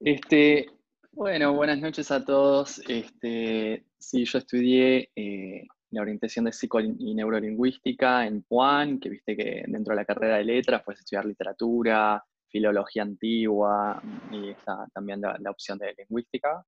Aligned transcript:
Este, 0.00 0.66
bueno, 1.12 1.52
buenas 1.52 1.78
noches 1.78 2.10
a 2.10 2.24
todos. 2.24 2.80
Este, 2.88 3.84
yo 4.12 4.38
estudié 4.38 5.10
eh, 5.14 5.66
la 5.90 6.00
orientación 6.00 6.46
de 6.46 6.52
psico 6.52 6.80
y 6.80 7.14
neurolingüística 7.14 8.26
en 8.26 8.42
Puan, 8.42 8.98
que 8.98 9.10
viste 9.10 9.36
que 9.36 9.64
dentro 9.66 9.92
de 9.92 9.96
la 9.96 10.04
carrera 10.06 10.36
de 10.36 10.44
letras 10.44 10.82
puedes 10.82 11.00
estudiar 11.00 11.26
literatura, 11.26 12.24
filología 12.48 13.02
antigua 13.02 14.02
y 14.32 14.50
está 14.50 14.86
también 14.94 15.20
la, 15.20 15.50
opción 15.50 15.76
de 15.78 15.94
lingüística. 15.98 16.64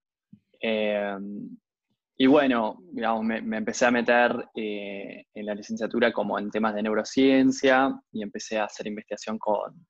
Em, 0.61 1.57
y 2.19 2.27
bueno, 2.27 2.79
digamos, 2.93 3.25
me, 3.25 3.57
empecé 3.57 3.87
a 3.87 3.91
meter 3.91 4.49
eh, 4.55 5.25
en 5.33 5.47
la 5.47 5.55
licenciatura 5.55 6.13
como 6.13 6.39
en 6.39 6.51
temas 6.51 6.75
de 6.75 6.83
neurociencia 6.83 7.99
y 8.13 8.23
empecé 8.23 8.59
a 8.59 8.65
hacer 8.65 8.87
investigación 8.87 9.39
con... 9.39 9.87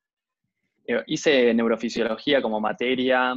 Eh, 0.89 1.03
hice 1.05 1.53
neurofisiología 1.53 2.41
como 2.41 2.59
materia 2.59 3.35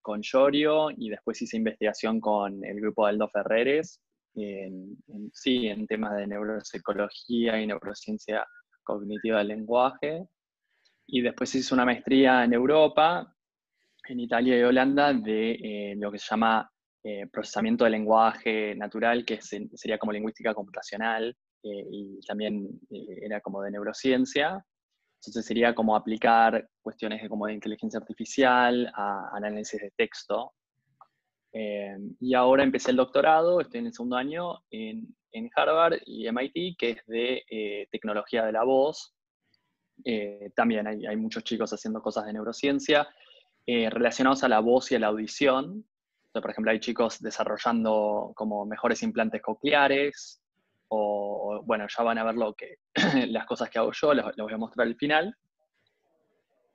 con 0.00 0.22
Llorio 0.22 0.90
y 0.90 1.10
después 1.10 1.40
hice 1.42 1.58
investigación 1.58 2.18
con 2.18 2.64
el 2.64 2.80
grupo 2.80 3.04
de 3.04 3.10
Aldo 3.10 3.28
Ferreres, 3.28 4.00
en, 4.34 4.96
sí, 5.32 5.68
en 5.68 5.86
temas 5.86 6.16
de 6.16 6.26
neuropsicología 6.26 7.60
y 7.60 7.66
neurociencia 7.66 8.44
cognitiva 8.82 9.38
del 9.38 9.48
lenguaje. 9.48 10.26
Y 11.06 11.20
después 11.20 11.54
hice 11.54 11.74
una 11.74 11.84
maestría 11.84 12.42
en 12.42 12.54
Europa, 12.54 13.34
en 14.08 14.20
Italia 14.20 14.58
y 14.58 14.62
Holanda, 14.62 15.12
de 15.12 15.50
eh, 15.52 15.94
lo 15.96 16.10
que 16.10 16.18
se 16.18 16.30
llama 16.30 16.70
eh, 17.02 17.26
procesamiento 17.30 17.84
del 17.84 17.92
lenguaje 17.92 18.74
natural, 18.76 19.26
que 19.26 19.40
sería 19.42 19.98
como 19.98 20.12
lingüística 20.12 20.54
computacional, 20.54 21.36
eh, 21.62 21.86
y 21.90 22.20
también 22.26 22.66
era 22.90 23.42
como 23.42 23.60
de 23.60 23.72
neurociencia. 23.72 24.64
Entonces 25.26 25.46
sería 25.46 25.74
como 25.74 25.96
aplicar 25.96 26.68
cuestiones 26.82 27.22
de, 27.22 27.28
como 27.28 27.46
de 27.46 27.54
inteligencia 27.54 27.98
artificial 27.98 28.90
a 28.94 29.30
análisis 29.34 29.80
de 29.80 29.92
texto. 29.96 30.52
y 32.20 32.34
ahora 32.34 32.64
empecé 32.64 32.90
el 32.90 32.96
doctorado, 32.96 33.60
estoy 33.60 33.80
en 33.80 33.86
el 33.86 33.92
segundo 33.92 34.16
año 34.16 34.58
en, 34.70 35.14
en 35.32 35.50
Harvard 35.54 35.98
y 36.04 36.26
MIT, 36.26 36.76
que 36.78 36.90
es 36.90 37.06
de 37.06 37.88
tecnología 37.90 38.44
de 38.44 38.52
la 38.52 38.64
voz, 38.64 39.14
eh, 40.04 40.50
también 40.56 40.86
hay, 40.86 41.16
muchos 41.16 41.44
chicos 41.44 41.72
haciendo 41.72 42.02
cosas 42.02 42.26
de 42.26 42.32
neurociencia 42.32 43.08
eh, 43.66 43.88
relacionados 43.90 44.42
a 44.42 44.48
la 44.48 44.60
voz 44.60 44.90
y 44.90 44.96
a 44.96 44.98
la 44.98 45.08
audición. 45.08 45.86
por 46.32 46.50
ejemplo, 46.50 46.72
hay 46.72 46.80
chicos 46.80 47.20
desarrollando 47.20 48.32
como 48.34 48.66
mejores 48.66 49.02
implantes 49.02 49.40
cocleares, 49.40 50.42
o, 50.96 51.62
bueno, 51.64 51.86
ya 51.88 52.04
van 52.04 52.18
a 52.18 52.24
ver 52.24 52.34
lo 52.34 52.54
que, 52.54 52.76
las 53.28 53.46
cosas 53.46 53.70
que 53.70 53.78
hago 53.78 53.92
yo, 53.92 54.14
les, 54.14 54.24
voy 54.36 54.52
a 54.52 54.58
mostrar 54.58 54.86
al 54.86 54.96
final. 54.96 55.36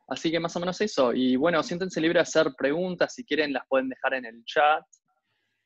Así 0.07 0.31
que 0.31 0.39
más 0.39 0.55
o 0.55 0.59
menos 0.59 0.79
eso. 0.81 1.13
Y 1.13 1.35
bueno, 1.35 1.61
siéntense 1.63 2.01
libres 2.01 2.33
de 2.33 2.39
hacer 2.39 2.53
preguntas, 2.57 3.13
si 3.13 3.23
quieren 3.23 3.53
las 3.53 3.67
pueden 3.67 3.89
dejar 3.89 4.15
en 4.15 4.25
el 4.25 4.43
chat 4.45 4.83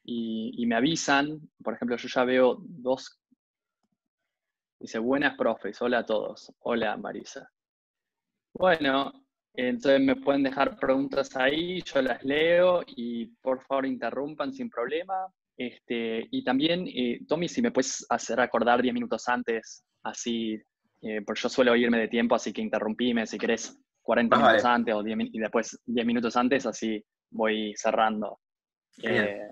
y, 0.03 0.53
y 0.57 0.65
me 0.65 0.75
avisan. 0.75 1.39
Por 1.63 1.75
ejemplo, 1.75 1.95
yo 1.95 2.07
ya 2.07 2.25
veo 2.25 2.57
dos 2.59 3.23
Dice, 4.83 4.99
buenas 4.99 5.37
profes, 5.37 5.81
hola 5.81 5.99
a 5.99 6.05
todos. 6.05 6.51
Hola 6.59 6.97
Marisa. 6.97 7.49
Bueno, 8.53 9.13
entonces 9.53 10.01
me 10.01 10.17
pueden 10.17 10.43
dejar 10.43 10.77
preguntas 10.77 11.37
ahí, 11.37 11.81
yo 11.83 12.01
las 12.01 12.21
leo 12.25 12.81
y 12.85 13.27
por 13.27 13.61
favor 13.61 13.85
interrumpan 13.85 14.51
sin 14.51 14.69
problema. 14.69 15.33
Este, 15.57 16.27
y 16.31 16.43
también, 16.43 16.87
eh, 16.87 17.19
Tommy, 17.27 17.47
si 17.47 17.61
me 17.61 17.71
puedes 17.71 18.05
hacer 18.09 18.39
acordar 18.39 18.81
10 18.81 18.93
minutos 18.93 19.27
antes, 19.27 19.83
así, 20.03 20.59
eh, 21.01 21.21
porque 21.25 21.41
yo 21.41 21.49
suelo 21.49 21.75
irme 21.75 21.99
de 21.99 22.07
tiempo, 22.07 22.35
así 22.35 22.51
que 22.51 22.61
interrumpime 22.61 23.27
si 23.27 23.37
querés 23.37 23.79
40 24.01 24.37
minutos 24.37 24.65
antes 24.65 24.95
o 24.95 25.03
10, 25.03 25.17
y 25.31 25.39
después 25.39 25.79
10 25.85 26.05
minutos 26.05 26.35
antes, 26.35 26.65
así 26.65 27.03
voy 27.31 27.73
cerrando. 27.75 28.39
Eh, 29.01 29.47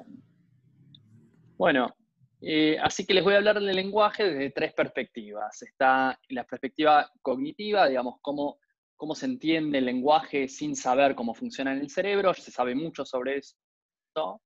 bueno, 1.57 1.95
eh, 2.41 2.77
así 2.81 3.05
que 3.05 3.13
les 3.13 3.23
voy 3.23 3.35
a 3.35 3.37
hablar 3.37 3.59
del 3.59 3.75
lenguaje 3.75 4.23
desde 4.23 4.49
tres 4.51 4.73
perspectivas. 4.73 5.61
Está 5.61 6.19
la 6.29 6.43
perspectiva 6.43 7.09
cognitiva, 7.21 7.87
digamos, 7.87 8.15
cómo, 8.21 8.57
cómo 8.95 9.13
se 9.13 9.27
entiende 9.27 9.77
el 9.77 9.85
lenguaje 9.85 10.47
sin 10.47 10.75
saber 10.75 11.15
cómo 11.15 11.35
funciona 11.35 11.73
en 11.73 11.79
el 11.79 11.89
cerebro. 11.89 12.33
Se 12.33 12.51
sabe 12.51 12.73
mucho 12.73 13.05
sobre 13.05 13.37
eso, 13.37 14.41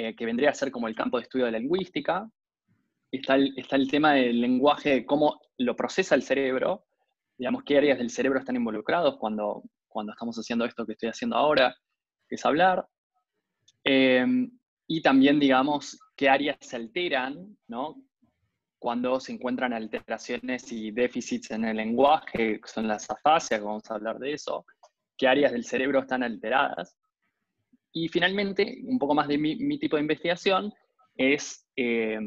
eh, 0.00 0.14
que 0.14 0.26
vendría 0.26 0.50
a 0.50 0.54
ser 0.54 0.70
como 0.70 0.86
el 0.86 0.94
campo 0.94 1.16
de 1.16 1.24
estudio 1.24 1.46
de 1.46 1.50
la 1.50 1.58
lingüística. 1.58 2.30
Está 3.10 3.34
el, 3.34 3.52
está 3.56 3.74
el 3.74 3.90
tema 3.90 4.12
del 4.12 4.40
lenguaje, 4.40 5.04
cómo 5.04 5.40
lo 5.56 5.74
procesa 5.74 6.14
el 6.14 6.22
cerebro, 6.22 6.86
digamos, 7.36 7.64
qué 7.64 7.78
áreas 7.78 7.98
del 7.98 8.10
cerebro 8.10 8.38
están 8.38 8.54
involucrados 8.54 9.16
cuando, 9.18 9.64
cuando 9.88 10.12
estamos 10.12 10.36
haciendo 10.36 10.64
esto 10.66 10.86
que 10.86 10.92
estoy 10.92 11.08
haciendo 11.08 11.34
ahora, 11.34 11.74
que 12.28 12.36
es 12.36 12.46
hablar. 12.46 12.86
Eh, 13.82 14.24
y 14.86 15.02
también, 15.02 15.40
digamos, 15.40 15.98
qué 16.14 16.28
áreas 16.28 16.58
se 16.60 16.76
alteran, 16.76 17.58
¿no? 17.66 17.96
Cuando 18.78 19.18
se 19.18 19.32
encuentran 19.32 19.72
alteraciones 19.72 20.70
y 20.70 20.92
déficits 20.92 21.50
en 21.50 21.64
el 21.64 21.76
lenguaje, 21.76 22.60
que 22.60 22.68
son 22.68 22.86
las 22.86 23.10
afasias, 23.10 23.60
vamos 23.60 23.90
a 23.90 23.94
hablar 23.94 24.20
de 24.20 24.34
eso, 24.34 24.64
qué 25.16 25.26
áreas 25.26 25.50
del 25.50 25.64
cerebro 25.64 25.98
están 25.98 26.22
alteradas. 26.22 26.96
Y 27.92 28.08
finalmente, 28.08 28.80
un 28.84 28.98
poco 28.98 29.14
más 29.14 29.28
de 29.28 29.38
mi, 29.38 29.78
tipo 29.78 29.96
de 29.96 30.02
investigación, 30.02 30.72
es 31.16 31.66
eh, 31.76 32.18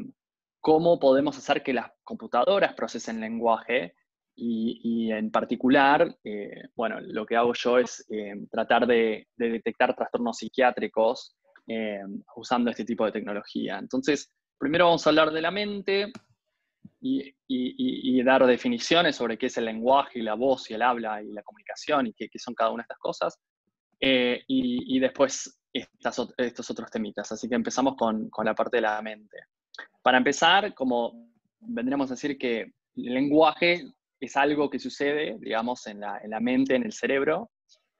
cómo 0.60 0.98
podemos 0.98 1.36
hacer 1.38 1.62
que 1.62 1.72
las 1.72 1.90
computadoras 2.04 2.74
procesen 2.74 3.20
lenguaje 3.20 3.94
y, 4.34 5.12
en 5.12 5.30
particular, 5.30 6.16
eh, 6.24 6.68
bueno, 6.74 7.00
lo 7.00 7.26
que 7.26 7.36
hago 7.36 7.52
yo 7.52 7.78
es 7.78 8.04
eh, 8.10 8.34
tratar 8.50 8.86
de, 8.86 9.28
de, 9.36 9.50
detectar 9.50 9.94
trastornos 9.94 10.38
psiquiátricos 10.38 11.36
usando 12.34 12.70
este 12.70 12.84
tipo 12.84 13.04
de 13.04 13.12
tecnología. 13.12 13.78
Entonces, 13.78 14.32
primero 14.58 14.86
vamos 14.86 15.06
a 15.06 15.10
hablar 15.10 15.30
de 15.30 15.40
la 15.40 15.50
mente 15.50 16.12
y, 17.02 18.22
dar 18.22 18.46
definiciones 18.46 19.16
sobre 19.16 19.36
qué 19.36 19.46
es 19.46 19.56
el 19.56 19.64
lenguaje 19.64 20.20
y 20.20 20.22
la 20.22 20.34
voz 20.34 20.70
y 20.70 20.74
el 20.74 20.82
habla 20.82 21.22
y 21.22 21.32
la 21.32 21.42
comunicación 21.42 22.06
y 22.06 22.12
qué, 22.14 22.28
son 22.36 22.54
cada 22.54 22.70
una 22.70 22.82
de 22.82 22.84
estas 22.84 22.98
cosas. 22.98 23.38
Eh, 24.04 24.42
y, 24.48 24.98
después 24.98 25.60
estos 25.72 26.70
otros 26.70 26.90
temitas. 26.90 27.30
Así 27.30 27.48
que 27.48 27.54
empezamos 27.54 27.94
con, 27.96 28.28
la 28.44 28.54
parte 28.54 28.78
de 28.78 28.80
la 28.82 29.00
mente. 29.00 29.38
Para 30.02 30.18
empezar, 30.18 30.74
como 30.74 31.30
vendríamos 31.60 32.10
a 32.10 32.14
decir 32.14 32.36
que 32.36 32.62
el 32.96 33.14
lenguaje 33.14 33.92
es 34.18 34.36
algo 34.36 34.68
que 34.68 34.80
sucede, 34.80 35.36
digamos, 35.38 35.86
en 35.86 36.00
la, 36.00 36.40
mente, 36.40 36.74
en 36.74 36.82
el 36.82 36.92
cerebro, 36.92 37.52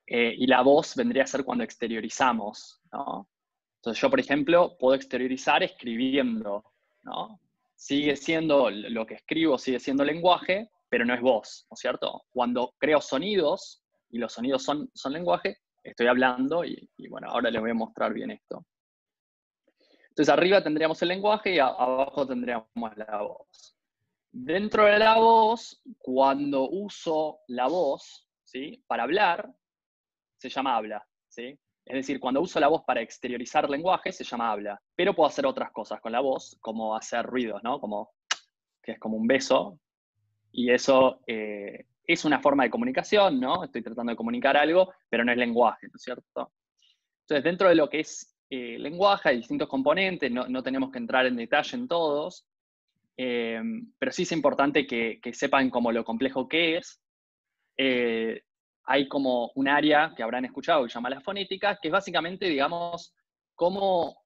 eh, 0.05 0.35
y 0.37 0.49
la 0.49 0.63
voz 0.63 0.97
vendría 0.97 1.23
a 1.23 1.29
ser 1.29 1.45
cuando 1.45 1.63
exteriorizamos, 1.63 2.81
¿no? 2.93 3.29
Entonces 3.77 4.01
yo, 4.01 4.11
por 4.11 4.19
ejemplo, 4.21 4.77
puedo 4.79 4.97
exteriorizar 4.97 5.63
escribiendo, 5.63 6.65
¿no? 7.05 7.41
Sigue 7.77 8.17
siendo 8.17 8.71
lo 8.71 9.07
que 9.07 9.15
escribo, 9.15 9.57
sigue 9.57 9.79
siendo 9.79 10.05
lenguaje, 10.05 10.69
pero 10.89 11.05
no 11.05 11.15
es 11.15 11.21
voz, 11.21 11.67
¿no 11.71 11.75
es 11.75 11.81
cierto? 11.81 12.25
Cuando 12.31 12.75
creo 12.79 13.01
sonidos, 13.01 13.83
y 14.11 14.19
los 14.19 14.33
sonidos 14.33 14.63
son, 14.63 14.91
son 14.95 15.13
lenguaje, 15.13 15.57
estoy 15.83 16.07
hablando 16.07 16.65
y, 16.65 16.89
bueno, 17.09 17.29
ahora 17.31 17.51
les 17.51 17.61
voy 17.61 17.71
a 17.71 17.75
mostrar 17.75 18.13
bien 18.13 18.31
esto. 18.31 18.65
Entonces 20.09 20.33
arriba 20.33 20.63
tendríamos 20.63 21.01
el 21.03 21.09
lenguaje 21.09 21.55
y 21.55 21.59
abajo 21.59 22.27
tendríamos 22.27 22.67
la 22.97 23.23
voz. 23.23 23.77
Dentro 24.31 24.85
de 24.85 24.99
la 24.99 25.19
voz, 25.19 25.83
cuando 25.99 26.69
uso 26.69 27.41
la 27.49 27.67
voz, 27.67 28.29
¿sí? 28.45 28.83
Para 28.87 29.05
hablar, 29.05 29.51
se 30.39 30.49
llama 30.49 30.77
habla, 30.77 31.07
¿sí? 31.29 31.59
Es 31.85 31.95
decir, 31.95 32.21
cuando 32.21 32.41
uso 32.41 32.61
la 32.61 32.69
voz 32.69 32.83
para 32.85 33.01
exteriorizar 33.01 33.69
lenguaje, 33.69 34.13
se 34.13 34.25
llama 34.25 34.53
habla. 34.53 34.81
Pero 34.95 35.15
puedo 35.15 35.29
hacer 35.29 35.47
otras 35.47 35.73
cosas 35.73 36.01
con 36.01 36.13
la 36.13 36.21
voz, 36.21 36.57
como 36.61 36.95
hacer 36.95 37.27
ruidos, 37.27 37.63
¿no? 37.63 37.81
Como, 37.81 38.13
que 38.83 38.93
es 38.93 38.99
como 38.99 39.17
un 39.17 39.27
beso. 39.27 39.79
Y 40.53 40.71
eso 40.71 41.21
eh, 41.27 41.87
es 42.13 42.25
una 42.25 42.41
forma 42.41 42.65
de 42.65 42.71
comunicación, 42.71 43.41
¿no? 43.41 43.65
Estoy 43.65 43.83
tratando 43.83 44.11
de 44.11 44.17
comunicar 44.17 44.57
algo, 44.57 44.93
pero 45.09 45.25
no 45.25 45.33
es 45.33 45.39
lenguaje, 45.39 45.87
¿no 45.87 45.97
es 45.97 46.03
cierto? 46.03 46.53
Entonces, 47.23 47.45
dentro 47.45 47.69
de 47.69 47.75
lo 47.75 47.89
que 47.89 48.01
es 48.01 48.37
eh, 48.51 48.79
lenguaje, 48.79 49.31
hay 49.31 49.37
distintos 49.39 49.69
componentes, 49.69 50.31
no, 50.31 50.63
tenemos 50.63 50.91
que 50.91 50.99
entrar 50.99 51.27
en 51.27 51.37
detalle 51.37 51.77
en 51.77 51.89
todos, 51.89 52.47
eh, 53.17 53.61
pero 53.99 54.13
sí 54.13 54.23
es 54.23 54.33
importante 54.33 54.87
que, 54.87 55.21
que, 55.23 55.33
sepan 55.33 55.71
como 55.71 55.93
lo 55.93 56.05
complejo 56.05 56.49
que 56.49 56.79
es 56.79 57.01
hay 58.85 59.09
como 59.09 59.53
un 59.55 59.69
área 59.69 60.13
que 60.17 60.23
habrán 60.23 60.45
escuchado 60.45 60.83
que 60.83 60.91
se 60.91 60.95
llama 60.95 61.11
la 61.11 61.21
fonética, 61.21 61.79
que 61.81 61.89
es 61.89 61.93
básicamente, 61.93 62.47
digamos, 62.47 63.15
cómo, 63.55 64.23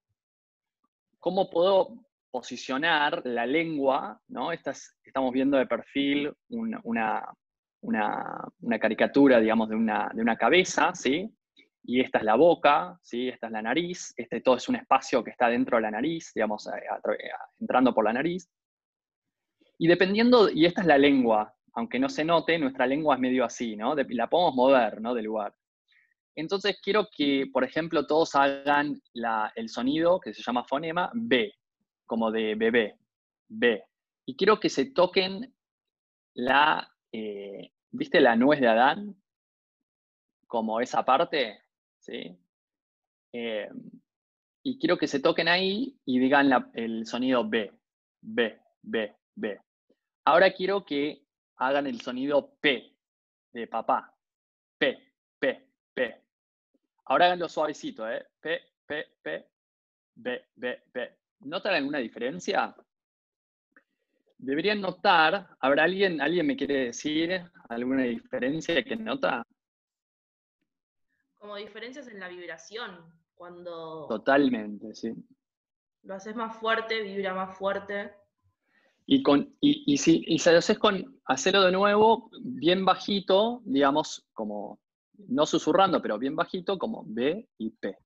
cómo 1.18 1.50
puedo 1.50 2.06
posicionar 2.30 3.22
la 3.24 3.46
lengua, 3.46 4.20
¿no? 4.28 4.52
estamos 4.52 5.32
viendo 5.32 5.56
de 5.56 5.66
perfil 5.66 6.32
una, 6.48 7.24
caricatura, 8.80 9.40
digamos, 9.40 9.68
de 9.68 9.76
una, 9.76 10.10
de 10.14 10.22
una 10.22 10.36
cabeza, 10.36 10.94
¿sí? 10.94 11.30
Y 11.84 12.00
esta 12.00 12.18
es 12.18 12.24
la 12.24 12.34
boca, 12.34 12.98
¿sí? 13.02 13.28
Esta 13.28 13.46
es 13.46 13.52
la 13.52 13.62
nariz, 13.62 14.12
este 14.16 14.40
todo 14.40 14.56
es 14.56 14.68
un 14.68 14.76
espacio 14.76 15.22
que 15.22 15.30
está 15.30 15.48
dentro 15.48 15.76
de 15.76 15.82
la 15.82 15.90
nariz, 15.90 16.32
digamos, 16.34 16.68
entrando 17.60 17.94
por 17.94 18.04
la 18.04 18.12
nariz. 18.12 18.50
Y 19.78 19.86
dependiendo, 19.86 20.50
y 20.50 20.66
esta 20.66 20.80
es 20.80 20.86
la 20.86 20.98
lengua, 20.98 21.54
aunque 21.74 21.98
no 21.98 22.08
se 22.08 22.24
note, 22.24 22.58
nuestra 22.58 22.86
lengua 22.86 23.14
es 23.14 23.20
medio 23.20 23.44
así, 23.44 23.76
¿no? 23.76 23.94
la 23.94 24.28
podemos 24.28 24.54
mover, 24.54 25.00
¿no? 25.00 25.14
Del 25.14 25.26
lugar. 25.26 25.54
Entonces 26.34 26.78
quiero 26.82 27.08
que, 27.14 27.46
por 27.52 27.64
ejemplo, 27.64 28.06
todos 28.06 28.34
hagan 28.34 29.00
el 29.54 29.68
sonido 29.68 30.20
que 30.20 30.34
se 30.34 30.42
llama 30.42 30.64
fonema 30.64 31.10
B, 31.14 31.52
como 32.04 32.30
de 32.30 32.54
bebé, 32.54 32.98
B. 33.48 33.82
Y 34.26 34.36
quiero 34.36 34.58
que 34.58 34.68
se 34.68 34.86
toquen 34.86 35.54
la, 36.34 36.90
eh, 37.18 37.72
¿viste 37.90 38.20
la 38.20 38.36
nuez 38.36 38.60
de 38.60 38.68
Adán? 38.68 39.16
Como 40.46 40.80
esa 40.80 41.02
parte, 41.04 41.58
¿sí? 41.98 42.38
Eh, 43.32 43.68
y 44.62 44.78
quiero 44.78 44.98
que 44.98 45.06
se 45.06 45.20
toquen 45.20 45.48
ahí 45.48 45.98
y 46.04 46.18
digan 46.18 46.50
el 46.74 47.06
sonido 47.06 47.48
B, 47.48 47.72
B, 48.20 48.60
B, 48.82 49.16
B. 49.34 49.60
Ahora 50.26 50.52
quiero 50.52 50.84
que 50.84 51.22
hagan 51.56 51.86
el 51.86 52.00
sonido 52.02 52.54
P 52.60 52.94
de 53.52 53.66
papá. 53.66 54.14
P, 54.78 54.98
P, 55.38 55.70
P. 55.94 56.22
Ahora 57.06 57.26
háganlo 57.26 57.48
suavecito, 57.48 58.10
¿eh? 58.10 58.26
P, 58.40 58.60
P, 58.84 59.06
P, 59.22 59.46
B, 60.16 60.44
B, 60.54 60.82
B. 60.92 61.16
¿Notan 61.40 61.74
alguna 61.74 61.98
diferencia? 61.98 62.76
Deberían 64.38 64.80
notar, 64.80 65.48
¿habrá 65.60 65.84
alguien, 65.84 66.20
alguien 66.20 66.46
me 66.46 66.56
quiere 66.56 66.86
decir 66.86 67.42
alguna 67.68 68.02
diferencia 68.02 68.82
que 68.84 68.96
nota? 68.96 69.42
Como 71.38 71.56
diferencias 71.56 72.06
en 72.08 72.20
la 72.20 72.28
vibración, 72.28 73.12
cuando... 73.34 74.06
Totalmente, 74.08 74.94
sí. 74.94 75.14
Lo 76.02 76.14
haces 76.14 76.36
más 76.36 76.56
fuerte, 76.56 77.02
vibra 77.02 77.34
más 77.34 77.56
fuerte. 77.56 78.12
Y, 79.06 79.22
con, 79.22 79.56
y, 79.60 79.96
si, 79.98 80.24
y 80.26 80.38
lo 80.38 80.58
haces 80.58 80.78
con 80.78 81.20
hacerlo 81.24 81.62
de 81.62 81.72
nuevo 81.72 82.30
bien 82.40 82.84
bajito, 82.84 83.62
digamos, 83.64 84.26
como 84.32 84.80
no 85.28 85.46
susurrando, 85.46 86.02
pero 86.02 86.18
bien 86.18 86.36
bajito, 86.36 86.78
como 86.78 87.04
B 87.06 87.48
y 87.58 87.70
P. 87.70 87.96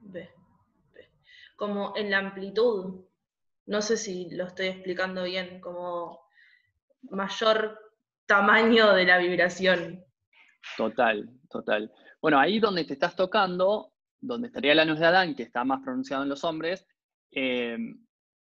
B, 0.00 0.30
B. 0.94 1.08
Como 1.56 1.96
en 1.96 2.10
la 2.10 2.18
amplitud. 2.18 3.05
No 3.66 3.82
sé 3.82 3.96
si 3.96 4.30
lo 4.30 4.44
estoy 4.44 4.66
explicando 4.66 5.24
bien, 5.24 5.60
como 5.60 6.20
mayor 7.02 7.78
tamaño 8.26 8.92
de 8.92 9.04
la 9.04 9.18
vibración. 9.18 10.04
Total, 10.76 11.28
total. 11.50 11.92
Bueno, 12.20 12.38
ahí 12.38 12.58
donde 12.58 12.84
te 12.84 12.94
estás 12.94 13.14
tocando, 13.14 13.92
donde 14.20 14.48
estaría 14.48 14.74
la 14.74 14.84
luz 14.84 14.98
de 14.98 15.06
Adán, 15.06 15.34
que 15.34 15.42
está 15.42 15.64
más 15.64 15.82
pronunciado 15.82 16.22
en 16.22 16.28
los 16.28 16.44
hombres, 16.44 16.86
eh, 17.30 17.76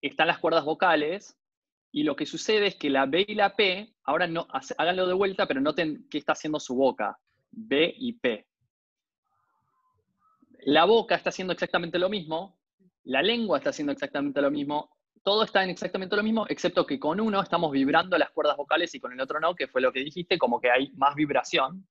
están 0.00 0.26
las 0.26 0.38
cuerdas 0.38 0.64
vocales, 0.64 1.38
y 1.92 2.04
lo 2.04 2.16
que 2.16 2.26
sucede 2.26 2.68
es 2.68 2.76
que 2.76 2.88
la 2.88 3.06
B 3.06 3.24
y 3.28 3.34
la 3.34 3.54
P, 3.54 3.94
ahora 4.04 4.26
no, 4.26 4.48
háganlo 4.78 5.06
de 5.06 5.12
vuelta, 5.12 5.46
pero 5.46 5.60
noten 5.60 6.06
qué 6.10 6.18
está 6.18 6.32
haciendo 6.32 6.58
su 6.58 6.74
boca, 6.74 7.18
B 7.50 7.94
y 7.96 8.14
P. 8.14 8.46
La 10.64 10.86
boca 10.86 11.14
está 11.14 11.28
haciendo 11.28 11.52
exactamente 11.52 11.98
lo 11.98 12.08
mismo, 12.08 12.58
la 13.04 13.20
lengua 13.20 13.58
está 13.58 13.70
haciendo 13.70 13.92
exactamente 13.92 14.40
lo 14.40 14.50
mismo, 14.50 14.90
todo 15.22 15.44
está 15.44 15.62
en 15.62 15.70
exactamente 15.70 16.16
lo 16.16 16.22
mismo, 16.22 16.46
excepto 16.48 16.84
que 16.86 16.98
con 16.98 17.20
uno 17.20 17.40
estamos 17.40 17.70
vibrando 17.70 18.18
las 18.18 18.30
cuerdas 18.30 18.56
vocales 18.56 18.94
y 18.94 19.00
con 19.00 19.12
el 19.12 19.20
otro 19.20 19.38
no, 19.40 19.54
que 19.54 19.68
fue 19.68 19.80
lo 19.80 19.92
que 19.92 20.00
dijiste, 20.00 20.38
como 20.38 20.60
que 20.60 20.70
hay 20.70 20.90
más 20.92 21.14
vibración. 21.14 21.86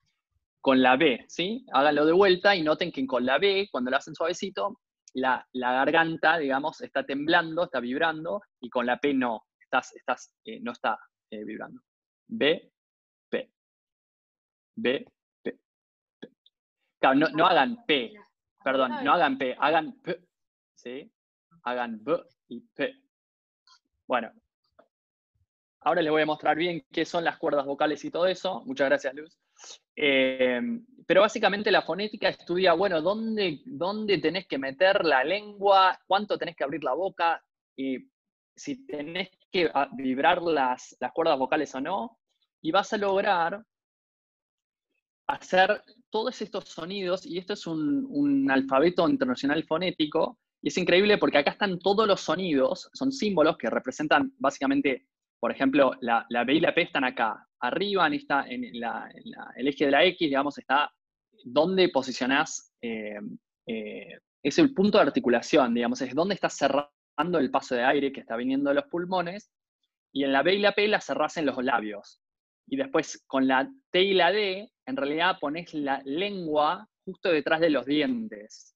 Con 0.59 0.83
la 0.83 0.95
B, 0.95 1.25
¿sí? 1.27 1.65
Háganlo 1.73 2.05
de 2.05 2.11
vuelta 2.11 2.55
y 2.55 2.61
noten 2.61 2.91
que 2.91 3.07
con 3.07 3.25
la 3.25 3.39
B, 3.39 3.67
cuando 3.71 3.89
la 3.89 3.97
hacen 3.97 4.13
suavecito, 4.13 4.79
la, 5.13 5.47
garganta, 5.53 6.37
digamos, 6.37 6.81
está 6.81 7.03
temblando, 7.03 7.63
está 7.63 7.79
vibrando, 7.79 8.43
y 8.59 8.69
con 8.69 8.85
la 8.85 8.99
P 8.99 9.11
no, 9.15 9.47
estás, 9.59 9.95
estás, 9.95 10.35
eh, 10.45 10.59
no 10.61 10.73
está 10.73 10.99
eh, 11.31 11.43
vibrando. 11.43 11.81
B, 12.27 12.71
P. 13.27 13.51
B, 14.75 15.05
P. 15.41 15.59
Claro, 16.99 17.15
no, 17.15 17.29
no 17.29 17.47
hagan 17.47 17.83
P, 17.87 18.13
perdón, 18.63 19.03
no 19.03 19.13
hagan 19.13 19.39
P, 19.39 19.55
hagan 19.59 19.99
P, 20.01 20.27
¿sí? 20.75 21.11
Hagan 21.63 22.03
B 22.03 22.21
y 22.49 22.61
P. 22.61 23.01
Bueno, 24.11 24.29
ahora 25.79 26.01
les 26.01 26.11
voy 26.11 26.23
a 26.23 26.25
mostrar 26.25 26.57
bien 26.57 26.85
qué 26.91 27.05
son 27.05 27.23
las 27.23 27.37
cuerdas 27.37 27.65
vocales 27.65 28.03
y 28.03 28.11
todo 28.11 28.25
eso. 28.25 28.61
Muchas 28.65 28.89
gracias, 28.89 29.15
Luz. 29.15 29.39
Em, 29.95 30.85
pero 31.07 31.21
básicamente 31.21 31.71
la 31.71 31.81
fonética 31.81 32.27
estudia, 32.27 32.73
bueno, 32.73 33.01
dónde, 33.01 33.61
dónde 33.63 34.17
tenés 34.17 34.47
que 34.47 34.57
meter 34.57 35.05
la 35.05 35.23
lengua, 35.23 35.97
cuánto 36.07 36.37
tenés 36.37 36.57
que 36.57 36.65
abrir 36.65 36.83
la 36.83 36.93
boca, 36.93 37.41
y 37.77 37.99
si 38.53 38.85
tenés 38.85 39.29
que 39.49 39.71
ah, 39.73 39.87
vibrar 39.93 40.41
las, 40.41 40.93
las 40.99 41.13
cuerdas 41.13 41.39
vocales 41.39 41.73
o 41.75 41.79
no, 41.79 42.19
y 42.61 42.69
vas 42.71 42.91
a 42.91 42.97
lograr 42.97 43.63
hacer 45.27 45.81
todos 46.09 46.41
estos 46.41 46.65
sonidos, 46.65 47.25
y 47.25 47.37
esto 47.37 47.53
es 47.53 47.65
un, 47.65 48.05
un, 48.09 48.51
alfabeto 48.51 49.07
internacional 49.07 49.63
fonético, 49.63 50.37
y 50.61 50.67
es 50.67 50.77
increíble 50.77 51.17
porque 51.17 51.39
acá 51.39 51.51
están 51.51 51.79
todos 51.79 52.07
los 52.07 52.21
sonidos, 52.21 52.89
son 52.93 53.11
símbolos 53.11 53.57
que 53.57 53.69
representan 53.69 54.33
básicamente, 54.37 55.07
por 55.39 55.51
ejemplo, 55.51 55.93
la, 56.01 56.25
la 56.29 56.43
B 56.43 56.55
y 56.55 56.59
la 56.59 56.73
P 56.73 56.83
están 56.83 57.03
acá, 57.03 57.47
arriba 57.59 58.05
en, 58.07 58.13
esta, 58.13 58.45
en, 58.47 58.63
el 58.65 59.67
eje 59.67 59.85
de 59.85 59.91
la 59.91 60.03
X, 60.05 60.19
digamos, 60.19 60.57
está 60.57 60.91
donde 61.43 61.89
posicionás, 61.89 62.71
eh, 62.81 63.19
eh, 63.65 64.19
es 64.43 64.59
el 64.59 64.73
punto 64.73 64.97
de 64.99 65.03
articulación, 65.03 65.73
digamos, 65.73 66.01
es 66.01 66.13
donde 66.13 66.35
estás 66.35 66.53
cerrando 66.53 67.39
el 67.39 67.49
paso 67.49 67.75
de 67.75 67.83
aire 67.83 68.11
que 68.11 68.21
está 68.21 68.35
viniendo 68.35 68.69
de 68.69 68.75
los 68.75 68.85
pulmones, 68.85 69.51
y 70.13 70.23
en 70.23 70.33
la 70.33 70.43
B 70.43 70.55
y 70.55 70.59
la 70.59 70.73
P 70.73 70.87
la 70.87 71.01
cerrás 71.01 71.37
en 71.37 71.45
los 71.45 71.63
labios. 71.63 72.21
Y 72.67 72.75
después 72.75 73.23
con 73.27 73.47
la 73.47 73.69
T 73.91 74.01
y 74.01 74.13
la 74.13 74.31
D, 74.31 74.71
en 74.85 74.95
realidad 74.95 75.37
pones 75.39 75.73
la 75.73 76.01
lengua 76.05 76.87
justo 77.03 77.29
detrás 77.29 77.59
de 77.61 77.69
los 77.69 77.85
dientes. 77.85 78.75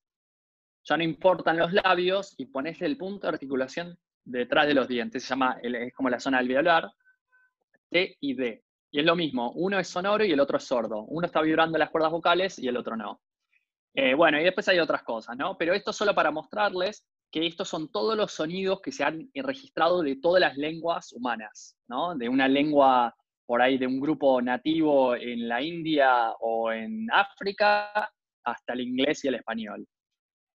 Ya 0.86 0.98
no 0.98 1.04
importan 1.04 1.58
los 1.58 1.74
labios 1.74 2.36
y 2.38 2.46
pones 2.46 2.82
el 2.82 2.98
punto 2.98 3.28
de 3.28 3.34
articulación 3.34 3.98
detrás 4.24 4.68
de 4.68 4.74
los 4.74 4.88
dientes. 4.88 5.24
Se 5.24 5.30
llama, 5.30 5.58
es 5.62 5.94
como 5.94 6.10
la 6.10 6.20
zona 6.20 6.38
alveolar, 6.38 6.92
T 7.90 8.18
y 8.20 8.34
D. 8.36 8.64
Y 8.92 9.00
es 9.00 9.06
lo 9.06 9.16
mismo, 9.16 9.52
uno 9.52 9.80
es 9.80 9.88
sonoro 9.88 10.24
y 10.24 10.32
el 10.32 10.40
otro 10.40 10.58
es 10.58 10.64
sordo. 10.64 11.04
Uno 11.10 11.26
está 11.26 11.42
vibrando 11.42 11.78
las 11.78 11.90
cuerdas 11.90 12.12
vocales 12.12 12.60
y 12.60 12.68
el 12.68 12.78
otro 12.78 12.96
no. 12.96 13.20
Eh, 13.94 14.14
bueno, 14.14 14.40
y 14.40 14.44
después 14.44 14.68
hay 14.68 14.80
otras 14.80 15.04
cosas, 15.04 15.36
¿no? 15.38 15.58
Pero 15.58 15.74
esto 15.74 15.92
solo 15.92 16.14
para 16.14 16.32
mostrarles 16.32 17.06
que 17.32 17.46
estos 17.46 17.68
son 17.68 17.92
todos 17.92 18.16
los 18.16 18.32
sonidos 18.32 18.82
que 18.82 18.92
se 18.92 19.04
han 19.04 19.30
registrado 19.34 20.02
de 20.02 20.18
todas 20.18 20.40
las 20.40 20.56
lenguas 20.56 21.12
humanas, 21.14 21.78
¿no? 21.88 22.16
De 22.16 22.30
una 22.30 22.48
lengua 22.48 23.16
por 23.46 23.62
ahí 23.62 23.78
de 23.78 23.88
un 23.88 24.00
grupo 24.00 24.42
nativo 24.42 25.16
en 25.16 25.48
la 25.48 25.62
India 25.62 26.32
o 26.40 26.72
en 26.72 27.08
África 27.12 28.10
hasta 28.44 28.74
el 28.74 28.82
inglés 28.82 29.24
y 29.26 29.28
el 29.30 29.36
español. 29.36 29.88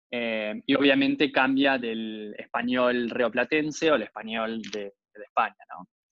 Eh, 0.09 0.61
y 0.65 0.75
obviamente 0.75 1.31
cambia 1.31 1.77
del 1.77 2.33
español 2.37 3.09
reoplatense 3.09 3.91
o 3.91 3.95
el 3.95 4.03
español 4.03 4.61
de, 4.73 4.93
España, 5.13 5.55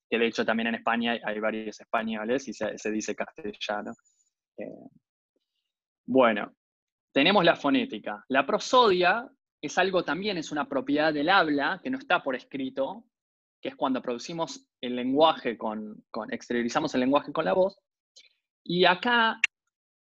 que 0.10 0.18
de 0.18 0.26
hecho 0.26 0.44
también 0.44 0.68
en 0.68 0.76
España 0.76 1.20
hay 1.24 1.40
varios 1.40 1.80
españoles 1.80 2.48
y 2.48 2.54
se, 2.54 2.92
dice 2.92 3.16
castellano. 3.16 3.94
Eh, 4.58 4.90
bueno, 6.08 6.54
tenemos 7.14 7.46
la 7.46 7.56
fonética. 7.56 8.24
La 8.30 8.46
prosodia 8.46 9.30
es 9.62 9.78
algo 9.78 10.04
también, 10.04 10.38
es 10.38 10.52
una 10.52 10.68
propiedad 10.68 11.14
del 11.14 11.30
habla 11.30 11.80
que 11.84 11.90
no 11.90 12.00
está 12.00 12.24
por 12.24 12.36
escrito, 12.36 13.06
que 13.62 13.70
es 13.70 13.76
cuando 13.76 14.02
producimos 14.02 14.68
el 14.82 14.96
lenguaje 14.96 15.58
con, 15.58 16.04
exteriorizamos 16.32 16.94
el 16.96 17.02
lenguaje 17.02 17.32
con 17.32 17.46
la 17.46 17.54
voz. 17.54 17.78
Y 18.64 18.86
acá 18.86 19.40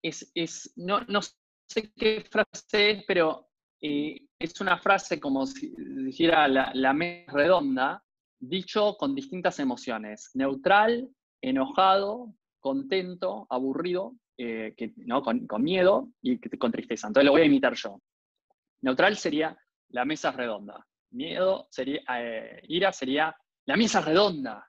es, 0.02 0.30
es 0.34 0.72
no, 0.76 1.00
no, 1.02 1.20
sé 1.68 1.92
qué 1.96 2.24
frase 2.28 2.90
es, 2.90 3.04
pero 3.06 3.49
es 3.80 4.60
una 4.60 4.78
frase 4.78 5.18
como 5.18 5.46
si 5.46 5.74
dijera 5.76 6.48
la, 6.48 6.92
mesa 6.92 7.32
redonda, 7.32 8.04
dicho 8.38 8.96
con 8.98 9.14
distintas 9.14 9.58
emociones, 9.58 10.30
neutral, 10.34 11.08
enojado, 11.40 12.34
contento, 12.58 13.46
aburrido, 13.50 14.14
eh, 14.36 14.74
¿no? 14.96 15.22
Con, 15.22 15.46
miedo 15.62 16.08
y 16.22 16.38
con 16.58 16.72
tristeza. 16.72 17.08
Entonces 17.08 17.26
lo 17.26 17.32
voy 17.32 17.42
a 17.42 17.46
imitar 17.46 17.74
yo. 17.74 18.00
Neutral 18.82 19.16
sería 19.16 19.56
la 19.88 20.04
mesa 20.04 20.30
redonda. 20.30 20.86
Miedo 21.12 21.66
sería, 21.70 22.00
eh, 22.16 22.62
ira 22.68 22.92
sería 22.92 23.34
la 23.66 23.76
mesa 23.76 24.00
redonda. 24.00 24.66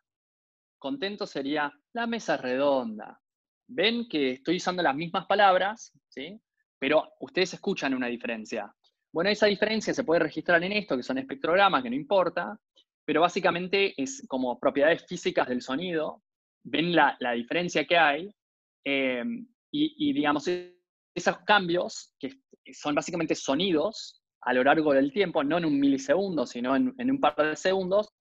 Contento 0.78 1.26
sería 1.26 1.72
la 1.94 2.08
mesa 2.08 2.38
redonda. 2.38 3.20
Ven 3.68 4.08
que 4.10 4.32
estoy 4.32 4.58
usando 4.58 4.82
las 4.84 4.96
mismas 4.96 5.26
palabras, 5.28 5.94
¿sí? 6.10 6.42
pero 6.82 7.14
ustedes 7.20 7.54
escuchan 7.54 7.94
una 7.94 8.08
diferencia. 8.08 8.74
Bueno, 9.14 9.30
esa 9.30 9.48
diferencia 9.48 9.94
se 9.94 10.04
puede 10.04 10.22
registrar 10.22 10.64
en 10.64 10.72
esto, 10.72 10.96
que 10.96 11.04
son 11.04 11.18
espectrogramas, 11.18 11.84
que 11.84 11.90
no 11.90 11.96
importa, 11.96 12.58
pero 13.06 13.22
básicamente 13.22 13.94
es 14.02 14.26
como 14.28 14.60
propiedades 14.60 15.06
físicas 15.06 15.48
del 15.48 15.62
sonido, 15.62 16.24
ven 16.64 16.96
la, 16.96 17.18
diferencia 17.36 17.86
que 17.86 17.98
hay, 17.98 18.34
eh, 18.86 19.24
y, 19.72 20.14
digamos, 20.14 20.48
esos 20.48 21.38
cambios, 21.46 22.14
que 22.20 22.32
son 22.74 22.96
básicamente 22.96 23.36
sonidos 23.36 24.22
a 24.42 24.54
lo 24.54 24.64
largo 24.64 24.94
del 24.94 25.12
tiempo, 25.12 25.44
no 25.44 25.58
en 25.58 25.66
un 25.66 25.80
milisegundo, 25.80 26.46
sino 26.46 26.76
en, 26.76 26.94
un 26.98 27.20
par 27.20 27.36
de 27.36 27.56
segundos, 27.56 28.14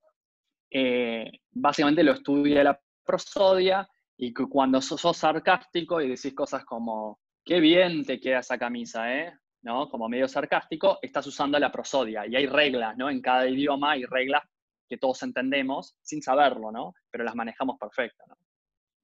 eh, 0.70 1.30
básicamente 1.50 2.02
lo 2.02 2.12
estudia 2.12 2.62
la 2.62 2.80
prosodia 3.04 3.88
Y 4.16 4.32
cuando 4.32 4.80
sos, 4.80 5.16
sarcástico 5.16 6.00
y 6.00 6.08
decís 6.08 6.34
cosas 6.34 6.64
como, 6.64 7.20
qué 7.44 7.58
bien 7.58 8.04
te 8.04 8.20
queda 8.20 8.40
esa 8.40 8.58
camisa, 8.58 9.12
¿eh? 9.12 9.32
¿No? 9.62 9.90
Como 9.90 10.08
medio 10.08 10.26
sarcástico, 10.26 10.98
estás 11.02 11.26
usando 11.26 11.58
la 11.58 11.70
prosodia. 11.70 12.26
Y 12.26 12.34
hay 12.34 12.46
reglas, 12.46 12.96
¿no? 12.96 13.10
En 13.10 13.20
cada 13.20 13.46
idioma 13.46 13.92
hay 13.92 14.04
reglas 14.04 14.42
que 14.90 14.98
todos 14.98 15.22
entendemos 15.22 15.96
sin 16.02 16.20
saberlo, 16.20 16.72
¿no? 16.72 16.94
Pero 17.10 17.24
las 17.24 17.36
manejamos 17.36 17.78
perfecto. 17.78 18.24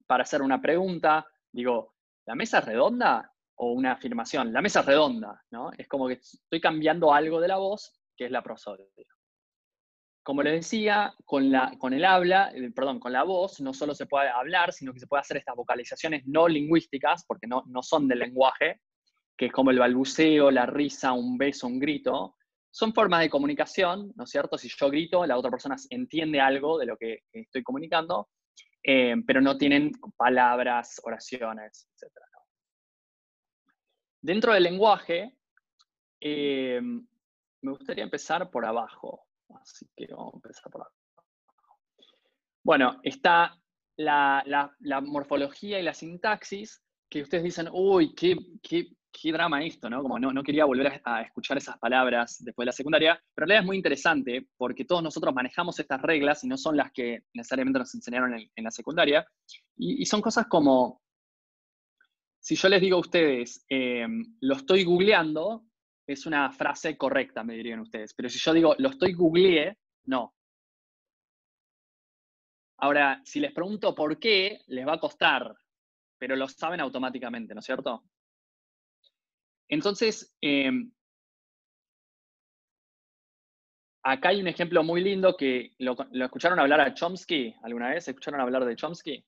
Para 0.05 0.23
hacer 0.23 0.41
una 0.41 0.61
pregunta, 0.61 1.25
digo, 1.51 1.95
¿la 2.25 2.35
mesa 2.35 2.59
es 2.59 2.65
redonda? 2.65 3.31
O 3.55 3.71
una 3.71 3.93
afirmación, 3.93 4.51
la 4.53 4.61
mesa 4.61 4.81
es 4.81 4.85
redonda, 4.85 5.41
¿no? 5.51 5.71
Es 5.77 5.87
como 5.87 6.07
que 6.07 6.15
estoy 6.15 6.59
cambiando 6.59 7.13
algo 7.13 7.39
de 7.39 7.47
la 7.47 7.57
voz, 7.57 7.93
que 8.15 8.25
es 8.25 8.31
la 8.31 8.43
prosodia. 8.43 8.85
Como 10.21 10.43
les 10.43 10.53
decía, 10.53 11.15
con, 11.23 11.49
la, 11.49 11.71
con 11.79 11.93
el 11.93 12.03
habla, 12.03 12.51
eh, 12.53 12.69
perdón, 12.71 12.99
con 12.99 13.13
la 13.13 13.23
voz, 13.23 13.61
no 13.61 13.73
solo 13.73 13.95
se 13.95 14.07
puede 14.07 14.27
hablar, 14.27 14.73
sino 14.73 14.91
que 14.91 14.99
se 14.99 15.07
puede 15.07 15.21
hacer 15.21 15.37
estas 15.37 15.55
vocalizaciones 15.55 16.23
no 16.25 16.49
lingüísticas, 16.49 17.23
porque 17.25 17.47
no, 17.47 17.63
no 17.67 17.81
son 17.81 18.09
del 18.09 18.19
lenguaje, 18.19 18.81
que 19.37 19.47
es 19.47 19.51
como 19.51 19.71
el 19.71 19.79
balbuceo, 19.79 20.51
la 20.51 20.65
risa, 20.65 21.13
un 21.13 21.37
beso, 21.37 21.67
un 21.67 21.79
grito, 21.79 22.35
son 22.71 22.93
formas 22.93 23.21
de 23.21 23.29
comunicación, 23.29 24.11
¿no 24.15 24.23
es 24.23 24.29
cierto? 24.29 24.57
Si 24.57 24.69
yo 24.69 24.89
grito, 24.89 25.25
la 25.25 25.37
otra 25.37 25.51
persona 25.51 25.75
entiende 25.89 26.41
algo 26.41 26.77
de 26.77 26.85
lo 26.85 26.97
que 26.97 27.23
estoy 27.31 27.63
comunicando, 27.63 28.29
eh, 28.83 29.15
pero 29.25 29.41
no 29.41 29.57
tienen 29.57 29.91
palabras, 30.15 30.99
oraciones, 31.03 31.87
etc. 31.95 32.11
Dentro 34.21 34.53
del 34.53 34.63
lenguaje, 34.63 35.37
eh, 36.19 36.81
me 36.81 37.71
gustaría 37.71 38.03
empezar 38.03 38.49
por 38.49 38.65
abajo. 38.65 39.25
Así 39.61 39.87
que 39.95 40.07
vamos 40.07 40.33
a 40.33 40.37
empezar 40.37 40.71
por 40.71 40.81
abajo. 40.81 40.95
Bueno, 42.63 42.99
está 43.03 43.57
la, 43.95 44.71
morfología 45.05 45.79
y 45.79 45.83
la 45.83 45.93
sintaxis, 45.93 46.83
que 47.09 47.21
ustedes 47.21 47.43
dicen, 47.43 47.69
uy, 47.71 48.13
qué, 48.13 48.35
qué, 48.61 48.89
qué 49.19 49.31
drama 49.31 49.63
esto, 49.63 49.89
¿no? 49.89 50.01
Como 50.01 50.19
no, 50.19 50.43
quería 50.43 50.65
volver 50.65 51.01
a, 51.03 51.21
escuchar 51.21 51.57
esas 51.57 51.77
palabras 51.77 52.37
después 52.39 52.65
de 52.65 52.67
la 52.67 52.71
secundaria, 52.71 53.21
pero 53.33 53.45
en 53.45 53.49
realidad 53.49 53.63
es 53.63 53.65
muy 53.65 53.77
interesante 53.77 54.47
porque 54.57 54.85
todos 54.85 55.03
nosotros 55.03 55.33
manejamos 55.33 55.79
estas 55.79 56.01
reglas 56.01 56.43
y 56.43 56.47
no 56.47 56.57
son 56.57 56.77
las 56.77 56.91
que 56.91 57.23
necesariamente 57.33 57.79
nos 57.79 57.93
enseñaron 57.95 58.33
en, 58.33 58.63
la 58.63 58.71
secundaria. 58.71 59.25
Y, 59.75 60.05
son 60.05 60.21
cosas 60.21 60.47
como, 60.47 61.01
si 62.39 62.55
yo 62.55 62.69
les 62.69 62.81
digo 62.81 62.97
a 62.97 63.01
ustedes, 63.01 63.65
em, 63.69 64.37
lo 64.41 64.55
estoy 64.55 64.83
googleando, 64.83 65.65
es 66.05 66.25
una 66.25 66.51
frase 66.51 66.97
correcta, 66.97 67.43
me 67.43 67.55
dirían 67.55 67.79
ustedes. 67.79 68.13
Pero 68.13 68.29
si 68.29 68.39
yo 68.39 68.53
digo, 68.53 68.75
lo 68.77 68.89
estoy 68.89 69.13
googleé, 69.13 69.77
no. 70.05 70.33
Ahora, 72.79 73.21
si 73.25 73.39
les 73.39 73.51
pregunto 73.51 73.95
por 73.95 74.19
qué, 74.19 74.61
les 74.67 74.87
va 74.87 74.93
a 74.93 74.99
costar, 74.99 75.55
pero 76.17 76.35
lo 76.35 76.47
saben 76.47 76.79
automáticamente, 76.79 77.53
¿no 77.53 77.59
es 77.59 77.65
cierto? 77.65 78.03
Entonces, 79.69 80.35
em, 80.41 80.91
acá 84.03 84.29
hay 84.29 84.39
un 84.39 84.47
ejemplo 84.47 84.83
muy 84.83 85.01
lindo 85.01 85.35
que 85.35 85.73
lo, 85.79 85.95
escucharon 86.11 86.59
hablar 86.59 86.81
a 86.81 86.93
Chomsky 86.93 87.53
alguna 87.63 87.89
vez, 87.89 88.07
¿escucharon 88.07 88.39
hablar 88.39 88.65
de 88.65 88.75
Chomsky? 88.75 89.25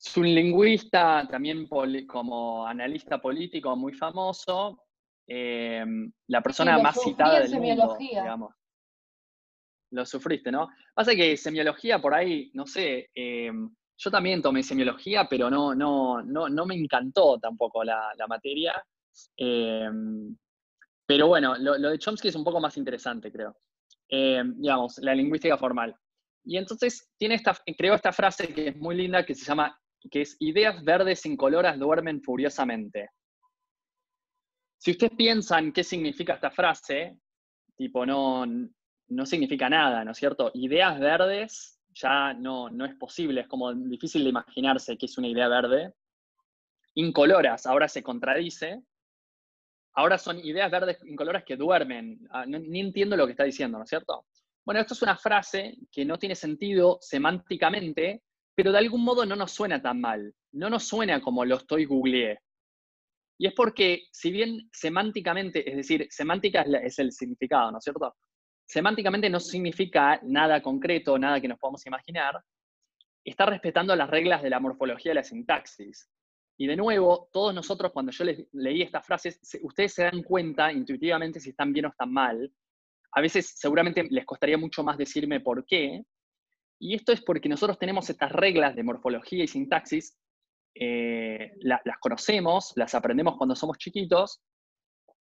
Es 0.00 0.16
un 0.16 0.32
lingüista, 0.32 1.26
también 1.28 1.66
como 2.06 2.66
analista 2.66 3.20
político 3.20 3.74
muy 3.76 3.94
famoso, 3.94 4.84
em, 5.26 6.12
la 6.28 6.40
persona 6.40 6.78
más 6.78 7.00
citada 7.02 7.40
del 7.40 7.58
mundo, 7.58 7.96
digamos. 7.98 8.54
Lo 9.90 10.04
sufriste, 10.04 10.52
¿no? 10.52 10.68
Pasa 10.94 11.14
que 11.14 11.36
semiología 11.36 11.98
por 11.98 12.14
ahí, 12.14 12.50
no 12.52 12.66
sé, 12.66 13.10
em, 13.14 13.74
yo 13.96 14.10
también 14.10 14.42
tomé 14.42 14.62
semiología, 14.62 15.26
pero 15.28 15.50
no, 15.50 15.74
no, 15.74 16.22
no, 16.22 16.48
no 16.48 16.66
me 16.66 16.76
encantó 16.76 17.38
tampoco 17.40 17.82
la, 17.82 18.12
la 18.16 18.26
materia. 18.28 18.80
Em, 19.36 20.36
pero 21.06 21.26
bueno, 21.28 21.56
lo, 21.56 21.76
de 21.76 21.98
Chomsky 21.98 22.28
es 22.28 22.34
un 22.34 22.44
poco 22.44 22.60
más 22.60 22.76
interesante, 22.76 23.32
creo. 23.32 23.56
Em, 24.08 24.54
digamos, 24.58 24.98
la 24.98 25.14
lingüística 25.14 25.56
formal. 25.56 25.94
Y 26.44 26.56
entonces 26.56 27.10
tiene 27.18 27.34
esta, 27.34 27.56
creo 27.76 27.94
esta 27.94 28.12
frase 28.12 28.52
que 28.54 28.68
es 28.68 28.76
muy 28.76 28.96
linda, 28.96 29.24
que 29.24 29.34
se 29.34 29.44
llama, 29.44 29.78
que 30.10 30.22
es 30.22 30.36
ideas 30.40 30.82
verdes 30.82 31.26
incoloras 31.26 31.78
duermen 31.78 32.22
furiosamente. 32.22 33.10
Si 34.78 34.92
ustedes 34.92 35.12
piensan 35.16 35.72
qué 35.72 35.82
significa 35.82 36.34
esta 36.34 36.50
frase, 36.50 37.18
tipo, 37.76 38.06
no, 38.06 38.46
no 38.46 39.26
significa 39.26 39.68
nada, 39.68 40.04
¿no 40.04 40.12
es 40.12 40.18
cierto? 40.18 40.50
Ideas 40.54 40.98
verdes 41.00 41.80
ya 41.90 42.32
no, 42.32 42.70
no 42.70 42.84
es 42.84 42.94
posible, 42.94 43.40
es 43.42 43.48
como 43.48 43.74
difícil 43.74 44.22
de 44.22 44.30
imaginarse 44.30 44.96
qué 44.96 45.06
es 45.06 45.18
una 45.18 45.28
idea 45.28 45.48
verde. 45.48 45.94
Incoloras, 46.94 47.66
ahora 47.66 47.88
se 47.88 48.02
contradice, 48.02 48.82
ahora 49.98 50.16
son 50.16 50.38
ideas 50.38 50.70
verdes 50.70 50.98
incoloras 51.04 51.42
que 51.44 51.56
duermen. 51.56 52.20
Ah, 52.30 52.46
ni 52.46 52.78
entiendo 52.78 53.16
lo 53.16 53.26
que 53.26 53.32
está 53.32 53.42
diciendo, 53.42 53.78
¿no 53.78 53.84
es 53.84 53.90
cierto? 53.90 54.26
Bueno, 54.64 54.80
esto 54.80 54.94
es 54.94 55.02
una 55.02 55.16
frase 55.16 55.76
que 55.90 56.04
no 56.04 56.18
tiene 56.18 56.36
sentido 56.36 56.98
semánticamente, 57.00 58.22
pero 58.54 58.70
de 58.70 58.78
algún 58.78 59.02
modo 59.02 59.26
no 59.26 59.34
nos 59.34 59.50
suena 59.50 59.82
tan 59.82 60.00
mal. 60.00 60.32
No 60.52 60.70
nos 60.70 60.84
suena 60.84 61.20
como 61.20 61.44
lo 61.44 61.56
estoy 61.56 61.84
googleé. 61.84 62.38
Y 63.38 63.48
es 63.48 63.54
porque, 63.54 64.04
si 64.12 64.30
bien 64.30 64.68
semánticamente, 64.72 65.68
es 65.68 65.76
decir, 65.76 66.06
semántica 66.10 66.62
es, 66.82 66.98
el 67.00 67.10
significado, 67.10 67.72
¿no 67.72 67.78
es 67.78 67.84
cierto? 67.84 68.14
Semánticamente 68.66 69.28
no 69.28 69.40
significa 69.40 70.20
nada 70.22 70.62
concreto, 70.62 71.18
nada 71.18 71.40
que 71.40 71.48
nos 71.48 71.58
podamos 71.58 71.84
imaginar, 71.86 72.40
está 73.24 73.46
respetando 73.46 73.96
las 73.96 74.10
reglas 74.10 74.42
de 74.42 74.50
la 74.50 74.60
morfología 74.60 75.10
de 75.10 75.16
la 75.16 75.24
sintaxis. 75.24 76.08
Y 76.60 76.66
de 76.66 76.76
nuevo, 76.76 77.28
todos 77.32 77.54
nosotros 77.54 77.92
cuando 77.92 78.10
yo 78.10 78.24
les 78.24 78.44
leí 78.52 78.82
estas 78.82 79.06
frases, 79.06 79.40
ustedes 79.62 79.94
se 79.94 80.02
dan 80.02 80.24
cuenta 80.24 80.72
intuitivamente 80.72 81.38
si 81.38 81.50
están 81.50 81.72
bien 81.72 81.86
o 81.86 81.90
están 81.90 82.12
mal. 82.12 82.52
A 83.12 83.20
veces 83.20 83.54
seguramente 83.56 84.04
les 84.10 84.26
costaría 84.26 84.58
mucho 84.58 84.82
más 84.82 84.98
decirme 84.98 85.38
por 85.38 85.64
qué. 85.64 86.02
Y 86.80 86.94
esto 86.96 87.12
es 87.12 87.22
porque 87.22 87.48
nosotros 87.48 87.78
tenemos 87.78 88.10
estas 88.10 88.32
reglas 88.32 88.74
de 88.74 88.82
morfología 88.82 89.44
y 89.44 89.46
sintaxis, 89.46 90.18
eh, 90.74 91.52
las 91.60 91.98
conocemos, 92.00 92.72
las 92.74 92.92
aprendemos 92.92 93.36
cuando 93.36 93.54
somos 93.54 93.78
chiquitos. 93.78 94.42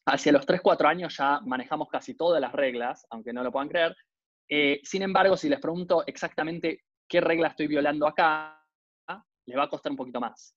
Hacia 0.08 0.32
los 0.32 0.46
3, 0.46 0.62
4 0.62 0.88
años 0.88 1.18
ya 1.18 1.40
manejamos 1.42 1.88
casi 1.90 2.16
todas 2.16 2.42
las 2.42 2.52
reglas, 2.52 3.06
aunque 3.12 3.32
no 3.32 3.44
lo 3.44 3.52
puedan 3.52 3.70
creer. 3.70 3.96
Eh, 4.50 4.80
sin 4.84 5.04
embargo, 5.04 5.38
si 5.38 5.50
les 5.50 5.60
pregunto 5.60 6.04
exactamente 6.08 6.82
qué 7.08 7.22
regla 7.22 7.50
estoy 7.50 7.68
violando 7.68 8.08
acá, 8.08 8.60
les 9.46 9.58
va 9.58 9.64
a 9.64 9.70
costar 9.70 9.92
un 9.92 9.98
poquito 9.98 10.20
más. 10.20 10.56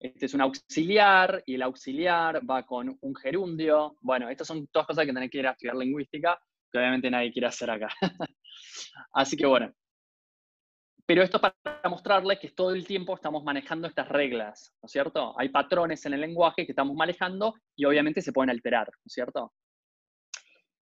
Este 0.00 0.24
es 0.24 0.32
un 0.32 0.40
auxiliar 0.40 1.42
y 1.44 1.56
el 1.56 1.62
auxiliar 1.62 2.40
va 2.48 2.64
con 2.64 2.96
un 3.02 3.14
gerundio. 3.16 3.96
Bueno, 4.00 4.30
estas 4.30 4.46
son 4.46 4.66
todas 4.68 4.86
cosas 4.86 5.04
que 5.04 5.12
tenés 5.12 5.30
que 5.30 5.38
ir 5.38 5.46
a 5.46 5.50
estudiar 5.50 5.76
lingüística, 5.76 6.40
que 6.72 6.78
obviamente 6.78 7.10
nadie 7.10 7.30
quiere 7.30 7.48
hacer 7.48 7.70
acá. 7.70 7.88
Así 9.12 9.36
que 9.36 9.44
bueno. 9.44 9.70
Pero 11.04 11.22
esto 11.22 11.38
para 11.38 11.54
mostrarles 11.90 12.38
que 12.38 12.50
todo 12.50 12.72
el 12.72 12.86
tiempo 12.86 13.14
estamos 13.14 13.44
manejando 13.44 13.88
estas 13.88 14.08
reglas, 14.08 14.72
¿no 14.80 14.86
es 14.86 14.92
cierto? 14.92 15.38
Hay 15.38 15.50
patrones 15.50 16.06
en 16.06 16.14
el 16.14 16.20
lenguaje 16.22 16.64
que 16.64 16.72
estamos 16.72 16.96
manejando 16.96 17.54
y 17.76 17.84
obviamente 17.84 18.22
se 18.22 18.32
pueden 18.32 18.50
alterar, 18.50 18.86
¿no 18.86 19.06
es 19.06 19.12
cierto? 19.12 19.52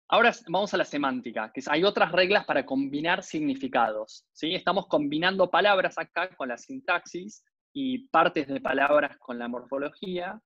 Ahora 0.08 0.34
vamos 0.48 0.74
a 0.74 0.78
la 0.78 0.86
semántica, 0.86 1.52
que 1.54 1.62
hay 1.68 1.84
otras 1.84 2.12
reglas 2.12 2.46
para 2.46 2.66
combinar 2.66 3.22
significados. 3.22 4.26
¿sí? 4.32 4.56
Estamos 4.56 4.88
combinando 4.88 5.52
palabras 5.52 5.98
acá 5.98 6.30
con 6.36 6.48
la 6.48 6.58
sintaxis 6.58 7.44
y 7.74 8.08
partes 8.08 8.48
de 8.48 8.62
palabras 8.62 9.18
con 9.18 9.40
la 9.40 9.48
morfología, 9.48 10.40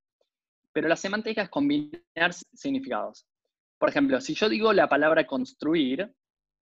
pero 0.72 0.88
la 0.88 0.96
semántica 0.96 1.41
es 1.41 1.50
combinar 1.50 2.34
significados. 2.53 3.27
Por 3.77 3.89
ejemplo, 3.89 4.19
si 4.22 4.34
yo 4.34 4.50
digo 4.50 4.74
la 4.74 4.88
palabra 4.88 5.27
construir, 5.27 6.12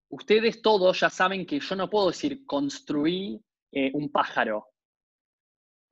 ustedes 0.09 0.61
todos 0.61 0.99
ya 0.99 1.09
saben 1.09 1.45
que 1.45 1.59
yo 1.59 1.75
no 1.75 1.89
puedo 1.89 2.07
decir 2.07 2.45
construir 2.45 3.39
eh, 3.71 3.91
un 3.93 4.11
pájaro. 4.11 4.67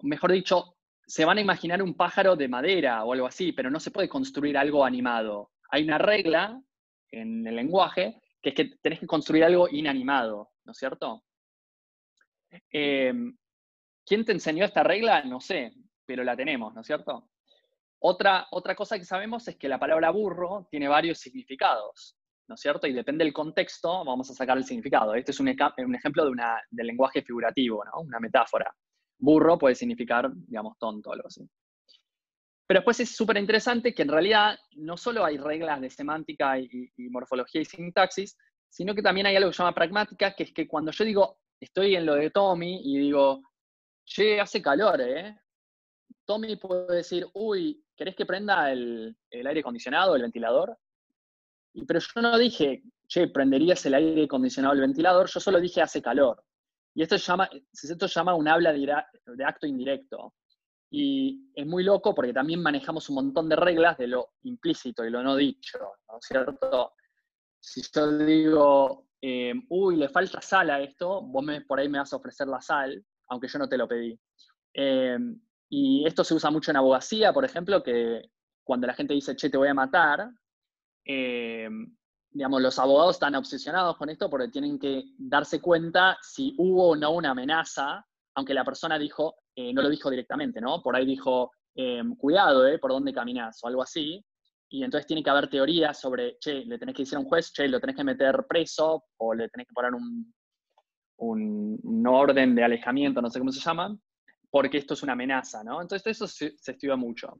Mejor 0.01 0.31
dicho, 0.31 0.75
se 1.05 1.25
van 1.25 1.37
a 1.37 1.41
imaginar 1.41 1.81
un 1.81 1.93
pájaro 1.95 2.35
de 2.35 2.47
madera 2.47 3.03
o 3.03 3.13
algo 3.13 3.27
así, 3.27 3.51
pero 3.51 3.69
no 3.69 3.79
se 3.79 3.91
puede 3.91 4.09
construir 4.09 4.57
algo 4.57 4.83
animado. 4.83 5.51
Hay 5.69 5.83
una 5.83 5.97
regla 5.97 6.61
en 7.11 7.45
el 7.45 7.55
lenguaje 7.55 8.19
que 8.41 8.49
es 8.49 8.55
que 8.55 8.65
tenés 8.81 8.99
que 8.99 9.07
construir 9.07 9.43
algo 9.43 9.69
inanimado, 9.69 10.51
¿no 10.65 10.71
es 10.71 10.77
cierto? 10.77 11.23
Eh, 12.71 13.13
¿Quién 14.05 14.25
te 14.25 14.33
enseñó 14.33 14.65
esta 14.65 14.83
regla? 14.83 15.23
No 15.23 15.39
sé, 15.39 15.73
pero 16.05 16.23
la 16.23 16.35
tenemos, 16.35 16.73
¿no 16.73 16.81
es 16.81 16.87
cierto? 16.87 17.29
Otra, 17.99 18.47
otra 18.51 18.75
cosa 18.75 18.97
que 18.97 19.05
sabemos 19.05 19.47
es 19.47 19.55
que 19.55 19.69
la 19.69 19.79
palabra 19.79 20.11
burro 20.11 20.67
tiene 20.69 20.89
varios 20.89 21.19
significados, 21.19 22.17
¿no 22.47 22.55
es 22.55 22.61
cierto? 22.61 22.85
Y 22.85 22.93
depende 22.93 23.23
del 23.23 23.33
contexto, 23.33 24.03
vamos 24.03 24.29
a 24.29 24.33
sacar 24.33 24.57
el 24.57 24.65
significado. 24.65 25.15
Este 25.15 25.31
es 25.31 25.39
un, 25.39 25.47
ejemplo 25.47 26.25
de, 26.25 26.31
una, 26.31 26.61
lenguaje 26.71 27.21
figurativo, 27.21 27.83
¿no? 27.85 28.01
Una 28.01 28.19
metáfora. 28.19 28.75
Burro 29.17 29.57
puede 29.57 29.75
significar, 29.75 30.29
digamos, 30.33 30.77
tonto 30.77 31.11
o 31.11 31.13
algo 31.13 31.27
así. 31.27 31.47
Pero 32.67 32.79
después 32.79 32.99
es 32.99 33.15
súper 33.15 33.37
interesante 33.37 33.93
que 33.93 34.01
en 34.01 34.09
realidad 34.09 34.57
no 34.75 34.97
solo 34.97 35.23
hay 35.23 35.37
reglas 35.37 35.79
de 35.79 35.89
semántica 35.89 36.59
y, 36.59 36.91
y, 36.97 37.09
morfología 37.09 37.61
y 37.61 37.65
sintaxis, 37.65 38.37
sino 38.67 38.93
que 38.93 39.01
también 39.01 39.27
hay 39.27 39.37
algo 39.37 39.49
que 39.49 39.55
se 39.55 39.63
llama 39.63 39.75
pragmática, 39.75 40.33
que 40.35 40.43
es 40.43 40.53
que 40.53 40.67
cuando 40.67 40.91
yo 40.91 41.05
digo, 41.05 41.37
estoy 41.59 41.95
en 41.95 42.05
lo 42.05 42.15
de 42.15 42.31
Tommy 42.31 42.81
y 42.83 42.97
digo, 42.97 43.41
che, 44.05 44.39
hace 44.39 44.61
calor, 44.61 45.01
¿eh? 45.01 45.39
Tommy 46.25 46.55
puede 46.55 46.97
decir, 46.97 47.27
uy, 47.33 47.83
¿querés 47.95 48.15
que 48.15 48.25
prenda 48.25 48.71
el, 48.71 49.15
aire 49.31 49.59
acondicionado, 49.59 50.15
el 50.15 50.21
ventilador? 50.21 50.77
Pero 51.87 51.99
yo 51.99 52.21
no 52.21 52.37
dije, 52.37 52.83
che, 53.07 53.27
prenderías 53.27 53.85
el 53.85 53.95
aire 53.95 54.23
acondicionado, 54.23 54.73
el 54.73 54.81
ventilador, 54.81 55.29
yo 55.29 55.39
solo 55.39 55.59
dije 55.59 55.81
hace 55.81 56.01
calor. 56.01 56.43
Y 56.95 57.01
esto 57.01 57.17
se 57.17 57.25
llama, 57.25 57.49
esto 57.71 58.05
llama 58.07 58.35
un 58.35 58.47
habla 58.47 58.71
de 58.71 59.45
acto 59.45 59.65
indirecto. 59.65 60.35
Y 60.91 61.49
es 61.55 61.65
muy 61.65 61.83
loco 61.83 62.13
porque 62.13 62.33
también 62.33 62.61
manejamos 62.61 63.09
un 63.09 63.15
montón 63.15 63.49
de 63.49 63.55
reglas 63.55 63.97
de 63.97 64.07
lo 64.07 64.33
implícito 64.43 65.03
y 65.03 65.09
lo 65.09 65.23
no 65.23 65.35
dicho, 65.35 65.79
¿no 66.07 66.19
es 66.19 66.25
cierto? 66.25 66.93
Si 67.59 67.81
yo 67.81 68.17
digo, 68.19 69.07
eh, 69.19 69.53
uy, 69.69 69.95
le 69.95 70.09
falta 70.09 70.39
sal 70.39 70.69
a 70.69 70.81
esto, 70.81 71.21
vos 71.23 71.43
me, 71.43 71.61
por 71.61 71.79
ahí 71.79 71.89
me 71.89 71.97
vas 71.97 72.13
a 72.13 72.17
ofrecer 72.17 72.47
la 72.47 72.61
sal, 72.61 73.03
aunque 73.27 73.47
yo 73.47 73.59
no 73.59 73.67
te 73.67 73.77
lo 73.77 73.87
pedí. 73.87 74.19
Eh, 74.73 75.17
y 75.69 76.05
esto 76.05 76.23
se 76.23 76.33
usa 76.33 76.51
mucho 76.51 76.71
en 76.71 76.77
abogacía, 76.77 77.33
por 77.33 77.45
ejemplo, 77.45 77.81
que 77.83 78.29
cuando 78.63 78.87
la 78.87 78.93
gente 78.93 79.13
dice, 79.13 79.35
che, 79.35 79.49
te 79.49 79.57
voy 79.57 79.67
a 79.67 79.73
matar, 79.73 80.29
eh, 81.05 81.69
digamos, 82.29 82.61
los 82.61 82.79
abogados 82.79 83.15
están 83.15 83.35
obsesionados 83.35 83.97
con 83.97 84.09
esto 84.09 84.29
porque 84.29 84.49
tienen 84.49 84.79
que 84.79 85.03
darse 85.17 85.61
cuenta 85.61 86.17
si 86.21 86.55
hubo 86.57 86.89
o 86.89 86.95
no 86.95 87.11
una 87.11 87.31
amenaza, 87.31 88.05
aunque 88.35 88.53
la 88.53 88.63
persona 88.63 88.97
dijo, 88.97 89.35
eh, 89.55 89.73
no 89.73 89.81
lo 89.81 89.89
dijo 89.89 90.09
directamente, 90.09 90.61
¿no? 90.61 90.81
Por 90.81 90.95
ahí 90.95 91.05
dijo, 91.05 91.51
cuidado, 92.17 92.67
¿eh? 92.67 92.77
Por 92.77 92.91
dónde 92.91 93.13
caminas 93.13 93.59
o 93.63 93.67
algo 93.67 93.81
así. 93.81 94.23
Y 94.69 94.83
entonces 94.83 95.07
tiene 95.07 95.23
que 95.23 95.29
haber 95.29 95.49
teorías 95.49 95.99
sobre, 95.99 96.37
che, 96.39 96.65
le 96.65 96.77
tenés 96.77 96.95
que 96.95 97.03
decir 97.03 97.17
a 97.17 97.19
un 97.19 97.25
juez, 97.25 97.51
che, 97.51 97.67
lo 97.67 97.79
tenés 97.79 97.95
que 97.95 98.03
meter 98.03 98.45
preso 98.47 99.05
o 99.17 99.33
le 99.33 99.49
tenés 99.49 99.67
que 99.67 99.73
poner 99.73 99.93
un, 99.93 100.33
un, 101.25 102.03
orden 102.07 102.55
de 102.55 102.63
alejamiento, 102.63 103.21
no 103.21 103.29
sé 103.29 103.39
cómo 103.39 103.51
se 103.51 103.59
llama, 103.59 103.95
porque 104.49 104.77
esto 104.77 104.93
es 104.93 105.03
una 105.03 105.13
amenaza, 105.13 105.63
¿no? 105.63 105.81
Entonces 105.81 106.05
eso 106.15 106.27
se, 106.27 106.53
estudia 106.65 106.95
mucho. 106.95 107.39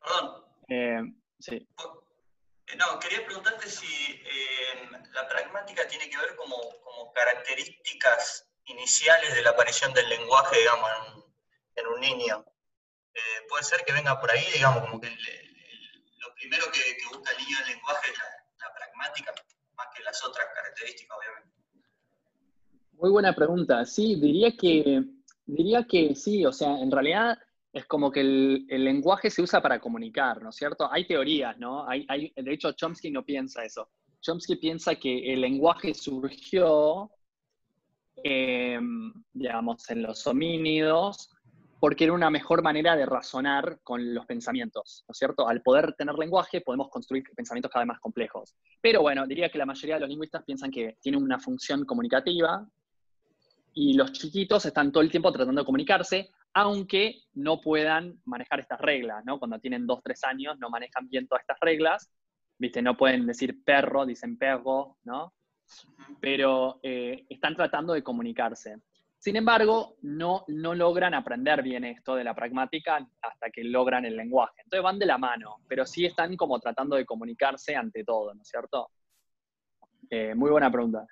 Perdón. 0.00 0.44
Eh, 0.68 1.02
sí. 1.38 1.56
Eh, 1.56 2.76
no, 2.76 2.98
quería 3.00 3.24
preguntarte 3.24 3.68
si 3.68 3.86
em, 3.86 4.92
la 4.92 5.28
pragmática 5.28 5.86
tiene 5.88 6.08
que 6.08 6.16
ver 6.16 6.36
como, 6.36 6.56
como 6.84 7.12
características 7.12 8.48
iniciales 8.66 9.34
de 9.34 9.42
la 9.42 9.50
aparición 9.50 9.92
del 9.92 10.08
lenguaje, 10.08 10.58
digamos, 10.58 10.90
en, 11.74 11.86
un 11.86 12.00
niño. 12.00 12.44
Eh, 13.14 13.46
puede 13.48 13.64
ser 13.64 13.84
que 13.84 13.92
venga 13.92 14.20
por 14.20 14.30
ahí, 14.30 14.44
digamos, 14.52 14.82
como 14.84 15.00
que 15.00 15.10
lo 15.10 16.34
primero 16.34 16.70
que, 16.70 16.96
busca 17.08 17.32
el 17.32 17.38
niño 17.38 17.58
el 17.60 17.66
lenguaje 17.68 18.12
es 18.12 18.18
la, 18.18 18.74
pragmática, 18.74 19.34
más 19.74 19.88
que 19.94 20.02
las 20.02 20.22
otras 20.24 20.46
características, 20.54 21.16
obviamente. 21.18 21.59
Muy 23.00 23.10
buena 23.10 23.34
pregunta. 23.34 23.84
Sí, 23.84 24.16
diría 24.16 24.56
que, 24.56 25.02
diría 25.46 25.84
que 25.84 26.14
sí, 26.14 26.44
o 26.44 26.52
sea, 26.52 26.80
en 26.80 26.90
realidad 26.90 27.38
es 27.72 27.86
como 27.86 28.10
que 28.10 28.20
el, 28.20 28.66
lenguaje 28.68 29.30
se 29.30 29.42
usa 29.42 29.62
para 29.62 29.80
comunicar, 29.80 30.42
¿no 30.42 30.50
es 30.50 30.56
cierto? 30.56 30.90
Hay 30.92 31.06
teorías, 31.06 31.56
¿no? 31.58 31.88
Hay, 31.88 32.04
hay, 32.08 32.32
de 32.36 32.52
hecho, 32.52 32.72
Chomsky 32.72 33.10
no 33.10 33.24
piensa 33.24 33.64
eso. 33.64 33.88
Chomsky 34.20 34.56
piensa 34.56 34.96
que 34.96 35.32
el 35.32 35.40
lenguaje 35.40 35.94
surgió 35.94 37.10
Em, 38.22 39.12
digamos, 39.32 39.88
en 39.90 40.02
los 40.02 40.26
homínidos, 40.26 41.30
porque 41.78 42.04
era 42.04 42.12
una 42.12 42.28
mejor 42.28 42.62
manera 42.62 42.94
de 42.94 43.06
razonar 43.06 43.80
con 43.82 44.12
los 44.14 44.26
pensamientos, 44.26 45.04
¿no 45.08 45.12
es 45.12 45.18
cierto? 45.18 45.48
Al 45.48 45.62
poder 45.62 45.94
tener 45.94 46.14
lenguaje 46.16 46.60
podemos 46.60 46.90
construir 46.90 47.24
pensamientos 47.34 47.72
cada 47.72 47.84
vez 47.84 47.88
más 47.88 48.00
complejos. 48.00 48.54
Pero 48.82 49.00
bueno, 49.00 49.26
diría 49.26 49.48
que 49.48 49.56
la 49.56 49.64
mayoría 49.64 49.94
de 49.94 50.00
los 50.00 50.10
lingüistas 50.10 50.44
piensan 50.44 50.70
que 50.70 50.98
tiene 51.00 51.16
una 51.16 51.38
función 51.38 51.86
comunicativa 51.86 52.68
y 53.72 53.94
los 53.94 54.12
chiquitos 54.12 54.66
están 54.66 54.92
todo 54.92 55.02
el 55.02 55.10
tiempo 55.10 55.32
tratando 55.32 55.62
de 55.62 55.66
comunicarse, 55.66 56.30
aunque 56.52 57.22
no 57.34 57.60
puedan 57.60 58.20
manejar 58.24 58.60
estas 58.60 58.80
reglas, 58.80 59.24
¿no? 59.24 59.38
Cuando 59.38 59.58
tienen 59.58 59.86
dos, 59.86 60.00
tres 60.02 60.24
años 60.24 60.58
no 60.58 60.70
manejan 60.70 61.08
bien 61.08 61.28
todas 61.28 61.42
estas 61.42 61.58
reglas, 61.60 62.10
¿viste? 62.58 62.82
No 62.82 62.96
pueden 62.96 63.26
decir 63.26 63.62
perro, 63.64 64.04
dicen 64.06 64.36
perro, 64.36 64.96
¿no? 65.04 65.34
pero 66.20 66.80
eh, 66.82 67.24
están 67.28 67.54
tratando 67.54 67.92
de 67.92 68.02
comunicarse. 68.02 68.78
Sin 69.18 69.36
embargo, 69.36 69.96
no, 70.02 70.44
no 70.48 70.74
logran 70.74 71.12
aprender 71.12 71.62
bien 71.62 71.84
esto 71.84 72.14
de 72.14 72.24
la 72.24 72.34
pragmática 72.34 73.06
hasta 73.20 73.50
que 73.50 73.64
logran 73.64 74.06
el 74.06 74.16
lenguaje. 74.16 74.62
Entonces 74.64 74.82
van 74.82 74.98
de 74.98 75.06
la 75.06 75.18
mano, 75.18 75.58
pero 75.68 75.84
sí 75.84 76.06
están 76.06 76.36
como 76.36 76.58
tratando 76.58 76.96
de 76.96 77.04
comunicarse 77.04 77.76
ante 77.76 78.02
todo, 78.02 78.34
¿no 78.34 78.40
es 78.40 78.48
cierto? 78.48 78.90
Eh, 80.08 80.34
muy 80.34 80.50
buena 80.50 80.70
pregunta. 80.70 81.06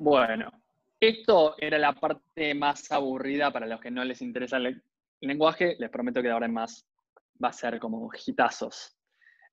Bueno, 0.00 0.50
esto 0.98 1.56
era 1.58 1.76
la 1.76 1.92
parte 1.92 2.54
más 2.54 2.90
aburrida 2.90 3.52
para 3.52 3.66
los 3.66 3.82
que 3.82 3.90
no 3.90 4.02
les 4.02 4.22
interesa 4.22 4.56
el 4.56 4.82
lenguaje. 5.20 5.76
Les 5.78 5.90
prometo 5.90 6.22
que 6.22 6.28
de 6.28 6.32
ahora 6.32 6.46
en 6.46 6.54
más 6.54 6.88
va 7.44 7.48
a 7.48 7.52
ser 7.52 7.78
como 7.78 8.10
hitazos. 8.26 8.96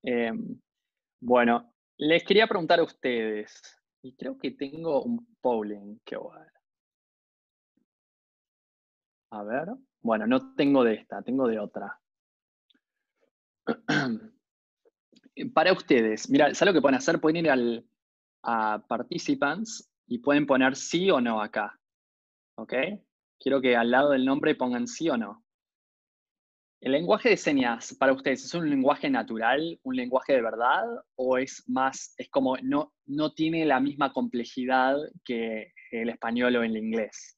Eh, 0.03 0.31
bueno, 1.19 1.73
les 1.97 2.23
quería 2.23 2.47
preguntar 2.47 2.79
a 2.79 2.83
ustedes, 2.83 3.61
y 4.01 4.15
creo 4.15 4.37
que 4.37 4.51
tengo 4.51 5.03
un 5.03 5.35
polling 5.41 5.99
que 6.05 6.15
voy 6.15 6.37
a 9.31 9.43
ver. 9.43 9.67
Bueno, 9.99 10.27
no 10.27 10.55
tengo 10.55 10.81
de 10.85 10.93
esta, 10.93 11.21
tengo 11.23 11.45
de 11.49 11.59
otra. 11.59 11.99
Para 15.53 15.73
ustedes, 15.73 16.29
mira, 16.29 16.53
¿sabes 16.53 16.73
lo 16.73 16.77
que 16.77 16.81
pueden 16.81 16.97
hacer? 16.97 17.19
Pueden 17.19 17.43
ir 17.43 17.51
al, 17.51 17.85
a 18.43 18.81
Participants 18.87 19.91
y 20.07 20.19
pueden 20.19 20.45
poner 20.45 20.75
sí 20.75 21.11
o 21.11 21.21
no 21.21 21.41
acá. 21.41 21.79
¿Ok? 22.55 22.73
Quiero 23.39 23.61
que 23.61 23.75
al 23.75 23.91
lado 23.91 24.11
del 24.11 24.25
nombre 24.25 24.55
pongan 24.55 24.87
sí 24.87 25.09
o 25.09 25.17
no. 25.17 25.43
¿El 26.79 26.91
lenguaje 26.91 27.29
de 27.29 27.37
señas 27.37 27.95
para 27.99 28.13
ustedes 28.13 28.45
es 28.45 28.53
un 28.53 28.69
lenguaje 28.69 29.09
natural, 29.09 29.79
un 29.83 29.95
lenguaje 29.95 30.33
de 30.33 30.41
verdad, 30.41 30.83
o 31.15 31.37
es 31.37 31.63
más, 31.67 32.13
es 32.17 32.29
como 32.29 32.55
no, 32.57 32.93
no 33.05 33.33
tiene 33.33 33.65
la 33.65 33.79
misma 33.79 34.13
complejidad 34.13 34.95
que 35.25 35.73
el 35.91 36.09
español 36.09 36.55
o 36.55 36.63
el 36.63 36.77
inglés? 36.77 37.37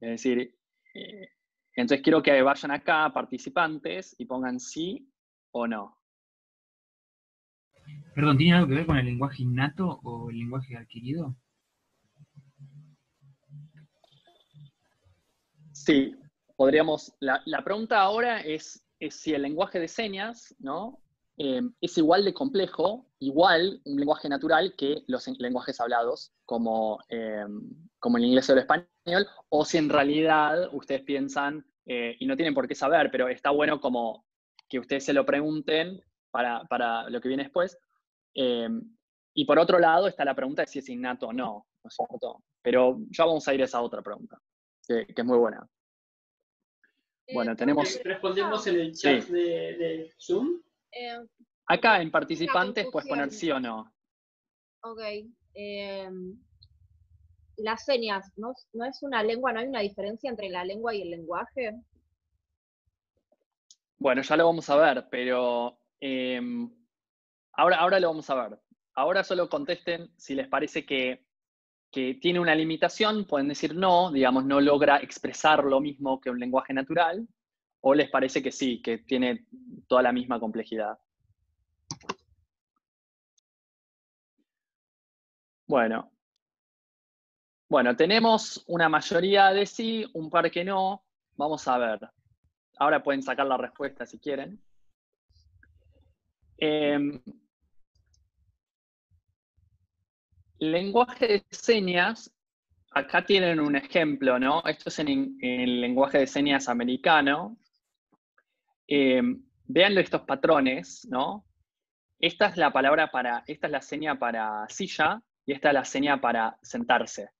Es 0.00 0.10
decir, 0.10 0.54
eh, 0.94 1.28
entonces 1.74 2.02
quiero 2.02 2.22
que 2.22 2.42
vayan 2.42 2.72
acá, 2.72 3.10
participantes, 3.12 4.14
y 4.18 4.26
pongan 4.26 4.60
sí 4.60 5.10
o 5.52 5.66
no. 5.66 6.01
Perdón, 8.14 8.36
¿tiene 8.36 8.54
algo 8.54 8.68
que 8.68 8.74
ver 8.74 8.86
con 8.86 8.98
el 8.98 9.06
lenguaje 9.06 9.42
innato 9.42 10.00
o 10.02 10.28
el 10.28 10.38
lenguaje 10.38 10.76
adquirido? 10.76 11.34
Sí, 15.72 16.14
podríamos, 16.56 17.14
la, 17.20 17.64
pregunta 17.64 18.00
ahora 18.00 18.40
es, 18.40 18.84
si 19.10 19.32
el 19.32 19.42
lenguaje 19.42 19.80
de 19.80 19.88
señas, 19.88 20.54
¿no? 20.58 21.00
Em, 21.38 21.72
es 21.80 21.96
igual 21.96 22.24
de 22.24 22.34
complejo, 22.34 23.06
igual 23.18 23.80
un 23.84 23.98
lenguaje 23.98 24.28
natural 24.28 24.74
que 24.76 25.02
los 25.06 25.26
lenguajes 25.38 25.80
hablados, 25.80 26.32
como, 26.44 26.98
em, 27.08 27.88
como 27.98 28.18
el 28.18 28.24
inglés 28.26 28.48
o 28.50 28.52
el 28.52 28.58
español, 28.58 29.26
o 29.48 29.64
si 29.64 29.78
en 29.78 29.88
realidad 29.88 30.68
ustedes 30.74 31.02
piensan, 31.02 31.66
eh, 31.86 32.16
y 32.20 32.26
no 32.26 32.36
tienen 32.36 32.54
por 32.54 32.68
qué 32.68 32.74
saber, 32.74 33.10
pero 33.10 33.28
está 33.28 33.50
bueno 33.50 33.80
como 33.80 34.26
que 34.68 34.78
ustedes 34.78 35.04
se 35.04 35.14
lo 35.14 35.24
pregunten 35.24 36.02
para, 36.30 36.64
para 36.64 37.08
lo 37.08 37.20
que 37.20 37.28
viene 37.28 37.44
después. 37.44 37.78
Em, 38.34 38.82
y 39.34 39.44
por 39.44 39.58
otro 39.58 39.78
lado 39.78 40.08
está 40.08 40.24
la 40.24 40.34
pregunta 40.34 40.62
de 40.62 40.68
si 40.68 40.78
es 40.78 40.88
innato 40.88 41.28
o 41.28 41.32
no, 41.32 41.66
¿no 41.82 41.88
es 41.88 41.94
cierto? 41.94 42.42
Pero 42.60 42.98
ya 43.10 43.24
vamos 43.24 43.46
a 43.48 43.54
ir 43.54 43.62
a 43.62 43.64
esa 43.64 43.80
otra 43.80 44.02
pregunta, 44.02 44.38
que 44.86 45.06
es 45.08 45.24
muy 45.24 45.38
buena. 45.38 45.66
Bueno, 47.32 47.56
tenemos... 47.56 48.00
Respondemos 48.04 48.66
en 48.66 48.80
el 48.80 48.92
chat 48.94 49.24
de, 49.26 50.12
Zoom. 50.20 50.60
Eh, 50.90 51.18
Acá 51.66 52.02
en 52.02 52.10
participantes 52.10 52.88
puedes 52.90 53.08
poner 53.08 53.30
sí 53.30 53.50
o 53.50 53.58
no. 53.58 53.92
Ok. 54.82 55.00
Em, 55.54 56.38
las 57.56 57.84
señas, 57.84 58.32
¿no, 58.36 58.52
¿no 58.72 58.84
es 58.84 59.02
una 59.02 59.22
lengua, 59.22 59.52
no 59.52 59.60
hay 59.60 59.68
una 59.68 59.80
diferencia 59.80 60.28
entre 60.28 60.48
la 60.48 60.64
lengua 60.64 60.94
y 60.94 61.02
el 61.02 61.10
lenguaje? 61.10 61.80
Bueno, 63.98 64.22
ya 64.22 64.36
lo 64.36 64.46
vamos 64.46 64.68
a 64.68 64.76
ver, 64.76 65.06
pero 65.10 65.78
em, 66.00 66.70
ahora, 67.52 67.76
ahora 67.76 68.00
lo 68.00 68.08
vamos 68.08 68.28
a 68.30 68.48
ver. 68.48 68.58
Ahora 68.94 69.24
solo 69.24 69.48
contesten 69.48 70.10
si 70.16 70.34
les 70.34 70.48
parece 70.48 70.84
que 70.84 71.24
que 71.92 72.14
tiene 72.14 72.40
una 72.40 72.54
limitación, 72.54 73.26
pueden 73.26 73.48
decir 73.48 73.74
no, 73.74 74.10
digamos, 74.10 74.46
no 74.46 74.60
logra 74.60 74.96
expresar 74.96 75.62
lo 75.62 75.78
mismo 75.78 76.20
que 76.20 76.30
un 76.30 76.40
lenguaje 76.40 76.72
natural, 76.72 77.28
o 77.82 77.94
les 77.94 78.08
parece 78.08 78.42
que 78.42 78.50
sí, 78.50 78.80
que 78.80 78.98
tiene 78.98 79.46
toda 79.86 80.02
la 80.02 80.12
misma 80.12 80.40
complejidad. 80.40 80.98
Bueno. 85.66 86.10
Bueno, 87.68 87.94
tenemos 87.94 88.64
una 88.68 88.88
mayoría 88.88 89.52
de 89.52 89.66
sí, 89.66 90.06
un 90.14 90.30
par 90.30 90.50
que 90.50 90.64
no. 90.64 91.04
Vamos 91.36 91.66
a 91.68 91.78
ver. 91.78 92.00
Ahora 92.78 93.02
pueden 93.02 93.22
sacar 93.22 93.46
la 93.46 93.56
respuesta 93.56 94.06
si 94.06 94.18
quieren. 94.18 94.62
Em, 96.58 97.20
lenguaje 100.70 101.26
de 101.26 101.44
señas, 101.50 102.32
acá 102.92 103.24
tienen 103.24 103.58
un 103.58 103.74
ejemplo, 103.74 104.38
¿no? 104.38 104.62
Esto 104.64 104.90
es 104.90 104.98
en, 105.00 105.36
el 105.40 105.80
lenguaje 105.80 106.18
de 106.18 106.26
señas 106.26 106.68
americano. 106.68 107.56
Eh, 108.86 109.22
vean 109.64 109.98
estos 109.98 110.22
patrones, 110.22 111.06
¿no? 111.08 111.44
Esta 112.18 112.46
es 112.46 112.56
la 112.56 112.72
palabra 112.72 113.10
para, 113.10 113.42
esta 113.46 113.66
es 113.66 113.72
la 113.72 113.82
seña 113.82 114.18
para 114.18 114.68
silla 114.68 115.20
y 115.44 115.52
esta 115.52 115.68
es 115.68 115.74
la 115.74 115.84
seña 115.84 116.20
para 116.20 116.56
sentarse. 116.62 117.30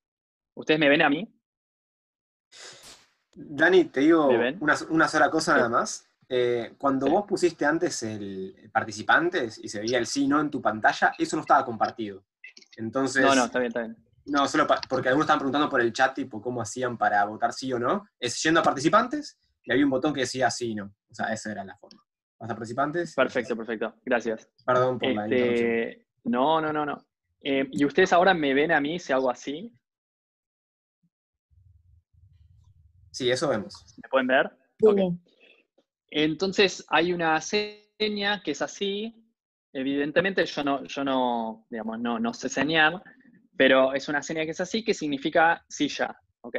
¿Ustedes 0.55 0.81
me 0.81 0.89
ven 0.89 1.03
a 1.03 1.09
mí? 1.09 1.33
Dani, 3.35 3.85
te 3.85 4.01
digo 4.01 4.31
una, 4.61 5.09
sola 5.09 5.31
cosa 5.31 5.57
nada 5.57 5.69
más. 5.69 6.09
Eh, 6.29 6.75
cuando 6.79 7.09
vos 7.09 7.25
pusiste 7.27 7.65
antes 7.65 8.03
el 8.03 8.71
participantes 8.73 9.59
y 9.63 9.69
se 9.69 9.81
veía 9.81 9.99
el 9.99 10.07
sí 10.07 10.27
no 10.27 10.41
en 10.41 10.51
tu 10.51 10.61
pantalla, 10.61 11.15
eso 11.19 11.37
no 11.37 11.43
estaba 11.43 11.65
compartido. 11.65 12.25
Entonces. 12.77 13.23
No, 13.23 13.35
no, 13.35 13.45
está 13.45 13.59
bien, 13.59 13.69
está 13.69 13.81
bien. 13.81 13.97
No, 14.25 14.47
solo 14.47 14.67
porque 14.89 15.09
algunos 15.09 15.25
estaban 15.25 15.41
preguntando 15.41 15.69
por 15.69 15.81
el 15.81 15.93
chat, 15.93 16.15
tipo, 16.15 16.41
cómo 16.41 16.63
hacían 16.63 16.97
para 16.97 17.25
votar 17.25 17.53
sí 17.53 17.73
o 17.73 17.79
no. 17.79 18.05
Es 18.19 18.41
yendo 18.43 18.61
a 18.61 18.63
participantes 18.63 19.39
y 19.65 19.73
había 19.73 19.85
un 19.85 19.91
botón 19.91 20.13
que 20.13 20.21
decía 20.21 20.51
sí 20.51 20.71
y 20.71 20.75
no. 20.75 20.95
O 21.11 21.15
sea, 21.15 21.33
esa 21.33 21.51
era 21.51 21.65
la 21.65 21.77
forma. 21.77 22.03
¿Vas 22.39 22.51
a 22.51 22.55
participantes? 22.55 23.15
Perfecto, 23.15 23.57
perfecto. 23.57 23.95
Gracias. 24.05 24.49
Perdón 24.65 24.99
por 24.99 25.13
la 25.13 25.25
este, 25.25 25.37
interrupción. 25.37 26.07
No, 26.25 26.61
no, 26.61 26.73
no, 26.73 26.87
no. 26.87 27.07
Eh, 27.41 27.69
¿Y 27.73 27.85
ustedes 27.85 28.13
ahora 28.13 28.35
me 28.35 28.55
ven 28.55 28.73
a 28.73 28.81
mí 28.81 28.99
si 28.99 29.13
hago 29.13 29.31
así? 29.31 29.73
Sí, 33.11 33.31
eso 33.31 33.49
vemos. 33.49 33.95
¿Me 34.03 34.09
pueden 34.09 34.27
ver? 34.27 34.51
Entonces 36.09 36.85
hay 36.89 37.13
una 37.13 37.41
seña 37.41 38.43
que 38.43 38.53
es 38.53 38.63
así. 38.63 39.22
Evidentemente 39.73 40.45
yo 40.45 40.65
no, 40.65 40.85
yo 40.85 41.05
no, 41.05 41.67
digamos, 41.71 41.99
no, 41.99 42.19
no 42.19 42.35
sé 42.35 42.49
señar, 42.49 43.03
pero 43.57 43.95
es 43.95 44.09
una 44.09 44.23
seña 44.23 44.45
que 44.45 44.51
es 44.51 44.61
así, 44.61 44.85
que 44.85 44.95
significa 44.95 45.65
silla, 45.69 46.19
¿ok? 46.43 46.57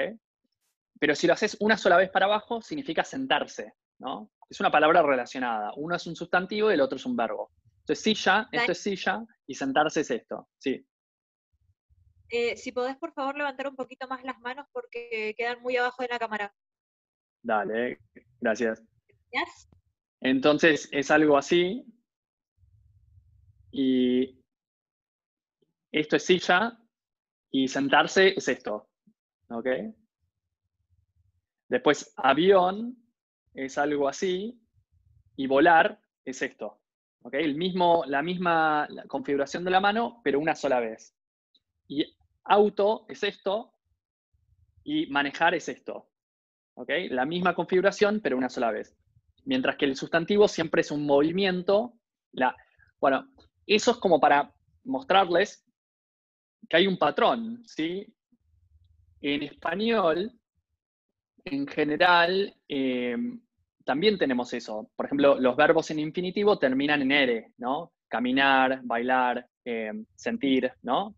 Pero 1.00 1.16
si 1.16 1.28
lo 1.28 1.34
haces 1.34 1.58
una 1.60 1.78
sola 1.78 1.98
vez 1.98 2.10
para 2.10 2.26
abajo, 2.26 2.62
significa 2.62 3.04
sentarse, 3.04 3.74
¿no? 4.00 4.32
Es 4.50 4.60
una 4.60 4.72
palabra 4.72 5.02
relacionada. 5.02 5.74
Uno 5.76 5.96
es 5.96 6.08
un 6.08 6.16
sustantivo 6.16 6.72
y 6.72 6.76
el 6.76 6.82
otro 6.82 6.96
es 6.96 7.06
un 7.06 7.16
verbo. 7.16 7.52
Entonces, 7.80 8.04
silla, 8.04 8.48
esto 8.52 8.72
es 8.72 8.78
silla, 8.78 9.26
y 9.46 9.56
sentarse 9.56 10.02
es 10.02 10.12
esto, 10.12 10.48
sí. 10.58 10.86
Eh, 12.30 12.56
si 12.56 12.72
podés, 12.72 12.96
por 12.98 13.14
favor, 13.14 13.38
levantar 13.38 13.68
un 13.68 13.76
poquito 13.76 14.08
más 14.08 14.24
las 14.24 14.40
manos 14.40 14.66
porque 14.72 15.36
quedan 15.38 15.62
muy 15.62 15.76
abajo 15.78 16.02
de 16.02 16.10
la 16.10 16.18
cámara. 16.18 16.56
Dale, 17.44 18.00
gracias. 18.40 18.82
Entonces, 20.22 20.88
es 20.92 21.12
algo 21.12 21.38
así. 21.38 21.86
Y 23.74 24.40
esto 25.92 26.16
es 26.16 26.26
silla 26.26 26.80
y 27.50 27.68
sentarse 27.68 28.36
es 28.38 28.48
esto. 28.48 28.88
¿Ok? 29.50 29.68
Después, 31.68 32.14
avión 32.16 32.96
es 33.56 33.78
algo 33.80 34.08
así 34.08 34.62
y 35.36 35.48
volar 35.48 36.00
es 36.24 36.44
esto. 36.44 36.82
¿Ok? 37.24 37.34
El 37.34 37.56
mismo, 37.56 38.04
la 38.06 38.22
misma 38.22 38.88
configuración 39.08 39.64
de 39.64 39.72
la 39.72 39.80
mano, 39.80 40.22
pero 40.24 40.40
una 40.40 40.56
sola 40.56 40.80
vez. 40.80 41.16
Y 41.88 42.06
auto 42.44 43.06
es 43.10 43.24
esto 43.24 43.74
y 44.84 45.08
manejar 45.08 45.56
es 45.56 45.68
esto. 45.68 46.12
¿Ok? 46.76 46.90
La 47.10 47.26
misma 47.26 47.56
configuración, 47.56 48.20
pero 48.22 48.38
una 48.38 48.50
sola 48.50 48.70
vez. 48.70 48.96
Mientras 49.46 49.78
que 49.78 49.86
el 49.86 49.96
sustantivo 49.96 50.48
siempre 50.48 50.82
es 50.82 50.92
un 50.92 51.08
movimiento. 51.08 51.94
La, 52.34 52.56
bueno, 53.00 53.28
eso 53.66 53.92
es 53.92 53.98
como 53.98 54.20
para 54.20 54.54
mostrarles 54.84 55.66
que 56.70 56.78
hay 56.78 56.88
un 56.88 56.98
patrón, 56.98 57.64
¿sí? 57.66 58.06
En 59.22 59.44
español, 59.44 60.32
en 61.46 61.68
general, 61.68 62.56
eh, 62.68 63.18
también 63.86 64.18
tenemos 64.18 64.54
eso. 64.54 64.90
Por 64.96 65.06
ejemplo, 65.06 65.40
los 65.40 65.56
verbos 65.56 65.92
en 65.92 66.00
infinitivo 66.00 66.58
terminan 66.58 67.02
en 67.02 67.12
ere, 67.12 67.54
¿no? 67.58 67.94
Caminar, 68.08 68.82
bailar, 68.84 69.48
eh, 69.66 69.92
sentir, 70.16 70.72
¿no? 70.82 71.16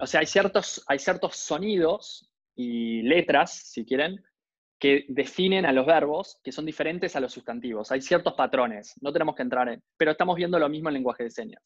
o 0.00 0.06
sea, 0.06 0.20
hay 0.20 0.26
ciertos, 0.26 0.82
hay 0.86 0.98
ciertos 0.98 1.36
sonidos 1.36 2.30
y 2.56 3.02
letras, 3.02 3.52
si 3.52 3.84
quieren, 3.84 4.22
que 4.80 5.04
definen 5.08 5.66
a 5.66 5.72
los 5.72 5.86
verbos 5.86 6.40
que 6.42 6.50
son 6.50 6.66
diferentes 6.66 7.14
a 7.14 7.20
los 7.20 7.32
sustantivos. 7.32 7.92
Hay 7.92 8.00
ciertos 8.00 8.32
patrones, 8.34 8.94
no 9.00 9.12
tenemos 9.12 9.36
que 9.36 9.42
entrar 9.42 9.68
en, 9.68 9.82
pero 9.96 10.12
estamos 10.12 10.34
viendo 10.36 10.58
lo 10.58 10.68
mismo 10.68 10.88
en 10.88 10.94
lenguaje 10.94 11.24
de 11.24 11.30
señas. 11.30 11.62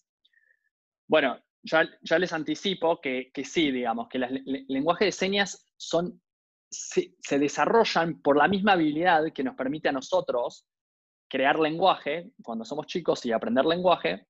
Bueno, 1.07 1.38
ya, 1.62 2.18
les 2.18 2.33
anticipo 2.33 3.00
que, 3.00 3.31
que, 3.33 3.44
sí, 3.44 3.70
digamos, 3.70 4.09
que 4.09 4.18
el 4.18 4.66
lenguaje 4.68 5.07
de 5.07 5.12
señas 5.12 5.66
son, 5.77 6.20
se, 6.68 7.14
se 7.20 7.38
desarrollan 7.38 8.20
por 8.20 8.37
la 8.37 8.48
misma 8.48 8.72
habilidad 8.72 9.33
que 9.33 9.44
nos 9.44 9.55
permite 9.55 9.88
a 9.88 9.92
nosotros 9.92 10.66
crear 11.29 11.59
lenguaje 11.59 12.33
cuando 12.42 12.64
somos 12.64 12.87
chicos 12.87 13.24
y 13.24 13.33
aprender 13.33 13.64
lenguaje, 13.64 14.27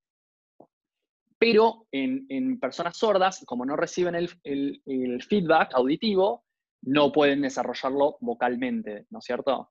pero 1.38 1.86
en, 1.92 2.58
personas 2.58 2.96
sordas, 2.96 3.44
como 3.44 3.66
no 3.66 3.76
reciben 3.76 4.14
el, 4.14 5.22
feedback 5.28 5.74
auditivo, 5.74 6.43
no 6.84 7.12
pueden 7.12 7.42
desarrollarlo 7.42 8.16
vocalmente, 8.20 9.06
¿no 9.10 9.18
es 9.18 9.24
cierto? 9.24 9.70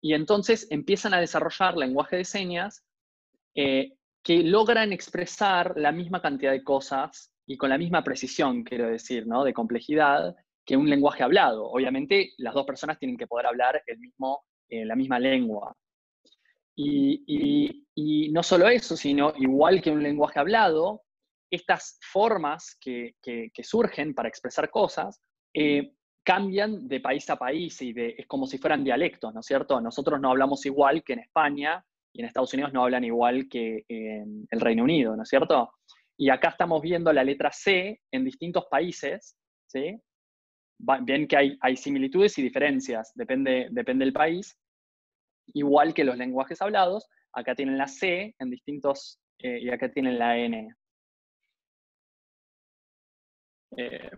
Y 0.00 0.14
entonces 0.14 0.66
empiezan 0.70 1.14
a 1.14 1.20
desarrollar 1.20 1.76
lenguaje 1.76 2.16
de 2.16 2.24
señas 2.24 2.84
eh, 3.54 3.94
que 4.22 4.42
logran 4.42 4.92
expresar 4.92 5.74
la 5.76 5.92
misma 5.92 6.20
cantidad 6.20 6.52
de 6.52 6.64
cosas 6.64 7.32
y 7.46 7.56
con 7.56 7.70
la 7.70 7.78
misma 7.78 8.02
precisión, 8.02 8.64
quiero 8.64 8.88
decir, 8.88 9.26
¿no? 9.26 9.44
de 9.44 9.54
complejidad, 9.54 10.34
que 10.64 10.76
un 10.76 10.90
lenguaje 10.90 11.22
hablado. 11.22 11.64
Obviamente, 11.70 12.32
las 12.38 12.52
dos 12.52 12.66
personas 12.66 12.98
tienen 12.98 13.16
que 13.16 13.28
poder 13.28 13.46
hablar 13.46 13.82
el 13.86 13.98
mismo, 13.98 14.44
eh, 14.68 14.84
la 14.84 14.96
misma 14.96 15.20
lengua. 15.20 15.74
Y, 16.78 17.84
no 18.32 18.42
solo 18.42 18.68
eso, 18.68 18.96
sino 18.96 19.32
igual 19.38 19.80
que 19.80 19.90
un 19.90 20.02
lenguaje 20.02 20.38
hablado, 20.38 21.02
estas 21.50 21.98
formas 22.02 22.76
que, 22.80 23.14
surgen 23.62 24.14
para 24.14 24.28
expresar 24.28 24.68
cosas 24.70 25.20
eh, 25.54 25.95
cambian 26.26 26.88
de 26.88 26.98
país 26.98 27.30
a 27.30 27.36
país 27.36 27.80
y 27.82 27.94
es 27.96 28.26
como 28.26 28.48
si 28.48 28.58
fueran 28.58 28.82
dialectos, 28.82 29.32
¿no 29.32 29.40
es 29.40 29.46
cierto? 29.46 29.80
Nosotros 29.80 30.20
no 30.20 30.30
hablamos 30.30 30.66
igual 30.66 31.04
que 31.04 31.12
en 31.12 31.20
España 31.20 31.86
y 32.12 32.20
en 32.20 32.26
Estados 32.26 32.52
Unidos 32.52 32.72
no 32.72 32.82
hablan 32.82 33.04
igual 33.04 33.48
que 33.48 33.84
en 33.88 34.44
el 34.50 34.60
Reino 34.60 34.82
Unido, 34.82 35.14
¿no 35.14 35.22
es 35.22 35.28
cierto? 35.28 35.70
Y 36.18 36.30
acá 36.30 36.48
estamos 36.48 36.82
viendo 36.82 37.12
la 37.12 37.22
letra 37.22 37.52
C 37.52 38.00
en 38.10 38.24
distintos 38.24 38.64
países, 38.68 39.36
¿sí? 39.68 40.00
Bien 40.78 41.28
que 41.28 41.36
hay, 41.36 41.58
hay 41.60 41.76
similitudes 41.76 42.36
y 42.38 42.42
diferencias, 42.42 43.12
depende, 43.14 43.68
depende 43.70 44.04
del 44.04 44.12
país, 44.12 44.58
igual 45.54 45.94
que 45.94 46.02
los 46.02 46.16
lenguajes 46.16 46.60
hablados, 46.60 47.06
acá 47.32 47.54
tienen 47.54 47.78
la 47.78 47.86
C 47.86 48.34
en 48.36 48.50
distintos, 48.50 49.20
eh, 49.38 49.60
y 49.60 49.70
acá 49.70 49.92
tienen 49.92 50.18
la 50.18 50.36
N. 50.36 50.74
Eh, 53.76 54.10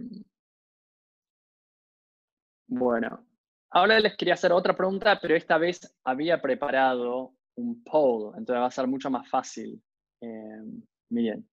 bueno, 2.69 3.27
ahora 3.71 3.99
les 3.99 4.17
quería 4.17 4.35
hacer 4.35 4.53
otra 4.53 4.77
pregunta, 4.77 5.19
pero 5.21 5.35
esta 5.35 5.59
vez 5.59 5.99
había 6.05 6.41
preparado 6.41 7.35
un 7.57 7.83
poll, 7.83 8.35
entonces 8.37 8.63
va 8.63 8.67
a 8.67 8.71
ser 8.71 8.87
mucho 8.87 9.11
más 9.11 9.29
fácil. 9.29 9.83
Eh, 10.21 10.63
miren, 11.11 11.49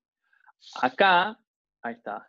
acá, 0.81 1.39
ahí 1.81 1.93
está. 1.93 2.27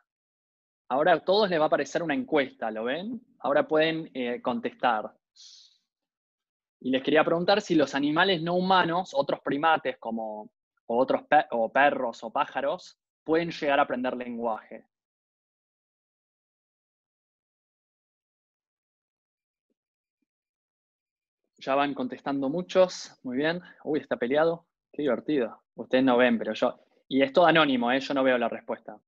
Ahora 0.89 1.15
a 1.15 1.25
todos 1.25 1.51
les 1.51 1.59
va 1.59 1.65
a 1.65 1.67
aparecer 1.67 2.03
una 2.03 2.15
encuesta, 2.15 2.71
¿lo 2.71 2.85
ven? 2.85 3.21
Ahora 3.41 3.67
pueden 3.67 4.11
contestar. 4.41 5.13
Y 6.81 6.91
les 6.91 7.03
quería 7.03 7.25
preguntar 7.25 7.61
si 7.61 7.75
los 7.75 7.95
animales 7.95 8.41
no 8.41 8.55
humanos, 8.55 9.13
otros 9.13 9.41
primates 9.41 9.99
como 9.99 10.51
otros 10.87 11.23
o 11.51 11.73
perros 11.73 12.23
o 12.23 12.31
pájaros, 12.31 12.99
pueden 13.25 13.51
llegar 13.51 13.81
a 13.81 13.83
aprender 13.83 14.17
lenguaje. 14.17 14.87
Ya 21.67 21.75
van 21.75 21.95
contestando 21.95 22.49
muchos. 22.49 23.19
Muy 23.23 23.37
bien. 23.37 23.61
Uy, 23.85 24.01
está 24.01 24.17
peleado. 24.17 24.67
Qué 24.93 25.03
divertido. 25.03 25.63
Ustedes 25.75 26.05
no 26.05 26.17
ven, 26.17 26.39
pero 26.39 26.55
yo... 26.55 26.81
Y 27.09 27.23
es 27.23 27.33
todo 27.33 27.47
anónimo, 27.47 27.93
¿eh? 27.93 28.01
yo 28.01 28.15
no 28.15 28.25
veo 28.25 28.39
la 28.39 28.49
respuesta. 28.49 28.99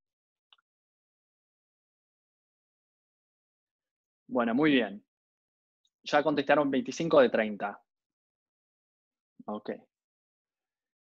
Bueno, 4.29 4.55
muy 4.55 4.73
bien 4.73 5.03
ya 6.09 6.23
contestaron 6.23 6.71
25 6.71 7.21
de 7.21 7.29
30. 7.29 7.83
Ok. 9.47 9.71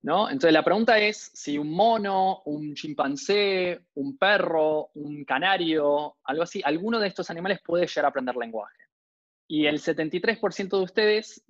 ¿No? 0.04 0.30
Entonces 0.30 0.54
la 0.54 0.64
pregunta 0.64 1.00
es 1.00 1.32
si 1.34 1.58
un 1.58 1.72
mono, 1.72 2.44
un 2.46 2.76
chimpancé, 2.76 3.86
un 3.96 4.18
perro, 4.18 4.92
un 4.96 5.26
canario, 5.26 6.18
algo 6.24 6.44
así, 6.44 6.62
alguno 6.64 7.00
de 7.00 7.08
estos 7.08 7.30
animales 7.32 7.60
puede 7.64 7.88
llegar 7.88 8.06
a 8.06 8.10
aprender 8.10 8.36
lenguaje. 8.36 8.85
Y 9.48 9.68
el 9.68 9.80
73% 9.80 10.78
de 10.78 10.84
ustedes, 10.84 11.44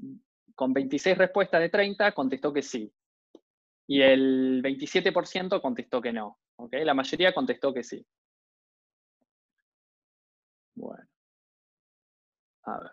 con 0.54 0.74
26 0.74 1.18
respuestas 1.18 1.62
de 1.62 1.70
30, 1.70 2.12
contestó 2.14 2.54
que 2.54 2.62
sí. 2.62 2.92
Y 3.88 4.02
el 4.02 4.62
27% 4.64 5.62
contestó 5.62 6.02
que 6.02 6.12
no. 6.12 6.40
La 6.72 6.94
mayoría 6.94 7.34
contestó 7.34 7.74
que 7.74 7.84
sí. 7.84 8.06
A 12.64 12.80
ver. 12.80 12.92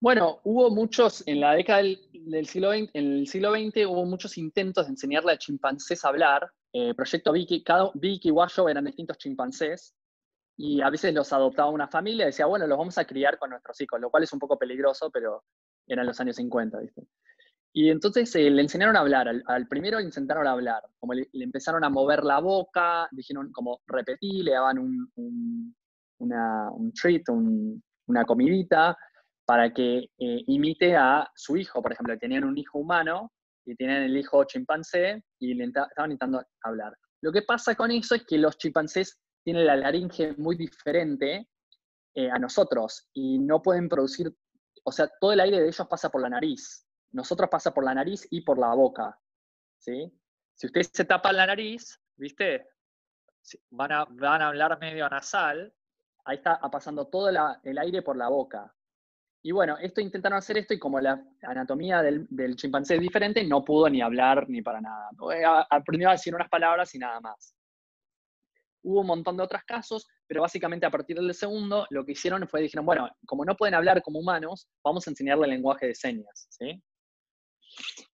Bueno, 0.00 0.40
hubo 0.44 0.70
muchos, 0.70 1.22
en 1.26 1.40
la 1.40 1.52
década 1.54 1.82
del, 1.82 2.46
siglo 2.46 2.72
XX, 2.72 2.90
en 2.94 3.12
el 3.12 3.26
siglo 3.26 3.52
hubo 3.52 4.06
muchos 4.06 4.38
intentos 4.38 4.86
de 4.86 4.92
enseñarle 4.92 5.32
a 5.32 5.38
chimpancés 5.38 6.04
a 6.04 6.08
hablar. 6.08 6.50
Eh, 6.72 6.94
Proyecto 6.94 7.32
Vicky, 7.32 7.62
cada, 7.62 7.90
Vicky 7.94 8.28
y 8.28 8.30
Washo 8.30 8.68
eran 8.68 8.86
distintos 8.86 9.18
chimpancés, 9.18 9.94
y 10.62 10.82
a 10.82 10.90
veces 10.90 11.14
los 11.14 11.32
adoptaba 11.32 11.70
una 11.70 11.88
familia 11.88 12.24
y 12.24 12.26
decía, 12.26 12.44
bueno, 12.44 12.66
los 12.66 12.76
vamos 12.76 12.98
a 12.98 13.06
criar 13.06 13.38
con 13.38 13.48
nuestros 13.48 13.80
hijos, 13.80 13.98
lo 13.98 14.10
cual 14.10 14.24
es 14.24 14.32
un 14.34 14.38
poco 14.38 14.58
peligroso, 14.58 15.10
pero 15.10 15.42
eran 15.86 16.04
los 16.04 16.20
años 16.20 16.36
50, 16.36 16.80
¿viste? 16.80 17.02
Y 17.72 17.88
entonces 17.88 18.34
eh, 18.36 18.50
le 18.50 18.60
enseñaron 18.60 18.94
a 18.94 19.00
hablar, 19.00 19.26
al, 19.46 19.68
primero 19.68 19.98
le 19.98 20.04
intentaron 20.04 20.46
hablar, 20.46 20.82
como 20.98 21.14
le, 21.14 21.26
empezaron 21.32 21.82
a 21.82 21.88
mover 21.88 22.24
la 22.24 22.40
boca, 22.40 23.08
dijeron 23.10 23.50
como 23.52 23.80
repetí, 23.86 24.42
le 24.42 24.52
daban 24.52 24.78
un, 24.78 25.74
una, 26.18 26.70
un 26.72 26.92
treat, 26.92 27.22
una 28.06 28.24
comidita, 28.26 28.98
para 29.46 29.72
que 29.72 30.10
eh, 30.18 30.44
imite 30.46 30.94
a 30.94 31.26
su 31.34 31.56
hijo. 31.56 31.80
Por 31.80 31.92
ejemplo, 31.92 32.18
tenían 32.18 32.44
un 32.44 32.58
hijo 32.58 32.78
humano 32.78 33.32
y 33.64 33.74
tenían 33.76 34.02
el 34.02 34.16
hijo 34.16 34.44
chimpancé 34.44 35.24
y 35.38 35.54
le 35.54 35.64
estaban 35.64 36.12
intentando 36.12 36.44
hablar. 36.62 36.94
Lo 37.22 37.32
que 37.32 37.42
pasa 37.42 37.74
con 37.74 37.90
eso 37.90 38.14
es 38.14 38.26
que 38.26 38.36
los 38.36 38.58
chimpancés 38.58 39.18
tienen 39.42 39.66
la 39.66 39.76
laringe 39.76 40.34
muy 40.36 40.56
diferente 40.56 41.48
eh, 42.14 42.30
a 42.30 42.38
nosotros 42.38 43.08
y 43.12 43.38
no 43.38 43.62
pueden 43.62 43.88
producir, 43.88 44.34
o 44.84 44.92
sea, 44.92 45.08
todo 45.20 45.32
el 45.32 45.40
aire 45.40 45.60
de 45.60 45.68
ellos 45.68 45.86
pasa 45.88 46.10
por 46.10 46.22
la 46.22 46.28
nariz. 46.28 46.86
Nosotros 47.12 47.48
pasa 47.50 47.72
por 47.72 47.84
la 47.84 47.94
nariz 47.94 48.26
y 48.30 48.42
por 48.42 48.58
la 48.58 48.74
boca. 48.74 49.18
¿sí? 49.78 50.12
Si 50.54 50.66
usted 50.66 50.82
se 50.82 51.04
tapa 51.04 51.32
la 51.32 51.46
nariz, 51.46 52.00
¿viste? 52.16 52.68
Van 53.70 53.92
a, 53.92 54.04
van 54.04 54.42
a 54.42 54.48
hablar 54.48 54.78
medio 54.78 55.08
nasal, 55.08 55.72
ahí 56.24 56.36
está 56.36 56.58
pasando 56.70 57.06
todo 57.06 57.28
el 57.28 57.78
aire 57.78 58.02
por 58.02 58.16
la 58.16 58.28
boca. 58.28 58.74
Y 59.42 59.52
bueno, 59.52 59.78
esto 59.78 60.00
intentaron 60.00 60.38
hacer 60.38 60.58
esto 60.58 60.74
y 60.74 60.78
como 60.78 61.00
la 61.00 61.22
anatomía 61.42 62.02
del, 62.02 62.56
chimpancé 62.56 62.96
es 62.96 63.00
diferente, 63.00 63.42
no 63.44 63.64
pudo 63.64 63.88
ni 63.88 64.02
hablar 64.02 64.48
ni 64.48 64.60
para 64.60 64.80
nada. 64.80 65.08
Aprendió 65.70 66.10
a 66.10 66.12
decir 66.12 66.34
unas 66.34 66.48
palabras 66.50 66.94
y 66.94 66.98
nada 66.98 67.20
más. 67.20 67.54
Hubo 68.82 69.00
un 69.00 69.06
montón 69.06 69.36
de 69.36 69.42
otros 69.42 69.62
casos, 69.64 70.06
pero 70.26 70.42
básicamente 70.42 70.86
a 70.86 70.90
partir 70.90 71.16
del 71.16 71.34
segundo, 71.34 71.86
lo 71.90 72.04
que 72.04 72.12
hicieron 72.12 72.46
fue, 72.48 72.62
dijeron, 72.62 72.86
bueno, 72.86 73.08
como 73.26 73.44
no 73.44 73.56
pueden 73.56 73.74
hablar 73.74 74.02
como 74.02 74.20
humanos, 74.20 74.68
vamos 74.82 75.06
a 75.06 75.10
enseñarle 75.10 75.44
el 75.44 75.50
lenguaje 75.50 75.86
de 75.86 75.94
señas, 75.94 76.46
¿sí? 76.50 76.82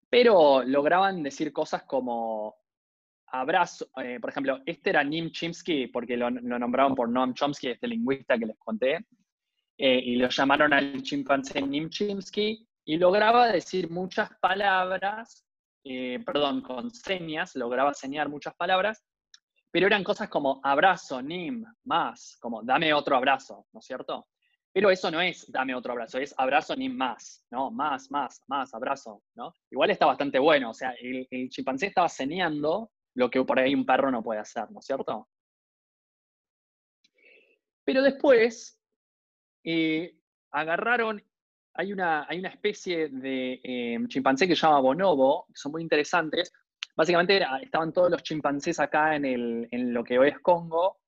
Pero 0.08 0.62
lograban 0.64 1.22
decir 1.22 1.52
cosas 1.52 1.84
como 1.84 2.56
abrazo, 3.32 3.88
eh, 4.02 4.18
por 4.20 4.30
ejemplo, 4.30 4.60
este 4.66 4.90
era 4.90 5.04
Nim 5.04 5.30
Chimsky, 5.30 5.86
porque 5.86 6.16
lo, 6.16 6.30
lo 6.30 6.58
nombraron 6.58 6.94
por 6.94 7.08
Noam 7.08 7.32
Chomsky, 7.34 7.68
este 7.68 7.86
lingüista 7.86 8.36
que 8.36 8.46
les 8.46 8.58
conté, 8.58 9.06
eh, 9.82 9.98
y 10.04 10.16
lo 10.16 10.28
llamaron 10.28 10.74
al 10.74 11.02
chimpancé 11.02 11.62
Nimchinsky, 11.62 12.68
y 12.84 12.98
lograba 12.98 13.50
decir 13.50 13.88
muchas 13.88 14.28
palabras, 14.38 15.46
eh, 15.84 16.18
perdón, 16.26 16.60
con 16.60 16.90
señas, 16.90 17.56
lograba 17.56 17.94
señar 17.94 18.28
muchas 18.28 18.54
palabras, 18.56 19.02
pero 19.70 19.86
eran 19.86 20.02
cosas 20.02 20.28
como 20.28 20.60
abrazo, 20.62 21.22
Nim, 21.22 21.64
más, 21.84 22.36
como 22.40 22.62
dame 22.62 22.92
otro 22.92 23.16
abrazo, 23.16 23.66
¿no 23.72 23.80
es 23.80 23.86
cierto? 23.86 24.26
Pero 24.72 24.90
eso 24.90 25.10
no 25.10 25.20
es 25.20 25.50
dame 25.50 25.74
otro 25.74 25.92
abrazo, 25.92 26.18
es 26.18 26.34
abrazo 26.36 26.74
Nim 26.76 26.96
más, 26.96 27.44
¿no? 27.50 27.70
Más, 27.70 28.10
más, 28.10 28.42
más, 28.48 28.74
abrazo, 28.74 29.22
¿no? 29.34 29.54
Igual 29.70 29.90
está 29.90 30.06
bastante 30.06 30.38
bueno, 30.38 30.70
o 30.70 30.74
sea, 30.74 30.92
el, 31.00 31.48
chimpancé 31.50 31.86
estaba 31.86 32.08
señando 32.08 32.90
lo 33.14 33.30
que 33.30 33.44
por 33.44 33.58
ahí 33.58 33.74
un 33.74 33.86
perro 33.86 34.10
no 34.10 34.22
puede 34.22 34.40
hacer, 34.40 34.70
¿no 34.70 34.80
es 34.80 34.86
cierto? 34.86 35.28
Pero 37.84 38.02
después, 38.02 38.80
eh, 39.64 40.16
agarraron, 40.50 41.22
hay 41.74 41.92
una, 41.92 42.26
hay 42.28 42.38
una 42.38 42.50
especie 42.50 43.08
de 43.08 43.60
eh, 43.62 43.98
chimpancé 44.08 44.46
que 44.46 44.56
se 44.56 44.62
llama 44.62 44.80
bonobo, 44.80 45.46
que 45.46 45.56
son 45.56 45.72
muy 45.72 45.82
interesantes. 45.82 46.52
Básicamente 46.96 47.40
estaban 47.62 47.92
todos 47.92 48.10
los 48.10 48.22
chimpancés 48.22 48.80
acá 48.80 49.16
en, 49.16 49.24
el, 49.24 49.68
en 49.70 49.94
lo 49.94 50.04
que 50.04 50.18
hoy 50.18 50.28
es 50.28 50.38
Congo, 50.40 50.98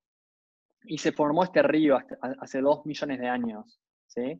y 0.85 0.97
se 0.97 1.11
formó 1.11 1.43
este 1.43 1.61
río 1.63 1.97
hace 2.39 2.61
dos 2.61 2.85
millones 2.85 3.19
de 3.19 3.27
años. 3.27 3.79
¿sí? 4.07 4.39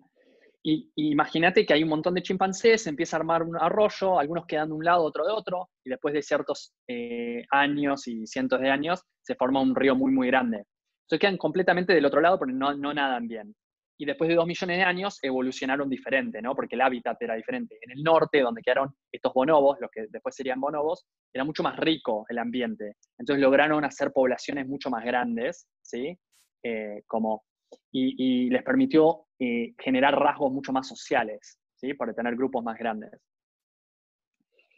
Y, 0.61 0.91
imagínate 0.95 1.65
que 1.65 1.73
hay 1.73 1.83
un 1.83 1.89
montón 1.89 2.13
de 2.13 2.21
chimpancés, 2.21 2.83
se 2.83 2.89
empieza 2.89 3.17
a 3.17 3.19
armar 3.19 3.43
un 3.43 3.57
arroyo, 3.57 4.19
algunos 4.19 4.45
quedan 4.45 4.69
de 4.69 4.75
un 4.75 4.83
lado, 4.83 5.03
otro 5.03 5.25
de 5.25 5.31
otro, 5.31 5.69
y 5.83 5.89
después 5.89 6.13
de 6.13 6.21
ciertos 6.21 6.73
eh, 6.87 7.45
años 7.51 8.07
y 8.07 8.25
cientos 8.27 8.59
de 8.59 8.69
años 8.69 9.03
se 9.21 9.35
forma 9.35 9.61
un 9.61 9.75
río 9.75 9.95
muy, 9.95 10.11
muy 10.11 10.27
grande. 10.27 10.65
Entonces 11.05 11.19
quedan 11.19 11.37
completamente 11.37 11.93
del 11.93 12.05
otro 12.05 12.21
lado, 12.21 12.39
pero 12.39 12.51
no, 12.51 12.73
no 12.75 12.93
nadan 12.93 13.27
bien 13.27 13.55
y 13.97 14.05
después 14.05 14.27
de 14.27 14.35
dos 14.35 14.47
millones 14.47 14.77
de 14.77 14.83
años 14.83 15.19
evolucionaron 15.21 15.89
diferente, 15.89 16.41
¿no? 16.41 16.55
Porque 16.55 16.75
el 16.75 16.81
hábitat 16.81 17.21
era 17.21 17.35
diferente. 17.35 17.77
En 17.81 17.91
el 17.91 18.03
norte, 18.03 18.41
donde 18.41 18.61
quedaron 18.61 18.95
estos 19.11 19.33
bonobos, 19.33 19.77
los 19.79 19.91
que 19.91 20.07
después 20.09 20.35
serían 20.35 20.59
bonobos, 20.59 21.05
era 21.31 21.43
mucho 21.43 21.63
más 21.63 21.77
rico 21.77 22.25
el 22.29 22.39
ambiente. 22.39 22.97
Entonces 23.17 23.41
lograron 23.41 23.85
hacer 23.85 24.11
poblaciones 24.11 24.67
mucho 24.67 24.89
más 24.89 25.05
grandes, 25.05 25.67
¿sí? 25.81 26.17
Eh, 26.63 27.03
como, 27.07 27.43
y, 27.91 28.49
les 28.49 28.63
permitió 28.63 29.25
eh, 29.39 29.73
generar 29.77 30.17
rasgos 30.17 30.51
mucho 30.51 30.71
más 30.71 30.87
sociales, 30.87 31.59
¿sí? 31.75 31.93
Para 31.93 32.13
tener 32.13 32.35
grupos 32.35 32.63
más 32.63 32.77
grandes. 32.77 33.11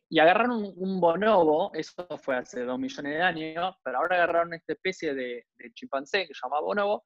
Y 0.09 0.19
agarraron 0.19 0.73
un, 0.75 0.99
bonobo, 0.99 1.73
eso 1.73 2.05
fue 2.17 2.35
hace 2.35 2.63
dos 2.63 2.77
millones 2.77 3.13
de 3.13 3.21
años, 3.21 3.75
pero 3.83 3.97
ahora 3.97 4.17
agarraron 4.17 4.53
esta 4.53 4.73
especie 4.73 5.15
de, 5.15 5.45
de 5.55 5.73
chimpancé 5.73 6.27
que 6.27 6.33
se 6.33 6.41
llama 6.43 6.61
bonobo, 6.61 7.05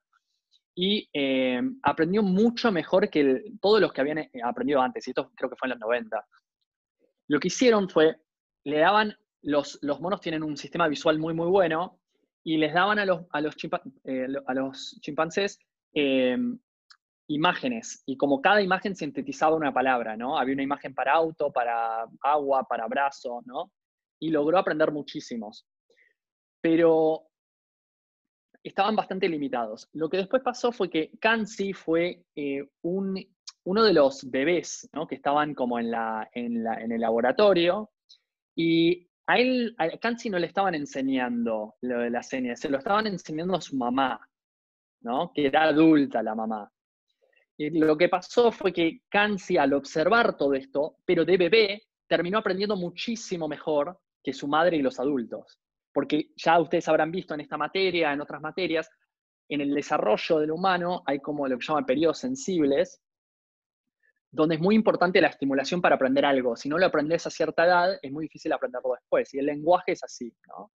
y 0.76 1.10
eh, 1.14 1.62
aprendió 1.84 2.24
mucho 2.24 2.72
mejor 2.72 3.10
que 3.10 3.44
todos 3.62 3.82
los 3.82 3.92
que 3.92 4.02
habían 4.02 4.20
eh, 4.20 4.32
aprendido 4.44 4.82
antes, 4.82 5.08
y 5.08 5.12
esto 5.12 5.32
creo 5.36 5.50
que 5.50 5.56
fue 5.56 5.68
en 5.68 5.72
los 5.72 5.80
90. 5.80 6.26
Lo 7.28 7.40
que 7.40 7.48
hicieron 7.48 7.90
fue, 7.90 8.18
le 8.64 8.80
daban, 8.80 9.16
los, 9.42 9.80
los 9.82 10.00
monos 10.00 10.22
tienen 10.22 10.44
un 10.44 10.58
sistema 10.58 10.88
visual 10.88 11.20
muy, 11.20 11.34
muy 11.34 11.48
bueno, 11.48 12.00
y 12.44 12.58
les 12.58 12.74
daban 12.74 13.00
a 13.00 13.06
los, 13.06 13.22
a 13.32 13.42
los, 13.42 13.56
eh, 14.06 14.28
a 14.48 14.54
los 14.54 14.98
chimpancés 15.02 15.60
imágenes, 17.28 18.02
y 18.06 18.18
como 18.18 18.42
cada 18.42 18.62
imagen 18.62 18.96
sintetizaba 18.96 19.56
una 19.56 19.72
palabra, 19.72 20.18
¿no? 20.18 20.38
Había 20.38 20.56
una 20.56 20.64
imagen 20.64 20.96
para 20.96 21.14
auto, 21.14 21.52
para 21.52 22.08
agua, 22.22 22.64
para 22.64 22.88
brazo, 22.88 23.42
¿no? 23.46 23.72
Y 24.20 24.30
logró 24.30 24.58
aprender 24.58 24.92
muchísimos. 24.92 25.68
Pero 26.60 27.29
estaban 28.70 28.96
bastante 28.96 29.28
limitados. 29.28 29.90
Lo 29.94 30.10
que 30.10 30.18
después 30.18 30.42
pasó 30.42 30.72
fue 30.72 30.90
que 30.90 31.12
Kansi 31.20 31.74
fue 31.74 32.24
eh, 32.36 32.68
uno 32.82 33.84
de 33.84 33.94
los 33.94 34.30
bebés 34.30 34.90
que 35.08 35.16
estaban 35.16 35.54
como 35.54 35.80
en, 35.80 35.92
la, 35.92 36.30
en, 36.34 36.92
el 36.92 37.02
laboratorio 37.02 37.92
y 38.56 39.08
a 39.28 39.38
él, 39.38 39.76
Kansi 40.02 40.30
no 40.30 40.40
le 40.40 40.48
estaban 40.48 40.74
enseñando 40.74 41.76
lo 41.82 42.00
de 42.00 42.10
la 42.10 42.24
señas, 42.24 42.60
se 42.60 42.70
lo 42.70 42.80
estaban 42.80 43.06
enseñando 43.08 43.56
a 43.56 43.62
su 43.62 43.76
mamá, 43.76 44.20
¿no? 45.02 45.32
que 45.34 45.46
era 45.46 45.64
adulta 45.66 46.24
la 46.24 46.34
mamá. 46.34 46.72
Y 47.58 47.70
lo 47.72 47.98
que 47.98 48.10
pasó 48.10 48.52
fue 48.52 48.74
que 48.74 49.02
Kansi 49.10 49.58
al 49.58 49.74
observar 49.74 50.36
todo 50.36 50.54
esto, 50.54 50.98
pero 51.06 51.26
de 51.26 51.38
bebé, 51.38 51.84
terminó 52.08 52.40
aprendiendo 52.40 52.76
muchísimo 52.76 53.48
mejor 53.48 54.00
que 54.24 54.34
su 54.34 54.48
madre 54.48 54.78
y 54.78 54.82
los 54.82 55.00
adultos 55.00 55.60
porque 55.94 56.32
ya 56.36 56.60
ustedes 56.60 56.88
habrán 56.88 57.12
visto 57.12 57.34
en 57.34 57.42
esta 57.42 57.58
materia, 57.58 58.14
en 58.14 58.22
otras 58.22 58.42
materias, 58.42 58.90
en 59.50 59.62
el 59.62 59.74
desarrollo 59.74 60.40
del 60.40 60.52
humano 60.52 61.02
hay 61.06 61.20
como 61.20 61.48
lo 61.48 61.58
que 61.58 61.66
llaman 61.66 61.86
periodos 61.86 62.20
sensibles, 62.20 63.02
donde 64.32 64.56
es 64.56 64.62
muy 64.62 64.76
importante 64.76 65.20
la 65.20 65.30
estimulación 65.30 65.82
para 65.82 65.96
aprender 65.96 66.24
algo. 66.24 66.56
Si 66.56 66.70
no 66.70 66.78
lo 66.78 66.86
aprendes 66.86 67.26
a 67.26 67.32
cierta 67.32 67.66
edad, 67.66 68.00
es 68.00 68.12
muy 68.12 68.26
difícil 68.26 68.54
aprenderlo 68.54 68.94
después. 68.94 69.34
Y 69.34 69.40
el 69.40 69.48
lenguaje 69.48 69.94
es 69.94 70.04
así, 70.04 70.32
¿no? 70.48 70.72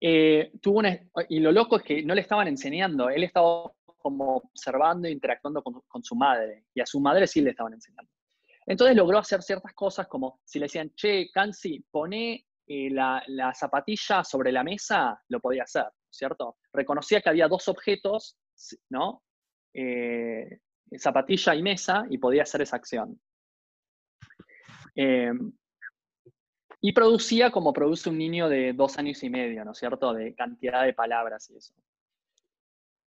Eh, 0.00 0.52
tuvo 0.60 0.82
y 1.28 1.40
lo 1.40 1.52
loco 1.52 1.76
es 1.76 1.82
que 1.84 2.02
no 2.02 2.14
le 2.14 2.22
estaban 2.22 2.48
enseñando, 2.48 3.08
él 3.08 3.22
estaba 3.22 3.70
como 3.98 4.38
observando 4.38 5.06
e 5.06 5.12
interactuando 5.12 5.62
con, 5.62 5.80
con, 5.86 6.02
su 6.02 6.16
madre, 6.16 6.64
y 6.74 6.80
a 6.80 6.86
su 6.86 6.98
madre 6.98 7.28
sí 7.28 7.40
le 7.40 7.50
estaban 7.50 7.74
enseñando. 7.74 8.10
Entonces 8.66 8.96
logró 8.96 9.18
hacer 9.18 9.42
ciertas 9.42 9.72
cosas 9.74 10.08
como 10.08 10.40
si 10.44 10.58
le 10.58 10.64
decían, 10.64 10.92
che, 10.96 11.30
Kansi, 11.32 11.84
pone 11.88 12.44
la, 12.66 13.52
zapatilla 13.54 14.24
sobre 14.24 14.52
la 14.52 14.64
mesa, 14.64 15.20
lo 15.28 15.40
podía 15.40 15.64
hacer, 15.64 15.86
¿cierto? 16.10 16.56
Reconocía 16.72 17.20
que 17.20 17.28
había 17.28 17.48
dos 17.48 17.68
objetos, 17.68 18.36
¿no? 18.90 19.22
Eh, 19.74 20.60
zapatilla 20.98 21.54
y 21.54 21.62
mesa, 21.62 22.04
y 22.10 22.18
podía 22.18 22.42
hacer 22.42 22.62
esa 22.62 22.76
acción. 22.76 23.20
Em, 24.94 25.52
y 26.80 26.92
producía 26.92 27.50
como 27.50 27.72
produce 27.72 28.10
un 28.10 28.18
niño 28.18 28.48
de 28.48 28.72
dos 28.72 28.98
años 28.98 29.22
y 29.22 29.30
medio, 29.30 29.64
¿no 29.64 29.72
es 29.72 29.78
cierto? 29.78 30.12
De 30.12 30.34
cantidad 30.34 30.84
de 30.84 30.92
palabras 30.92 31.48
y 31.50 31.56
eso. 31.56 31.74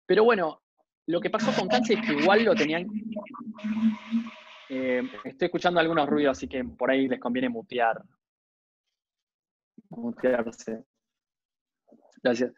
Pero 0.07 0.25
bueno, 0.25 0.63
lo 1.07 1.21
que 1.21 1.31
pasó 1.31 1.53
con 1.59 1.69
Kansi 1.69 1.95
es 1.95 2.07
que 2.07 2.13
igual 2.13 2.45
lo 2.45 2.55
tenían... 2.55 2.87
Eh, 4.69 5.03
estoy 5.25 5.47
escuchando 5.47 5.81
algunos 5.81 6.09
ruidos, 6.09 6.39
así 6.39 6.49
que 6.49 6.65
por 6.65 6.91
ahí 6.91 7.09
les 7.09 7.21
conviene 7.21 7.49
mutear 7.49 8.03
Gracias. 12.23 12.53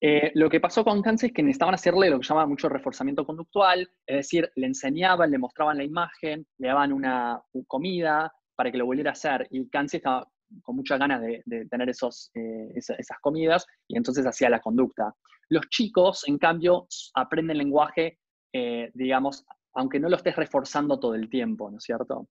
Eh, 0.00 0.32
lo 0.34 0.50
que 0.50 0.58
pasó 0.58 0.82
con 0.82 1.00
Kansi 1.00 1.26
es 1.26 1.32
que 1.32 1.44
necesitaban 1.44 1.74
hacerle 1.74 2.10
lo 2.10 2.18
que 2.18 2.26
llama 2.26 2.44
mucho 2.44 2.68
reforzamiento 2.68 3.24
conductual, 3.24 3.88
es 4.04 4.16
decir, 4.16 4.50
le 4.56 4.66
enseñaban, 4.66 5.30
le 5.30 5.38
mostraban 5.38 5.78
la 5.78 5.84
imagen, 5.84 6.44
le 6.58 6.68
daban 6.68 6.92
una 6.92 7.40
comida 7.68 8.32
para 8.56 8.72
que 8.72 8.78
lo 8.78 8.86
volviera 8.86 9.10
a 9.10 9.12
hacer. 9.12 9.46
Y 9.50 9.68
Kansi 9.68 9.98
estaba 9.98 10.26
con 10.62 10.76
muchas 10.76 10.98
ganas 10.98 11.22
de, 11.22 11.66
tener 11.70 11.88
esos, 11.88 12.30
eh, 12.34 12.72
esas 12.74 13.18
comidas 13.20 13.64
y 13.86 13.96
entonces 13.96 14.26
hacía 14.26 14.50
la 14.50 14.60
conducta. 14.60 15.14
Los 15.48 15.68
chicos, 15.68 16.26
en 16.26 16.38
cambio, 16.38 16.88
aprenden 17.14 17.58
lenguaje, 17.58 18.18
eh, 18.52 18.90
digamos, 18.94 19.44
aunque 19.74 20.00
no 20.00 20.08
lo 20.08 20.16
estés 20.16 20.34
reforzando 20.36 20.98
todo 20.98 21.14
el 21.14 21.30
tiempo, 21.30 21.70
¿no 21.70 21.78
es 21.78 21.84
cierto? 21.84 22.28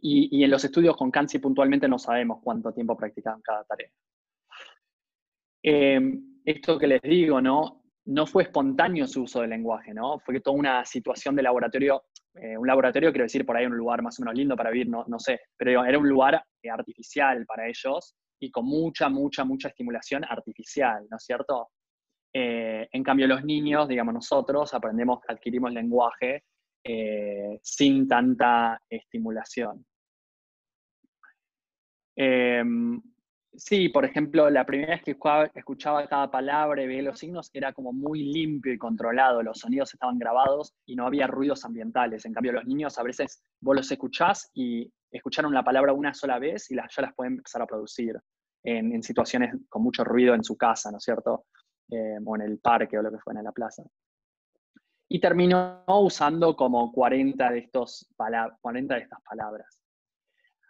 Y, 0.00 0.44
en 0.44 0.50
los 0.50 0.64
estudios 0.64 0.96
con 0.96 1.10
Kansi 1.10 1.38
puntualmente 1.38 1.88
no 1.88 1.98
sabemos 1.98 2.40
cuánto 2.42 2.72
tiempo 2.72 2.96
practicaban 2.96 3.42
cada 3.42 3.64
tarea. 3.64 3.90
Em, 5.62 6.40
esto 6.44 6.78
que 6.78 6.86
les 6.86 7.02
digo, 7.02 7.40
¿no? 7.40 7.82
No 8.06 8.26
fue 8.26 8.44
espontáneo 8.44 9.06
su 9.06 9.22
uso 9.22 9.40
del 9.40 9.50
lenguaje, 9.50 9.92
¿no? 9.92 10.18
Fue 10.20 10.40
toda 10.40 10.56
una 10.56 10.84
situación 10.84 11.34
de 11.34 11.42
laboratorio, 11.42 12.04
eh, 12.34 12.56
un 12.56 12.66
laboratorio 12.66 13.10
quiero 13.10 13.24
decir 13.24 13.44
por 13.44 13.56
ahí 13.56 13.66
un 13.66 13.76
lugar 13.76 14.02
más 14.02 14.18
o 14.18 14.22
menos 14.22 14.36
lindo 14.36 14.56
para 14.56 14.70
vivir, 14.70 14.88
no, 14.88 15.04
no 15.08 15.18
sé, 15.18 15.40
pero 15.56 15.84
era 15.84 15.98
un 15.98 16.08
lugar 16.08 16.42
eh, 16.62 16.70
artificial 16.70 17.44
para 17.44 17.66
ellos 17.66 18.14
y 18.40 18.50
con 18.50 18.64
mucha, 18.64 19.08
mucha, 19.08 19.44
mucha 19.44 19.68
estimulación 19.68 20.24
artificial, 20.24 21.06
¿no 21.10 21.16
es 21.16 21.24
cierto? 21.24 21.70
Eh, 22.32 22.88
en 22.92 23.02
cambio, 23.02 23.26
los 23.26 23.44
niños, 23.44 23.88
digamos 23.88 24.14
nosotros, 24.14 24.72
aprendemos, 24.74 25.20
adquirimos 25.28 25.72
lenguaje 25.72 26.44
sin 27.62 28.08
tanta 28.08 28.80
estimulación. 28.88 29.84
Em, 32.16 33.00
Sí, 33.58 33.88
por 33.88 34.04
ejemplo, 34.04 34.48
la 34.50 34.64
primera 34.64 34.94
vez 34.94 35.02
que 35.02 35.16
escuchaba, 35.54 36.06
cada 36.06 36.30
palabra 36.30 36.80
y 36.80 36.86
veía 36.86 37.02
los 37.02 37.18
signos 37.18 37.50
era 37.52 37.72
como 37.72 37.92
muy 37.92 38.22
limpio 38.22 38.72
y 38.72 38.78
controlado, 38.78 39.42
los 39.42 39.58
sonidos 39.58 39.92
estaban 39.92 40.16
grabados 40.16 40.74
y 40.86 40.94
no 40.94 41.06
había 41.06 41.26
ruidos 41.26 41.64
ambientales. 41.64 42.24
En 42.24 42.32
cambio, 42.32 42.52
los 42.52 42.66
niños 42.66 42.98
a 42.98 43.02
veces 43.02 43.42
vos 43.60 43.74
los 43.74 43.90
escuchás 43.90 44.48
y 44.54 44.88
escucharon 45.10 45.52
la 45.52 45.64
palabra 45.64 45.92
una 45.92 46.14
sola 46.14 46.38
vez 46.38 46.70
y 46.70 46.76
ya 46.76 46.86
las 46.98 47.14
pueden 47.14 47.34
empezar 47.38 47.62
a 47.62 47.66
producir 47.66 48.16
en, 48.62 49.02
situaciones 49.02 49.52
con 49.68 49.82
mucho 49.82 50.04
ruido 50.04 50.34
en 50.34 50.44
su 50.44 50.56
casa, 50.56 50.92
¿no 50.92 50.98
es 50.98 51.04
cierto? 51.04 51.46
Eh, 51.90 52.18
o 52.24 52.36
en 52.36 52.42
el 52.42 52.58
parque 52.58 52.96
o 52.96 53.02
lo 53.02 53.10
que 53.10 53.18
fue 53.18 53.34
en 53.34 53.42
la 53.42 53.52
plaza. 53.52 53.82
Y 55.08 55.20
terminó 55.20 55.84
usando 55.86 56.54
como 56.54 56.92
40 56.92 57.50
de, 57.50 57.58
estos 57.60 58.06
40 58.60 58.94
de 58.94 59.00
estas 59.00 59.22
palabras. 59.22 59.80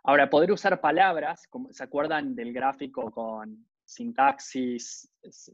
Ahora, 0.04 0.30
poder 0.30 0.52
usar 0.52 0.80
palabras, 0.80 1.48
¿se 1.70 1.84
acuerdan 1.84 2.34
del 2.34 2.52
gráfico 2.52 3.10
con 3.10 3.66
sintaxis, 3.84 5.10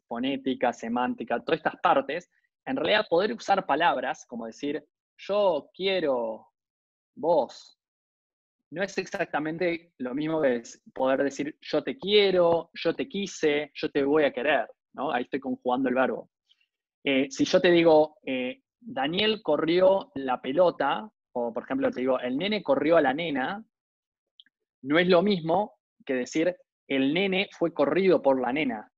fonética, 0.07 0.73
semántica, 0.73 1.41
todas 1.41 1.59
estas 1.59 1.77
partes? 1.81 2.31
En 2.67 2.77
realidad, 2.77 3.07
poder 3.09 3.33
usar 3.33 3.65
palabras, 3.67 4.27
como 4.27 4.47
decir, 4.47 4.85
yo 5.17 5.71
quiero, 5.75 6.49
vos, 7.15 7.79
no 8.75 8.83
es 8.83 8.99
exactamente 8.99 9.93
lo 9.99 10.15
mismo 10.15 10.43
que 10.43 10.63
poder 10.93 11.23
decir 11.23 11.57
yo 11.61 11.83
te 11.83 11.97
quiero, 11.97 12.71
yo 12.75 12.95
te 12.95 13.09
quise, 13.09 13.71
yo 13.75 13.91
te 13.91 14.03
voy 14.03 14.25
a 14.25 14.33
querer, 14.33 14.69
¿no? 14.95 15.13
Ahí 15.13 15.23
estoy 15.23 15.41
conjugando 15.41 15.89
el 15.89 15.95
verbo. 15.95 16.31
Eh, 17.05 17.29
si 17.31 17.45
yo 17.45 17.61
te 17.61 17.71
digo, 17.71 18.19
eh, 18.25 18.64
Daniel 18.87 19.41
corrió 19.43 20.11
la 20.15 20.41
pelota, 20.41 21.11
o 21.33 21.53
por 21.53 21.65
ejemplo 21.65 21.91
te 21.91 22.01
digo, 22.01 22.21
el 22.21 22.37
nene 22.37 22.63
corrió 22.63 22.97
a 22.97 23.01
la 23.01 23.15
nena, 23.15 23.65
no 24.83 24.99
es 24.99 25.09
lo 25.09 25.23
mismo 25.23 25.79
que 26.05 26.15
decir 26.15 26.57
el 26.87 27.15
nene 27.15 27.49
fue 27.53 27.73
corrido 27.73 28.21
por 28.21 28.41
la 28.41 28.53
nena. 28.53 28.91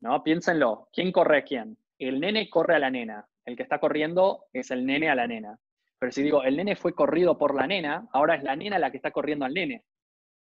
¿No? 0.00 0.22
Piénsenlo, 0.22 0.88
¿quién 0.92 1.10
corre 1.10 1.38
a 1.38 1.44
quién? 1.44 1.76
El 1.98 2.20
nene 2.20 2.48
corre 2.48 2.76
a 2.76 2.78
la 2.78 2.90
nena, 2.90 3.26
el 3.44 3.56
que 3.56 3.62
está 3.62 3.80
corriendo 3.80 4.44
es 4.52 4.70
el 4.70 4.86
nene 4.86 5.08
a 5.10 5.14
la 5.14 5.26
nena. 5.26 5.58
Pero 5.98 6.12
si 6.12 6.22
digo, 6.22 6.42
el 6.44 6.56
nene 6.56 6.76
fue 6.76 6.94
corrido 6.94 7.36
por 7.38 7.54
la 7.54 7.66
nena, 7.66 8.06
ahora 8.12 8.36
es 8.36 8.44
la 8.44 8.54
nena 8.54 8.78
la 8.78 8.90
que 8.90 8.98
está 8.98 9.10
corriendo 9.10 9.44
al 9.44 9.54
nene. 9.54 9.84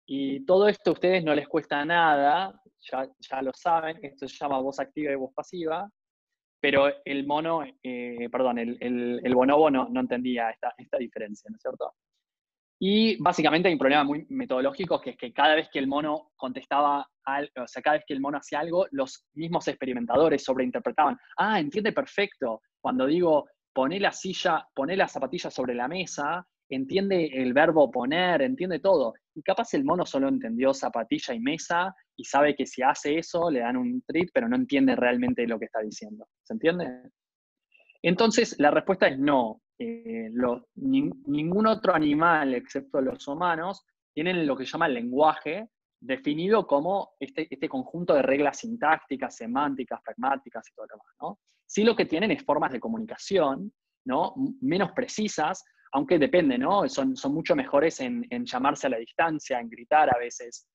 Y 0.06 0.46
todo 0.46 0.68
esto 0.68 0.92
a 0.92 0.94
ustedes 0.94 1.24
no 1.24 1.34
les 1.34 1.48
cuesta 1.48 1.84
nada, 1.86 2.62
ya, 2.82 3.42
lo 3.42 3.54
saben, 3.54 4.00
esto 4.04 4.28
se 4.28 4.36
llama 4.36 4.60
voz 4.60 4.80
activa 4.80 5.12
y 5.12 5.16
voz 5.16 5.34
pasiva, 5.34 5.90
pero 6.60 6.92
el 7.06 7.26
mono, 7.26 7.64
eh, 7.84 8.30
perdón, 8.32 8.60
el, 8.60 9.34
bonobo 9.34 9.70
no, 9.72 9.88
entendía 10.00 10.50
esta, 10.50 10.98
diferencia, 10.98 11.50
¿no 11.50 11.56
es 11.56 11.62
cierto? 11.62 11.94
Y 12.82 13.22
básicamente 13.22 13.68
hay 13.68 13.74
un 13.74 13.80
problema 13.80 14.04
muy 14.04 14.26
metodológico, 14.30 15.02
que 15.02 15.12
es 15.12 15.18
que 15.18 15.34
cada 15.34 15.56
vez 15.56 15.70
que 15.70 15.80
el 15.80 15.88
mono 15.88 16.32
contestaba, 16.38 17.02
o 17.02 17.68
sea, 17.68 17.82
cada 17.82 17.98
vez 17.98 18.06
que 18.08 18.14
el 18.14 18.22
mono 18.22 18.38
hacía 18.38 18.60
algo, 18.60 18.88
los 18.92 19.26
mismos 19.34 19.68
experimentadores 19.68 20.44
sobreinterpretaban. 20.44 21.18
Ah, 21.38 21.60
entiende 21.60 21.92
perfecto. 21.92 22.62
Cuando 22.80 23.06
digo, 23.06 23.50
poné 23.74 24.00
la 24.00 24.14
silla, 24.14 24.66
poné 24.74 24.96
la 24.96 25.10
zapatilla 25.10 25.52
sobre 25.52 25.76
la 25.76 25.90
mesa, 25.90 26.46
entiende 26.76 27.26
el 27.34 27.54
verbo 27.54 27.90
poner, 27.90 28.42
entiende 28.42 28.80
todo. 28.80 29.14
Y 29.36 29.42
capaz 29.42 29.74
el 29.74 29.84
mono 29.84 30.06
solo 30.06 30.28
entendió 30.28 30.74
zapatilla 30.74 31.34
y 31.34 31.40
mesa 31.40 31.96
y 32.16 32.24
sabe 32.26 32.56
que 32.56 32.66
si 32.66 32.82
hace 32.82 33.18
eso 33.18 33.50
le 33.50 33.60
dan 33.60 33.78
un 33.78 34.02
trip, 34.04 34.30
pero 34.34 34.48
no 34.48 34.56
entiende 34.56 34.96
realmente 34.96 35.48
lo 35.48 35.58
que 35.58 35.66
está 35.66 35.82
diciendo. 35.82 36.28
¿Se 36.44 36.54
entiende? 36.54 37.10
Entonces, 38.02 38.56
la 38.60 38.72
respuesta 38.72 39.08
es 39.08 39.20
no. 39.20 39.62
Eh, 39.78 40.30
ningún 40.76 41.68
otro 41.68 41.94
animal, 41.94 42.54
excepto 42.54 43.02
los 43.02 43.28
humanos, 43.28 43.86
tienen 44.14 44.46
lo 44.46 44.58
que 44.58 44.66
se 44.66 44.74
llama 44.74 44.88
el 44.88 44.96
lenguaje, 44.96 45.70
definido 46.02 46.66
como 46.66 47.12
este, 47.20 47.48
este, 47.50 47.70
conjunto 47.70 48.14
de 48.14 48.22
reglas 48.22 48.60
sintácticas, 48.60 49.36
semánticas, 49.36 50.02
pragmáticas 50.04 50.68
y 50.70 50.74
todo 50.74 50.88
lo 50.88 50.96
demás. 50.96 51.16
¿no? 51.22 51.40
Sí 51.66 51.84
lo 51.84 51.96
que 51.96 52.06
tienen 52.06 52.32
es 52.32 52.44
formas 52.44 52.72
de 52.72 52.80
comunicación, 52.80 53.74
¿no? 54.06 54.34
menos 54.62 54.92
precisas, 54.92 55.64
aunque 55.92 56.20
depende, 56.20 56.58
¿no? 56.58 56.88
son, 56.88 57.16
mucho 57.30 57.56
mejores 57.56 58.00
en, 58.00 58.28
llamarse 58.46 58.88
a 58.88 58.92
la 58.92 58.98
distancia, 58.98 59.60
en 59.60 59.70
gritar 59.70 60.10
a 60.14 60.20
veces, 60.20 60.68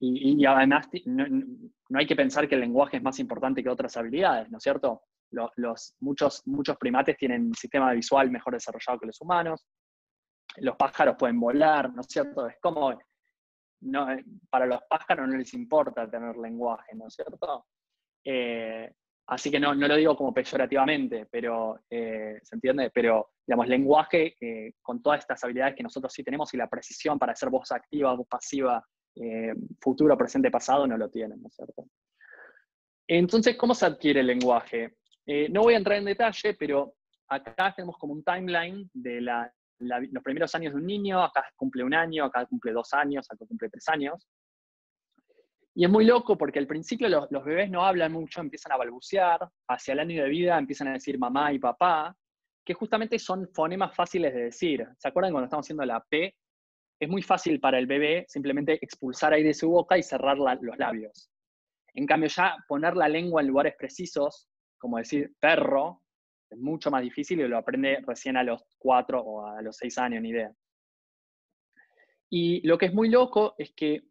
y, 0.00 0.44
además 0.44 0.88
no, 1.04 1.26
no, 1.28 1.98
hay 1.98 2.06
que 2.06 2.16
pensar 2.16 2.48
que 2.48 2.56
el 2.56 2.62
lenguaje 2.62 2.96
es 2.96 3.02
más 3.02 3.18
importante 3.20 3.62
que 3.62 3.68
otras 3.68 3.96
habilidades, 3.96 4.50
¿no 4.50 4.58
es 4.58 4.62
cierto? 4.64 5.02
los, 5.56 5.94
muchos, 6.00 6.42
muchos 6.46 6.76
primates 6.76 7.16
tienen 7.16 7.46
un 7.46 7.54
sistema 7.54 7.92
visual 7.92 8.30
mejor 8.30 8.54
desarrollado 8.54 9.00
que 9.00 9.06
los 9.06 9.20
humanos. 9.20 9.66
Los 10.56 10.76
pájaros 10.76 11.16
pueden 11.18 11.40
volar, 11.40 11.92
¿no 11.92 12.02
es 12.02 12.06
cierto? 12.08 12.46
Es 12.46 12.56
como, 12.60 12.98
no, 13.80 14.12
eh, 14.12 14.24
para 14.50 14.66
los 14.66 14.80
pájaros 14.88 15.28
no 15.28 15.36
les 15.36 15.52
importa 15.54 16.08
tener 16.10 16.36
lenguaje, 16.36 16.94
¿no 16.94 17.06
es 17.06 17.14
cierto? 17.14 17.66
Eh, 18.24 18.92
así 19.26 19.50
que 19.50 19.60
no, 19.60 19.74
no, 19.74 19.88
lo 19.88 19.96
digo 19.96 20.16
como 20.16 20.32
peyorativamente, 20.32 21.26
pero, 21.30 21.80
eh, 21.90 22.38
¿se 22.42 22.54
entiende? 22.54 22.90
Pero, 22.94 23.30
digamos, 23.46 23.68
lenguaje 23.68 24.36
con 24.80 25.02
todas 25.02 25.20
estas 25.20 25.42
habilidades 25.44 25.74
que 25.74 25.82
nosotros 25.82 26.12
sí 26.12 26.22
tenemos 26.22 26.52
y 26.54 26.56
la 26.56 26.68
precisión 26.68 27.18
para 27.18 27.32
hacer 27.32 27.50
voz 27.50 27.72
activa, 27.72 28.14
voz 28.14 28.28
pasiva, 28.28 28.84
futuro, 29.80 30.16
presente, 30.16 30.50
pasado, 30.50 30.86
no 30.86 30.96
lo 30.96 31.10
tienen, 31.10 31.40
¿no 31.40 31.48
es 31.48 31.54
cierto? 31.54 31.86
Entonces, 33.06 33.56
¿cómo 33.56 33.74
se 33.74 33.86
adquiere 33.86 34.20
el 34.20 34.26
lenguaje? 34.26 34.96
Eh, 35.26 35.48
no 35.50 35.62
voy 35.62 35.74
a 35.74 35.78
entrar 35.78 35.98
en 35.98 36.04
detalle, 36.04 36.54
pero 36.54 36.94
acá 37.28 37.72
tenemos 37.74 37.96
como 37.98 38.12
un 38.12 38.24
timeline 38.24 38.88
de 38.92 39.20
los 39.20 40.22
primeros 40.22 40.54
años 40.54 40.72
de 40.72 40.78
un 40.78 40.86
niño, 40.86 41.22
acá 41.22 41.44
cumple 41.56 41.84
un 41.84 41.94
año, 41.94 42.24
acá 42.24 42.46
cumple 42.46 42.72
dos 42.72 42.92
años, 42.92 43.26
acá 43.30 43.44
cumple 43.46 43.68
tres 43.68 43.88
años. 43.88 44.26
Y 45.74 45.84
es 45.84 45.90
muy 45.90 46.04
loco 46.04 46.36
porque 46.36 46.58
al 46.58 46.66
principio 46.66 47.08
los, 47.08 47.44
bebés 47.44 47.70
no 47.70 47.84
hablan 47.84 48.12
mucho, 48.12 48.40
empiezan 48.40 48.72
a 48.72 48.76
balbucear, 48.76 49.48
hacia 49.68 49.92
el 49.92 50.00
año 50.00 50.22
de 50.22 50.28
vida 50.28 50.58
empiezan 50.58 50.88
a 50.88 50.92
decir 50.92 51.18
mamá 51.18 51.52
y 51.52 51.58
papá, 51.58 52.14
que 52.64 52.74
justamente 52.74 53.18
son 53.18 53.48
fonemas 53.54 53.94
fáciles 53.94 54.34
de 54.34 54.44
decir. 54.44 54.86
¿Se 54.98 55.08
acuerdan 55.08 55.32
cuando 55.32 55.46
estamos 55.46 55.64
haciendo 55.64 55.84
la 55.84 56.04
P? 56.04 56.34
Es 57.00 57.08
muy 57.08 57.22
fácil 57.22 57.58
para 57.58 57.78
el 57.78 57.86
bebé 57.86 58.26
simplemente 58.28 58.78
expulsar 58.82 59.32
aire 59.32 59.48
de 59.48 59.54
su 59.54 59.70
boca 59.70 59.96
y 59.96 60.02
cerrar 60.02 60.36
los 60.38 60.78
labios. 60.78 61.30
En 61.94 62.06
cambio, 62.06 62.28
ya 62.28 62.56
poner 62.68 62.96
la 62.96 63.08
lengua 63.08 63.40
en 63.40 63.48
lugares 63.48 63.74
precisos, 63.76 64.48
como 64.78 64.98
decir 64.98 65.34
perro, 65.40 66.02
es 66.50 66.58
mucho 66.58 66.90
más 66.90 67.02
difícil 67.02 67.40
y 67.40 67.48
lo 67.48 67.56
aprende 67.56 68.02
recién 68.06 68.36
a 68.36 68.44
los 68.44 68.62
cuatro 68.78 69.20
o 69.20 69.46
a 69.46 69.62
los 69.62 69.76
seis 69.76 69.96
años, 69.98 70.22
ni 70.22 70.30
idea. 70.30 70.52
Y 72.30 72.66
lo 72.66 72.78
que 72.78 72.86
es 72.86 72.94
muy 72.94 73.08
loco 73.08 73.54
es 73.58 73.72
que 73.72 74.02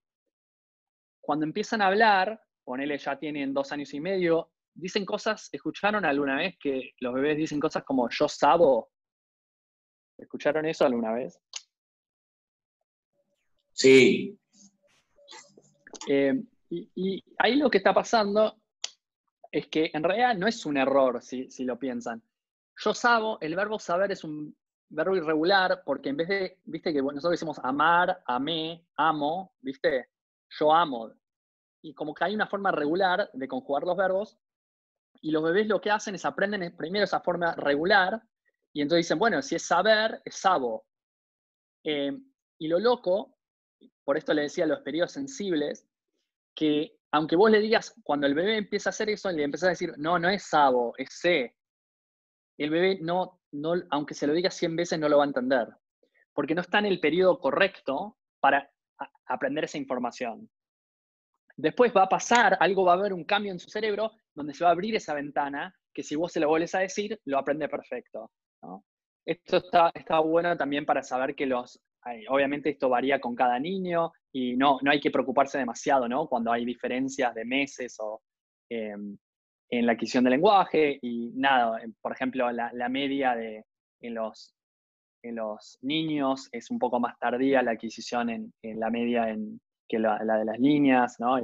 cuando 1.22 1.46
empiezan 1.46 1.82
a 1.82 1.88
hablar, 1.88 2.42
ponele 2.64 2.98
ya 2.98 3.18
tienen 3.18 3.54
dos 3.54 3.72
años 3.72 3.94
y 3.94 4.00
medio, 4.00 4.52
dicen 4.74 5.06
cosas, 5.06 5.50
¿escucharon 5.52 6.06
alguna 6.06 6.38
vez 6.38 6.58
que 6.60 6.92
los 7.00 7.14
bebés 7.14 7.38
dicen 7.38 7.60
cosas 7.60 7.84
como 7.84 8.10
yo 8.10 8.28
sabo? 8.28 8.90
¿Escucharon 10.18 10.66
eso 10.66 10.86
alguna 10.86 11.14
vez? 11.14 11.40
Sí. 13.74 14.38
Eh, 16.08 16.42
y, 16.70 17.24
ahí 17.38 17.56
lo 17.56 17.70
que 17.70 17.78
está 17.78 17.94
pasando 17.94 18.58
es 19.52 19.68
que 19.68 19.92
en 19.94 20.04
realidad 20.04 20.36
no 20.36 20.48
es 20.48 20.66
un 20.66 20.78
error 20.78 21.22
si, 21.22 21.48
lo 21.66 21.78
piensan. 21.78 22.24
Yo 22.78 22.94
sabo, 22.94 23.38
el 23.42 23.56
verbo 23.56 23.78
saber 23.80 24.12
es 24.12 24.24
un 24.24 24.56
verbo 24.90 25.16
irregular 25.16 25.84
porque 25.86 26.10
en 26.10 26.18
vez 26.18 26.28
de, 26.30 26.60
viste 26.64 26.94
que 26.94 27.02
nosotros 27.02 27.32
decimos 27.32 27.60
amar, 27.64 28.22
amé, 28.26 28.86
amo, 28.96 29.54
viste, 29.62 30.10
yo 30.60 30.74
amo. 30.74 31.12
y 31.84 31.96
como 31.96 32.14
que 32.14 32.24
hay 32.24 32.36
una 32.36 32.46
forma 32.46 32.72
regular 32.72 33.30
de 33.34 33.48
conjugar 33.48 33.84
los 33.84 33.98
verbos, 33.98 34.38
y 35.22 35.32
los 35.32 35.44
bebés 35.44 35.68
lo 35.68 35.82
que 35.82 35.92
hacen 35.92 36.16
es 36.16 36.26
aprenden 36.26 36.76
primero 36.78 37.06
esa 37.06 37.22
forma 37.22 37.56
regular, 37.56 38.22
y 38.74 38.82
entonces 38.82 39.06
dicen, 39.06 39.20
bueno, 39.20 39.42
si 39.42 39.56
es 39.56 39.64
saber, 39.64 40.22
es 40.24 40.36
sabo. 40.36 40.86
Eh, 41.84 42.12
y 42.60 42.68
lo 42.68 42.80
loco, 42.80 43.38
por 44.04 44.18
esto 44.18 44.34
le 44.34 44.44
decía 44.44 44.66
los 44.66 44.82
periodos 44.82 45.12
sensibles, 45.12 45.88
que 46.56 46.98
aunque 47.12 47.36
vos 47.36 47.52
le 47.52 47.60
digas, 47.60 47.94
cuando 48.04 48.28
el 48.28 48.34
bebé 48.34 48.58
empieza 48.58 48.90
a 48.90 48.92
hacer 48.92 49.10
eso, 49.10 49.30
le 49.32 49.44
empiezas 49.44 49.68
a 49.68 49.72
decir, 49.72 49.94
no, 49.98 50.18
no 50.18 50.30
es 50.30 50.44
sabo, 50.44 50.94
es 50.98 51.10
C. 51.12 51.56
El 52.58 52.70
bebé 52.70 53.00
no, 53.02 53.42
no, 53.52 53.74
aunque 53.90 54.14
se 54.14 54.28
lo 54.28 54.34
diga 54.34 54.50
100 54.50 54.76
veces, 54.76 55.00
no 55.00 55.10
lo 55.10 55.18
va 55.18 55.26
a 55.26 55.28
entender, 55.28 55.68
porque 56.34 56.56
no 56.56 56.62
está 56.62 56.80
en 56.80 56.86
el 56.86 57.00
periodo 57.00 57.40
correcto 57.40 58.18
para 58.40 58.72
aprender 59.26 59.66
esa 59.66 59.78
información. 59.78 60.50
Después 61.58 61.94
va 61.96 62.04
a 62.04 62.10
pasar, 62.10 62.58
algo 62.60 62.86
va 62.86 62.94
a 62.94 62.96
haber 62.96 63.14
un 63.14 63.24
cambio 63.24 63.52
en 63.52 63.60
su 63.60 63.70
cerebro 63.70 64.12
donde 64.34 64.54
se 64.54 64.64
va 64.64 64.70
a 64.70 64.74
abrir 64.74 64.96
esa 64.96 65.14
ventana 65.14 65.76
que 65.94 66.04
si 66.04 66.16
vos 66.16 66.32
se 66.32 66.40
lo 66.40 66.48
vuelves 66.48 66.74
a 66.76 66.80
decir, 66.80 67.20
lo 67.26 67.38
aprende 67.38 67.68
perfecto. 67.68 68.32
Esto 69.26 69.58
está, 69.58 69.92
está 69.94 70.20
bueno 70.20 70.56
también 70.58 70.86
para 70.86 71.04
saber 71.04 71.36
que 71.36 71.46
los, 71.46 71.80
obviamente 72.30 72.70
esto 72.70 72.90
varía 72.90 73.20
con 73.20 73.36
cada 73.36 73.60
niño 73.60 74.12
y 74.32 74.56
no, 74.56 74.80
no 74.82 74.92
hay 74.92 75.00
que 75.00 75.12
preocuparse 75.12 75.58
demasiado 75.58 76.08
¿no? 76.08 76.28
cuando 76.28 76.52
hay 76.52 76.66
diferencias 76.66 77.34
de 77.36 77.46
meses 77.46 77.98
o 78.00 78.22
em, 78.70 79.18
en 79.70 79.86
la 79.86 79.94
adquisición 79.94 80.24
del 80.24 80.32
lenguaje 80.32 81.00
y 81.02 81.32
nada, 81.36 81.80
por 82.02 82.12
ejemplo, 82.14 82.52
la, 82.52 82.72
la 82.74 82.90
media 82.90 83.36
de, 83.36 83.66
en, 84.02 84.14
los, 84.16 84.54
en 85.24 85.36
los 85.36 85.78
niños 85.82 86.50
es 86.52 86.72
un 86.72 86.80
poco 86.80 87.00
más 87.00 87.18
tardía 87.20 87.62
la 87.62 87.72
adquisición 87.72 88.30
en, 88.30 88.54
en 88.62 88.80
la 88.80 88.90
media 88.90 89.30
en, 89.30 89.60
que 89.88 90.00
la, 90.00 90.18
de 90.18 90.46
las 90.46 90.60
líneas, 90.60 91.18
¿no? 91.20 91.38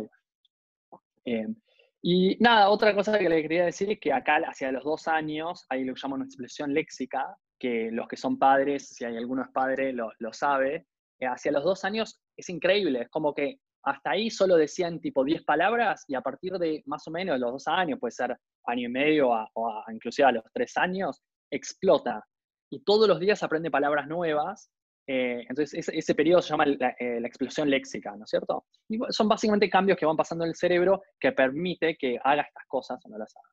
Em, 1.25 1.55
y 2.01 2.37
nada, 2.39 2.69
otra 2.69 2.95
cosa 2.95 3.19
que 3.19 3.27
le 3.27 3.41
quería 3.41 3.65
decir 3.65 3.91
es 3.91 3.99
que 3.99 4.13
acá 4.13 4.37
hacia 4.47 4.71
los 4.71 4.83
dos 4.85 5.07
años 5.09 5.65
hay 5.69 5.83
lo 5.83 5.93
que 5.93 5.99
llaman 6.01 6.21
una 6.21 6.25
expresión 6.25 6.73
léxica, 6.73 7.35
que 7.59 7.89
los 7.91 8.07
que 8.07 8.15
son 8.15 8.39
padres, 8.39 8.87
si 8.89 9.03
hay 9.03 9.17
algunos 9.17 9.49
padres, 9.49 9.93
lo, 9.93 10.11
lo 10.19 10.31
sabe. 10.31 10.87
Eh, 11.19 11.25
hacia 11.25 11.51
los 11.51 11.63
dos 11.63 11.83
años 11.83 12.21
es 12.37 12.49
increíble, 12.49 13.01
es 13.01 13.09
como 13.09 13.33
que 13.33 13.59
hasta 13.83 14.11
ahí 14.11 14.29
solo 14.29 14.55
decían 14.55 15.01
tipo 15.01 15.23
10 15.23 15.43
palabras 15.43 16.05
y 16.07 16.15
a 16.15 16.21
partir 16.21 16.53
de 16.53 16.83
más 16.85 17.07
o 17.07 17.11
menos 17.11 17.39
los 17.39 17.51
dos 17.51 17.67
años, 17.67 17.99
puede 17.99 18.11
ser 18.11 18.37
año 18.65 18.87
y 18.87 18.91
medio 18.91 19.29
o 19.29 19.83
inclusive 19.91 20.27
a 20.27 20.31
los 20.31 20.43
tres 20.53 20.77
años, 20.77 21.21
explota. 21.51 22.23
Y 22.69 22.83
todos 22.83 23.07
los 23.07 23.19
días 23.19 23.43
aprende 23.43 23.71
palabras 23.71 24.07
nuevas 24.07 24.71
eh, 25.09 25.45
entonces, 25.47 25.87
ese, 25.87 26.15
periodo 26.15 26.41
se 26.41 26.49
llama 26.49 26.65
eh, 26.65 27.21
la, 27.21 27.27
explosión 27.27 27.69
léxica, 27.69 28.13
¿no 28.17 28.25
es 28.25 28.29
cierto? 28.29 28.65
Y 28.89 28.99
son 29.09 29.29
básicamente 29.29 29.69
cambios 29.69 29.97
que 29.97 30.05
van 30.05 30.17
pasando 30.17 30.43
en 30.43 30.49
el 30.49 30.55
cerebro 30.55 31.01
que 31.17 31.31
permite 31.31 31.97
que 31.97 32.19
haga 32.21 32.41
estas 32.41 32.65
cosas 32.67 32.99
o 33.05 33.09
no 33.09 33.17
las 33.17 33.33
haga. 33.37 33.49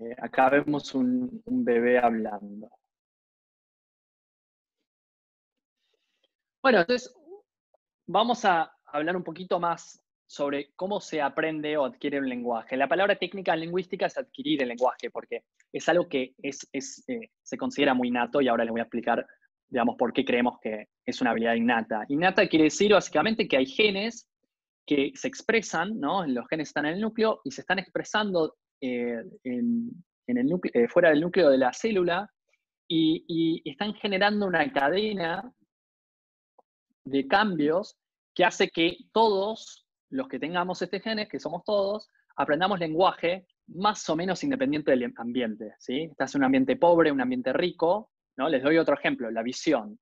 Eh, 0.00 0.16
acá 0.18 0.50
vemos 0.50 0.92
un 0.96 1.40
bebé 1.44 1.98
hablando. 1.98 2.68
Bueno, 6.60 6.80
entonces 6.80 7.14
vamos 8.08 8.44
a 8.44 8.74
hablar 8.86 9.16
un 9.16 9.22
poquito 9.22 9.60
más 9.60 10.02
sobre 10.26 10.72
cómo 10.74 11.00
se 11.00 11.22
aprende 11.22 11.76
o 11.76 11.84
adquiere 11.84 12.18
un 12.18 12.28
lenguaje. 12.28 12.76
La 12.76 12.88
palabra 12.88 13.16
técnica 13.16 13.54
lingüística 13.54 14.06
es 14.06 14.18
adquirir 14.18 14.62
el 14.62 14.68
lenguaje, 14.68 15.10
porque 15.10 15.44
es 15.72 15.88
algo 15.88 16.08
que 16.08 16.34
es, 16.42 16.68
eh, 16.72 17.30
se 17.42 17.56
considera 17.56 17.94
muy 17.94 18.08
innato 18.08 18.40
y 18.40 18.48
ahora 18.48 18.64
les 18.64 18.72
voy 18.72 18.80
a 18.80 18.84
explicar, 18.84 19.24
digamos, 19.68 19.96
por 19.96 20.12
qué 20.12 20.24
creemos 20.24 20.58
que 20.60 20.88
es 21.04 21.20
una 21.20 21.30
habilidad 21.30 21.54
innata. 21.54 22.04
Innata 22.08 22.48
quiere 22.48 22.64
decir 22.64 22.92
básicamente 22.92 23.46
que 23.46 23.56
hay 23.56 23.66
genes 23.66 24.28
que 24.84 25.12
se 25.14 25.28
expresan, 25.28 25.98
¿no? 25.98 26.26
Los 26.26 26.46
genes 26.48 26.68
están 26.68 26.86
en 26.86 26.94
el 26.94 27.00
núcleo 27.00 27.40
y 27.44 27.52
se 27.52 27.60
están 27.60 27.78
expresando 27.78 28.56
eh, 28.80 29.22
en, 29.44 29.92
el 30.26 30.46
núcleo, 30.46 30.72
eh, 30.74 30.88
fuera 30.88 31.10
del 31.10 31.20
núcleo 31.20 31.50
de 31.50 31.58
la 31.58 31.72
célula 31.72 32.28
y 32.88 33.62
están 33.68 33.94
generando 33.94 34.46
una 34.46 34.72
cadena 34.72 35.52
de 37.04 37.26
cambios 37.26 37.96
que 38.32 38.44
hace 38.44 38.68
que 38.68 38.96
todos 39.12 39.85
los 40.10 40.28
que 40.28 40.38
tengamos 40.38 40.80
este 40.82 41.00
genes, 41.00 41.28
que 41.28 41.40
somos 41.40 41.64
todos, 41.64 42.10
aprendamos 42.36 42.78
lenguaje 42.78 43.46
más 43.68 44.08
o 44.08 44.16
menos 44.16 44.42
independiente 44.44 44.90
del 44.92 45.12
ambiente. 45.16 45.74
¿sí? 45.78 46.02
Estás 46.02 46.34
en 46.34 46.40
un 46.40 46.44
ambiente 46.46 46.76
pobre, 46.76 47.10
un 47.10 47.20
ambiente 47.20 47.52
rico. 47.52 48.10
¿no? 48.36 48.48
Les 48.48 48.62
doy 48.62 48.78
otro 48.78 48.94
ejemplo, 48.94 49.30
la 49.30 49.42
visión. 49.42 49.98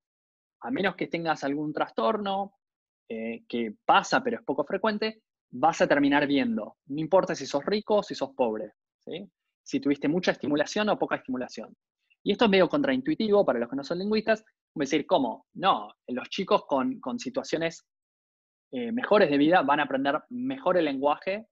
A 0.61 0.71
menos 0.71 0.97
que 0.97 1.07
tengas 1.07 1.45
algún 1.45 1.73
trastorno 1.73 2.55
eh, 3.09 3.45
que 3.49 3.75
pasa 3.85 4.23
pero 4.23 4.39
es 4.39 4.45
poco 4.45 4.65
frecuente, 4.65 5.23
vas 5.51 5.81
a 5.81 5.87
terminar 5.87 6.27
viendo. 6.27 6.77
No 6.87 7.01
importa 7.01 7.35
si 7.35 7.47
sos 7.47 7.65
rico 7.65 7.97
o 7.97 8.03
si 8.03 8.15
sos 8.15 8.31
pobre. 8.35 8.73
Si 9.63 9.81
tuviste 9.81 10.09
mucha 10.09 10.33
estimulación 10.33 10.89
o 10.89 10.99
poca 10.99 11.17
estimulación. 11.17 11.75
Y 12.23 12.33
esto 12.33 12.47
es 12.47 12.51
medio 12.51 12.69
contraintuitivo 12.69 13.45
para 13.45 13.59
los 13.59 13.69
que 13.69 13.77
no 13.77 13.85
son 13.85 13.99
lingüistas. 13.99 14.45
Decir, 14.75 15.07
¿cómo? 15.07 15.47
No, 15.55 15.93
los 16.09 16.29
chicos 16.31 16.65
con, 16.67 16.99
con 16.99 17.19
situaciones 17.19 17.87
eh, 18.77 18.91
mejores 18.91 19.31
de 19.31 19.39
vida 19.39 19.63
van 19.63 19.79
a 19.79 19.85
aprender 19.85 20.21
mejor 20.31 20.77
el 20.77 20.87
lenguaje 20.87 21.47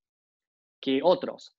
que 0.80 0.98
otros. 1.04 1.56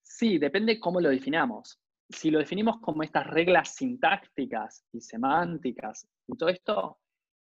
Sí, 0.00 0.38
depende 0.38 0.78
cómo 0.78 1.00
lo 1.00 1.08
definamos. 1.08 1.80
Si 2.08 2.30
lo 2.30 2.38
definimos 2.38 2.78
como 2.80 3.02
estas 3.02 3.26
reglas 3.26 3.74
sintácticas 3.74 4.86
y 4.92 5.00
semánticas 5.00 6.06
y 6.28 6.36
todo 6.36 6.48
esto, 6.48 6.98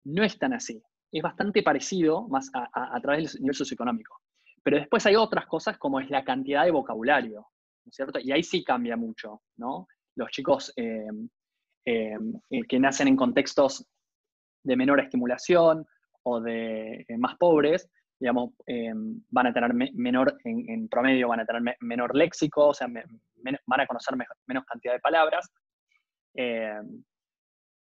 no 0.03 0.23
es 0.23 0.37
tan 0.37 0.53
así. 0.53 0.79
Es 1.11 1.23
bastante 1.23 1.63
parecido 1.63 2.27
más 2.27 2.51
a, 2.53 3.01
través 3.01 3.33
del 3.33 3.41
nivel 3.41 3.55
socioeconómico. 3.55 4.21
Pero 4.61 4.77
después 4.77 5.03
hay 5.07 5.15
otras 5.15 5.47
cosas 5.47 5.79
como 5.79 5.99
es 5.99 6.07
la 6.11 6.23
cantidad 6.23 6.65
de 6.65 6.71
vocabulario, 6.71 7.47
¿no 7.83 7.89
es 7.89 7.95
cierto? 7.95 8.19
Y 8.19 8.31
ahí 8.31 8.43
sí 8.43 8.63
cambia 8.63 8.95
mucho, 8.95 9.41
¿no? 9.57 9.87
Los 10.15 10.29
chicos 10.29 10.71
eh, 10.75 11.07
eh, 11.83 12.15
que 12.67 12.79
nacen 12.79 13.07
en 13.07 13.15
contextos 13.15 13.87
de 14.63 14.75
menor 14.75 14.99
estimulación 14.99 15.87
o 16.23 16.41
de 16.41 17.05
eh, 17.07 17.17
más 17.17 17.37
pobres, 17.37 17.89
digamos, 18.19 18.51
eh, 18.67 18.91
van 19.29 19.47
a 19.47 19.53
tener 19.53 19.73
menor, 19.93 20.37
en, 20.43 20.89
promedio 20.89 21.29
van 21.29 21.39
a 21.39 21.45
tener 21.45 21.77
menor 21.79 22.15
léxico, 22.15 22.67
o 22.67 22.73
sea, 22.73 22.87
van 22.87 23.79
a 23.79 23.87
conocer 23.87 24.15
menos 24.45 24.65
cantidad 24.65 24.93
de 24.93 24.99
palabras. 24.99 25.49
Eh, 26.35 26.81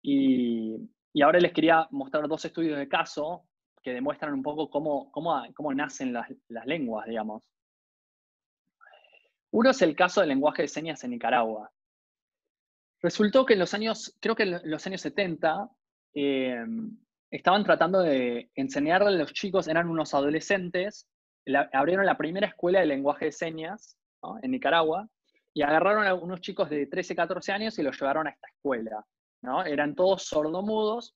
y, 0.01 0.75
ahora 1.23 1.39
les 1.39 1.53
quería 1.53 1.87
mostrar 1.91 2.27
dos 2.27 2.43
estudios 2.43 2.77
de 2.77 2.89
caso 2.89 3.45
que 3.81 3.93
demuestran 3.93 4.33
un 4.33 4.43
poco 4.43 4.69
cómo, 4.69 5.09
cómo, 5.11 5.73
nacen 5.73 6.11
las, 6.11 6.27
las, 6.49 6.65
lenguas, 6.65 7.07
digamos. 7.07 7.43
Uno 9.51 9.69
es 9.69 9.81
el 9.81 9.95
caso 9.95 10.19
del 10.19 10.29
lenguaje 10.29 10.63
de 10.63 10.67
señas 10.67 11.03
en 11.03 11.11
Nicaragua. 11.11 11.71
Resultó 13.01 13.45
que 13.45 13.53
en 13.53 13.59
los 13.59 13.73
años, 13.73 14.17
creo 14.19 14.35
que 14.35 14.43
en 14.43 14.69
los 14.69 14.85
años 14.85 14.99
70, 15.01 15.69
estaban 17.35 17.63
tratando 17.63 17.99
de 17.99 18.49
enseñarle 18.55 19.09
a 19.09 19.11
los 19.11 19.33
chicos, 19.33 19.67
eran 19.67 19.89
unos 19.89 20.13
adolescentes, 20.13 21.07
abrieron 21.73 22.05
la 22.05 22.17
primera 22.17 22.47
escuela 22.47 22.79
de 22.79 22.85
lenguaje 22.85 23.25
de 23.25 23.31
señas 23.31 23.97
en 24.41 24.51
Nicaragua 24.51 25.07
y 25.53 25.61
agarraron 25.61 26.07
a 26.07 26.13
unos 26.15 26.41
chicos 26.41 26.69
de 26.69 26.87
13, 26.87 27.15
14 27.15 27.51
años 27.51 27.77
y 27.77 27.83
los 27.83 27.99
llevaron 27.99 28.27
a 28.27 28.31
esta 28.31 28.47
escuela. 28.47 29.05
¿no? 29.41 29.63
Eran 29.65 29.95
todos 29.95 30.23
sordomudos, 30.23 31.15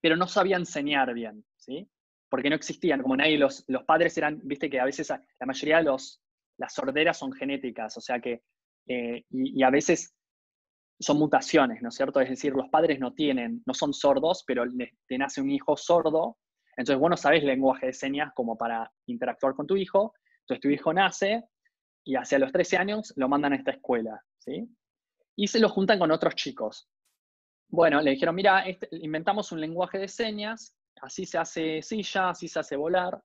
pero 0.00 0.16
no 0.16 0.26
sabían 0.26 0.62
enseñar 0.62 1.12
bien, 1.12 1.44
¿sí? 1.56 1.88
porque 2.30 2.48
no 2.48 2.56
existían, 2.56 3.02
como 3.02 3.16
nadie, 3.16 3.38
los, 3.38 3.64
los 3.68 3.84
padres 3.84 4.16
eran, 4.16 4.40
viste 4.42 4.70
que 4.70 4.80
a 4.80 4.84
veces 4.84 5.10
la 5.10 5.46
mayoría 5.46 5.78
de 5.78 5.84
los, 5.84 6.22
las 6.56 6.72
sorderas 6.72 7.18
son 7.18 7.32
genéticas, 7.32 7.96
o 7.96 8.00
sea 8.00 8.20
que, 8.20 8.42
eh, 8.86 9.24
y, 9.30 9.60
y, 9.60 9.62
a 9.62 9.70
veces 9.70 10.14
son 11.00 11.18
mutaciones, 11.18 11.80
¿no 11.82 11.88
es 11.88 11.94
cierto? 11.94 12.20
Es 12.20 12.28
decir, 12.28 12.52
los 12.52 12.68
padres 12.68 13.00
no 13.00 13.14
tienen, 13.14 13.62
no 13.64 13.72
son 13.72 13.94
sordos, 13.94 14.44
pero 14.46 14.64
te 15.06 15.18
nace 15.18 15.40
un 15.40 15.50
hijo 15.50 15.76
sordo, 15.76 16.38
entonces 16.76 17.00
vos 17.00 17.10
no 17.10 17.16
sabés 17.16 17.42
lenguaje 17.42 17.86
de 17.86 17.92
señas 17.94 18.32
como 18.34 18.56
para 18.56 18.92
interactuar 19.06 19.54
con 19.54 19.66
tu 19.66 19.76
hijo, 19.76 20.12
entonces 20.40 20.60
tu 20.60 20.68
hijo 20.68 20.92
nace 20.92 21.44
y 22.04 22.16
hacia 22.16 22.38
los 22.38 22.52
13 22.52 22.76
años 22.76 23.14
lo 23.16 23.28
mandan 23.28 23.54
a 23.54 23.56
esta 23.56 23.70
escuela, 23.70 24.22
¿sí? 24.38 24.68
Y 25.36 25.46
se 25.46 25.58
lo 25.58 25.70
juntan 25.70 25.98
con 25.98 26.10
otros 26.10 26.34
chicos. 26.34 26.90
Bueno, 27.68 28.02
le 28.02 28.10
dijeron, 28.10 28.34
mira, 28.34 28.60
este, 28.66 28.88
inventamos 28.92 29.52
un 29.52 29.60
lenguaje 29.60 29.98
de 29.98 30.08
señas, 30.08 30.76
así 31.00 31.24
se 31.24 31.38
hace 31.38 31.80
silla, 31.80 32.30
así 32.30 32.46
se 32.46 32.58
hace 32.58 32.76
volar, 32.76 33.22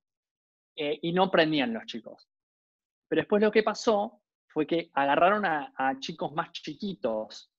eh, 0.77 0.97
y 1.01 1.11
no 1.11 1.23
aprendían 1.23 1.73
los 1.73 1.85
chicos. 1.85 2.29
Pero 3.09 3.21
después 3.21 3.41
lo 3.41 3.51
que 3.51 3.63
pasó 3.63 4.21
fue 4.47 4.65
que 4.65 4.89
agarraron 4.93 5.45
a 5.45 5.97
chicos 5.99 6.31
más 6.31 6.51
chiquitos 6.53 7.51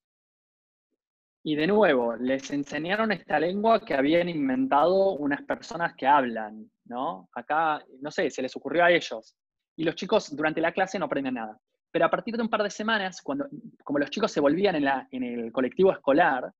y 1.48 1.54
de 1.54 1.68
nuevo, 1.68 2.16
les 2.16 2.50
enseñaron 2.50 3.12
esta 3.12 3.38
lengua 3.38 3.78
que 3.78 3.94
habían 3.94 4.28
inventado 4.28 5.12
unas 5.12 5.42
personas 5.42 5.94
que 5.94 6.04
hablan, 6.04 6.68
¿no? 6.86 7.28
Acá, 7.32 7.80
no 8.00 8.10
sé, 8.10 8.30
se 8.30 8.42
les 8.42 8.56
ocurrió 8.56 8.82
a 8.82 8.90
ellos. 8.90 9.36
Y 9.76 9.84
los 9.84 9.94
chicos 9.94 10.34
durante 10.34 10.60
la 10.60 10.72
clase 10.72 10.98
no 10.98 11.04
aprenden 11.04 11.34
nada. 11.34 11.56
Pero 11.92 12.06
a 12.06 12.10
partir 12.10 12.36
de 12.36 12.42
un 12.42 12.48
par 12.48 12.64
de 12.64 12.70
semanas, 12.70 13.22
cuando, 13.22 13.46
como 13.84 14.00
los 14.00 14.10
chicos 14.10 14.32
se 14.32 14.40
volvían 14.40 14.74
en, 14.74 15.22
el 15.22 15.52
colectivo 15.52 15.92
escolar, 15.92 16.52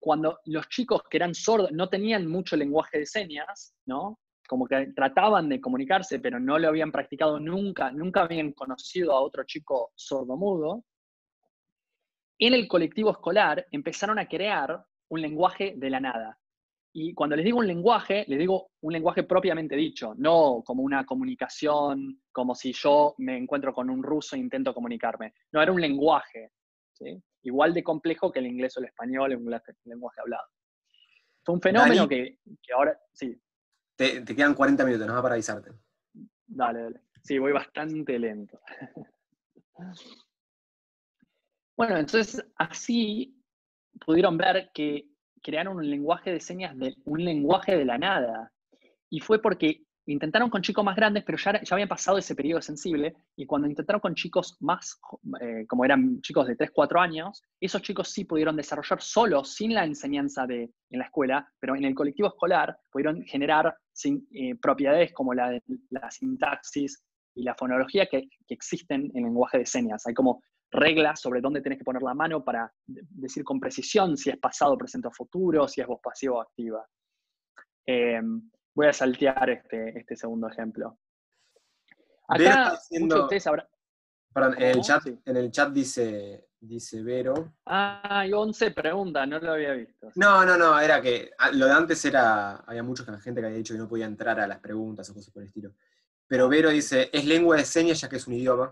cuando 0.00 0.38
los 0.46 0.66
chicos 0.70 1.02
que 1.10 1.18
eran 1.18 1.34
sordos 1.34 1.70
no 1.72 1.90
tenían 1.90 2.26
mucho 2.26 2.56
lenguaje 2.56 3.00
de 3.00 3.04
señas, 3.04 3.74
¿no? 3.84 4.18
como 4.48 4.66
que 4.66 4.94
trataban 4.96 5.50
de 5.50 5.60
comunicarse, 5.60 6.20
pero 6.20 6.40
no 6.40 6.58
lo 6.58 6.68
habían 6.68 6.90
practicado 6.90 7.38
nunca, 7.38 7.92
nunca 7.92 8.22
habían 8.22 8.52
conocido 8.52 9.12
a 9.12 9.20
otro 9.20 9.44
chico 9.44 9.92
sordomudo, 9.94 10.84
en 12.38 12.54
el 12.54 12.68
colectivo 12.68 13.10
escolar 13.10 13.66
empezaron 13.70 14.18
a 14.18 14.26
crear 14.26 14.84
un 15.08 15.20
lenguaje 15.20 15.74
de 15.76 15.90
la 15.90 16.00
nada. 16.00 16.38
Y 16.92 17.12
cuando 17.12 17.36
les 17.36 17.44
digo 17.44 17.58
un 17.58 17.66
lenguaje, 17.66 18.24
les 18.26 18.38
digo 18.38 18.70
un 18.80 18.92
lenguaje 18.92 19.22
propiamente 19.24 19.76
dicho, 19.76 20.14
no 20.16 20.62
como 20.64 20.82
una 20.82 21.04
comunicación, 21.04 22.22
como 22.32 22.54
si 22.54 22.72
yo 22.72 23.14
me 23.18 23.36
encuentro 23.36 23.74
con 23.74 23.90
un 23.90 24.02
ruso 24.02 24.34
e 24.34 24.38
intento 24.38 24.72
comunicarme. 24.72 25.34
No, 25.52 25.60
era 25.60 25.72
un 25.72 25.80
lenguaje, 25.80 26.52
igual 27.42 27.74
de 27.74 27.84
complejo 27.84 28.32
que 28.32 28.38
el 28.38 28.46
inglés 28.46 28.76
o 28.76 28.80
el 28.80 28.86
español, 28.86 29.36
un 29.36 29.60
lenguaje 29.84 30.20
hablado. 30.22 30.46
Fue 31.44 31.54
un 31.54 31.60
fenómeno 31.60 32.08
que, 32.08 32.38
ahora, 32.74 32.98
sí. 33.12 33.38
Te, 33.94 34.24
quedan 34.24 34.54
40 34.54 34.84
minutos, 34.84 35.06
no 35.06 35.22
para 35.22 35.34
avisarte. 35.34 35.72
Dale, 36.46 36.82
dale. 36.82 37.00
Sí, 37.22 37.38
voy 37.38 37.52
bastante 37.52 38.18
lento. 38.18 38.58
bueno, 41.76 41.96
entonces 41.96 42.44
así 42.56 43.36
pudieron 44.04 44.36
ver 44.36 44.70
que 44.74 45.06
crearon 45.42 45.76
un 45.76 45.88
lenguaje 45.88 46.32
de 46.32 46.40
señas, 46.40 46.74
un 47.04 47.24
lenguaje 47.24 47.76
de 47.76 47.84
la 47.84 47.98
nada. 47.98 48.52
Y 49.08 49.20
fue 49.20 49.40
porque 49.40 49.86
intentaron 50.06 50.50
con 50.50 50.62
chicos 50.62 50.84
más 50.84 50.96
grandes, 50.96 51.24
pero 51.24 51.38
ya, 51.38 51.60
ya 51.62 51.74
habían 51.74 51.88
pasado 51.88 52.18
ese 52.18 52.34
periodo 52.34 52.62
sensible, 52.62 53.14
y 53.36 53.44
cuando 53.46 53.68
intentaron 53.68 54.00
con 54.00 54.14
chicos 54.14 54.56
más, 54.60 54.98
eh, 55.40 55.66
como 55.66 55.84
eran 55.84 56.20
chicos 56.20 56.46
de 56.46 56.56
3, 56.56 56.70
4 56.72 57.00
años, 57.00 57.42
esos 57.60 57.82
chicos 57.82 58.08
sí 58.08 58.24
pudieron 58.24 58.56
desarrollar 58.56 59.02
solos, 59.02 59.54
sin 59.54 59.74
la 59.74 59.84
enseñanza 59.84 60.46
de, 60.46 60.70
en 60.90 60.98
la 60.98 61.06
escuela, 61.06 61.48
pero 61.58 61.74
en 61.76 61.84
el 61.84 61.94
colectivo 61.94 62.28
escolar 62.28 62.76
pudieron 62.90 63.22
generar 63.24 63.76
eh, 64.04 64.54
propiedades 64.60 65.12
como 65.12 65.34
la, 65.34 65.60
la 65.90 66.10
sintaxis 66.10 67.02
y 67.34 67.42
la 67.42 67.54
fonología 67.54 68.06
que, 68.06 68.28
existen 68.48 69.10
en 69.14 69.24
lenguaje 69.24 69.58
de 69.58 69.66
señas. 69.66 70.06
Hay 70.06 70.14
como 70.14 70.40
reglas 70.70 71.20
sobre 71.20 71.40
dónde 71.40 71.60
tienes 71.60 71.78
que 71.78 71.84
poner 71.84 72.02
la 72.02 72.14
mano 72.14 72.44
para 72.44 72.72
decir 72.86 73.44
con 73.44 73.60
precisión 73.60 74.16
si 74.16 74.30
es 74.30 74.36
pasado, 74.38 74.76
presente 74.76 75.08
o 75.08 75.12
futuro, 75.12 75.68
si 75.68 75.80
es 75.80 75.86
voz 75.86 76.00
pasiva 76.02 76.36
o 76.36 76.40
activa. 76.40 76.86
Em, 77.84 78.50
voy 78.74 78.86
a 78.86 78.92
saltear 78.92 79.50
este, 79.50 79.98
este 79.98 80.16
segundo 80.16 80.48
ejemplo. 80.48 80.98
Acá, 82.28 82.78
ustedes 82.90 83.44
Perdón, 84.32 84.54
en 84.58 84.68
el, 84.68 84.80
chat, 84.82 85.06
en 85.06 85.36
el 85.36 85.50
chat 85.50 85.72
dice, 85.72 86.48
dice 86.60 87.02
Vero. 87.02 87.54
Ah, 87.64 88.20
hay 88.20 88.34
11 88.34 88.70
preguntas, 88.72 89.26
no 89.26 89.38
lo 89.38 89.52
había 89.52 89.72
visto. 89.72 90.10
No, 90.16 90.44
no, 90.44 90.58
no, 90.58 90.78
era 90.78 91.00
que 91.00 91.30
lo 91.52 91.64
de 91.66 91.72
antes 91.72 92.04
era, 92.04 92.56
había 92.56 92.82
mucha 92.82 93.04
gente 93.18 93.40
que 93.40 93.46
había 93.46 93.56
dicho 93.56 93.72
que 93.72 93.78
no 93.78 93.88
podía 93.88 94.04
entrar 94.04 94.38
a 94.38 94.46
las 94.46 94.58
preguntas 94.58 95.08
o 95.08 95.14
cosas 95.14 95.32
por 95.32 95.42
el 95.42 95.48
estilo. 95.48 95.72
Pero 96.26 96.50
Vero 96.50 96.68
dice, 96.68 97.08
es 97.12 97.24
lengua 97.24 97.56
de 97.56 97.64
señas 97.64 98.00
ya 98.00 98.10
que 98.10 98.16
es 98.16 98.26
un 98.26 98.34
idioma. 98.34 98.70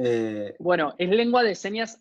Eh, 0.00 0.54
bueno, 0.60 0.94
es 0.96 1.08
lengua 1.08 1.42
de 1.42 1.56
señas 1.56 2.00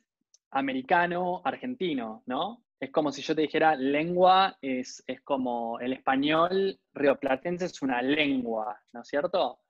americano-argentino, 0.52 2.22
¿no? 2.28 2.64
Es 2.80 2.92
como 2.92 3.12
si 3.12 3.24
yo 3.24 3.36
te 3.36 3.42
dijera, 3.42 3.76
lengua 3.76 4.56
es, 4.62 5.04
es 5.08 5.22
como 5.22 5.80
el 5.80 5.94
español 5.94 6.80
rioplatense 6.94 7.66
es 7.66 7.82
una 7.82 8.04
lengua, 8.04 8.80
¿no 8.94 9.02
es 9.02 9.08
cierto? 9.08 9.62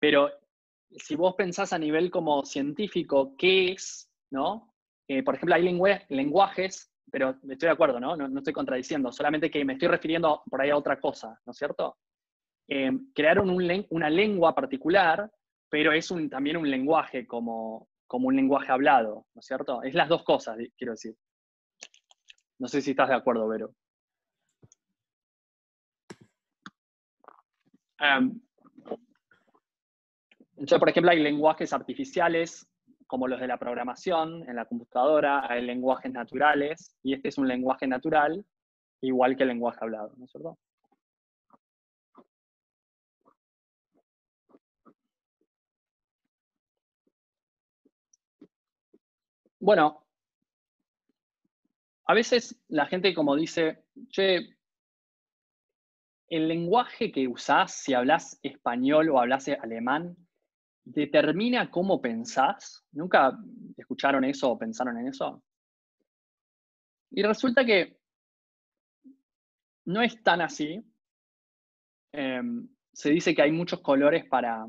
Pero 0.00 0.28
si 0.90 1.14
vos 1.14 1.36
pensás 1.36 1.72
a 1.72 1.78
nivel 1.78 2.10
como 2.10 2.44
científico, 2.44 3.36
¿qué 3.38 3.72
es? 3.72 4.10
¿no? 4.30 4.74
Eh, 5.06 5.22
por 5.22 5.36
ejemplo, 5.36 5.54
hay 5.54 5.62
lenguajes, 6.08 6.90
pero 7.08 7.36
estoy 7.48 7.68
de 7.68 7.72
acuerdo, 7.72 8.00
¿no? 8.00 8.16
¿no? 8.16 8.38
estoy 8.38 8.52
contradiciendo, 8.52 9.12
solamente 9.12 9.48
que 9.48 9.64
me 9.64 9.74
estoy 9.74 9.86
refiriendo 9.86 10.42
por 10.50 10.60
ahí 10.60 10.70
a 10.70 10.76
otra 10.76 10.98
cosa, 11.00 11.40
¿no 11.46 11.52
es 11.52 11.56
cierto? 11.56 11.98
Eh, 12.66 12.90
crearon 13.14 13.48
una 13.90 14.10
lengua 14.10 14.56
particular 14.56 15.30
pero 15.68 15.92
es 15.92 16.10
un, 16.10 16.28
también 16.30 16.56
un 16.56 16.70
lenguaje 16.70 17.26
como, 17.26 17.88
un 18.10 18.36
lenguaje 18.36 18.72
hablado, 18.72 19.26
¿no 19.34 19.40
es 19.40 19.46
cierto? 19.46 19.82
Es 19.82 19.94
las 19.94 20.08
dos 20.08 20.22
cosas, 20.24 20.56
quiero 20.76 20.92
decir. 20.92 21.14
No 22.58 22.68
sé 22.68 22.80
si 22.80 22.92
estás 22.92 23.08
de 23.08 23.14
acuerdo, 23.14 23.48
Vero. 23.48 23.74
Entonces, 30.56 30.78
por 30.78 30.88
ejemplo, 30.88 31.10
hay 31.10 31.22
lenguajes 31.22 31.72
artificiales 31.72 32.68
como 33.06 33.28
los 33.28 33.40
de 33.40 33.46
la 33.46 33.58
programación 33.58 34.48
en 34.48 34.56
la 34.56 34.64
computadora, 34.64 35.50
hay 35.50 35.62
lenguajes 35.62 36.12
naturales, 36.12 36.96
y 37.02 37.14
este 37.14 37.28
es 37.28 37.38
un 37.38 37.46
lenguaje 37.46 37.86
natural, 37.86 38.44
igual 39.00 39.36
que 39.36 39.44
el 39.44 39.50
lenguaje 39.50 39.78
hablado, 39.80 40.12
¿no 40.16 40.24
es 40.24 40.30
cierto? 40.30 40.58
Bueno, 49.66 50.06
a 52.04 52.14
veces 52.14 52.62
la 52.68 52.86
gente 52.86 53.12
como 53.12 53.34
dice, 53.34 53.86
che, 54.10 54.56
el 56.28 56.46
lenguaje 56.46 57.10
que 57.10 57.26
usás, 57.26 57.72
si 57.74 57.92
hablas 57.92 58.38
español 58.44 59.10
o 59.10 59.18
hablas 59.18 59.48
alemán, 59.48 60.16
determina 60.84 61.68
cómo 61.68 62.00
pensás. 62.00 62.86
¿Nunca 62.92 63.36
escucharon 63.76 64.22
eso 64.22 64.52
o 64.52 64.56
pensaron 64.56 64.98
en 64.98 65.08
eso? 65.08 65.42
Y 67.10 67.24
resulta 67.24 67.64
que 67.64 67.98
no 69.86 70.00
es 70.00 70.22
tan 70.22 70.42
así. 70.42 70.80
Em, 72.12 72.68
se 72.92 73.10
dice 73.10 73.34
que 73.34 73.42
hay 73.42 73.50
muchos 73.50 73.80
colores 73.80 74.26
para, 74.26 74.64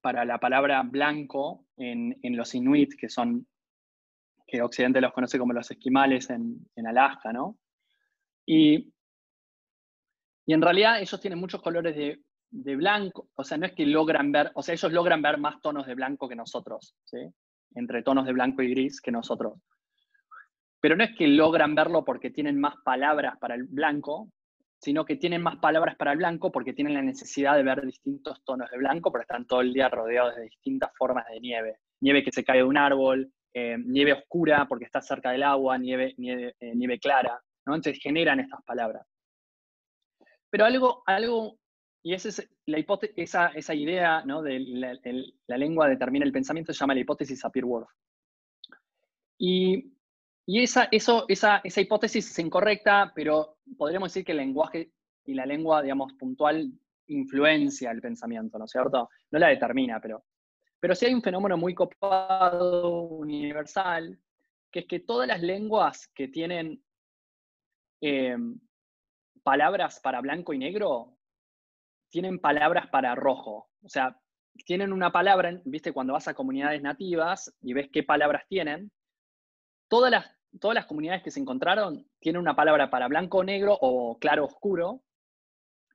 para 0.00 0.24
la 0.24 0.38
palabra 0.38 0.82
blanco 0.84 1.66
en, 1.76 2.18
en 2.22 2.34
los 2.34 2.54
inuit, 2.54 2.94
que 2.98 3.10
son 3.10 3.46
que 4.48 4.62
Occidente 4.62 5.00
los 5.00 5.12
conoce 5.12 5.38
como 5.38 5.52
los 5.52 5.70
esquimales 5.70 6.30
en, 6.30 6.66
Alaska, 6.86 7.32
¿no? 7.32 7.58
Y, 8.46 8.92
y, 10.46 10.54
en 10.54 10.62
realidad 10.62 11.00
ellos 11.00 11.20
tienen 11.20 11.38
muchos 11.38 11.60
colores 11.60 11.94
de, 11.94 12.76
blanco, 12.76 13.28
o 13.34 13.44
sea, 13.44 13.58
no 13.58 13.66
es 13.66 13.74
que 13.74 13.84
logran 13.84 14.32
ver, 14.32 14.50
o 14.54 14.62
sea, 14.62 14.72
ellos 14.72 14.90
logran 14.90 15.20
ver 15.20 15.36
más 15.36 15.60
tonos 15.60 15.86
de 15.86 15.94
blanco 15.94 16.28
que 16.28 16.34
nosotros, 16.34 16.96
¿sí? 17.04 17.18
Entre 17.74 18.02
tonos 18.02 18.24
de 18.24 18.32
blanco 18.32 18.62
y 18.62 18.70
gris 18.70 19.02
que 19.02 19.12
nosotros. 19.12 19.60
Pero 20.80 20.96
no 20.96 21.04
es 21.04 21.14
que 21.14 21.28
logran 21.28 21.74
verlo 21.74 22.04
porque 22.04 22.30
tienen 22.30 22.58
más 22.58 22.74
palabras 22.82 23.36
para 23.38 23.54
el 23.54 23.64
blanco, 23.64 24.32
sino 24.80 25.04
que 25.04 25.16
tienen 25.16 25.42
más 25.42 25.56
palabras 25.56 25.96
para 25.96 26.12
el 26.12 26.18
blanco 26.18 26.50
porque 26.50 26.72
tienen 26.72 26.94
la 26.94 27.02
necesidad 27.02 27.54
de 27.54 27.64
ver 27.64 27.84
distintos 27.84 28.42
tonos 28.44 28.70
de 28.70 28.78
blanco, 28.78 29.12
pero 29.12 29.22
están 29.22 29.46
todo 29.46 29.60
el 29.60 29.74
día 29.74 29.90
rodeados 29.90 30.36
de 30.36 30.44
distintas 30.44 30.90
formas 30.96 31.26
de 31.28 31.40
nieve. 31.40 31.76
Nieve 32.00 32.22
que 32.22 32.32
se 32.32 32.44
cae 32.44 32.58
de 32.58 32.64
un 32.64 32.78
árbol, 32.78 33.30
eh, 33.58 33.78
nieve 33.78 34.12
oscura 34.12 34.66
porque 34.68 34.84
está 34.84 35.00
cerca 35.00 35.30
del 35.30 35.42
agua, 35.42 35.78
nieve, 35.78 36.14
eh, 36.18 36.72
nieve 36.74 36.98
clara, 36.98 37.40
¿no? 37.66 37.74
Entonces 37.74 38.02
generan 38.02 38.40
estas 38.40 38.62
palabras. 38.64 39.06
Pero 40.50 40.64
algo, 40.64 41.02
algo 41.06 41.58
y 42.02 42.14
esa, 42.14 42.28
es 42.28 42.48
esa 43.54 43.74
idea 43.74 44.22
¿no? 44.24 44.42
de 44.42 44.60
la, 45.46 45.56
lengua 45.58 45.88
determina 45.88 46.24
el 46.24 46.32
pensamiento, 46.32 46.72
se 46.72 46.78
llama 46.78 46.94
la 46.94 47.00
hipótesis 47.00 47.40
Sapir-Whorf. 47.40 47.88
Y, 49.38 49.92
y 50.46 50.62
esa, 50.62 50.88
eso, 50.90 51.26
esa, 51.28 51.60
esa 51.64 51.80
hipótesis 51.80 52.30
es 52.30 52.38
incorrecta, 52.38 53.12
pero 53.14 53.58
podríamos 53.76 54.10
decir 54.10 54.24
que 54.24 54.32
el 54.32 54.38
lenguaje 54.38 54.92
y 55.26 55.34
la 55.34 55.44
lengua, 55.44 55.82
digamos, 55.82 56.12
puntual 56.14 56.72
influencia 57.08 57.90
el 57.90 58.00
pensamiento, 58.00 58.58
¿no 58.58 58.64
es 58.64 58.70
cierto? 58.70 59.10
No 59.30 59.38
la 59.38 59.48
determina, 59.48 60.00
pero 60.00 60.24
pero 60.80 60.94
sí 60.94 61.06
hay 61.06 61.14
un 61.14 61.22
fenómeno 61.22 61.56
muy 61.56 61.74
copado, 61.74 63.02
universal, 63.02 64.18
que 64.70 64.80
es 64.80 64.86
que 64.86 65.00
todas 65.00 65.26
las 65.26 65.42
lenguas 65.42 66.08
que 66.08 66.28
tienen 66.28 66.82
em, 68.00 68.60
palabras 69.42 70.00
para 70.00 70.20
blanco 70.20 70.52
y 70.52 70.58
negro, 70.58 71.16
tienen 72.10 72.38
palabras 72.38 72.88
para 72.88 73.14
rojo. 73.14 73.70
O 73.82 73.88
sea, 73.88 74.20
tienen 74.64 74.92
una 74.92 75.12
palabra, 75.12 75.60
viste, 75.64 75.92
cuando 75.92 76.12
vas 76.12 76.28
a 76.28 76.34
comunidades 76.34 76.82
nativas 76.82 77.54
y 77.60 77.72
ves 77.72 77.88
qué 77.92 78.02
palabras 78.02 78.46
tienen, 78.48 78.90
todas 79.88 80.10
las, 80.10 80.26
todas 80.60 80.74
las 80.74 80.86
comunidades 80.86 81.22
que 81.22 81.30
se 81.30 81.40
encontraron 81.40 82.08
tienen 82.20 82.40
una 82.40 82.56
palabra 82.56 82.90
para 82.90 83.08
blanco, 83.08 83.42
negro 83.44 83.76
o 83.80 84.18
claro, 84.18 84.44
oscuro 84.44 85.02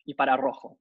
y 0.06 0.14
para 0.14 0.38
rojo. 0.38 0.80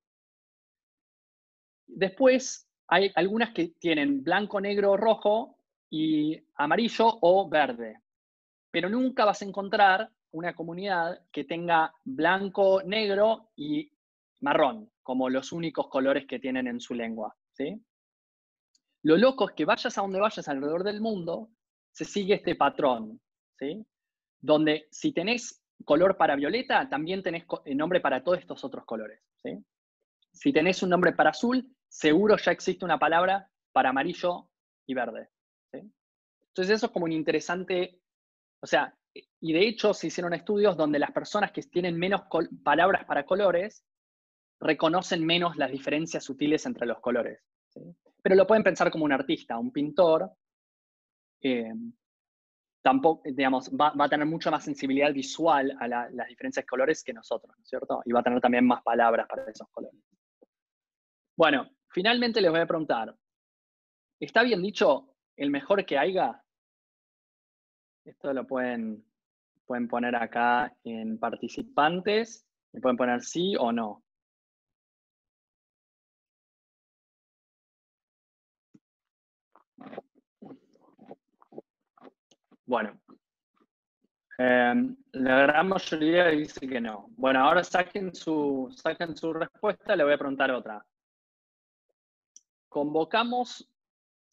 Después, 1.87 2.69
hay 2.93 3.11
algunas 3.15 3.55
que 3.55 3.69
tienen 3.81 4.23
blanco, 4.23 4.61
negro, 4.61 4.99
rojo 4.99 5.57
y 5.89 6.39
amarillo 6.57 7.19
o 7.23 7.49
verde. 7.49 8.03
Pero 8.71 8.91
nunca 8.91 9.25
vas 9.25 9.41
a 9.41 9.47
encontrar 9.47 10.11
una 10.33 10.55
comunidad 10.55 11.25
que 11.33 11.45
tenga 11.45 11.95
blanco, 12.05 12.83
negro 12.83 13.51
y 13.57 13.91
marrón 14.41 14.91
como 15.03 15.31
los 15.31 15.53
únicos 15.53 15.89
colores 15.89 16.27
que 16.27 16.39
tienen 16.39 16.67
en 16.67 16.81
su 16.81 16.93
lengua. 16.93 17.35
¿sí? 17.55 17.83
Lo 19.05 19.17
loco 19.17 19.49
es 19.49 19.55
que 19.55 19.65
vayas 19.65 19.97
a 19.97 20.03
donde 20.03 20.21
vayas 20.21 20.47
alrededor 20.47 20.85
del 20.85 21.01
mundo, 21.01 21.49
se 21.93 22.05
sigue 22.05 22.35
este 22.35 22.57
patrón, 22.57 23.23
¿sí? 23.59 23.83
donde 24.39 24.87
si 24.91 25.13
tenés 25.13 25.63
color 25.87 26.19
para 26.19 26.37
violeta, 26.37 26.87
también 26.91 27.23
tenés 27.23 27.47
nombre 27.75 28.03
para 28.03 28.23
todos 28.23 28.41
estos 28.41 28.63
otros 28.65 28.85
colores. 28.85 29.19
¿sí? 29.43 29.57
Si 30.31 30.53
tenés 30.53 30.83
un 30.83 30.91
nombre 30.91 31.13
para 31.13 31.31
azul, 31.31 31.75
seguro 31.93 32.39
ya 32.39 32.53
existe 32.53 32.85
una 32.87 32.99
palabra 32.99 33.51
para 33.71 33.91
amarillo 33.91 34.49
y 34.87 34.95
verde. 34.95 35.29
Entonces 35.73 36.77
eso 36.77 36.87
es 36.87 36.93
como 36.93 37.05
un 37.05 37.13
interesante, 37.13 38.01
o 38.61 38.67
sea, 38.67 38.97
y 39.15 39.53
de 39.53 39.69
hecho 39.69 39.93
se 39.93 40.07
hicieron 40.07 40.33
estudios 40.33 40.77
donde 40.77 40.99
las 40.99 41.13
personas 41.13 41.53
que 41.53 41.63
tienen 41.63 41.99
menos 41.99 42.23
palabras 42.65 43.05
para 43.05 43.27
colores 43.27 43.85
reconocen 44.59 45.25
menos 45.25 45.57
las 45.57 45.71
diferencias 45.71 46.25
sutiles 46.25 46.65
entre 46.65 46.87
los 46.87 47.01
colores. 47.01 47.41
Pero 48.23 48.37
lo 48.37 48.47
pueden 48.47 48.63
pensar 48.63 48.91
como 48.91 49.05
un 49.05 49.13
artista, 49.13 49.59
un 49.59 49.73
pintor, 49.73 50.31
eh, 51.43 51.73
tampoco, 52.83 53.23
digamos, 53.25 53.71
va, 53.71 53.93
a 53.99 54.09
tener 54.09 54.27
mucha 54.27 54.51
más 54.51 54.65
sensibilidad 54.65 55.13
visual 55.13 55.77
a 55.79 55.89
las 55.89 56.29
diferencias 56.29 56.65
de 56.65 56.69
colores 56.69 57.03
que 57.03 57.13
nosotros, 57.13 57.55
¿no 57.57 57.63
es 57.63 57.69
cierto? 57.69 58.01
Y 58.07 58.13
va 58.13 58.21
a 58.21 58.23
tener 58.23 58.41
también 58.41 58.67
más 58.67 58.83
palabras 58.83 59.27
para 59.29 59.51
esos 59.51 59.69
colores. 59.71 60.01
Bueno, 61.37 61.69
finalmente 61.93 62.41
les 62.41 62.51
voy 62.51 62.61
a 62.61 62.67
preguntar, 62.67 63.15
¿está 64.21 64.43
bien 64.43 64.63
dicho 64.63 65.15
el 65.37 65.51
mejor 65.51 65.85
que 65.85 65.99
haya? 65.99 66.43
Esto 68.05 68.33
lo 68.33 68.47
pueden, 68.47 69.05
pueden 69.67 69.89
poner 69.89 70.17
acá 70.17 70.75
en 70.85 71.19
participantes, 71.19 72.47
y 72.73 72.81
pueden 72.81 72.97
poner 72.97 73.23
sí 73.23 73.55
o 73.59 73.73
no. 73.73 74.03
Bueno, 82.65 82.99
em, 84.39 84.97
la 85.13 85.43
gran 85.43 85.69
mayoría 85.69 86.29
dice 86.29 86.67
que 86.67 86.81
no. 86.81 87.07
Bueno, 87.17 87.41
ahora 87.41 87.63
saquen 87.63 88.15
su, 88.15 88.73
saquen 88.75 89.17
su 89.17 89.33
respuesta, 89.33 89.95
le 89.95 90.05
voy 90.05 90.15
a 90.15 90.19
preguntar 90.19 90.51
otra. 90.51 90.85
Convocamos 92.73 93.71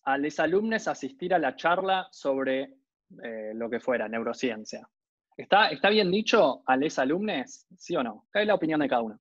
a 0.03 0.17
los 0.17 0.39
alumnos 0.39 0.87
a 0.87 0.91
asistir 0.91 1.33
a 1.33 1.39
la 1.39 1.57
charla 1.57 2.07
sobre 2.09 2.73
eh, 3.21 3.51
lo 3.53 3.69
que 3.69 3.81
fuera, 3.81 4.07
neurociencia. 4.07 4.89
¿Está, 5.35 5.67
¿Está 5.67 5.89
bien 5.89 6.09
dicho 6.09 6.63
a 6.65 6.77
los 6.77 6.97
alumnos? 6.99 7.65
¿Sí 7.77 7.97
o 7.97 8.01
no? 8.01 8.27
¿Qué 8.31 8.39
es 8.39 8.47
la 8.47 8.55
opinión 8.55 8.79
de 8.79 8.87
cada 8.87 9.01
uno? 9.01 9.19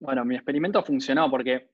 Bueno, 0.00 0.24
mi 0.24 0.36
experimento 0.36 0.82
funcionó 0.82 1.30
porque 1.30 1.68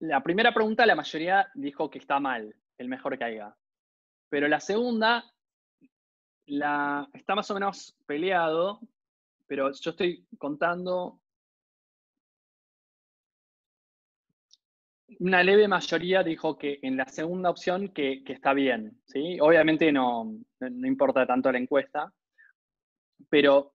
la 0.00 0.20
primera 0.24 0.52
pregunta 0.52 0.84
la 0.86 0.96
mayoría 0.96 1.48
dijo 1.54 1.88
que 1.88 2.00
está 2.00 2.18
mal, 2.18 2.52
el 2.78 2.88
mejor 2.88 3.16
que 3.16 3.22
haya. 3.22 3.54
Pero 4.28 4.48
la 4.48 4.58
segunda 4.58 5.24
la, 6.46 7.08
está 7.12 7.34
más 7.34 7.50
o 7.50 7.54
menos 7.54 7.96
peleado, 8.06 8.80
pero 9.46 9.70
yo 9.72 9.90
estoy 9.90 10.26
contando 10.38 11.20
una 15.20 15.42
leve 15.42 15.68
mayoría 15.68 16.22
dijo 16.22 16.58
que 16.58 16.78
en 16.82 16.96
la 16.96 17.06
segunda 17.06 17.50
opción 17.50 17.88
que, 17.88 18.22
está 18.26 18.52
bien. 18.54 18.98
¿sí? 19.06 19.38
Obviamente 19.40 19.92
no, 19.92 20.36
no, 20.58 20.86
importa 20.86 21.26
tanto 21.26 21.52
la 21.52 21.58
encuesta, 21.58 22.12
pero 23.28 23.72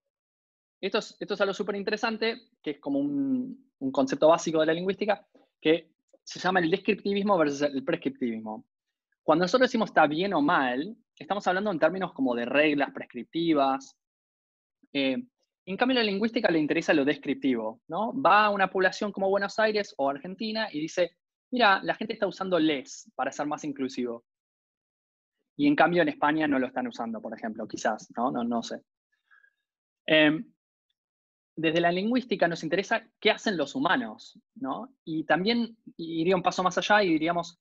esto 0.82 0.98
es, 1.00 1.16
esto 1.20 1.34
es 1.34 1.42
algo 1.42 1.54
súper 1.54 1.76
interesante, 1.76 2.50
que 2.62 2.72
es 2.72 2.80
como 2.80 3.00
un, 3.00 3.72
un, 3.80 3.92
concepto 3.92 4.28
básico 4.28 4.60
de 4.60 4.66
la 4.68 4.74
lingüística, 4.74 5.26
que 5.62 5.90
se 6.24 6.40
llama 6.40 6.60
el 6.60 6.70
descriptivismo 6.70 7.38
versus 7.38 7.62
el 7.62 7.84
prescriptivismo. 7.84 8.66
Cuando 9.24 9.44
nosotros 9.44 9.70
decimos 9.70 9.90
está 9.90 10.06
bien 10.06 10.34
o 10.34 10.42
mal, 10.42 10.96
estamos 11.18 11.48
hablando 11.48 11.72
en 11.72 11.80
términos 11.80 12.14
como 12.14 12.36
de 12.36 12.46
reglas 12.46 12.92
prescriptivas. 12.92 13.98
Eh, 14.94 15.18
en 15.66 15.78
cambio, 15.78 15.96
la 15.96 16.04
lingüística 16.04 16.50
le 16.50 16.60
interesa 16.60 16.94
lo 16.94 17.04
descriptivo, 17.04 17.82
¿no? 17.88 18.14
Va 18.14 18.46
a 18.46 18.50
una 18.50 18.70
población 18.70 19.12
como 19.12 19.30
Buenos 19.30 19.60
Aires 19.60 19.94
o 19.98 20.10
Argentina 20.10 20.70
y 20.72 20.80
dice, 20.80 21.18
mira, 21.52 21.82
la 21.84 21.96
gente 21.96 22.14
está 22.14 22.28
usando 22.28 22.58
les 22.58 23.12
para 23.16 23.32
ser 23.32 23.48
más 23.48 23.64
inclusivo. 23.64 24.24
Y 25.58 25.68
en 25.68 25.76
cambio 25.76 26.04
en 26.04 26.10
España 26.10 26.48
no 26.48 26.60
lo 26.60 26.68
están 26.68 26.88
usando, 26.88 27.22
por 27.22 27.34
ejemplo, 27.34 27.68
quizás, 27.68 28.08
¿no? 28.16 28.32
No, 28.32 28.44
no 28.44 28.64
sé. 28.64 28.82
Em, 30.06 30.54
desde 31.56 31.82
la 31.82 31.92
lingüística 31.92 32.48
nos 32.48 32.64
interesa 32.64 33.06
qué 33.20 33.32
hacen 33.32 33.58
los 33.58 33.76
humanos, 33.76 34.40
¿no? 34.56 34.94
Y 35.04 35.26
también 35.26 35.76
iría 35.98 36.36
un 36.36 36.44
paso 36.44 36.64
más 36.64 36.78
allá 36.78 37.04
y 37.04 37.10
diríamos, 37.10 37.60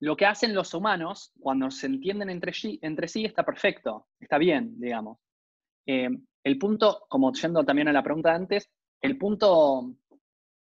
lo 0.00 0.16
que 0.16 0.26
hacen 0.26 0.54
los 0.54 0.74
humanos 0.74 1.32
cuando 1.40 1.70
se 1.70 1.86
entienden 1.86 2.30
entre 2.30 2.52
sí, 2.52 2.78
entre 2.82 3.08
sí 3.08 3.24
está 3.24 3.44
perfecto, 3.44 4.08
está 4.20 4.38
bien, 4.38 4.78
digamos. 4.78 5.18
Eh, 5.86 6.10
el 6.44 6.58
punto, 6.58 7.06
como 7.08 7.32
yendo 7.32 7.64
también 7.64 7.88
a 7.88 7.92
la 7.92 8.02
pregunta 8.02 8.30
de 8.30 8.36
antes, 8.36 8.70
el 9.00 9.16
punto, 9.16 9.94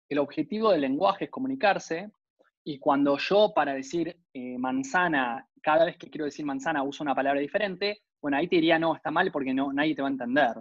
el 0.10 0.20
objetivo 0.20 0.72
del 0.72 0.82
lenguaje 0.82 1.26
es 1.26 1.32
comunicarse, 1.32 2.12
y 2.66 2.80
cuando 2.80 3.18
yo 3.18 3.54
para 3.54 3.74
decir 3.74 4.18
eh, 4.34 4.58
manzana, 4.58 5.48
cada 5.62 5.86
vez 5.86 5.98
que 5.98 6.10
quiero 6.10 6.26
decir 6.26 6.46
manzana 6.46 6.84
uso 6.84 7.04
una 7.04 7.16
palabra 7.16 7.42
diferente, 7.42 8.04
bueno, 8.22 8.38
ahí 8.38 8.48
te 8.48 8.56
diría, 8.56 8.80
no, 8.80 8.96
está 8.96 9.12
mal 9.12 9.32
porque 9.32 9.54
no, 9.54 9.74
nadie 9.74 9.96
te 9.96 10.02
va 10.02 10.08
a 10.08 10.12
entender. 10.12 10.56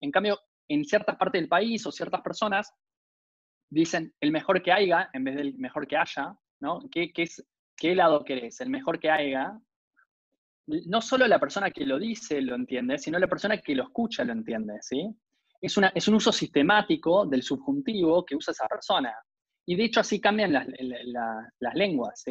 En 0.00 0.10
cambio, 0.10 0.40
en 0.68 0.84
ciertas 0.84 1.16
partes 1.16 1.40
del 1.40 1.48
país 1.48 1.86
o 1.86 1.92
ciertas 1.92 2.20
personas 2.20 2.74
dicen 3.70 4.12
el 4.20 4.32
mejor 4.32 4.62
que 4.62 4.72
haya 4.72 5.08
en 5.12 5.24
vez 5.24 5.36
del 5.36 5.54
mejor 5.58 5.86
que 5.86 5.96
haya, 5.96 6.36
¿no? 6.60 6.80
¿Qué, 6.90 7.12
qué 7.12 7.22
es, 7.22 7.44
¿Qué 7.80 7.94
lado 7.94 8.22
querés? 8.22 8.60
¿El 8.60 8.68
mejor 8.68 9.00
que 9.00 9.10
haya? 9.10 9.58
No 10.66 11.00
solo 11.00 11.26
la 11.26 11.40
persona 11.40 11.70
que 11.70 11.86
lo 11.86 11.98
dice 11.98 12.42
lo 12.42 12.54
entiende, 12.54 12.98
sino 12.98 13.18
la 13.18 13.26
persona 13.26 13.56
que 13.56 13.74
lo 13.74 13.84
escucha 13.84 14.22
lo 14.22 14.34
entiende, 14.34 14.74
¿sí? 14.82 15.10
Es, 15.62 15.78
un 15.78 16.14
uso 16.14 16.30
sistemático 16.30 17.24
del 17.24 17.42
subjuntivo 17.42 18.24
que 18.26 18.36
usa 18.36 18.52
esa 18.52 18.68
persona. 18.68 19.14
Y 19.66 19.76
de 19.76 19.84
hecho 19.84 20.00
así 20.00 20.20
cambian 20.20 20.52
las, 20.52 20.66
lenguas. 21.74 22.22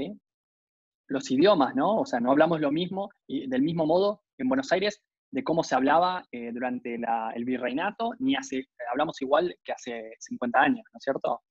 Los 1.08 1.32
idiomas, 1.32 1.76
¿no? 1.76 2.02
O 2.02 2.06
sea, 2.06 2.20
no 2.20 2.30
hablamos 2.30 2.62
lo 2.62 2.72
mismo 2.72 3.10
y 3.28 3.48
del 3.48 3.64
mismo 3.64 3.88
modo 3.88 4.22
en 4.38 4.50
Buenos 4.50 4.72
Aires 4.72 5.02
de 5.32 5.44
cómo 5.44 5.64
se 5.64 5.74
hablaba 5.74 6.24
eh, 6.32 6.52
durante 6.52 6.94
el 6.94 7.46
virreinato, 7.46 8.12
ni 8.20 8.36
hace, 8.36 8.68
hablamos 8.92 9.20
igual 9.22 9.56
que 9.64 9.72
hace 9.72 10.14
50 10.20 10.60
años, 10.60 10.86
¿no 10.94 10.98
es 10.98 11.04
cierto? 11.04 11.42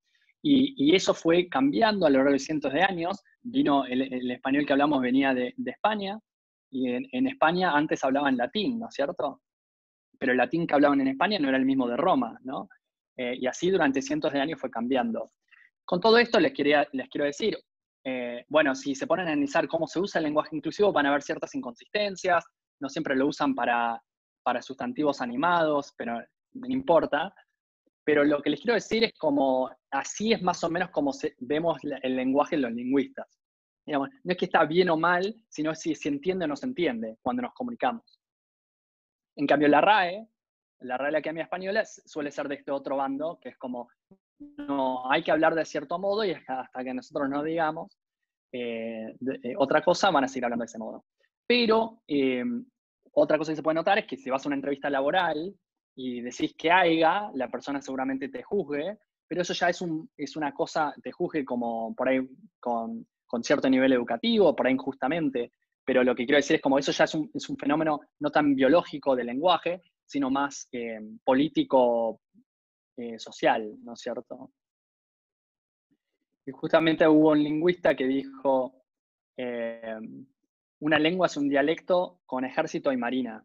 Y, 0.43 0.95
eso 0.95 1.14
fue 1.14 1.49
cambiando 1.49 2.07
a 2.07 2.11
lo 2.11 2.18
largo 2.18 2.32
de 2.32 2.39
cientos 2.39 2.72
de 2.72 2.82
años. 2.82 3.22
Vino 3.43 3.84
el, 3.84 4.30
español 4.30 4.66
que 4.66 4.72
hablamos 4.72 5.01
venía 5.01 5.34
de, 5.34 5.55
España, 5.66 6.18
y 6.70 6.91
en, 6.91 7.26
España 7.26 7.72
antes 7.72 8.05
hablaban 8.05 8.36
latín, 8.36 8.78
¿no 8.78 8.89
es 8.89 8.95
cierto? 8.95 9.41
Pero 10.18 10.32
el 10.32 10.39
latín 10.39 10.66
que 10.66 10.74
hablaban 10.74 11.01
en 11.01 11.09
España 11.09 11.39
no 11.39 11.49
era 11.49 11.59
el 11.59 11.64
mismo 11.64 11.89
de 11.89 11.97
Roma, 11.97 12.39
¿no? 12.43 12.68
Eh, 13.16 13.36
y 13.41 13.47
así 13.47 13.70
durante 13.70 14.03
cientos 14.03 14.32
de 14.32 14.41
años 14.41 14.61
fue 14.61 14.70
cambiando. 14.70 15.30
Con 15.84 16.01
todo 16.01 16.18
esto 16.18 16.39
les, 16.39 16.53
quería, 16.53 16.86
les 16.93 17.09
quiero 17.09 17.24
decir, 17.24 17.59
eh, 18.05 18.45
bueno, 18.49 18.74
si 18.74 18.95
se 18.95 19.07
ponen 19.07 19.26
a 19.26 19.32
analizar 19.32 19.66
cómo 19.66 19.86
se 19.86 19.99
usa 19.99 20.18
el 20.18 20.24
lenguaje 20.24 20.55
inclusivo, 20.55 20.93
van 20.93 21.07
a 21.07 21.12
ver 21.12 21.22
ciertas 21.22 21.55
inconsistencias, 21.55 22.45
no 22.80 22.89
siempre 22.89 23.16
lo 23.16 23.26
usan 23.26 23.55
para, 23.55 24.01
para 24.43 24.62
sustantivos 24.62 25.20
animados, 25.20 25.93
pero 25.97 26.22
no 26.53 26.68
importa. 26.68 27.34
Pero 28.09 28.24
lo 28.24 28.40
que 28.40 28.48
les 28.48 28.62
quiero 28.62 28.72
decir 28.72 29.04
es 29.04 29.12
como, 29.18 29.70
así 29.90 30.32
es 30.32 30.40
más 30.40 30.64
o 30.64 30.70
menos 30.70 30.88
como 30.88 31.12
vemos 31.40 31.76
el 31.82 32.16
lenguaje 32.16 32.54
en 32.54 32.62
los 32.62 32.72
lingüistas. 32.72 33.26
no 33.84 34.09
es 34.24 34.36
que 34.38 34.46
está 34.46 34.64
bien 34.64 34.88
o 34.88 34.96
mal, 34.96 35.34
sino 35.50 35.74
si 35.74 35.94
se 35.94 36.09
entiende 36.09 36.46
o 36.46 36.48
no 36.48 36.56
se 36.56 36.64
entiende 36.64 37.18
cuando 37.20 37.42
nos 37.42 37.52
comunicamos. 37.52 38.18
En 39.36 39.46
cambio, 39.46 39.68
la 39.68 39.82
RAE, 39.82 40.26
la 40.80 40.96
RAE 40.96 41.12
la 41.12 41.18
Academia 41.18 41.42
Española, 41.42 41.84
suele 41.84 42.30
ser 42.30 42.48
de 42.48 42.54
este 42.54 42.70
otro 42.70 42.96
bando, 42.96 43.38
que 43.42 43.50
es 43.50 43.59
como, 43.59 43.90
no, 44.38 45.11
hay 45.11 45.22
que 45.22 45.30
hablar 45.30 45.54
de 45.54 45.66
cierto 45.66 45.98
modo 45.98 46.24
y 46.24 46.30
hasta, 46.30 46.82
que 46.82 46.94
nosotros 46.94 47.28
no 47.28 47.42
digamos 47.42 47.94
eh, 48.52 49.14
eh, 49.42 49.54
otra 49.59 49.84
cosa, 49.84 50.11
van 50.11 50.24
a 50.24 50.28
seguir 50.28 50.46
hablando 50.46 50.62
de 50.62 50.68
ese 50.68 50.78
modo. 50.78 51.04
Pero 51.46 52.00
eh, 52.09 52.42
otra 53.12 53.36
cosa 53.36 53.52
que 53.52 53.56
se 53.56 53.62
puede 53.62 53.74
notar 53.74 53.98
es 53.98 54.06
que 54.06 54.16
si 54.16 54.30
vas 54.30 54.46
a 54.46 54.48
una 54.48 54.56
entrevista 54.56 54.88
laboral, 54.88 55.54
y 56.01 56.20
decís 56.20 56.55
que 56.57 56.70
haya, 56.70 57.28
la 57.34 57.49
persona 57.49 57.82
seguramente 57.82 58.28
te 58.28 58.44
juzgue, 58.44 58.99
pero 59.26 59.42
eso 59.42 59.53
ya 59.53 59.68
es, 59.68 59.80
un, 59.80 60.09
es 60.16 60.36
una 60.36 60.55
cosa, 60.55 60.94
te 61.03 61.11
juzgue 61.11 61.44
como 61.44 61.92
por 61.92 62.09
ahí 62.09 62.20
con, 62.61 63.05
con, 63.26 63.42
cierto 63.42 63.68
nivel 63.68 63.92
educativo, 63.92 64.55
por 64.55 64.68
ahí 64.68 64.74
injustamente, 64.74 65.51
pero 65.84 66.05
lo 66.05 66.14
que 66.14 66.24
quiero 66.24 66.36
decir 66.36 66.55
es 66.55 66.62
como 66.62 66.78
eso 66.78 66.92
ya 66.92 67.03
es 67.03 67.14
un, 67.16 67.28
es 67.34 67.49
un 67.49 67.57
fenómeno 67.57 67.99
no 68.20 68.30
tan 68.30 68.55
biológico 68.55 69.16
del 69.16 69.26
lenguaje, 69.26 69.82
sino 70.07 70.30
más 70.30 70.68
eh, 70.70 71.01
político, 71.24 72.20
eh, 72.96 73.18
social, 73.18 73.74
¿no 73.82 73.94
es 73.94 74.01
cierto? 74.01 74.53
Y 76.46 76.53
justamente 76.53 77.09
hubo 77.09 77.32
un 77.32 77.42
lingüista 77.42 77.96
que 77.96 78.07
dijo, 78.07 78.84
eh, 79.36 79.99
una 80.78 80.99
lengua 81.01 81.26
es 81.26 81.36
un 81.36 81.49
dialecto 81.49 82.20
con 82.24 82.44
ejército 82.44 82.92
y 82.92 82.96
marina. 82.96 83.44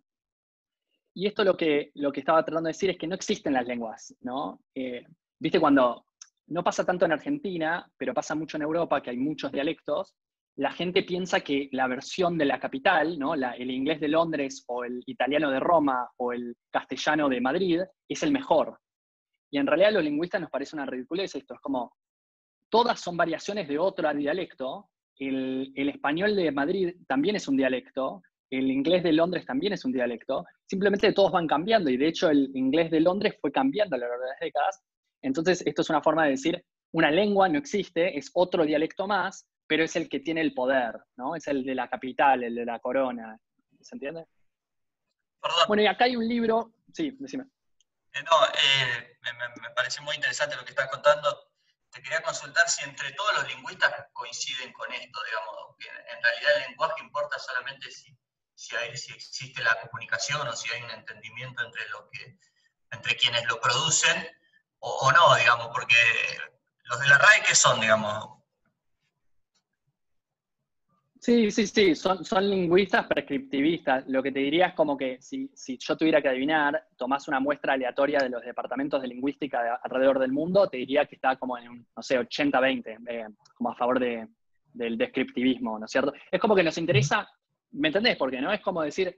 Y 1.15 1.27
esto 1.27 1.43
lo 1.43 1.55
que, 1.55 1.91
lo 1.95 2.11
que 2.11 2.21
estaba 2.21 2.43
tratando 2.43 2.67
de 2.67 2.73
decir 2.73 2.89
es 2.89 2.97
que 2.97 3.07
no 3.07 3.15
existen 3.15 3.53
las 3.53 3.67
lenguas, 3.67 4.15
¿no? 4.21 4.61
Eh, 4.73 5.05
Viste 5.43 5.59
cuando 5.59 6.05
no 6.47 6.63
pasa 6.63 6.85
tanto 6.85 7.03
en 7.03 7.11
Argentina, 7.11 7.85
pero 7.97 8.13
pasa 8.13 8.33
mucho 8.33 8.55
en 8.55 8.63
Europa, 8.63 9.03
que 9.03 9.09
hay 9.09 9.17
muchos 9.17 9.51
dialectos, 9.51 10.15
la 10.55 10.71
gente 10.71 11.03
piensa 11.03 11.41
que 11.41 11.67
la 11.73 11.85
versión 11.87 12.37
de 12.37 12.45
la 12.45 12.61
capital, 12.61 13.19
¿no? 13.19 13.33
el 13.33 13.69
inglés 13.69 13.99
de 13.99 14.07
Londres 14.07 14.63
o 14.67 14.85
el 14.85 15.03
italiano 15.05 15.51
de 15.51 15.59
Roma 15.59 16.09
o 16.15 16.31
el 16.31 16.55
castellano 16.71 17.27
de 17.27 17.41
Madrid 17.41 17.81
es 18.07 18.23
el 18.23 18.31
mejor. 18.31 18.79
Y 19.51 19.57
en 19.57 19.67
realidad 19.67 19.89
a 19.89 19.95
los 19.95 20.05
lingüistas 20.05 20.39
nos 20.39 20.49
parece 20.49 20.77
una 20.77 20.85
ridiculez 20.85 21.35
esto. 21.35 21.55
Es 21.55 21.59
como, 21.59 21.93
todas 22.69 23.01
son 23.01 23.17
variaciones 23.17 23.67
de 23.67 23.79
otro 23.79 24.13
dialecto. 24.13 24.91
El 25.17 25.73
español 25.75 26.37
de 26.37 26.53
Madrid 26.53 26.95
también 27.05 27.35
es 27.35 27.49
un 27.49 27.57
dialecto. 27.57 28.21
El 28.53 28.69
inglés 28.69 29.01
de 29.01 29.13
Londres 29.13 29.47
también 29.47 29.73
es 29.73 29.83
un 29.83 29.91
dialecto. 29.91 30.45
Simplemente 30.67 31.11
todos 31.11 31.31
van 31.31 31.47
cambiando. 31.47 31.89
Y 31.89 31.97
de 31.97 32.07
hecho 32.07 32.29
el 32.29 32.51
inglés 32.53 32.91
de 32.91 32.99
Londres 32.99 33.35
fue 33.41 33.51
cambiando 33.51 33.95
a 33.95 33.97
lo 33.97 34.07
largo 34.07 34.23
de 34.23 34.29
las 34.29 34.39
décadas. 34.39 34.83
Entonces 35.23 35.63
esto 35.65 35.81
es 35.81 35.89
una 35.89 36.03
forma 36.03 36.25
de 36.25 36.31
decir, 36.31 36.63
una 36.91 37.09
lengua 37.09 37.49
no 37.49 37.57
existe, 37.57 38.15
es 38.15 38.29
otro 38.35 38.63
dialecto 38.63 39.07
más, 39.07 39.47
pero 39.65 39.83
es 39.83 39.95
el 39.95 40.07
que 40.07 40.19
tiene 40.19 40.41
el 40.41 40.53
poder, 40.53 40.93
¿no? 41.15 41.35
Es 41.35 41.47
el 41.47 41.63
de 41.65 41.73
la 41.73 41.89
capital, 41.89 42.43
el 42.43 42.53
de 42.53 42.65
la 42.65 42.77
corona. 42.77 43.39
¿Se 43.81 43.95
entiende? 43.95 44.27
Bueno, 45.67 45.81
y 45.81 45.87
acá 45.87 46.05
hay 46.05 46.15
un 46.15 46.27
libro. 46.27 46.73
Sí, 46.93 47.17
decime. 47.19 47.45
Eh, 48.13 48.23
no, 48.23 48.45
eh, 48.45 49.17
me, 49.63 49.69
parece 49.71 49.99
muy 50.01 50.15
interesante 50.15 50.55
lo 50.55 50.63
que 50.63 50.73
estás 50.73 50.91
contando. 50.91 51.49
Te 51.89 52.03
quería 52.03 52.21
consultar 52.21 52.69
si 52.69 52.87
entre 52.87 53.11
todos 53.13 53.33
los 53.33 53.47
lingüistas 53.47 53.91
coinciden 54.13 54.71
con 54.73 54.93
esto, 54.93 55.19
digamos, 55.25 55.75
que 55.79 55.87
en 55.87 56.21
realidad 56.21 56.57
el 56.57 56.69
lenguaje 56.69 57.03
importa 57.03 57.39
solamente 57.39 57.89
si, 57.89 58.15
si, 58.55 58.75
existe 59.13 59.63
la 59.63 59.79
comunicación 59.81 60.47
o 60.47 60.53
si 60.53 60.71
hay 60.71 60.81
un 60.81 60.91
entendimiento 60.91 61.63
entre, 61.63 61.87
lo 61.89 62.09
que, 62.09 62.37
entre 62.91 63.15
quienes 63.15 63.45
lo 63.47 63.59
producen 63.59 64.27
o, 64.79 65.11
no, 65.11 65.35
digamos, 65.35 65.67
porque 65.73 65.95
los 66.83 66.99
de 66.99 67.07
la 67.07 67.17
RAE, 67.17 67.43
¿qué 67.47 67.55
son, 67.55 67.79
digamos? 67.79 68.43
Sí, 71.23 71.51
sí, 71.51 71.67
sí, 71.67 71.95
son, 71.95 72.25
son 72.25 72.49
lingüistas 72.49 73.07
prescriptivistas. 73.07 74.05
Lo 74.09 74.21
que 74.21 74.33
te 74.33 74.39
diría 74.39 74.67
es 74.67 74.73
como 74.73 74.97
que 74.97 75.21
si, 75.21 75.49
si 75.55 75.77
yo 75.77 75.95
tuviera 75.95 76.21
que 76.21 76.27
adivinar, 76.27 76.85
tomás 76.97 77.29
una 77.29 77.39
muestra 77.39 77.73
aleatoria 77.73 78.19
de 78.19 78.27
los 78.27 78.43
departamentos 78.43 79.01
de 79.01 79.07
lingüística 79.07 79.79
alrededor 79.81 80.19
del 80.19 80.33
mundo, 80.33 80.67
te 80.67 80.75
diría 80.75 81.05
que 81.05 81.15
está 81.15 81.37
como 81.37 81.57
en, 81.57 81.87
no 81.95 82.03
sé, 82.03 82.19
80-20, 82.19 83.07
eh, 83.07 83.27
como 83.55 83.71
a 83.71 83.75
favor 83.75 84.01
de, 84.01 84.27
del 84.73 84.97
descriptivismo, 84.97 85.79
¿no 85.79 85.85
es 85.85 85.91
cierto? 85.91 86.13
Es 86.29 86.41
como 86.41 86.55
que 86.55 86.63
nos 86.63 86.77
interesa, 86.77 87.29
¿me 87.73 87.89
entendés? 87.89 88.17
Porque 88.17 88.41
no 88.41 88.51
es 88.51 88.61
como 88.61 88.81
decir, 88.81 89.17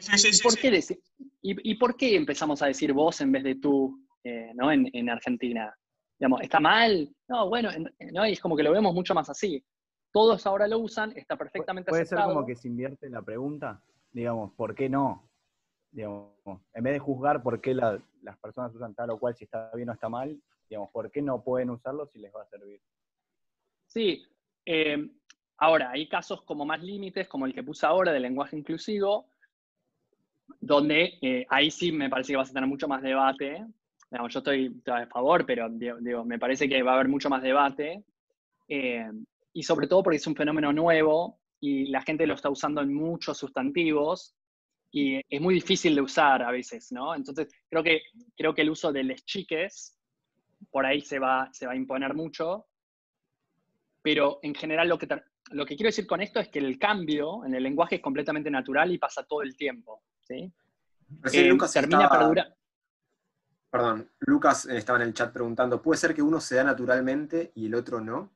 sí, 0.00 0.18
sí, 0.18 0.32
sí, 0.32 0.42
¿por 0.42 0.58
qué 0.58 0.80
y, 1.42 1.70
y, 1.70 1.74
por 1.74 1.96
qué 1.96 2.14
empezamos 2.14 2.62
a 2.62 2.66
decir 2.66 2.92
vos 2.92 3.20
en 3.20 3.32
vez 3.32 3.42
de 3.42 3.56
tú 3.56 4.06
eh, 4.22 4.52
¿no? 4.54 4.70
en, 4.70 4.88
en 4.92 5.10
Argentina? 5.10 5.74
Digamos, 6.18 6.40
¿está 6.42 6.60
mal? 6.60 7.10
No, 7.28 7.48
bueno, 7.48 7.70
¿no? 8.12 8.26
Y 8.26 8.32
es 8.32 8.40
como 8.40 8.56
que 8.56 8.62
lo 8.62 8.72
vemos 8.72 8.94
mucho 8.94 9.14
más 9.14 9.28
así 9.28 9.64
todos 10.12 10.46
ahora 10.46 10.68
lo 10.68 10.78
usan, 10.78 11.12
está 11.16 11.36
perfectamente 11.36 11.90
Puede 11.90 12.06
ser 12.06 12.20
como 12.20 12.46
que 12.46 12.54
se 12.54 12.68
invierte 12.68 13.08
la 13.08 13.22
pregunta, 13.22 13.82
digamos, 14.12 14.52
¿por 14.52 14.74
qué 14.74 14.88
no? 14.88 15.28
Digamos, 15.90 16.30
en 16.74 16.84
vez 16.84 16.92
de 16.92 16.98
juzgar 16.98 17.42
por 17.42 17.60
qué 17.60 17.74
las 17.74 18.38
personas 18.40 18.74
usan 18.74 18.94
tal 18.94 19.10
o 19.10 19.18
cual, 19.18 19.34
si 19.34 19.44
está 19.44 19.70
bien 19.74 19.88
o 19.88 19.92
está 19.92 20.08
mal, 20.08 20.40
digamos, 20.68 20.90
¿por 20.90 21.10
qué 21.10 21.22
no 21.22 21.42
pueden 21.42 21.70
usarlo 21.70 22.06
si 22.06 22.18
les 22.18 22.32
va 22.32 22.42
a 22.42 22.46
servir? 22.46 22.80
Sí, 23.86 24.22
eh, 24.64 25.10
ahora 25.58 25.90
hay 25.90 26.08
casos 26.08 26.42
como 26.42 26.64
más 26.64 26.82
límites, 26.82 27.28
como 27.28 27.46
el 27.46 27.54
que 27.54 27.62
puse 27.62 27.86
ahora 27.86 28.12
del 28.12 28.22
lenguaje 28.22 28.56
inclusivo, 28.56 29.26
donde 30.60 31.18
eh, 31.22 31.46
ahí 31.48 31.70
sí 31.70 31.92
me 31.92 32.10
parece 32.10 32.32
que 32.32 32.36
vas 32.36 32.50
a 32.50 32.52
tener 32.52 32.68
mucho 32.68 32.88
más 32.88 33.02
debate. 33.02 33.64
Yo 34.10 34.38
estoy, 34.38 34.82
a 34.86 35.06
favor, 35.06 35.46
pero 35.46 35.68
digo, 35.70 36.24
me 36.24 36.38
parece 36.38 36.68
que 36.68 36.82
va 36.82 36.92
a 36.92 36.94
haber 36.94 37.08
mucho 37.08 37.30
más 37.30 37.42
debate. 37.42 38.04
Eh, 38.68 39.10
y 39.54 39.62
sobre 39.62 39.86
todo 39.86 40.02
porque 40.02 40.16
es 40.16 40.26
un 40.26 40.36
fenómeno 40.36 40.72
nuevo 40.72 41.40
y 41.60 41.86
la 41.86 42.02
gente 42.02 42.26
lo 42.26 42.34
está 42.34 42.50
usando 42.50 42.80
en 42.80 42.92
muchos 42.92 43.38
sustantivos 43.38 44.34
y 44.90 45.20
es 45.28 45.40
muy 45.40 45.54
difícil 45.54 45.94
de 45.94 46.02
usar 46.02 46.42
a 46.42 46.50
veces, 46.50 46.92
¿no? 46.92 47.14
Entonces, 47.14 47.48
creo 47.68 47.82
que, 47.82 48.02
creo 48.36 48.54
que 48.54 48.62
el 48.62 48.70
uso 48.70 48.92
de 48.92 49.04
les 49.04 49.24
chiques 49.24 49.98
por 50.70 50.84
ahí 50.84 51.00
se 51.00 51.18
va, 51.18 51.48
se 51.52 51.66
va 51.66 51.72
a 51.72 51.76
imponer 51.76 52.14
mucho, 52.14 52.66
pero 54.02 54.38
en 54.42 54.54
general 54.54 54.88
lo 54.88 54.98
que, 54.98 55.08
lo 55.52 55.66
que 55.66 55.76
quiero 55.76 55.88
decir 55.88 56.06
con 56.06 56.20
esto 56.20 56.40
es 56.40 56.48
que 56.48 56.58
el 56.58 56.78
cambio 56.78 57.44
en 57.44 57.54
el 57.54 57.62
lenguaje 57.62 57.96
es 57.96 58.02
completamente 58.02 58.50
natural 58.50 58.92
y 58.92 58.98
pasa 58.98 59.24
todo 59.24 59.42
el 59.42 59.56
tiempo, 59.56 60.02
¿sí? 60.20 60.52
Eh, 61.32 61.44
Lucas 61.44 61.72
termina 61.72 62.08
Perdón, 63.70 64.10
Lucas 64.20 64.66
eh, 64.66 64.76
estaba 64.76 65.00
en 65.00 65.08
el 65.08 65.14
chat 65.14 65.32
preguntando, 65.32 65.80
¿puede 65.80 65.98
ser 65.98 66.14
que 66.14 66.20
uno 66.20 66.40
se 66.40 66.56
da 66.56 66.64
naturalmente 66.64 67.52
y 67.54 67.66
el 67.66 67.74
otro 67.74 68.00
no? 68.00 68.30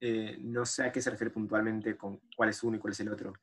Eh, 0.00 0.38
no 0.40 0.64
sé 0.64 0.84
a 0.84 0.92
qué 0.92 1.02
se 1.02 1.10
refiere 1.10 1.30
puntualmente 1.30 1.94
con 1.96 2.20
cuál 2.34 2.48
es 2.48 2.62
uno 2.62 2.76
y 2.76 2.80
cuál 2.80 2.92
es 2.92 3.00
el 3.00 3.10
otro. 3.10 3.34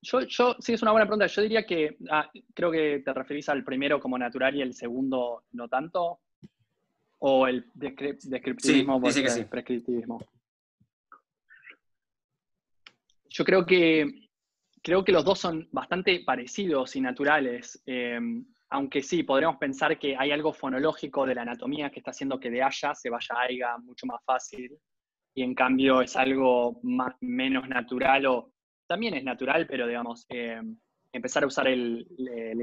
Yo, 0.00 0.20
yo, 0.20 0.54
sí, 0.60 0.74
es 0.74 0.82
una 0.82 0.92
buena 0.92 1.06
pregunta. 1.06 1.26
Yo 1.26 1.42
diría 1.42 1.66
que 1.66 1.96
ah, 2.08 2.30
creo 2.54 2.70
que 2.70 3.02
te 3.04 3.12
referís 3.12 3.48
al 3.48 3.64
primero 3.64 3.98
como 3.98 4.16
natural 4.16 4.54
y 4.54 4.62
el 4.62 4.74
segundo 4.74 5.42
no 5.52 5.68
tanto. 5.68 6.20
O 7.18 7.48
el 7.48 7.68
descriptivismo 7.74 9.00
sí, 9.10 9.28
sí. 9.28 9.44
prescriptivismo. 9.44 10.20
Yo 13.36 13.44
creo 13.44 13.66
que 13.66 14.28
creo 14.80 15.04
que 15.04 15.10
los 15.10 15.24
dos 15.24 15.40
son 15.40 15.68
bastante 15.72 16.20
parecidos 16.20 16.94
y 16.94 17.00
naturales. 17.00 17.82
Eh, 17.84 18.20
aunque 18.70 19.02
sí, 19.02 19.24
podríamos 19.24 19.56
pensar 19.56 19.98
que 19.98 20.16
hay 20.16 20.30
algo 20.30 20.52
fonológico 20.52 21.26
de 21.26 21.34
la 21.34 21.42
anatomía 21.42 21.90
que 21.90 21.98
está 21.98 22.12
haciendo 22.12 22.38
que 22.38 22.50
de 22.50 22.62
haya 22.62 22.94
se 22.94 23.10
vaya 23.10 23.34
a 23.34 23.42
aiga 23.42 23.78
mucho 23.78 24.06
más 24.06 24.22
fácil 24.24 24.78
y 25.34 25.42
en 25.42 25.54
cambio 25.54 26.00
es 26.00 26.14
algo 26.14 26.78
más, 26.84 27.16
menos 27.20 27.68
natural 27.68 28.26
o 28.26 28.52
también 28.86 29.14
es 29.14 29.24
natural, 29.24 29.66
pero 29.66 29.88
digamos, 29.88 30.26
eh, 30.28 30.60
empezar 31.12 31.42
a 31.42 31.48
usar 31.48 31.66
el, 31.66 32.06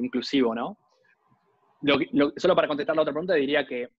inclusivo, 0.01 0.55
¿no? 0.55 0.77
solo 2.37 2.55
para 2.55 2.67
contestar 2.67 2.95
la 2.95 3.01
otra 3.01 3.13
pregunta, 3.13 3.33
diría 3.33 3.65
que 3.65 3.89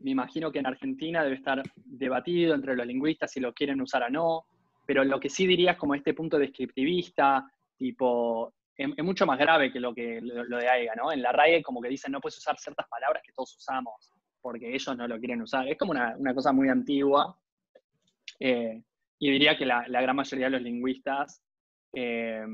me 0.00 0.10
imagino 0.10 0.50
que 0.50 0.58
en 0.58 0.66
Argentina 0.66 1.22
debe 1.22 1.36
estar 1.36 1.62
debatido 1.76 2.54
entre 2.54 2.74
los 2.74 2.86
lingüistas 2.86 3.30
si 3.30 3.40
lo 3.40 3.54
quieren 3.54 3.80
usar 3.80 4.02
o 4.02 4.10
no, 4.10 4.46
pero 4.88 5.04
lo 5.04 5.20
que 5.20 5.28
sí 5.28 5.46
diría 5.46 5.72
es 5.72 5.76
como 5.76 5.94
este 5.94 6.14
punto 6.14 6.38
descriptivista, 6.38 7.46
tipo, 7.76 8.54
es, 8.74 8.88
mucho 9.04 9.26
más 9.26 9.38
grave 9.38 9.70
que 9.70 9.80
lo, 9.80 9.94
que, 9.94 10.18
lo, 10.22 10.56
de 10.56 10.66
AIGA, 10.66 10.94
¿no? 10.94 11.12
En 11.12 11.20
la 11.20 11.30
RAE 11.30 11.62
como 11.62 11.82
que 11.82 11.90
dicen 11.90 12.10
no 12.10 12.22
puedes 12.22 12.38
usar 12.38 12.58
ciertas 12.58 12.88
palabras 12.88 13.22
que 13.22 13.34
todos 13.34 13.54
usamos, 13.54 14.10
porque 14.40 14.74
ellos 14.74 14.96
no 14.96 15.06
lo 15.06 15.18
quieren 15.18 15.42
usar. 15.42 15.68
Es 15.68 15.76
como 15.76 15.90
una, 15.90 16.16
una 16.16 16.34
cosa 16.34 16.52
muy 16.52 16.70
antigua, 16.70 17.38
eh, 18.40 18.82
y 19.18 19.30
diría 19.30 19.58
que 19.58 19.66
la, 19.66 19.84
gran 19.86 20.16
mayoría 20.16 20.46
de 20.46 20.52
los 20.52 20.62
lingüistas 20.62 21.42
eh, 21.92 22.46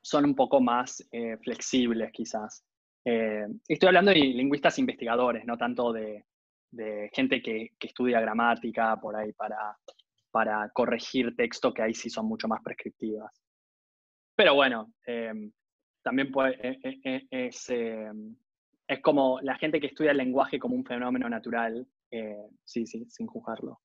son 0.00 0.24
un 0.24 0.36
poco 0.36 0.60
más 0.60 1.04
eh, 1.10 1.38
flexibles, 1.38 2.12
quizás. 2.12 2.64
estoy 3.04 3.88
hablando 3.88 4.12
de 4.12 4.18
lingüistas 4.18 4.78
investigadores, 4.78 5.44
no 5.44 5.58
tanto 5.58 5.92
de, 5.92 6.24
gente 7.12 7.42
que, 7.42 7.72
estudia 7.80 8.20
gramática 8.20 8.96
por 9.00 9.16
ahí 9.16 9.32
para, 9.32 9.76
para 10.32 10.68
corregir 10.70 11.36
texto, 11.36 11.72
que 11.72 11.82
ahí 11.82 11.94
sí 11.94 12.10
son 12.10 12.26
mucho 12.26 12.48
más 12.48 12.60
prescriptivas. 12.62 13.30
Pero 14.34 14.54
bueno, 14.54 14.92
también 16.02 16.32
puede, 16.32 16.78
es, 17.30 17.68
es, 17.70 19.00
como 19.02 19.40
la 19.42 19.56
gente 19.56 19.78
que 19.80 19.88
estudia 19.88 20.10
el 20.10 20.16
lenguaje 20.16 20.58
como 20.58 20.74
un 20.74 20.84
fenómeno 20.84 21.28
natural, 21.28 21.86
sí, 22.64 22.86
sí, 22.86 23.04
sin 23.08 23.26
juzgarlo. 23.26 23.80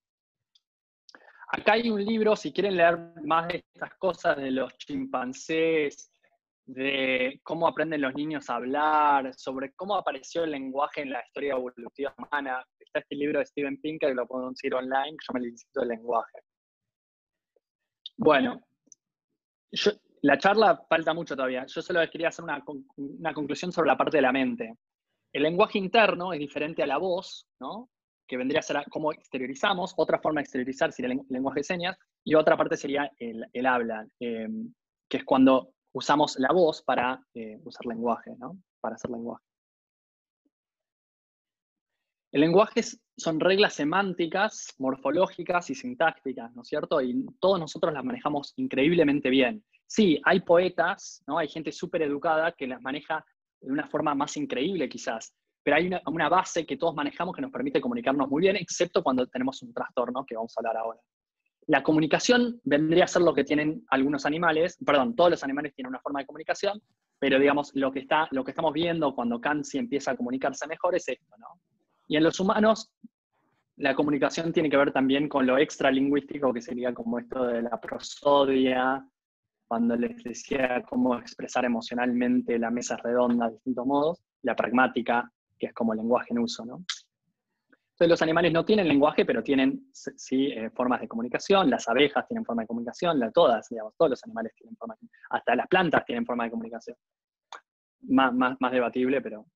Acá 1.50 1.74
hay 1.74 1.89
un 1.89 2.04
libro, 2.04 2.36
si 2.36 2.52
quieren 2.52 2.76
leer 2.76 2.98
más 3.24 3.48
de 3.48 3.64
estas 3.74 3.93
cosas, 3.95 4.38
de 4.38 4.52
los 4.52 4.76
chimpancés, 4.78 6.12
de 6.68 7.39
cómo 7.43 7.68
aprenden 7.68 8.01
los 8.01 8.13
niños 8.13 8.49
a 8.49 8.55
hablar, 8.55 9.34
sobre 9.34 9.74
cómo 9.74 9.95
apareció 9.95 10.43
el 10.43 10.51
lenguaje 10.51 11.01
en 11.01 11.11
la 11.11 11.24
historia 11.26 11.53
evolutiva 11.53 12.13
humana. 12.18 12.63
Está 12.78 12.99
este 12.99 13.15
libro 13.15 13.39
de 13.39 13.45
Steven 13.45 13.80
Pinker, 13.80 14.09
que 14.09 14.15
lo 14.15 14.28
puedo 14.28 14.49
decir 14.49 14.74
online, 14.76 15.11
que 15.11 15.26
se 15.26 15.34
llama 15.34 15.39
El 15.39 15.51
Instituto 15.51 15.80
del 15.80 15.89
Lenguaje. 15.89 16.39
Bueno, 18.18 18.61
la 20.22 20.38
charla 20.38 20.86
falta 20.89 21.13
mucho 21.13 21.36
todavía. 21.36 21.65
Yo 21.65 21.82
solo 21.82 22.01
quería 22.11 22.28
hacer 22.28 22.43
una, 22.43 22.61
una 22.97 23.34
conclusión 23.34 23.72
sobre 23.72 23.88
la 23.88 23.97
parte 23.97 24.18
de 24.18 24.22
la 24.24 24.34
mente. 24.34 24.76
El 25.32 25.43
lenguaje 25.43 25.78
interno 25.78 26.34
es 26.34 26.39
diferente 26.39 26.84
a 26.84 26.88
la 26.88 26.97
voz, 26.97 27.47
¿no? 27.59 27.89
que 28.28 28.38
vendría 28.38 28.59
a 28.59 28.63
ser 28.63 28.84
cómo 28.89 29.13
exteriorizamos, 29.13 29.93
otra 29.95 30.20
forma 30.20 30.41
de 30.41 30.43
exteriorizar 30.43 30.91
sería 30.91 31.13
el 31.13 31.22
lenguaje 31.30 31.61
de 31.61 31.63
señas, 31.63 31.97
y 32.26 32.36
otra 32.36 32.57
parte 32.57 32.76
sería 32.76 33.09
el, 33.18 33.65
habla, 33.65 34.05
em, 34.20 34.74
que 35.09 35.18
es 35.18 35.24
cuando 35.24 35.74
usamos 35.98 36.38
la 36.38 36.54
voz 36.54 36.84
para 36.84 37.20
eh, 37.34 37.60
usar 37.64 37.86
lenguaje, 37.86 38.36
¿no? 38.38 38.58
Para 38.80 38.95
hacer 38.95 39.10
lenguaje. 39.10 39.43
El 42.32 42.41
lenguaje 42.41 42.82
son 43.18 43.39
reglas 43.39 43.74
semánticas, 43.74 44.76
morfológicas 44.78 45.70
y 45.72 45.76
sintácticas, 45.76 46.54
¿no 46.54 46.62
es 46.62 46.68
cierto? 46.68 47.02
Y 47.02 47.26
todos 47.39 47.60
nosotros 47.60 47.93
las 47.93 48.04
manejamos 48.04 48.54
increíblemente 48.58 49.30
bien. 49.30 49.64
Sí, 49.88 50.22
hay 50.24 50.41
poetas, 50.41 51.24
¿no? 51.26 51.39
Hay 51.39 51.48
gente 51.48 51.72
súper 51.72 52.04
educada 52.04 52.52
que 52.52 52.68
las 52.68 52.82
maneja 52.82 53.26
de 53.62 53.72
una 53.72 53.88
forma 53.88 54.14
más 54.14 54.38
increíble 54.38 54.88
quizás, 54.88 55.34
pero 55.64 55.78
hay 55.78 55.89
una, 56.06 56.30
base 56.30 56.66
que 56.66 56.78
todos 56.78 56.93
manejamos 56.93 57.36
que 57.36 57.41
nos 57.41 57.52
permite 57.52 57.82
comunicarnos 57.82 58.30
muy 58.30 58.41
bien, 58.41 58.56
excepto 58.56 59.02
cuando 59.02 59.26
tenemos 59.28 59.62
un 59.64 59.74
trastorno, 59.74 60.26
que 60.26 60.36
vamos 60.36 60.54
a 60.56 60.60
hablar 60.60 60.78
ahora. 60.78 61.00
La 61.68 61.84
comunicación 61.84 62.61
vendría 62.63 63.03
a 63.03 63.07
ser 63.07 63.22
lo 63.22 63.34
que 63.34 63.43
tienen 63.43 63.86
algunos 63.89 64.26
animales, 64.26 64.78
perdón, 64.86 65.15
todos 65.15 65.32
los 65.32 65.43
animales 65.43 65.74
tienen 65.76 65.89
una 65.89 65.99
forma 65.99 66.22
de 66.22 66.26
comunicación, 66.26 66.82
pero 67.20 67.39
digamos, 67.39 67.72
lo 67.76 67.91
que, 67.91 67.99
está, 67.99 68.28
lo 68.32 68.43
que 68.43 68.51
estamos 68.51 68.74
viendo 68.74 69.13
cuando 69.13 69.41
Kansi 69.41 69.78
empieza 69.78 70.11
a 70.11 70.15
comunicarse 70.15 70.65
mejor 70.68 70.95
es 70.95 71.07
esto, 71.09 71.36
¿no? 71.38 71.47
Y 72.07 72.15
en 72.15 72.24
los 72.24 72.39
humanos, 72.39 72.89
la 73.76 73.95
comunicación 73.95 74.53
tiene 74.53 74.70
que 74.70 74.78
ver 74.78 74.93
también 74.93 75.28
con 75.28 75.45
lo 75.45 75.57
extralingüístico, 75.57 76.53
que 76.53 76.61
sería 76.61 76.93
como 76.93 77.20
esto 77.20 77.45
de 77.45 77.61
la 77.63 77.82
prosodia, 77.82 79.05
cuando 79.68 79.97
les 79.97 80.24
decía 80.24 80.82
cómo 80.88 81.18
expresar 81.18 81.65
emocionalmente 81.65 82.57
la 82.57 82.72
mesa 82.72 82.95
redonda 82.95 83.47
de 83.47 83.55
distintos 83.55 83.86
modos, 83.86 84.24
la 84.43 84.55
pragmática, 84.55 85.30
que 85.59 85.68
es 85.68 85.74
como 85.74 85.93
lenguaje 85.93 86.28
en 86.32 86.39
uso, 86.39 86.65
¿no? 86.65 86.86
Entonces 87.98 88.12
los 88.12 88.22
animales 88.22 88.54
no 88.54 88.64
tienen 88.64 88.88
lenguaje, 88.88 89.26
pero 89.26 89.41
tienen 89.41 89.89
sí 89.91 90.52
eh, 90.52 90.70
formas 90.70 91.02
de 91.02 91.08
comunicación, 91.08 91.68
las 91.68 91.89
abejas 91.89 92.28
tienen 92.28 92.45
forma 92.45 92.62
de 92.62 92.68
comunicación, 92.68 93.20
todas, 93.34 93.70
digamos, 93.70 93.95
todos 93.98 94.12
los 94.12 94.24
animales 94.24 94.54
tienen 94.56 94.78
forma 94.78 94.93
de 94.93 95.00
comunicación, 95.00 95.28
hasta 95.32 95.56
las 95.56 95.68
plantas 95.68 96.06
tienen 96.06 96.24
forma 96.24 96.43
de 96.43 96.52
comunicación. 96.52 96.95
Más, 98.02 98.32
más, 98.36 98.72
debatible, 98.72 99.20
pero 99.20 99.48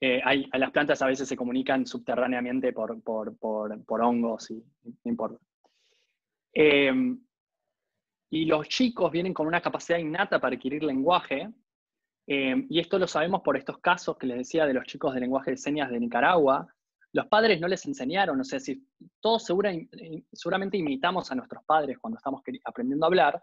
eh, 0.00 0.22
hay, 0.24 0.48
las 0.54 0.70
plantas 0.70 1.02
a 1.02 1.06
veces 1.08 1.28
se 1.28 1.36
comunican 1.36 1.86
subterráneamente 1.86 2.72
por, 2.72 3.02
por, 3.02 4.00
hongos 4.00 4.50
y 4.50 4.64
no 4.82 5.10
importa. 5.10 5.44
Em, 6.54 7.20
y 8.30 8.46
los 8.46 8.66
chicos 8.66 9.12
vienen 9.12 9.34
con 9.34 9.46
una 9.46 9.60
capacidad 9.60 9.98
innata 9.98 10.40
para 10.40 10.56
adquirir 10.56 10.82
lenguaje, 10.82 11.52
em, 12.26 12.66
y 12.70 12.80
esto 12.80 12.98
lo 12.98 13.06
sabemos 13.06 13.42
por 13.42 13.58
estos 13.58 13.76
casos 13.76 14.16
que 14.16 14.26
les 14.26 14.38
decía 14.38 14.64
de 14.64 14.72
los 14.72 14.86
chicos 14.86 15.12
de 15.12 15.20
lenguaje 15.20 15.50
de 15.50 15.58
señas 15.58 15.90
de 15.90 16.00
Nicaragua, 16.00 16.66
los 17.12 17.26
padres 17.26 17.60
no 17.60 17.68
les 17.68 17.84
enseñaron, 17.86 18.40
o 18.40 18.44
sea, 18.44 18.60
si 18.60 18.86
todos 19.20 19.44
seguramente 19.44 20.76
imitamos 20.76 21.30
a 21.30 21.34
nuestros 21.34 21.64
padres 21.64 21.98
cuando 21.98 22.18
estamos 22.18 22.42
aprendiendo 22.64 23.06
a 23.06 23.08
hablar, 23.08 23.42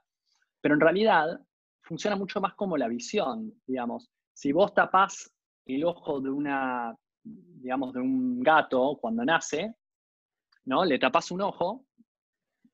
pero 0.61 0.75
en 0.75 0.81
realidad 0.81 1.39
funciona 1.81 2.15
mucho 2.15 2.41
más 2.41 2.53
como 2.55 2.77
la 2.77 2.87
visión, 2.87 3.53
digamos. 3.65 4.11
Si 4.33 4.51
vos 4.51 4.73
tapás 4.73 5.31
el 5.65 5.83
ojo 5.83 6.19
de 6.21 6.29
una, 6.29 6.95
digamos, 7.23 7.93
de 7.93 8.01
un 8.01 8.41
gato 8.41 8.97
cuando 9.01 9.23
nace, 9.25 9.75
¿no? 10.65 10.85
Le 10.85 10.99
tapás 10.99 11.31
un 11.31 11.41
ojo 11.41 11.85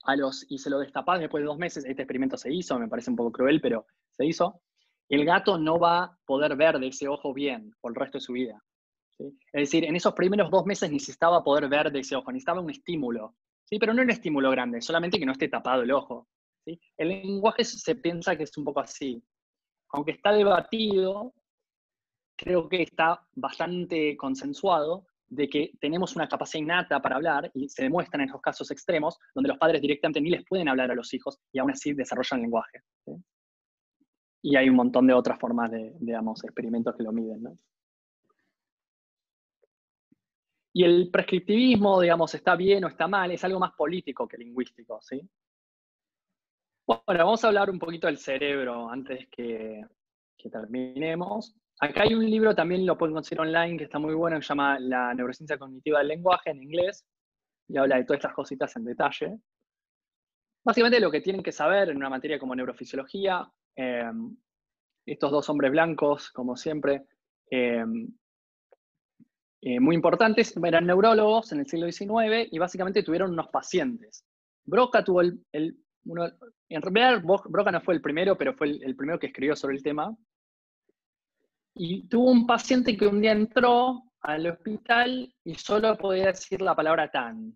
a 0.03 0.15
los, 0.15 0.45
y 0.49 0.57
se 0.57 0.69
lo 0.69 0.79
destapás 0.79 1.19
después 1.19 1.41
de 1.41 1.47
dos 1.47 1.57
meses, 1.57 1.85
este 1.85 2.01
experimento 2.01 2.37
se 2.37 2.51
hizo, 2.53 2.79
me 2.79 2.87
parece 2.87 3.11
un 3.11 3.15
poco 3.15 3.31
cruel, 3.31 3.61
pero 3.61 3.85
se 4.09 4.25
hizo, 4.25 4.61
el 5.09 5.25
gato 5.25 5.57
no 5.57 5.77
va 5.77 6.03
a 6.03 6.17
poder 6.25 6.55
ver 6.55 6.79
de 6.79 6.87
ese 6.87 7.07
ojo 7.07 7.33
bien 7.33 7.75
por 7.81 7.91
el 7.91 7.95
resto 7.95 8.17
de 8.17 8.23
su 8.23 8.33
vida. 8.33 8.61
Es 9.28 9.61
decir, 9.69 9.86
en 9.86 9.95
esos 9.95 10.13
primeros 10.13 10.49
dos 10.49 10.65
meses 10.65 10.91
necesitaba 10.91 11.43
poder 11.43 11.67
ver 11.67 11.91
de 11.91 11.99
ese 11.99 12.15
ojo, 12.15 12.32
necesitaba 12.32 12.61
un 12.61 12.69
estímulo, 12.69 13.36
¿sí? 13.65 13.78
pero 13.80 13.93
no 13.93 14.01
un 14.01 14.09
estímulo 14.09 14.51
grande, 14.51 14.82
solamente 14.82 15.19
que 15.19 15.26
no 15.26 15.32
esté 15.32 15.47
tapado 15.47 15.84
el 15.84 15.91
ojo. 15.91 16.28
¿sí? 16.65 16.80
El 16.97 17.09
lenguaje 17.09 17.63
se 17.63 17.95
piensa 17.95 18.36
que 18.36 18.43
es 18.43 18.57
un 18.57 18.65
poco 18.65 18.80
así. 18.80 19.24
Aunque 19.93 20.11
está 20.11 20.32
debatido, 20.32 21.34
creo 22.36 22.67
que 22.67 22.84
está 22.84 23.22
bastante 23.36 24.15
consensuado 24.17 25.05
de 25.32 25.47
que 25.47 25.72
tenemos 25.80 26.15
una 26.15 26.28
capacidad 26.28 26.61
innata 26.61 27.01
para 27.01 27.15
hablar, 27.15 27.49
y 27.53 27.69
se 27.69 27.84
demuestra 27.84 28.22
en 28.22 28.30
esos 28.30 28.41
casos 28.41 28.69
extremos, 28.69 29.17
donde 29.34 29.47
los 29.47 29.57
padres 29.57 29.82
directamente 29.82 30.19
ni 30.19 30.30
les 30.30 30.45
pueden 30.45 30.67
hablar 30.67 30.91
a 30.91 30.95
los 30.95 31.13
hijos 31.13 31.39
y 31.53 31.59
aún 31.59 31.72
así 31.72 31.93
desarrollan 31.93 32.39
el 32.39 32.43
lenguaje. 32.43 32.82
Y 34.43 34.57
hay 34.57 34.69
un 34.69 34.76
montón 34.76 35.07
de 35.07 35.13
otras 35.13 35.39
formas 35.39 35.72
de, 35.72 35.93
digamos, 35.99 36.43
experimentos 36.43 36.95
que 36.97 37.03
lo 37.03 37.13
miden. 37.13 37.43
¿no? 37.43 37.57
Y 40.74 40.84
el 40.86 41.09
prescriptivismo, 41.11 41.99
digamos, 41.99 42.34
está 42.34 42.55
bien 42.55 42.86
o 42.86 42.88
está 42.88 43.07
mal, 43.07 43.32
es 43.32 43.43
algo 43.43 43.59
más 43.59 43.74
político 43.74 44.28
que 44.28 44.38
lingüístico, 44.38 45.01
¿sí? 45.01 45.22
Bueno, 46.88 47.26
vamos 47.26 47.43
a 47.43 47.47
hablar 47.47 47.69
un 47.69 47.80
poquito 47.80 48.07
del 48.07 48.17
cerebro 48.17 48.89
antes 48.89 49.28
que, 49.30 49.86
terminemos. 50.51 51.55
Acá 51.80 52.03
hay 52.03 52.15
un 52.15 52.28
libro, 52.28 52.55
también 52.55 52.86
lo 52.86 52.97
pueden 52.97 53.13
conseguir 53.13 53.41
online, 53.41 53.78
que 53.78 53.84
está 53.84 53.99
muy 53.99 54.15
bueno, 54.15 54.38
que 54.38 54.43
se 54.43 54.49
llama 54.49 54.80
La 54.80 55.13
neurociencia 55.13 55.57
cognitiva 55.57 55.99
del 55.99 56.07
lenguaje 56.07 56.49
en 56.49 56.63
inglés, 56.63 57.05
y 57.67 57.78
habla 57.78 57.97
de 57.97 58.05
todas 58.05 58.19
estas 58.19 58.34
cositas 58.34 58.76
en 58.76 58.86
detalle. 58.86 59.39
Básicamente 60.63 60.99
lo 60.99 61.11
que 61.11 61.22
tienen 61.22 61.43
que 61.43 61.51
saber 61.51 61.89
en 61.89 61.97
una 61.97 62.09
materia 62.09 62.39
como 62.39 62.55
neurofisiología, 62.55 63.49
eh, 63.76 64.11
estos 65.05 65.32
dos 65.32 65.49
hombres 65.49 65.72
blancos, 65.72 66.32
como 66.32 66.55
siempre, 66.55 67.05
eh, 67.49 67.86
eh, 69.62 69.80
muy 69.80 69.95
importantes, 69.95 70.55
eran 70.64 70.88
neurólogos 70.88 71.51
en 71.51 71.59
el 71.59 71.68
siglo 71.68 71.91
XIX 71.91 72.47
y 72.51 72.57
básicamente 72.57 73.03
tuvieron 73.03 73.32
unos 73.32 73.49
pacientes. 73.49 74.26
Broca 74.66 75.03
tuvo 75.03 75.22
el, 75.22 75.43
en 76.03 76.82
realidad 76.82 77.22
Broca 77.24 77.72
no 77.72 77.82
fue 77.82 77.93
el 77.93 78.01
primero, 78.01 78.36
pero 78.38 78.55
fue 78.55 78.70
el, 78.70 78.95
primero 78.95 79.20
que 79.20 79.28
escribió 79.28 79.55
sobre 79.55 79.76
el 79.76 79.84
tema. 79.84 80.16
Y 81.76 82.07
tuvo 82.07 82.32
un 82.32 82.47
paciente 82.47 82.97
que 82.97 83.07
un 83.07 83.22
día 83.22 83.34
entró 83.34 84.03
al 84.22 84.47
hospital 84.47 85.34
y 85.43 85.55
solo 85.55 85.95
podía 85.97 86.28
decir 86.28 86.62
la 86.62 86.76
palabra 86.76 87.09
tan, 87.09 87.53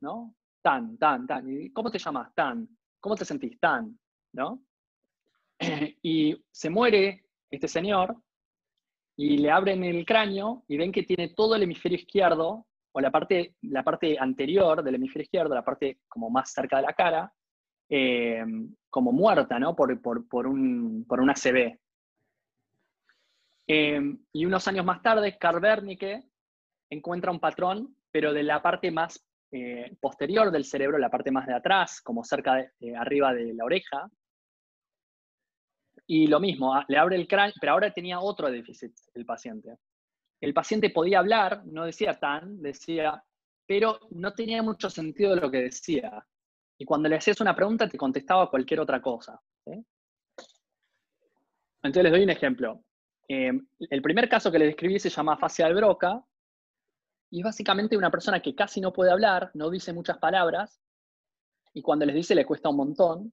¿no? 0.00 0.34
Tan, 0.62 0.96
tan, 0.98 1.26
tan. 1.26 1.68
¿Cómo 1.72 1.90
te 1.90 1.98
llamas? 1.98 2.32
Tan. 2.34 2.68
¿Cómo 3.00 3.16
te 3.16 3.24
sentís? 3.24 3.58
Tan, 3.58 3.98
¿no? 4.32 4.62
Y 6.02 6.36
se 6.50 6.70
muere 6.70 7.24
este 7.50 7.68
señor 7.68 8.16
y 9.22 9.36
le 9.36 9.50
abren 9.50 9.84
el 9.84 10.06
cráneo 10.06 10.64
y 10.66 10.78
ven 10.78 10.90
que 10.90 11.02
tiene 11.02 11.28
todo 11.28 11.54
el 11.54 11.62
hemisferio 11.62 11.98
izquierdo, 11.98 12.66
o 12.92 13.00
la 13.02 13.10
parte, 13.10 13.54
la 13.60 13.82
parte 13.82 14.16
anterior 14.18 14.82
del 14.82 14.94
hemisferio 14.94 15.24
izquierdo, 15.24 15.54
la 15.54 15.62
parte 15.62 15.98
como 16.08 16.30
más 16.30 16.50
cerca 16.50 16.78
de 16.78 16.82
la 16.84 16.94
cara, 16.94 17.30
eh, 17.90 18.42
como 18.88 19.12
muerta, 19.12 19.58
¿no? 19.58 19.76
Por, 19.76 20.00
por, 20.00 20.46
un, 20.46 21.04
por 21.06 21.20
una 21.20 21.32
ACV. 21.34 21.78
Eh, 23.66 24.00
y 24.32 24.46
unos 24.46 24.66
años 24.68 24.86
más 24.86 25.02
tarde, 25.02 25.36
Wernicke 25.38 26.24
encuentra 26.88 27.30
un 27.30 27.40
patrón, 27.40 27.94
pero 28.10 28.32
de 28.32 28.42
la 28.42 28.62
parte 28.62 28.90
más 28.90 29.22
eh, 29.52 29.94
posterior 30.00 30.50
del 30.50 30.64
cerebro, 30.64 30.96
la 30.96 31.10
parte 31.10 31.30
más 31.30 31.46
de 31.46 31.54
atrás, 31.54 32.00
como 32.00 32.24
cerca 32.24 32.70
de, 32.78 32.96
arriba 32.96 33.34
de 33.34 33.52
la 33.52 33.66
oreja, 33.66 34.10
y 36.12 36.26
lo 36.26 36.40
mismo, 36.40 36.74
ah, 36.74 36.84
le 36.88 36.98
abre 36.98 37.14
el 37.14 37.28
cráneo, 37.28 37.54
pero 37.60 37.70
ahora 37.70 37.92
tenía 37.92 38.18
otro 38.18 38.50
déficit 38.50 38.92
el 39.14 39.24
paciente. 39.24 39.78
El 40.40 40.52
paciente 40.52 40.90
podía 40.90 41.20
hablar, 41.20 41.64
no 41.66 41.84
decía 41.84 42.18
tan, 42.18 42.60
decía, 42.60 43.22
pero 43.64 44.00
no 44.10 44.32
tenía 44.32 44.60
mucho 44.60 44.90
sentido 44.90 45.36
de 45.36 45.40
lo 45.40 45.52
que 45.52 45.62
decía. 45.62 46.26
Y 46.76 46.84
cuando 46.84 47.08
le 47.08 47.14
hacías 47.14 47.40
una 47.40 47.54
pregunta 47.54 47.88
te 47.88 47.96
contestaba 47.96 48.50
cualquier 48.50 48.80
otra 48.80 49.00
cosa. 49.00 49.40
Entonces 51.80 52.02
les 52.02 52.10
doy 52.10 52.24
un 52.24 52.30
ejemplo. 52.30 52.82
Em, 53.28 53.64
el 53.78 54.02
primer 54.02 54.28
caso 54.28 54.50
que 54.50 54.58
le 54.58 54.66
describí 54.66 54.98
se 54.98 55.10
llama 55.10 55.36
facial 55.36 55.72
broca, 55.74 56.24
y 57.30 57.38
es 57.38 57.44
básicamente 57.44 57.96
una 57.96 58.10
persona 58.10 58.42
que 58.42 58.56
casi 58.56 58.80
no 58.80 58.92
puede 58.92 59.12
hablar, 59.12 59.52
no 59.54 59.70
dice 59.70 59.92
muchas 59.92 60.18
palabras, 60.18 60.82
y 61.72 61.82
cuando 61.82 62.04
les 62.04 62.16
dice 62.16 62.34
le 62.34 62.44
cuesta 62.44 62.68
un 62.68 62.78
montón. 62.78 63.32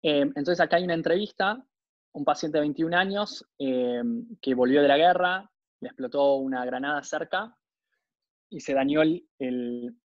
Em, 0.00 0.28
entonces 0.28 0.60
acá 0.60 0.76
hay 0.76 0.84
una 0.84 0.94
entrevista 0.94 1.62
un 2.14 2.24
paciente 2.24 2.58
de 2.58 2.62
21 2.62 2.96
años 2.96 3.46
eh, 3.58 4.02
que 4.40 4.54
volvió 4.54 4.80
de 4.82 4.88
la 4.88 4.96
guerra, 4.96 5.50
le 5.80 5.88
explotó 5.88 6.36
una 6.36 6.64
granada 6.64 7.02
cerca 7.02 7.54
y 8.48 8.60
se 8.60 8.72
dañó 8.72 9.02
el, 9.02 9.96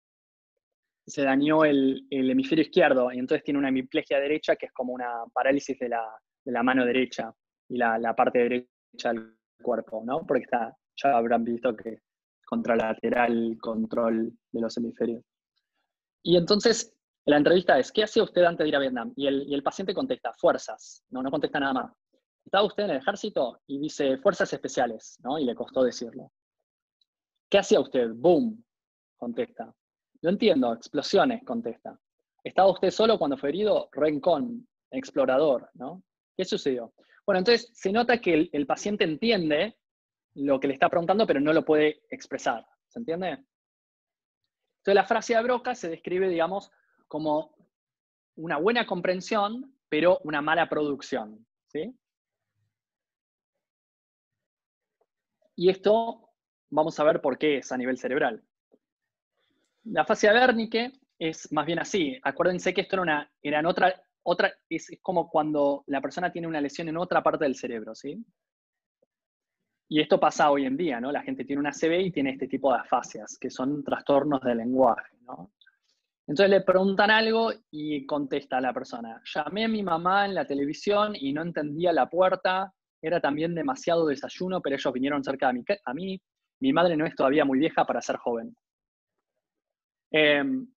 se 1.05 1.23
dañó 1.23 1.63
el, 1.65 2.07
hemisferio 2.09 2.63
izquierdo 2.63 3.11
y 3.11 3.19
entonces 3.19 3.43
tiene 3.43 3.59
una 3.59 3.69
hemiplegia 3.69 4.19
derecha 4.19 4.55
que 4.55 4.67
es 4.67 4.71
como 4.73 4.93
una 4.93 5.23
parálisis 5.33 5.77
de 5.77 5.89
la, 5.89 6.63
mano 6.63 6.83
derecha 6.83 7.31
y 7.67 7.77
la, 7.77 8.15
parte 8.15 8.39
derecha 8.39 9.13
del 9.13 9.37
cuerpo, 9.61 10.01
¿no? 10.03 10.25
Porque 10.25 10.43
está, 10.43 10.75
ya 10.95 11.15
habrán 11.15 11.43
visto 11.43 11.75
que 11.75 11.99
contralateral 12.45 13.55
control 13.61 14.33
de 14.51 14.61
los 14.61 14.75
hemisferios. 14.77 15.23
Y 16.23 16.37
entonces 16.37 16.98
la 17.29 17.37
entrevista 17.37 17.77
es, 17.77 17.91
¿qué 17.91 18.03
hacía 18.03 18.23
usted 18.23 18.43
antes 18.43 18.63
de 18.63 18.69
ir 18.69 18.75
a 18.75 18.79
Vietnam? 18.79 19.13
Y 19.15 19.27
el, 19.27 19.63
paciente 19.63 19.93
contesta, 19.93 20.33
fuerzas, 20.33 21.03
no, 21.09 21.21
no 21.21 21.29
contesta 21.29 21.59
nada 21.59 21.73
más. 21.73 21.93
¿Estaba 22.43 22.65
usted 22.65 22.85
en 22.85 22.89
el 22.91 22.97
ejército? 22.97 23.61
Y 23.67 23.79
dice, 23.79 24.17
fuerzas 24.17 24.51
especiales, 24.51 25.17
¿no? 25.23 25.37
Y 25.37 25.45
le 25.45 25.53
costó 25.53 25.83
decirlo. 25.83 26.31
¿Qué 27.49 27.59
hacía 27.59 27.79
usted? 27.79 28.09
Boom, 28.15 28.63
contesta. 29.17 29.71
Lo 30.21 30.29
entiendo, 30.29 30.73
explosiones, 30.73 31.43
contesta. 31.43 31.99
¿Estaba 32.43 32.71
usted 32.71 32.89
solo 32.89 33.19
cuando 33.19 33.37
fue 33.37 33.49
herido? 33.49 33.89
Rencón, 33.91 34.67
explorador, 34.89 35.69
¿no? 35.73 36.01
¿Qué 36.35 36.45
sucedió? 36.45 36.93
Bueno, 37.25 37.39
entonces 37.39 37.69
se 37.73 37.91
nota 37.91 38.19
que 38.19 38.33
el, 38.33 38.49
el 38.53 38.65
paciente 38.65 39.03
entiende 39.03 39.77
lo 40.33 40.59
que 40.59 40.67
le 40.67 40.73
está 40.73 40.89
preguntando, 40.89 41.27
pero 41.27 41.39
no 41.39 41.53
lo 41.53 41.63
puede 41.63 42.01
expresar. 42.09 42.65
¿Se 42.87 42.97
entiende? 42.97 43.45
Entonces 44.79 44.95
la 44.95 45.05
frase 45.05 45.35
de 45.35 45.43
Broca 45.43 45.75
se 45.75 45.89
describe, 45.89 46.27
digamos, 46.27 46.71
como 47.09 47.53
una 48.37 48.57
buena 48.57 48.85
comprensión, 48.85 49.75
pero 49.89 50.19
una 50.23 50.41
mala 50.41 50.69
producción. 50.69 51.45
¿sí? 51.67 51.93
Y 55.57 55.69
esto 55.69 56.29
vamos 56.69 56.97
a 56.97 57.03
ver 57.03 57.19
por 57.19 57.37
qué 57.37 57.57
es 57.57 57.71
a 57.73 57.77
nivel 57.77 57.97
cerebral. 57.97 58.41
La 59.83 60.05
fascia 60.05 60.31
Wernicke 60.31 60.93
es 61.17 61.51
más 61.51 61.65
bien 61.65 61.79
así. 61.79 62.17
Acuérdense 62.23 62.73
que 62.73 62.81
esto 62.81 62.95
era 62.95 63.03
una, 63.03 63.33
era 63.41 63.67
otra, 63.67 63.93
otra, 64.23 64.53
es, 64.69 64.89
como 65.01 65.29
cuando 65.29 65.83
la 65.87 65.99
persona 65.99 66.31
tiene 66.31 66.47
una 66.47 66.61
lesión 66.61 66.87
en 66.87 66.97
otra 66.97 67.21
parte 67.21 67.43
del 67.43 67.55
cerebro, 67.55 67.93
¿sí? 67.95 68.23
Y 69.89 69.99
esto 69.99 70.19
pasa 70.19 70.51
hoy 70.51 70.65
en 70.65 70.77
día, 70.77 71.01
¿no? 71.01 71.11
La 71.11 71.23
gente 71.23 71.43
tiene 71.43 71.59
una 71.59 71.73
CB 71.73 71.99
y 72.05 72.11
tiene 72.11 72.29
este 72.29 72.47
tipo 72.47 72.71
de 72.71 72.79
afasias, 72.79 73.37
que 73.39 73.49
son 73.49 73.83
trastornos 73.83 74.39
del 74.41 74.59
lenguaje, 74.59 75.17
¿no? 75.23 75.51
Entonces 76.29 76.51
le 76.51 76.61
preguntan 76.61 77.09
algo 77.09 77.51
y 77.71 78.05
contesta 78.05 78.61
la 78.61 78.71
persona, 78.71 79.19
llamé 79.33 79.65
a 79.65 79.67
mi 79.67 79.81
mamá 79.81 80.25
en 80.27 80.35
la 80.35 80.45
televisión 80.45 81.15
y 81.15 81.33
no 81.33 81.41
entendía 81.41 81.91
la 81.91 82.07
puerta, 82.07 82.71
era 83.01 83.19
también 83.19 83.55
demasiado 83.55 84.05
desayuno, 84.05 84.61
pero 84.61 84.75
ellos 84.75 84.93
vinieron 84.93 85.23
cerca 85.23 85.47
de 85.47 85.53
mí. 85.53 85.63
A 85.85 85.93
mí, 85.95 86.21
mi 86.61 86.71
madre 86.71 86.95
no 86.95 87.07
es 87.07 87.15
todavía 87.15 87.45
muy 87.45 87.57
vieja 87.57 87.83
para 87.83 87.99
ser 87.99 88.17
joven. 88.17 88.55
Em, 90.11 90.71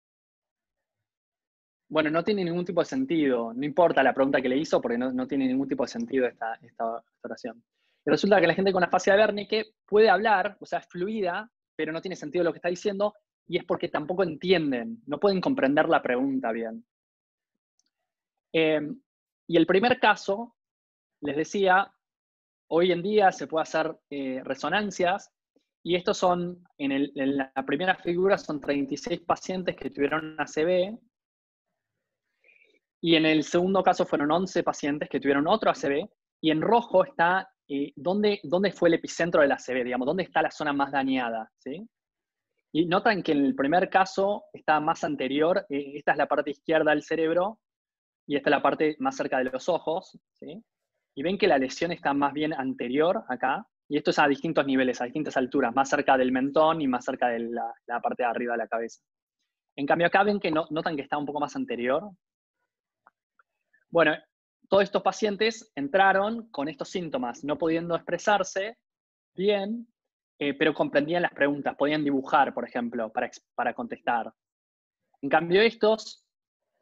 bueno, 1.91 2.09
no 2.09 2.25
tiene 2.25 2.45
ningún 2.45 2.65
tipo 2.65 2.81
de 2.81 2.87
sentido, 2.87 3.53
no 3.53 3.67
importa 3.67 4.03
la 4.03 4.15
pregunta 4.15 4.41
que 4.41 4.49
le 4.49 4.57
hizo, 4.57 4.81
porque 4.81 4.97
no, 4.97 5.27
tiene 5.27 5.47
ningún 5.47 5.69
tipo 5.69 5.85
de 5.85 5.89
sentido 5.89 6.27
esta, 6.27 6.55
esta, 6.63 7.05
oración. 7.23 7.63
Y 8.07 8.11
resulta 8.11 8.41
que 8.41 8.47
la 8.47 8.55
gente 8.55 8.73
con 8.73 8.85
afasia 8.85 9.13
de 9.13 9.21
Wernicke 9.21 9.67
puede 9.87 10.09
hablar, 10.09 10.57
o 10.61 10.65
sea, 10.65 10.79
es 10.79 10.87
fluida, 10.87 11.51
pero 11.77 11.93
no 11.93 12.01
tiene 12.01 12.17
sentido 12.17 12.43
lo 12.43 12.53
que 12.53 12.59
está 12.59 12.71
diciendo, 12.71 13.13
y 13.47 13.59
es 13.59 13.65
porque 13.65 13.89
tampoco 13.89 14.23
entienden, 14.23 15.03
no 15.07 15.19
pueden 15.19 15.41
comprender 15.41 15.89
la 15.89 16.03
pregunta 16.03 16.53
bien. 16.53 16.85
Em, 18.53 19.01
y 19.47 19.57
el 19.57 19.67
primer 19.67 19.99
caso, 19.99 20.57
les 21.21 21.37
decía, 21.37 21.93
hoy 22.69 22.93
en 22.93 23.03
día 23.03 23.33
se 23.33 23.47
puede 23.47 23.63
hacer 23.63 23.99
eh, 24.11 24.43
resonancias, 24.45 25.31
y 25.85 25.97
estos 25.97 26.17
son, 26.17 26.65
en, 26.79 27.37
la 27.37 27.53
primera 27.67 27.97
figura 27.97 28.39
son 28.39 28.61
36 28.61 29.21
pacientes 29.23 29.75
que 29.77 29.91
tuvieron 29.91 30.37
ACV, 30.39 30.99
y 33.01 33.17
en 33.17 33.27
el 33.27 33.43
segundo 33.43 33.83
caso 33.83 34.07
fueron 34.07 34.31
11 34.31 34.63
pacientes 34.63 35.09
que 35.09 35.19
tuvieron 35.19 35.49
otro 35.49 35.71
ACV, 35.71 36.09
y 36.41 36.51
en 36.51 36.61
rojo 36.61 37.05
está 37.05 37.49
eh, 37.69 37.93
dónde, 37.97 38.41
dónde, 38.45 38.73
fue 38.73 38.89
el 38.89 38.95
epicentro 38.95 39.41
del 39.41 39.53
ACV, 39.53 39.85
digamos, 39.85 40.07
dónde 40.07 40.23
está 40.25 40.43
la 40.43 40.51
zona 40.51 40.73
más 40.73 40.93
dañada. 40.93 41.51
¿sí? 41.59 41.89
Y 42.73 42.87
notan 42.87 43.23
que 43.23 43.33
en 43.33 43.45
el 43.45 43.55
primer 43.55 43.91
caso 43.91 44.45
está 44.53 44.81
más 44.81 45.05
anterior, 45.05 45.67
eh, 45.69 45.93
esta 45.97 46.13
es 46.13 46.19
la 46.19 46.27
parte 46.27 46.51
izquierda 46.51 46.91
del 46.91 47.03
cerebro, 47.03 47.61
y 48.27 48.37
esta 48.37 48.49
es 48.49 48.53
la 48.53 48.63
parte 48.63 48.97
más 48.99 49.17
cerca 49.17 49.39
de 49.39 49.45
los 49.45 49.69
ojos. 49.69 50.19
¿sí? 50.33 50.65
Y 51.15 51.23
ven 51.23 51.37
que 51.37 51.47
la 51.47 51.59
lesión 51.59 51.93
está 51.93 52.15
más 52.15 52.33
bien 52.33 52.55
anterior 52.55 53.25
acá, 53.29 53.67
y 53.89 53.99
esto 53.99 54.11
es 54.11 54.19
a 54.19 54.27
distintos 54.27 54.65
niveles, 54.65 55.01
a 55.01 55.05
distintas 55.05 55.37
alturas, 55.37 55.75
más 55.75 55.91
cerca 55.91 56.17
del 56.17 56.33
mentón 56.33 56.81
y 56.81 56.89
más 56.89 57.05
cerca 57.05 57.29
de 57.29 57.41
la, 57.41 58.01
parte 58.01 58.23
de 58.23 58.29
arriba 58.29 58.55
de 58.55 58.59
la 58.59 58.69
cabeza. 58.69 59.03
En 59.77 59.87
cambio 59.87 60.07
acá 60.07 60.23
ven 60.23 60.41
que 60.41 60.51
no, 60.51 60.67
notan 60.71 60.97
que 60.97 61.03
está 61.03 61.19
un 61.19 61.27
poco 61.27 61.41
más 61.41 61.55
anterior, 61.57 62.11
bueno, 63.91 64.17
todos 64.71 64.85
estos 64.85 65.03
pacientes 65.03 65.71
entraron 65.75 66.49
con 66.51 66.67
estos 66.67 66.89
síntomas, 66.89 67.45
no 67.45 67.59
pudiendo 67.59 67.95
expresarse 67.95 68.79
bien, 69.35 69.92
eh, 70.45 70.55
pero 70.55 70.75
comprendían 70.75 71.23
las 71.23 71.33
preguntas, 71.33 71.77
podían 71.77 72.03
dibujar, 72.03 72.53
por 72.53 72.65
ejemplo, 72.65 73.13
para, 73.13 73.31
para 73.55 73.75
contestar. 73.75 74.35
En 75.21 75.29
cambio, 75.29 75.63
estos 75.63 76.27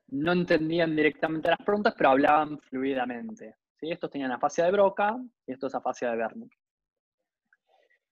no 0.09 0.33
entendían 0.33 0.97
directamente 0.97 1.51
las 1.51 1.59
preguntas, 1.59 1.93
pero 1.95 2.09
hablaban 2.09 2.59
fluidamente. 2.59 3.57
¿sí? 3.79 3.91
Estos 3.91 4.11
tenían 4.11 4.33
afasia 4.33 4.65
de 4.65 4.73
Broca 4.73 5.15
y 5.47 5.53
estos 5.53 5.75
afasia 5.75 6.11
de 6.11 6.17
Wernicke. 6.17 6.57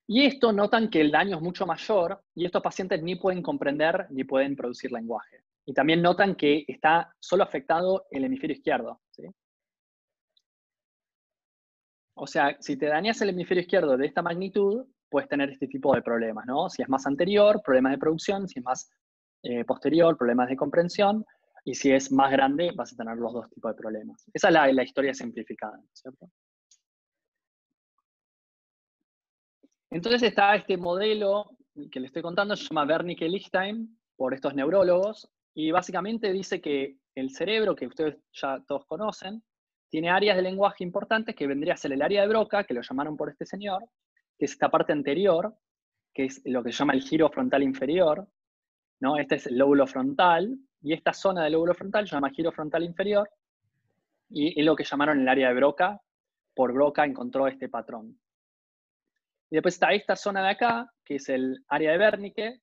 Y 0.07 0.27
esto 0.27 0.53
notan 0.53 0.91
que 0.91 1.01
el 1.01 1.11
daño 1.11 1.37
es 1.37 1.43
mucho 1.43 1.65
mayor 1.65 2.23
y 2.35 2.45
estos 2.45 2.63
pacientes 2.63 3.03
ni 3.03 3.17
pueden 3.17 3.43
comprender 3.43 4.07
ni 4.11 4.25
pueden 4.25 4.55
producir 4.55 4.93
lenguaje. 4.93 5.45
Y 5.65 5.73
también 5.73 6.03
notan 6.03 6.35
que 6.35 6.67
está 6.69 7.15
solo 7.19 7.43
afectado 7.43 8.07
el 8.11 8.23
hemisferio 8.23 8.55
izquierdo. 8.55 9.01
O 12.13 12.27
sea, 12.27 12.55
si 12.61 12.77
te 12.77 12.85
dañas 12.85 13.19
el 13.23 13.31
hemisferio 13.31 13.63
izquierdo 13.63 13.97
de 13.97 14.05
esta 14.05 14.21
magnitud, 14.21 14.87
puedes 15.09 15.29
tener 15.29 15.51
este 15.51 15.67
tipo 15.67 15.95
de 15.95 16.03
problemas, 16.03 16.47
¿no? 16.47 16.69
Si 16.69 16.83
es 16.83 16.89
más 16.89 17.07
anterior, 17.07 17.61
problemas 17.65 17.93
de 17.93 17.99
producción, 17.99 18.49
si 18.49 18.59
es 18.59 18.65
más 18.65 18.91
eh, 19.43 19.65
posterior, 19.65 20.17
problemas 20.17 20.49
de 20.49 20.57
comprensión, 20.57 21.25
y 21.65 21.75
si 21.75 21.93
es 21.93 22.11
más 22.11 22.31
grande, 22.31 22.73
vas 22.75 22.93
a 22.93 22.97
tener 22.97 23.17
los 23.17 23.33
dos 23.33 23.51
tipos 23.51 23.73
de 23.73 23.77
problemas. 23.77 24.25
Esa 24.33 24.49
es 24.49 24.55
la, 24.55 24.73
la 24.73 24.83
historia 24.83 25.13
simplificada, 25.13 25.81
¿cierto? 25.93 26.31
Entonces 29.91 30.23
está 30.23 30.55
este 30.55 30.77
modelo 30.77 31.51
que 31.91 32.01
le 32.01 32.07
estoy 32.07 32.23
contando, 32.23 32.57
se 32.57 32.65
llama 32.65 32.87
Wernicke-Lichtheim, 32.87 33.89
por 34.17 34.35
estos 34.35 34.55
neurólogos, 34.55 35.31
y 35.55 35.71
básicamente 35.71 36.33
dice 36.33 36.61
que 36.61 36.97
el 37.15 37.31
cerebro, 37.31 37.75
que 37.75 37.87
ustedes 37.87 38.17
ya 38.33 38.63
todos 38.67 38.85
conocen, 38.87 39.43
tiene 39.89 40.11
áreas 40.11 40.37
de 40.37 40.43
lenguaje 40.43 40.85
importantes 40.85 41.35
que 41.35 41.47
vendría 41.47 41.75
a 41.75 41.77
ser 41.77 41.93
el 41.93 42.03
área 42.03 42.23
de 42.23 42.29
Broca, 42.29 42.65
que 42.65 42.75
lo 42.75 42.83
llamaron 42.83 43.17
por 43.17 43.31
este 43.31 43.47
señor, 43.47 43.85
que 44.39 44.45
es 44.45 44.53
esta 44.53 44.71
parte 44.71 44.93
anterior, 44.93 45.55
que 46.15 46.27
es 46.27 46.41
lo 46.45 46.63
que 46.63 46.73
se 46.73 46.79
llama 46.79 46.95
el 46.95 47.03
giro 47.03 47.29
frontal 47.29 47.63
inferior, 47.63 48.27
¿no? 49.01 49.17
Este 49.19 49.37
es 49.37 49.47
el 49.47 49.59
lóbulo 49.59 49.87
frontal, 49.87 50.59
y 50.81 50.93
esta 50.93 51.13
zona 51.13 51.45
del 51.45 51.55
lóbulo 51.55 51.75
frontal 51.75 52.07
se 52.07 52.15
llama 52.15 52.31
giro 52.31 52.53
frontal 52.53 52.85
inferior, 52.85 53.29
y 54.31 54.59
es 54.59 54.65
lo 54.65 54.77
que 54.77 54.85
llamaron 54.85 55.21
el 55.21 55.29
área 55.29 55.49
de 55.49 55.55
Broca, 55.55 56.01
por 56.55 56.73
Broca 56.73 57.05
encontró 57.05 57.47
este 57.47 57.69
patrón. 57.69 58.19
Y 59.51 59.57
después 59.57 59.75
está 59.75 59.93
esta 59.93 60.17
zona 60.17 60.43
de 60.43 60.51
acá, 60.51 60.93
que 61.05 61.17
es 61.17 61.29
el 61.29 61.65
área 61.69 61.93
de 61.93 61.99
Wernicke, 61.99 62.61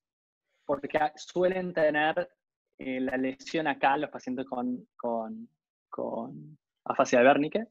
porque 0.65 0.99
suelen 1.15 1.73
tener 1.73 2.29
eh, 2.77 2.99
la 2.99 3.17
lesión 3.17 3.67
acá, 3.67 3.97
los 3.97 4.09
pacientes 4.09 4.45
con, 4.45 4.87
con, 4.95 5.49
con 5.89 6.57
afasia 6.83 7.19
de 7.19 7.25
Wernicke. 7.25 7.67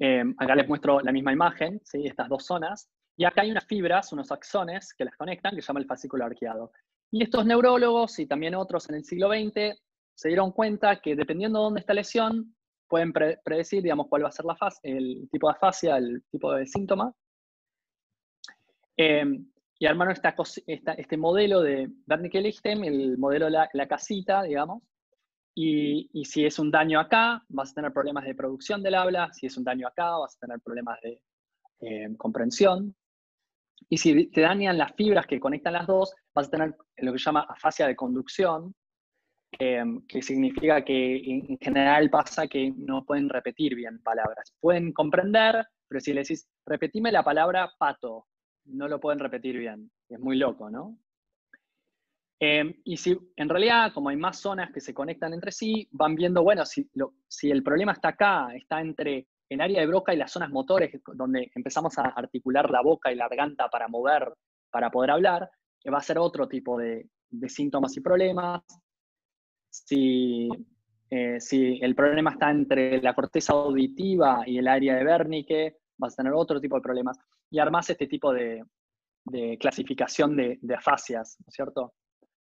Eh, 0.00 0.24
acá 0.38 0.54
les 0.56 0.66
muestro 0.66 1.00
la 1.00 1.12
misma 1.12 1.32
imagen, 1.32 1.80
¿sí? 1.84 2.06
estas 2.06 2.28
dos 2.28 2.44
zonas. 2.44 2.88
Y 3.16 3.24
acá 3.24 3.42
hay 3.42 3.50
unas 3.50 3.66
fibras, 3.66 4.12
unos 4.12 4.32
axones 4.32 4.94
que 4.94 5.04
las 5.04 5.14
conectan, 5.16 5.54
que 5.54 5.62
se 5.62 5.68
llama 5.68 5.80
el 5.80 5.86
fascículo 5.86 6.24
arqueado. 6.24 6.72
Y 7.10 7.22
estos 7.22 7.44
neurólogos 7.44 8.18
y 8.18 8.26
también 8.26 8.54
otros 8.54 8.88
en 8.88 8.96
el 8.96 9.04
siglo 9.04 9.28
XX 9.28 9.78
se 10.14 10.28
dieron 10.28 10.52
cuenta 10.52 11.00
que 11.00 11.14
dependiendo 11.14 11.58
de 11.58 11.64
dónde 11.64 11.80
está 11.80 11.92
la 11.92 12.00
lesión, 12.00 12.54
pueden 12.88 13.12
predecir, 13.12 13.82
digamos, 13.82 14.08
cuál 14.08 14.24
va 14.24 14.28
a 14.28 14.32
ser 14.32 14.46
la 14.46 14.56
fase, 14.56 14.80
el 14.82 15.28
tipo 15.30 15.48
de 15.48 15.52
afasia, 15.52 15.96
el 15.96 16.24
tipo 16.30 16.52
de 16.52 16.66
síntoma. 16.66 17.14
Eh, 18.96 19.24
y 19.78 19.86
armaron 19.86 20.12
esta, 20.12 20.34
este 20.66 21.16
modelo 21.16 21.62
de 21.62 21.88
Wernicke 22.06 22.40
Lichtem, 22.40 22.84
el 22.84 23.16
modelo 23.16 23.46
de 23.46 23.52
la, 23.72 23.88
casita, 23.88 24.42
digamos, 24.42 24.82
y, 25.54 26.08
si 26.24 26.44
es 26.44 26.58
un 26.58 26.70
daño 26.70 27.00
acá, 27.00 27.44
vas 27.48 27.72
a 27.72 27.74
tener 27.74 27.92
problemas 27.92 28.24
de 28.24 28.34
producción 28.34 28.82
del 28.82 28.94
habla, 28.94 29.32
si 29.32 29.46
es 29.46 29.56
un 29.56 29.64
daño 29.64 29.86
acá, 29.88 30.16
vas 30.18 30.36
a 30.36 30.46
tener 30.46 30.60
problemas 30.60 30.98
de 31.02 31.22
eh, 31.80 32.16
comprensión, 32.16 32.94
y 33.88 33.98
si 33.98 34.26
te 34.26 34.42
dañan 34.42 34.78
las 34.78 34.92
fibras 34.94 35.26
que 35.26 35.40
conectan 35.40 35.72
las 35.72 35.86
dos, 35.86 36.14
vas 36.34 36.48
a 36.48 36.50
tener 36.50 36.76
lo 36.98 37.12
que 37.12 37.18
se 37.18 37.24
llama 37.24 37.46
afasia 37.48 37.86
de 37.86 37.96
conducción, 37.96 38.74
que 39.50 40.22
significa 40.22 40.84
que 40.84 41.16
en 41.16 41.58
general 41.58 42.08
pasa 42.08 42.46
que 42.46 42.72
no 42.76 43.04
pueden 43.04 43.28
repetir 43.28 43.74
bien 43.74 44.00
palabras. 44.00 44.54
Pueden 44.60 44.92
comprender, 44.92 45.66
pero 45.88 46.00
si 46.00 46.12
le 46.12 46.20
decís, 46.20 46.48
repetime 46.64 47.10
la 47.10 47.24
palabra 47.24 47.72
pato, 47.78 48.26
no 48.66 48.86
lo 48.86 49.00
pueden 49.00 49.18
repetir 49.18 49.58
bien. 49.58 49.90
Es 50.08 50.20
muy 50.20 50.36
loco, 50.36 50.70
¿no? 50.70 50.96
Em, 52.42 52.74
y 52.84 52.96
si 52.96 53.16
en 53.36 53.48
realidad, 53.50 53.92
como 53.92 54.08
hay 54.08 54.16
más 54.16 54.40
zonas 54.40 54.72
que 54.72 54.80
se 54.80 54.94
conectan 54.94 55.34
entre 55.34 55.52
sí, 55.52 55.86
van 55.92 56.14
viendo, 56.14 56.42
bueno, 56.42 56.64
si, 56.64 56.90
si 57.28 57.50
el 57.50 57.62
problema 57.62 57.92
está 57.92 58.08
acá, 58.08 58.48
está 58.54 58.80
entre 58.80 59.28
el 59.50 59.60
área 59.60 59.80
de 59.80 59.86
Broca 59.86 60.14
y 60.14 60.16
las 60.16 60.32
zonas 60.32 60.50
motores, 60.50 60.90
donde 61.14 61.50
empezamos 61.54 61.98
a 61.98 62.02
articular 62.02 62.70
la 62.70 62.80
boca 62.80 63.12
y 63.12 63.16
la 63.16 63.28
garganta 63.28 63.68
para 63.68 63.88
mover, 63.88 64.32
para 64.70 64.90
poder 64.90 65.10
hablar, 65.10 65.50
va 65.92 65.98
a 65.98 66.02
ser 66.02 66.18
otro 66.18 66.48
tipo 66.48 66.78
de, 66.78 67.08
síntomas 67.48 67.96
y 67.96 68.00
problemas. 68.00 68.62
Si, 69.68 70.48
eh, 71.10 71.40
si 71.40 71.78
el 71.82 71.94
problema 71.94 72.30
está 72.30 72.50
entre 72.50 73.02
la 73.02 73.14
corteza 73.14 73.52
auditiva 73.52 74.44
y 74.46 74.58
el 74.58 74.68
área 74.68 74.96
de 74.96 75.04
Wernicke, 75.04 75.76
vas 75.98 76.14
a 76.14 76.16
tener 76.22 76.32
otro 76.32 76.60
tipo 76.60 76.76
de 76.76 76.82
problemas. 76.82 77.18
Y 77.50 77.58
armás 77.58 77.90
este 77.90 78.06
tipo 78.06 78.32
de, 78.32 78.64
clasificación 79.58 80.36
de, 80.36 80.74
afasias, 80.76 81.36
¿no 81.40 81.46
es 81.48 81.54
cierto? 81.54 81.92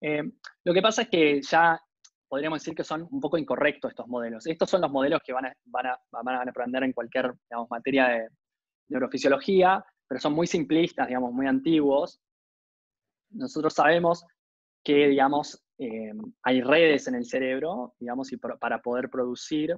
Eh, 0.01 0.23
lo 0.65 0.73
que 0.73 0.83
pasa 0.83 1.03
es 1.03 1.09
que 1.09 1.43
ya 1.43 1.81
podríamos 2.29 2.61
decir 2.61 2.75
que 2.75 2.85
son 2.85 3.07
un 3.11 3.21
poco 3.21 3.37
incorrectos 3.37 3.91
estos 3.91 4.07
modelos. 4.07 4.47
Estos 4.47 4.71
son 4.71 4.81
los 4.81 4.91
modelos 4.91 5.21
que 5.25 5.33
van 5.33 5.47
a, 5.47 5.55
van 5.65 5.87
a, 5.87 6.01
van 6.11 6.29
a 6.29 6.43
aprender 6.43 6.85
en 6.85 6.93
cualquier 6.93 7.35
materia 7.69 8.09
de 8.09 8.29
neurofisiología, 8.89 9.85
pero 10.07 10.21
son 10.21 10.33
muy 10.33 10.47
simplistas, 10.47 11.09
digamos, 11.09 11.33
muy 11.33 11.47
antiguos. 11.47 12.21
Nosotros 13.31 13.75
sabemos 13.75 14.25
que, 14.85 15.09
digamos, 15.09 15.63
eh, 15.79 16.13
hay 16.43 16.63
redes 16.63 17.09
en 17.09 17.17
el 17.17 17.25
cerebro, 17.25 17.95
digamos, 17.99 18.33
y 18.33 18.37
para 18.37 18.81
poder 18.81 19.11
producir 19.11 19.77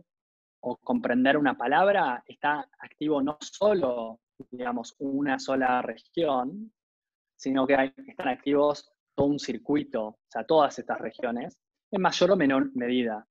o 0.61 0.77
comprender 0.77 1.37
una 1.37 1.57
palabra, 1.57 2.23
está 2.27 2.69
activo 2.79 3.21
no 3.23 3.37
solo, 3.41 4.21
digamos, 4.51 4.95
una 4.99 5.39
sola 5.39 5.83
región, 5.83 6.73
sino 7.37 7.67
que 7.67 7.93
están 8.07 8.29
activos 8.29 8.93
todo 9.15 9.27
un 9.27 9.39
circuito, 9.39 10.05
o 10.07 10.19
sea, 10.29 10.45
todas 10.45 10.79
estas 10.79 11.01
regiones, 11.01 11.59
en 11.91 12.03
mayor 12.03 12.31
o 12.31 12.37
menor 12.37 12.71
medida. 12.75 13.27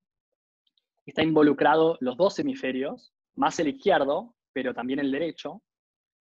Está 1.05 1.23
involucrado 1.23 1.97
los 1.99 2.15
dos 2.15 2.37
hemisferios, 2.39 3.13
más 3.35 3.59
el 3.59 3.69
izquierdo, 3.69 4.35
pero 4.53 4.73
también 4.73 4.99
el 4.99 5.11
derecho, 5.11 5.61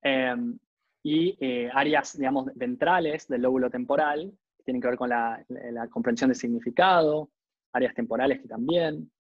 em, 0.02 0.58
y 1.04 1.38
eh, 1.40 1.70
áreas, 1.74 2.18
digamos, 2.18 2.48
ventrales 2.56 3.28
del 3.28 3.42
lóbulo 3.42 3.70
temporal, 3.70 4.32
que 4.58 4.64
tienen 4.64 4.82
que 4.82 4.88
ver 4.90 4.98
con 4.98 5.10
la, 5.10 5.44
comprensión 5.90 6.30
de 6.30 6.36
significado, 6.36 7.30
áreas 7.74 7.94
temporales 7.94 8.42
que 8.42 8.48
también. 8.48 9.12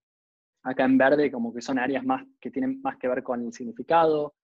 Acá 0.63 0.83
en 0.83 0.97
verde 0.97 1.31
como 1.31 1.53
que 1.53 1.61
son 1.61 1.79
áreas 1.79 2.03
más 2.03 2.25
que 2.39 2.51
tienen 2.51 2.81
más 2.81 2.97
que 2.97 3.07
ver 3.07 3.23
con 3.23 3.45
el 3.45 3.53
significado. 3.53 4.35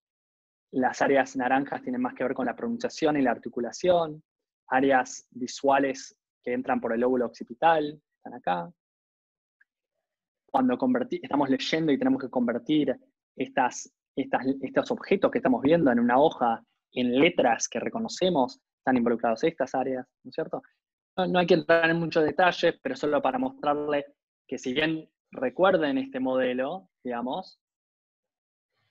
Las 0.71 1.01
áreas 1.01 1.35
naranjas 1.35 1.81
tienen 1.81 2.01
más 2.01 2.13
que 2.13 2.23
ver 2.23 2.33
con 2.33 2.45
la 2.45 2.55
pronunciación 2.55 3.17
y 3.17 3.21
la 3.21 3.31
articulación. 3.31 4.23
Áreas 4.67 5.27
visuales 5.31 6.17
que 6.43 6.53
entran 6.53 6.79
por 6.79 6.93
el 6.93 7.01
lóbulo 7.01 7.25
occipital, 7.25 8.01
están 8.17 8.33
acá. 8.33 8.71
Cuando 10.45 10.77
estamos 11.11 11.49
leyendo 11.49 11.91
y 11.91 11.97
tenemos 11.97 12.21
que 12.21 12.29
convertir 12.29 12.95
estas, 13.35 13.91
estos 14.15 14.91
objetos 14.91 15.31
que 15.31 15.39
estamos 15.39 15.61
viendo 15.61 15.91
en 15.91 15.99
una 15.99 16.17
hoja 16.19 16.63
en 16.93 17.19
letras 17.19 17.67
que 17.67 17.79
reconocemos, 17.79 18.59
están 18.77 18.97
involucrados 18.97 19.43
estas 19.43 19.75
áreas, 19.75 20.07
¿no 20.23 20.29
es 20.29 20.35
cierto? 20.35 20.61
No, 21.17 21.39
hay 21.39 21.47
que 21.47 21.55
entrar 21.55 21.89
en 21.89 21.99
muchos 21.99 22.23
detalles, 22.23 22.77
pero 22.81 22.95
solo 22.95 23.21
para 23.21 23.39
mostrarle 23.39 24.05
que 24.47 24.57
si 24.57 24.73
bien 24.73 25.09
recuerden 25.31 25.97
este 25.97 26.19
modelo, 26.19 26.89
digamos, 27.03 27.59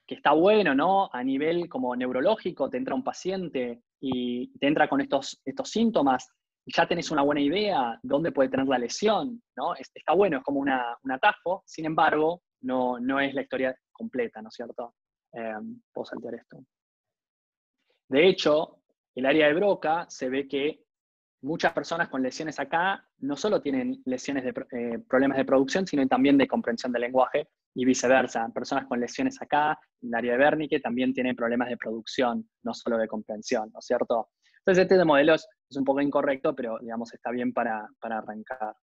que 0.06 0.16
está 0.16 0.32
bueno, 0.32 0.74
¿no? 0.74 1.08
A 1.12 1.22
nivel 1.22 1.68
como 1.68 1.94
neurológico, 1.94 2.68
te 2.68 2.76
entra 2.76 2.94
un 2.94 3.04
paciente 3.04 3.82
y 4.00 4.56
te 4.58 4.66
entra 4.66 4.88
con 4.88 5.00
estos, 5.00 5.40
estos 5.44 5.70
síntomas, 5.70 6.28
ya 6.66 6.86
tenés 6.86 7.10
una 7.10 7.22
buena 7.22 7.40
idea 7.40 7.98
dónde 8.02 8.32
puede 8.32 8.48
tener 8.48 8.66
la 8.66 8.78
lesión, 8.78 9.42
¿no? 9.56 9.74
Está 9.74 10.14
bueno, 10.14 10.38
es 10.38 10.42
como 10.42 10.60
una, 10.60 10.96
un 11.02 11.12
atajo, 11.12 11.62
sin 11.66 11.84
embargo, 11.84 12.42
no, 12.62 12.98
no 12.98 13.20
es 13.20 13.34
la 13.34 13.42
historia 13.42 13.76
completa, 13.92 14.40
¿no 14.40 14.48
es 14.48 14.54
cierto? 14.54 14.94
Eh, 15.32 15.54
puedo 15.92 16.06
saltear 16.06 16.34
esto. 16.36 16.64
De 18.08 18.26
hecho, 18.26 18.80
el 19.14 19.26
área 19.26 19.48
de 19.48 19.54
Broca 19.54 20.06
se 20.08 20.28
ve 20.28 20.48
que 20.48 20.84
muchas 21.42 21.72
personas 21.72 22.08
con 22.08 22.22
lesiones 22.22 22.58
acá 22.58 23.06
no 23.18 23.36
solo 23.36 23.60
tienen 23.60 24.02
lesiones 24.06 24.44
de 24.44 24.54
eh, 24.72 24.98
problemas 25.08 25.36
de 25.36 25.44
producción, 25.44 25.86
sino 25.86 26.06
también 26.08 26.38
de 26.38 26.48
comprensión 26.48 26.92
del 26.92 27.02
lenguaje 27.02 27.48
y 27.74 27.84
viceversa. 27.84 28.48
Personas 28.54 28.86
con 28.86 29.00
lesiones 29.00 29.40
acá, 29.42 29.78
en 30.00 30.08
el 30.08 30.14
área 30.14 30.32
de 30.32 30.38
Wernicke, 30.38 30.80
también 30.80 31.12
tienen 31.12 31.36
problemas 31.36 31.68
de 31.68 31.76
producción, 31.76 32.48
no 32.62 32.74
solo 32.74 32.98
de 32.98 33.08
comprensión, 33.08 33.70
¿no 33.72 33.80
es 33.80 33.86
cierto? 33.86 34.30
Entonces 34.58 34.82
este 34.82 34.96
de 34.96 35.04
modelos 35.04 35.46
es 35.68 35.76
un 35.76 35.84
poco 35.84 36.00
incorrecto, 36.00 36.54
pero 36.54 36.78
digamos 36.80 37.12
está 37.12 37.30
bien 37.30 37.52
para, 37.52 37.88
arrancar. 38.00 38.76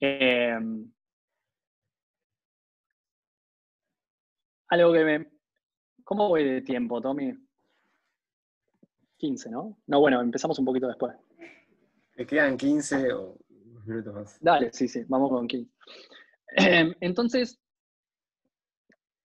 Em, 0.00 0.92
algo 4.68 4.92
que 4.92 5.04
me, 5.04 5.36
¿Cómo 6.06 6.28
voy 6.28 6.44
de 6.44 6.62
tiempo, 6.62 7.00
Tommy? 7.00 7.34
15, 9.16 9.50
¿no? 9.50 9.76
No, 9.88 9.98
bueno, 9.98 10.20
empezamos 10.20 10.56
un 10.60 10.64
poquito 10.64 10.86
después. 10.86 11.16
¿Me 12.16 12.24
quedan 12.24 12.56
15 12.56 13.12
o 13.12 13.36
minutos 13.84 14.14
más? 14.14 14.38
Dale, 14.40 14.72
sí, 14.72 14.86
sí, 14.86 15.02
vamos 15.08 15.30
con 15.30 15.48
15. 15.48 15.68
Em, 16.56 16.94
entonces, 17.00 17.60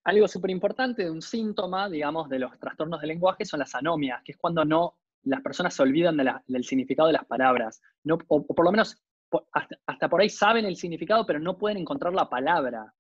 algo 0.04 0.28
súper 0.28 0.52
importante 0.52 1.04
de 1.04 1.12
un 1.12 1.22
síntoma, 1.22 1.90
digamos, 1.90 2.28
de 2.28 2.40
los 2.40 2.60
trastornos 2.60 3.00
del 3.00 3.10
lenguaje 3.10 3.46
son 3.46 3.60
las 3.60 3.74
anomias, 3.74 4.22
que 4.24 4.34
es 4.34 4.38
cuando 4.38 4.66
no 4.66 4.98
las 5.24 5.42
personas 5.42 5.74
se 5.74 5.84
olvidan 5.84 6.18
del 6.48 6.64
significado 6.64 7.08
de 7.08 7.14
las 7.14 7.26
palabras. 7.26 7.82
No, 8.04 8.18
o, 8.28 8.46
por 8.46 8.66
lo 8.66 8.72
menos 8.72 8.98
hasta, 9.54 9.78
hasta, 9.86 10.10
por 10.10 10.20
ahí 10.20 10.30
saben 10.30 10.66
el 10.66 10.76
significado, 10.76 11.26
pero 11.26 11.40
no 11.40 11.58
pueden 11.58 11.78
encontrar 11.78 12.14
la 12.14 12.30
palabra. 12.30 12.94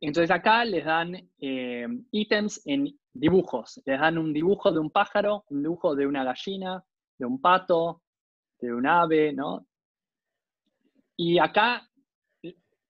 Entonces 0.00 0.30
acá 0.30 0.64
les 0.64 0.84
dan 0.84 1.16
eh, 1.40 1.86
ítems 2.12 2.62
en 2.66 2.96
dibujos. 3.12 3.82
Les 3.84 3.98
dan 3.98 4.18
un 4.18 4.32
dibujo 4.32 4.70
de 4.70 4.78
un 4.78 4.90
pájaro, 4.90 5.44
un 5.48 5.62
dibujo 5.62 5.96
de 5.96 6.06
una 6.06 6.22
gallina, 6.22 6.84
de 7.18 7.26
un 7.26 7.40
pato, 7.40 8.02
de 8.60 8.72
un 8.72 8.86
ave, 8.86 9.32
¿no? 9.32 9.66
Y 11.16 11.38
acá 11.38 11.89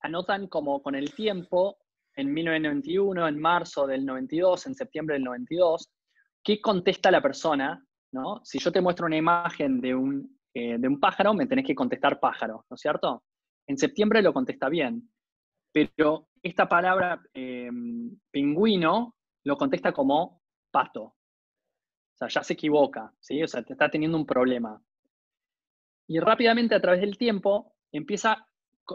anotan 0.00 0.46
como 0.48 0.82
con 0.82 0.94
el 0.94 1.14
tiempo, 1.14 1.78
en 2.16 2.32
1991, 2.32 3.28
en 3.28 3.40
marzo 3.40 3.86
del 3.86 4.04
92, 4.04 4.66
en 4.66 4.74
septiembre 4.74 5.14
del 5.14 5.24
92, 5.24 5.90
qué 6.42 6.60
contesta 6.60 7.10
la 7.10 7.22
persona, 7.22 7.84
¿no? 8.12 8.40
Si 8.44 8.58
yo 8.58 8.72
te 8.72 8.80
muestro 8.80 9.06
una 9.06 9.16
imagen 9.16 9.80
de 9.80 9.94
un, 9.94 10.38
eh, 10.54 10.78
de 10.78 10.88
un 10.88 10.98
pájaro, 10.98 11.34
me 11.34 11.46
tenés 11.46 11.66
que 11.66 11.74
contestar 11.74 12.18
pájaro, 12.18 12.64
¿no 12.68 12.74
es 12.74 12.80
cierto? 12.80 13.24
En 13.66 13.78
septiembre 13.78 14.22
lo 14.22 14.32
contesta 14.32 14.68
bien, 14.68 15.08
pero 15.72 16.28
esta 16.42 16.68
palabra 16.68 17.22
em, 17.32 18.18
pingüino 18.30 19.14
lo 19.44 19.56
contesta 19.56 19.92
como 19.92 20.42
pato. 20.70 21.02
O 21.02 22.16
sea, 22.16 22.28
ya 22.28 22.42
se 22.42 22.54
equivoca, 22.54 23.12
¿sí? 23.20 23.42
O 23.42 23.48
sea, 23.48 23.60
está 23.66 23.88
teniendo 23.88 24.16
un 24.16 24.26
problema. 24.26 24.82
Y 26.08 26.18
rápidamente 26.18 26.74
a 26.74 26.80
través 26.80 27.00
del 27.00 27.16
tiempo 27.16 27.74
empieza, 27.92 28.46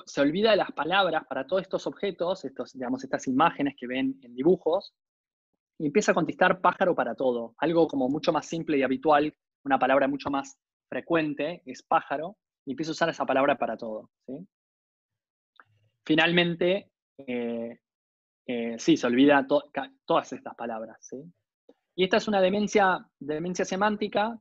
se 0.06 0.22
olvida 0.22 0.52
de 0.52 0.58
las 0.58 0.72
palabras 0.72 1.24
para 1.28 1.46
todos 1.46 1.62
estos 1.62 1.88
objetos, 1.88 2.46
estos, 2.46 2.74
digamos, 2.74 3.04
estas 3.04 3.28
imágenes 3.28 3.76
que 3.78 3.88
ven 3.88 4.20
en 4.22 4.36
dibujos, 4.36 4.94
y 5.78 5.88
empieza 5.88 6.12
a 6.12 6.16
contestar 6.16 6.62
pájaro 6.62 6.96
para 6.96 7.16
todo. 7.16 7.54
Algo 7.58 7.88
como 7.88 8.08
mucho 8.10 8.32
más 8.32 8.46
simple 8.46 8.78
y 8.78 8.84
habitual, 8.84 9.36
una 9.64 9.78
palabra 9.78 10.08
mucho 10.08 10.30
más 10.30 10.58
frecuente 10.90 11.62
es 11.66 11.84
pájaro, 11.84 12.38
y 12.66 12.72
empieza 12.72 12.92
a 12.92 12.94
usar 12.94 13.10
esa 13.10 13.26
palabra 13.26 13.58
para 13.58 13.78
todo. 13.78 14.10
¿sí? 14.26 14.48
finalmente, 16.06 16.92
eh, 17.18 17.80
eh, 18.46 18.76
sí, 18.78 18.96
se 18.96 19.08
olvida 19.08 19.46
todas 20.06 20.34
estas 20.34 20.56
palabras. 20.56 21.10
Y 21.96 22.04
esta 22.04 22.18
es 22.18 22.28
una 22.28 22.42
demencia, 22.42 23.06
demencia 23.20 23.66
semántica 23.66 24.38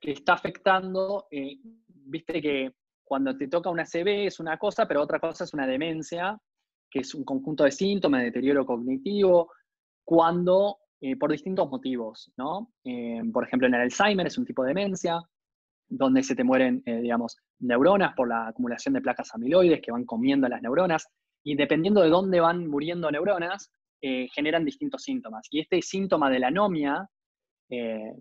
que 0.00 0.12
está 0.12 0.32
afectando, 0.34 1.26
eh, 1.30 1.58
viste 1.86 2.40
que 2.40 2.72
cuando 3.12 3.36
te 3.36 3.46
toca 3.46 3.68
una 3.68 3.84
CB 3.84 4.26
es 4.26 4.40
una 4.40 4.56
cosa, 4.56 4.88
pero 4.88 5.02
otra 5.02 5.20
cosa 5.20 5.44
es 5.44 5.52
una 5.52 5.66
demencia, 5.66 6.40
que 6.90 7.00
es 7.00 7.14
un 7.14 7.24
conjunto 7.24 7.64
de 7.64 7.70
síntomas 7.70 8.20
de 8.20 8.24
deterioro 8.28 8.64
cognitivo, 8.64 9.52
cuando, 10.02 10.78
por 11.20 11.30
distintos 11.30 11.68
motivos, 11.68 12.32
¿no? 12.38 12.72
por 13.34 13.44
ejemplo, 13.44 13.68
en 13.68 13.74
el 13.74 13.82
Alzheimer 13.82 14.26
es 14.26 14.38
un 14.38 14.46
tipo 14.46 14.62
de 14.62 14.68
demencia, 14.68 15.20
donde 15.92 16.22
se 16.22 16.34
te 16.34 16.42
mueren, 16.42 16.82
eh, 16.86 17.00
digamos, 17.02 17.36
neuronas 17.58 18.14
por 18.14 18.28
la 18.28 18.48
acumulación 18.48 18.94
de 18.94 19.02
placas 19.02 19.34
amiloides 19.34 19.82
que 19.82 19.92
van 19.92 20.06
comiendo 20.06 20.48
las 20.48 20.62
neuronas, 20.62 21.06
y 21.44 21.54
dependiendo 21.54 22.00
de 22.00 22.08
dónde 22.08 22.40
van 22.40 22.66
muriendo 22.66 23.10
neuronas, 23.10 23.70
eh, 24.00 24.26
generan 24.34 24.64
distintos 24.64 25.02
síntomas. 25.02 25.46
Y 25.50 25.60
este 25.60 25.82
síntoma 25.82 26.30
de 26.30 26.38
la 26.38 26.48
anomia, 26.48 27.06
eh, 27.68 28.14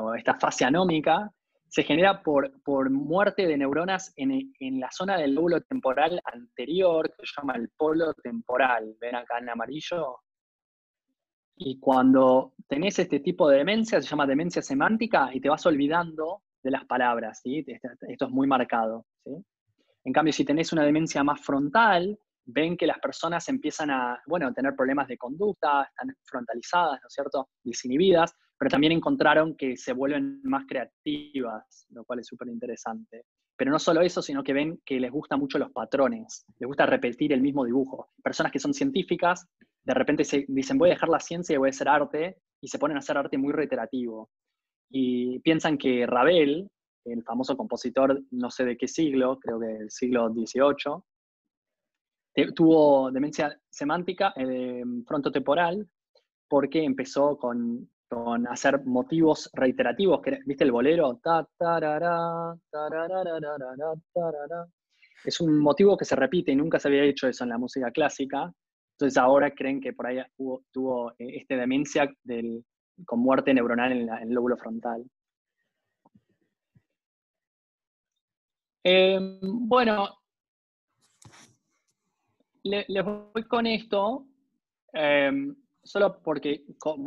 o 0.00 0.14
esta 0.14 0.38
fase 0.38 0.64
anómica, 0.64 1.30
se 1.68 1.82
genera 1.82 2.22
por, 2.22 2.52
por 2.62 2.90
muerte 2.90 3.46
de 3.46 3.56
neuronas 3.56 4.12
en, 4.16 4.52
en, 4.58 4.80
la 4.80 4.90
zona 4.90 5.18
del 5.18 5.34
lóbulo 5.34 5.60
temporal 5.62 6.20
anterior, 6.24 7.12
que 7.16 7.26
se 7.26 7.32
llama 7.36 7.54
el 7.56 7.68
polo 7.76 8.14
temporal. 8.14 8.96
¿Ven 9.00 9.14
acá 9.14 9.38
en 9.38 9.50
amarillo? 9.50 10.20
Y 11.56 11.78
cuando 11.78 12.54
tenés 12.68 12.98
este 12.98 13.20
tipo 13.20 13.48
de 13.48 13.58
demencia, 13.58 14.00
se 14.00 14.08
llama 14.08 14.26
demencia 14.26 14.62
semántica, 14.62 15.30
y 15.32 15.40
te 15.40 15.48
vas 15.48 15.66
olvidando 15.66 16.42
de 16.62 16.70
las 16.70 16.84
palabras, 16.84 17.40
¿sí? 17.42 17.64
Esto 17.66 18.26
es 18.26 18.30
muy 18.30 18.46
marcado, 18.46 19.04
¿sí? 19.24 19.32
En 20.04 20.12
cambio, 20.12 20.32
si 20.32 20.44
tenés 20.44 20.72
una 20.72 20.84
demencia 20.84 21.22
más 21.22 21.40
frontal, 21.40 22.18
ven 22.46 22.76
que 22.76 22.86
las 22.86 22.98
personas 22.98 23.46
empiezan 23.48 23.90
a, 23.90 24.22
bueno, 24.26 24.52
tener 24.54 24.74
problemas 24.74 25.06
de 25.08 25.18
conducta, 25.18 25.82
están 25.82 26.16
frontalizadas, 26.24 26.98
¿no 27.02 27.06
es 27.08 27.12
cierto?, 27.12 27.48
desinhibidas, 27.62 28.34
pero 28.58 28.70
también 28.70 28.92
encontraron 28.92 29.56
que 29.56 29.76
se 29.76 29.92
vuelven 29.92 30.40
más 30.44 30.64
creativas, 30.66 31.86
lo 31.90 32.04
cual 32.04 32.20
es 32.20 32.26
súper 32.26 32.48
interesante. 32.48 33.24
Pero 33.56 33.70
no 33.70 33.78
solo 33.78 34.00
eso, 34.00 34.22
sino 34.22 34.42
que 34.42 34.52
ven 34.52 34.80
que 34.84 35.00
les 35.00 35.10
gustan 35.10 35.40
mucho 35.40 35.58
los 35.58 35.72
patrones, 35.72 36.44
les 36.58 36.66
gusta 36.66 36.86
repetir 36.86 37.32
el 37.32 37.40
mismo 37.40 37.64
dibujo. 37.64 38.10
Personas 38.22 38.52
que 38.52 38.60
son 38.60 38.74
científicas 38.74 39.48
de 39.88 39.94
repente 39.94 40.22
se 40.24 40.44
dicen 40.48 40.76
voy 40.76 40.90
a 40.90 40.92
dejar 40.92 41.08
la 41.08 41.18
ciencia 41.18 41.54
y 41.54 41.56
voy 41.56 41.68
a 41.68 41.70
hacer 41.70 41.88
arte, 41.88 42.36
y 42.60 42.68
se 42.68 42.78
ponen 42.78 42.98
a 42.98 43.00
hacer 43.00 43.16
arte 43.16 43.38
muy 43.38 43.54
reiterativo. 43.54 44.28
Y 44.90 45.38
piensan 45.40 45.78
que 45.78 46.06
Ravel, 46.06 46.68
el 47.06 47.22
famoso 47.24 47.56
compositor 47.56 48.22
no 48.30 48.50
sé 48.50 48.66
de 48.66 48.76
qué 48.76 48.86
siglo, 48.86 49.38
creo 49.38 49.58
que 49.58 49.66
del 49.66 49.90
siglo 49.90 50.28
XVIII, 50.28 51.02
tuvo 52.54 53.10
demencia 53.10 53.58
semántica, 53.70 54.34
eh, 54.36 54.84
frontotemporal, 55.06 55.88
porque 56.48 56.84
empezó 56.84 57.38
con, 57.38 57.90
con 58.08 58.48
hacer 58.48 58.84
motivos 58.84 59.50
reiterativos, 59.52 60.20
¿viste 60.46 60.64
el 60.64 60.72
bolero? 60.72 61.20
Es 65.24 65.40
un 65.40 65.58
motivo 65.58 65.96
que 65.96 66.04
se 66.04 66.16
repite 66.16 66.52
y 66.52 66.56
nunca 66.56 66.78
se 66.78 66.88
había 66.88 67.04
hecho 67.04 67.28
eso 67.28 67.44
en 67.44 67.50
la 67.50 67.58
música 67.58 67.90
clásica. 67.90 68.52
Entonces 68.92 69.16
ahora 69.18 69.54
creen 69.54 69.80
que 69.80 69.92
por 69.92 70.06
ahí 70.06 70.20
hubo, 70.38 70.64
tuvo 70.72 71.12
eh, 71.12 71.36
este 71.36 71.56
demencia 71.56 72.12
con 73.04 73.20
muerte 73.20 73.54
neuronal 73.54 73.92
en, 73.92 74.08
el 74.08 74.30
lóbulo 74.30 74.56
frontal. 74.56 75.04
Em, 78.82 79.38
bueno, 79.42 80.08
les 82.64 83.04
voy 83.04 83.44
con 83.44 83.66
esto. 83.66 84.26
Em, 84.92 85.54
solo 85.88 86.20
porque 86.22 86.64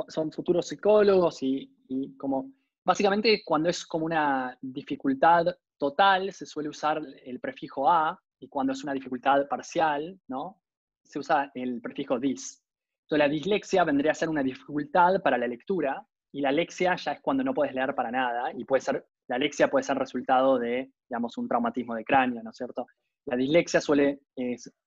son 0.08 0.32
futuros 0.32 0.68
psicólogos 0.68 1.44
y, 1.44 1.72
como, 2.18 2.52
básicamente 2.84 3.44
cuando 3.46 3.70
es 3.70 3.86
como 3.86 4.06
una 4.06 4.58
dificultad 4.60 5.46
total 5.78 6.34
se 6.34 6.48
suele 6.48 6.70
usar 6.70 7.02
el 7.26 7.40
prefijo 7.40 7.90
a 7.90 8.20
y 8.40 8.48
cuando 8.48 8.74
es 8.74 8.84
una 8.84 8.94
dificultad 8.94 9.48
parcial, 9.48 10.20
¿no? 10.28 10.62
Se 11.04 11.20
usa 11.20 11.52
el 11.54 11.80
prefijo 11.80 12.20
dis. 12.20 12.64
Entonces 13.04 13.28
la 13.28 13.30
dislexia 13.30 13.84
vendría 13.84 14.12
a 14.12 14.16
ser 14.16 14.30
una 14.30 14.42
dificultad 14.42 15.22
para 15.22 15.38
la 15.38 15.48
lectura 15.48 16.04
y 16.32 16.42
la 16.42 16.50
alexia 16.50 16.96
ya 16.96 17.12
es 17.12 17.22
cuando 17.22 17.44
no 17.44 17.54
puedes 17.54 17.76
leer 17.76 17.94
para 17.94 18.10
nada 18.10 18.52
y 18.52 18.66
puede 18.66 18.82
ser, 18.82 19.06
la 19.28 19.36
alexia 19.36 19.70
puede 19.70 19.84
ser 19.84 19.98
resultado 19.98 20.58
de, 20.58 20.92
digamos, 21.08 21.38
un 21.38 21.48
traumatismo 21.48 21.94
de 21.94 22.04
cráneo, 22.04 22.42
¿no 22.42 22.50
es 22.50 22.58
cierto? 22.58 22.88
La 23.26 23.36
dislexia 23.36 23.80
suele, 23.80 24.22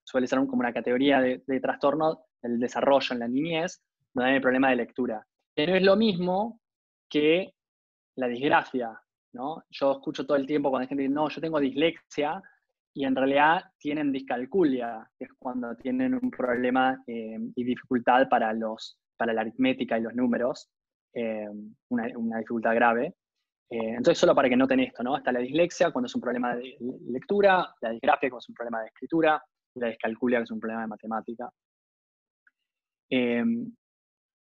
suele 0.03 0.27
ser 0.27 0.39
como 0.39 0.59
una 0.59 0.73
categoría 0.73 1.21
de, 1.21 1.59
trastorno 1.61 2.25
del 2.41 2.59
desarrollo 2.59 3.13
en 3.13 3.19
la 3.19 3.27
niñez, 3.27 3.81
donde 4.13 4.31
hay 4.31 4.39
problema 4.39 4.69
de 4.69 4.75
lectura. 4.77 5.25
Que 5.55 5.67
no 5.67 5.75
es 5.75 5.83
lo 5.83 5.95
mismo 5.95 6.59
que 7.09 7.53
la 8.17 8.27
disgrafia, 8.27 8.99
¿no? 9.33 9.63
Yo 9.69 9.93
escucho 9.93 10.25
todo 10.25 10.37
el 10.37 10.45
tiempo 10.45 10.69
cuando 10.69 10.83
hay 10.83 10.89
gente 10.89 11.03
dice, 11.03 11.13
no, 11.13 11.29
yo 11.29 11.41
tengo 11.41 11.59
dislexia, 11.59 12.41
y 12.95 13.03
en 13.03 13.15
realidad 13.15 13.61
tienen 13.77 14.13
discalculia, 14.13 15.05
que 15.19 15.25
es 15.25 15.31
cuando 15.37 15.75
tienen 15.75 16.13
un 16.13 16.31
problema 16.31 16.97
eh, 17.05 17.37
y 17.53 17.63
dificultad 17.65 18.29
para, 18.29 18.53
los, 18.53 18.97
para 19.17 19.33
la 19.33 19.41
aritmética 19.41 19.99
y 19.99 20.01
los 20.01 20.15
números, 20.15 20.69
eh, 21.13 21.45
una, 21.89 22.07
dificultad 22.37 22.73
grave. 22.73 23.13
Eh, 23.69 23.89
entonces, 23.97 24.17
solo 24.17 24.35
para 24.35 24.49
que 24.49 24.55
noten 24.55 24.79
esto, 24.79 25.03
¿no? 25.03 25.17
Está 25.17 25.31
la 25.31 25.39
dislexia 25.39 25.91
cuando 25.91 26.07
es 26.07 26.15
un 26.15 26.21
problema 26.21 26.55
de 26.55 26.77
lectura, 27.07 27.73
la 27.81 27.89
disgrafia 27.89 28.29
cuando 28.29 28.39
es 28.39 28.49
un 28.49 28.55
problema 28.55 28.81
de 28.81 28.87
escritura, 28.87 29.43
la 29.75 29.87
discalculia 29.87 30.39
que 30.39 30.43
es 30.43 30.51
un 30.51 30.59
problema 30.59 30.81
de 30.81 30.87
matemática. 30.87 31.49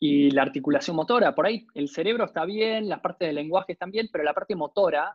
y 0.02 0.30
la 0.30 0.42
articulación 0.42 0.96
motora, 0.96 1.34
por 1.34 1.46
ahí 1.46 1.66
el 1.74 1.88
cerebro 1.88 2.24
está 2.24 2.44
bien, 2.44 2.88
las 2.88 3.00
partes 3.00 3.28
del 3.28 3.36
lenguaje 3.36 3.72
están 3.72 3.90
bien, 3.90 4.08
pero 4.10 4.24
la 4.24 4.32
parte 4.34 4.54
motora 4.56 5.14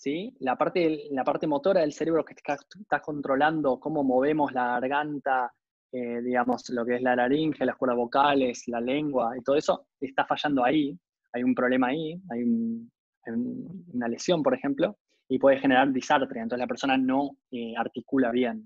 ¿sí? 0.00 0.34
La 0.40 0.56
parte, 0.56 1.08
la 1.10 1.24
parte 1.24 1.46
motora 1.46 1.82
del 1.82 1.92
cerebro 1.92 2.24
que 2.24 2.34
está, 2.34 3.00
controlando 3.00 3.78
cómo 3.78 4.02
movemos 4.02 4.50
la 4.52 4.80
garganta, 4.80 5.52
eh, 5.92 6.22
digamos, 6.22 6.70
lo 6.70 6.86
que 6.86 6.96
es 6.96 7.02
la 7.02 7.14
laringe, 7.16 7.66
las 7.66 7.76
cuerdas 7.76 7.98
vocales, 7.98 8.66
la 8.68 8.80
lengua 8.80 9.36
y 9.36 9.42
todo 9.42 9.56
eso, 9.56 9.88
está 10.00 10.24
fallando 10.24 10.64
ahí. 10.64 10.98
Hay 11.34 11.42
un 11.42 11.54
problema 11.54 11.88
ahí, 11.88 12.18
hay, 12.30 12.44
una 13.26 14.08
lesión, 14.08 14.42
por 14.42 14.54
ejemplo, 14.54 14.96
y 15.28 15.38
puede 15.38 15.58
generar 15.58 15.92
disartria, 15.92 16.42
entonces 16.42 16.60
la 16.60 16.66
persona 16.66 16.96
no 16.96 17.36
eh, 17.52 17.74
articula 17.76 18.30
bien. 18.32 18.64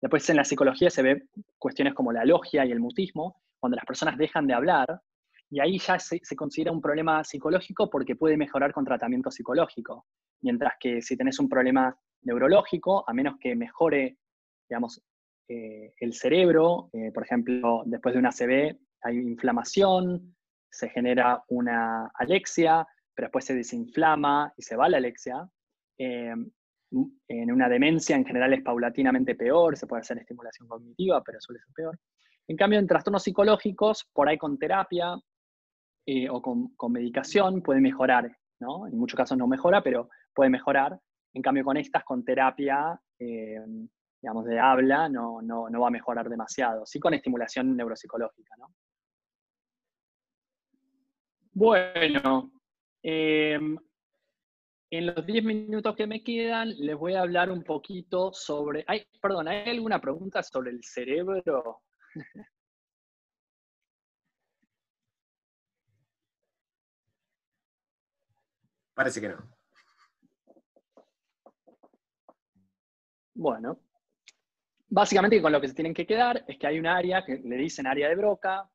Después 0.00 0.28
en 0.30 0.36
la 0.36 0.44
psicología 0.44 0.88
se 0.88 1.02
ve 1.02 1.28
cuestiones 1.58 1.94
como 1.94 2.12
la 2.12 2.24
logia 2.24 2.64
y 2.64 2.72
el 2.72 2.80
mutismo, 2.80 3.40
cuando 3.58 3.76
las 3.76 3.84
personas 3.84 4.16
dejan 4.16 4.46
de 4.46 4.54
hablar 4.54 5.02
y 5.50 5.60
ahí 5.60 5.78
ya 5.78 5.98
se, 5.98 6.20
considera 6.36 6.72
un 6.72 6.80
problema 6.80 7.22
psicológico 7.22 7.88
porque 7.88 8.16
puede 8.16 8.36
mejorar 8.36 8.72
con 8.72 8.84
tratamiento 8.84 9.30
psicológico. 9.30 10.06
Mientras 10.40 10.74
que 10.80 11.02
si 11.02 11.16
tenés 11.16 11.38
un 11.38 11.48
problema 11.48 11.96
neurológico, 12.22 13.08
a 13.08 13.12
menos 13.12 13.36
que 13.38 13.54
mejore, 13.54 14.18
digamos, 14.68 15.02
eh, 15.48 15.92
el 16.00 16.14
cerebro, 16.14 16.90
eh, 16.92 17.12
por 17.12 17.24
ejemplo, 17.24 17.82
después 17.86 18.14
de 18.14 18.18
una 18.18 18.30
ACV 18.30 18.76
hay 19.02 19.18
inflamación, 19.18 20.34
se 20.68 20.88
genera 20.88 21.44
una 21.48 22.10
alexia, 22.14 22.86
pero 23.16 23.26
después 23.26 23.46
se 23.46 23.54
desinflama 23.54 24.52
y 24.56 24.62
se 24.62 24.76
va 24.76 24.88
la 24.88 24.98
alexia. 24.98 25.48
Eh, 25.98 26.34
en 27.28 27.52
una 27.52 27.68
demencia 27.68 28.14
en 28.14 28.24
general 28.24 28.52
es 28.52 28.62
paulatinamente 28.62 29.34
peor, 29.34 29.76
se 29.76 29.86
puede 29.86 30.02
hacer 30.02 30.18
estimulación 30.18 30.68
cognitiva, 30.68 31.22
pero 31.24 31.40
suele 31.40 31.60
ser 31.60 31.72
peor. 31.74 31.98
En 32.46 32.56
cambio, 32.56 32.78
en 32.78 32.86
trastornos 32.86 33.24
psicológicos, 33.24 34.08
por 34.12 34.28
ahí 34.28 34.38
con 34.38 34.58
terapia 34.58 35.18
eh, 36.06 36.28
o 36.30 36.40
con, 36.40 36.92
medicación 36.92 37.62
puede 37.62 37.80
mejorar, 37.80 38.30
¿no? 38.60 38.86
En 38.86 38.96
muchos 38.96 39.16
casos 39.16 39.36
no 39.36 39.48
mejora, 39.48 39.82
pero 39.82 40.10
puede 40.32 40.50
mejorar. 40.50 41.00
En 41.34 41.42
cambio, 41.42 41.64
con 41.64 41.76
estas, 41.76 42.04
con 42.04 42.24
terapia, 42.24 43.00
eh, 43.18 43.60
digamos, 44.22 44.44
de 44.44 44.60
habla, 44.60 45.08
no, 45.08 45.40
va 45.42 45.88
a 45.88 45.90
mejorar 45.90 46.28
demasiado. 46.28 46.86
Sí 46.86 47.00
con 47.00 47.14
estimulación 47.14 47.76
neuropsicológica, 47.76 48.54
¿no? 48.58 48.68
Bueno, 51.52 52.52
em, 53.08 53.78
en 54.90 55.06
los 55.06 55.24
10 55.24 55.44
minutos 55.44 55.94
que 55.94 56.08
me 56.08 56.24
quedan, 56.24 56.70
les 56.76 56.96
voy 56.96 57.14
a 57.14 57.20
hablar 57.20 57.52
un 57.52 57.62
poquito 57.62 58.32
sobre... 58.32 58.84
Ay, 58.88 59.06
perdón, 59.22 59.46
¿hay 59.46 59.70
alguna 59.70 60.00
pregunta 60.00 60.42
sobre 60.42 60.72
el 60.72 60.82
cerebro? 60.82 61.82
Parece 68.94 69.20
que 69.20 69.28
no. 69.28 69.36
Bueno, 73.34 73.78
básicamente 74.88 75.40
con 75.40 75.52
lo 75.52 75.60
que 75.60 75.68
se 75.68 75.74
tienen 75.74 75.94
que 75.94 76.06
quedar 76.06 76.44
es 76.48 76.58
que 76.58 76.66
hay 76.66 76.80
un 76.80 76.86
área 76.86 77.24
que 77.24 77.36
le 77.36 77.56
dicen 77.56 77.86
área 77.86 78.08
de 78.08 78.16
Broca, 78.16 78.68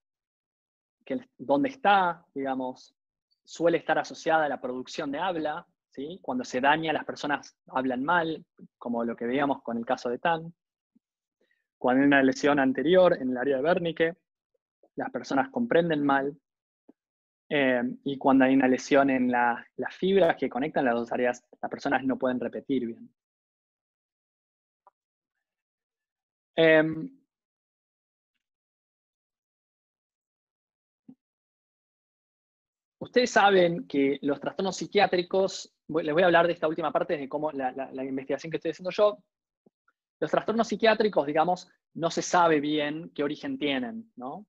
que 1.04 1.20
donde 1.38 1.68
está, 1.68 2.26
digamos, 2.34 2.96
suele 3.44 3.78
estar 3.78 3.98
asociada 4.00 4.46
a 4.46 4.50
la 4.50 4.62
producción 4.62 5.12
de 5.12 5.20
habla, 5.20 5.66
¿sí? 5.90 6.20
cuando 6.22 6.44
se 6.44 6.62
daña 6.62 6.94
las 6.94 7.06
personas 7.06 7.58
hablan 7.68 8.04
mal, 8.04 8.46
como 8.78 9.04
lo 9.04 9.16
que 9.16 9.26
veíamos 9.26 9.62
con 9.62 9.78
el 9.78 9.86
caso 9.86 10.10
de 10.10 10.20
Tan. 10.20 10.54
Cuando 11.78 12.02
hay 12.02 12.08
una 12.08 12.24
lesión 12.24 12.60
anterior 12.60 13.18
en 13.20 13.32
el 13.32 13.38
área 13.38 13.58
de 13.58 13.64
Wernicke, 13.64 14.18
las 14.96 15.10
personas 15.10 15.50
comprenden 15.50 16.06
mal, 16.06 16.38
eh, 17.54 17.82
y 18.06 18.18
cuando 18.18 18.46
hay 18.46 18.54
una 18.54 18.70
lesión 18.70 19.10
en 19.10 19.30
las 19.30 19.96
fibras 19.98 20.38
que 20.38 20.50
conectan 20.50 20.86
las 20.86 20.94
dos 20.94 21.12
áreas, 21.12 21.44
las 21.62 21.70
personas 21.70 22.02
no 22.06 22.18
pueden 22.18 22.40
repetir 22.40 22.88
bien. 22.88 23.14
Em, 26.56 27.21
ustedes 33.02 33.32
saben 33.32 33.88
que 33.88 34.20
los 34.22 34.40
trastornos 34.40 34.78
psiquiátricos, 34.78 35.74
les 35.88 36.14
voy 36.14 36.22
a 36.22 36.28
hablar 36.28 36.46
de 36.46 36.54
esta 36.54 36.68
última 36.68 36.92
parte 36.92 37.18
de 37.18 37.28
cómo 37.28 37.52
la, 37.52 37.90
investigación 38.06 38.52
que 38.52 38.58
estoy 38.58 38.72
haciendo 38.72 38.92
yo, 38.92 39.18
los 40.20 40.30
trastornos 40.30 40.68
psiquiátricos, 40.68 41.26
digamos, 41.26 41.68
no 41.96 42.12
se 42.12 42.22
sabe 42.22 42.60
bien 42.60 43.12
qué 43.16 43.24
origen 43.24 43.58
tienen, 43.58 44.12
¿no? 44.16 44.46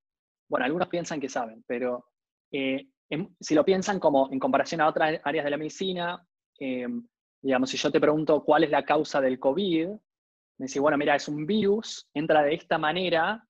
Bueno, 0.48 0.66
algunos 0.66 0.88
piensan 0.88 1.18
que 1.18 1.30
saben, 1.30 1.64
pero 1.66 2.10
eh, 2.50 2.88
si 3.40 3.54
lo 3.54 3.64
piensan 3.64 3.98
como 3.98 4.30
en 4.30 4.38
comparación 4.38 4.82
a 4.82 4.88
otras 4.88 5.18
áreas 5.24 5.44
de 5.46 5.50
la 5.50 5.56
medicina, 5.56 6.22
eh, 6.60 6.86
digamos, 7.40 7.70
si 7.70 7.78
yo 7.78 7.90
te 7.90 8.00
pregunto 8.00 8.44
cuál 8.44 8.64
es 8.64 8.70
la 8.70 8.84
causa 8.84 9.22
del 9.22 9.38
COVID, 9.38 9.88
me 9.88 10.66
decís, 10.66 10.80
bueno, 10.80 10.98
mira, 10.98 11.16
es 11.16 11.26
un 11.26 11.46
virus, 11.46 12.06
entra 12.12 12.42
de 12.42 12.54
esta 12.54 12.76
manera 12.76 13.42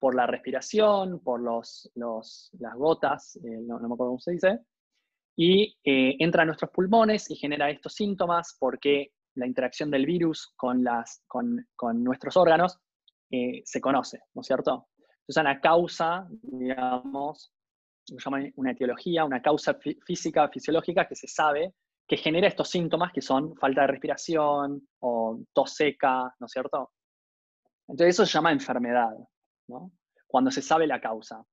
por 0.00 0.16
la 0.16 0.26
respiración, 0.26 1.20
por 1.20 1.40
los, 1.40 1.90
las 1.94 2.74
gotas, 2.74 3.36
eh, 3.36 3.60
no, 3.62 3.78
me 3.78 3.84
acuerdo 3.84 4.10
cómo 4.10 4.18
se 4.18 4.32
dice, 4.32 4.58
y 5.36 5.76
eh, 5.84 6.16
entra 6.18 6.42
a 6.42 6.46
nuestros 6.46 6.70
pulmones 6.72 7.30
y 7.30 7.36
genera 7.36 7.70
estos 7.70 7.94
síntomas 7.94 8.56
porque 8.58 9.12
la 9.36 9.46
interacción 9.46 9.90
del 9.90 10.06
virus 10.06 10.52
con, 10.56 10.82
las, 10.82 11.22
con, 11.28 11.64
con 11.76 12.02
nuestros 12.02 12.36
órganos 12.36 12.78
se 13.30 13.80
conoce, 13.80 14.18
¿no 14.34 14.40
es 14.40 14.46
cierto? 14.48 14.88
Entonces, 15.20 15.40
una 15.40 15.60
causa, 15.60 16.26
digamos, 16.42 17.52
una 18.56 18.72
etiología, 18.72 19.24
una 19.24 19.40
causa 19.40 19.78
física, 20.04 20.48
fisiológica 20.48 21.06
que 21.06 21.14
se 21.14 21.28
sabe 21.28 21.74
que 22.10 22.16
genera 22.16 22.48
estos 22.48 22.68
síntomas 22.68 23.12
que 23.12 23.20
son 23.22 23.54
falta 23.56 23.82
de 23.82 23.86
respiración 23.86 24.82
o 24.98 25.38
tos 25.52 25.74
seca, 25.74 26.34
¿no 26.40 26.46
es 26.46 26.50
cierto? 26.50 26.90
Entonces 27.86 28.16
eso 28.16 28.26
se 28.26 28.32
llama 28.32 28.50
enfermedad, 28.50 29.12
Cuando 30.26 30.50
se 30.50 30.62
sabe 30.62 30.86
la 30.86 31.00
causa. 31.00 31.44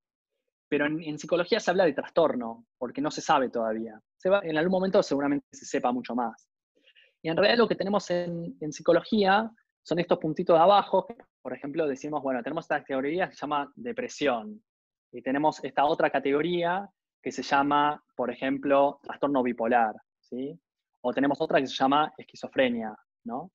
Pero 0.69 0.85
en, 0.85 1.17
psicología 1.17 1.59
se 1.59 1.71
habla 1.71 1.85
de 1.85 1.93
trastorno, 1.93 2.65
porque 2.77 3.01
no 3.01 3.09
se 3.09 3.21
sabe 3.21 3.49
todavía. 3.49 3.99
En 4.43 4.57
algún 4.57 4.71
momento 4.71 5.01
seguramente 5.01 5.47
se 5.51 5.65
sepa 5.65 5.91
mucho 5.91 6.13
más. 6.13 6.49
Y 7.21 7.29
en 7.29 7.37
realidad 7.37 7.57
lo 7.57 7.67
que 7.67 7.75
tenemos 7.75 8.09
en, 8.11 8.71
psicología 8.71 9.49
son 9.81 9.99
estos 9.99 10.19
puntitos 10.19 10.57
de 10.57 10.63
abajo, 10.63 11.05
que, 11.05 11.15
por 11.41 11.53
ejemplo, 11.53 11.87
decimos, 11.87 12.21
bueno, 12.21 12.43
tenemos 12.43 12.65
esta 12.65 12.83
teoría 12.83 13.29
que 13.29 13.35
se 13.35 13.41
llama 13.41 13.71
depresión, 13.75 14.61
y 15.11 15.21
tenemos 15.21 15.63
esta 15.63 15.85
otra 15.85 16.09
categoría 16.09 16.89
que 17.21 17.31
se 17.31 17.43
llama, 17.43 18.03
por 18.15 18.29
ejemplo, 18.31 18.99
trastorno 19.01 19.43
bipolar, 19.43 19.95
¿sí? 20.19 20.59
O 21.01 21.13
tenemos 21.13 21.39
otra 21.41 21.59
que 21.59 21.67
se 21.67 21.75
llama 21.75 22.13
esquizofrenia, 22.17 22.95
¿no? 23.23 23.51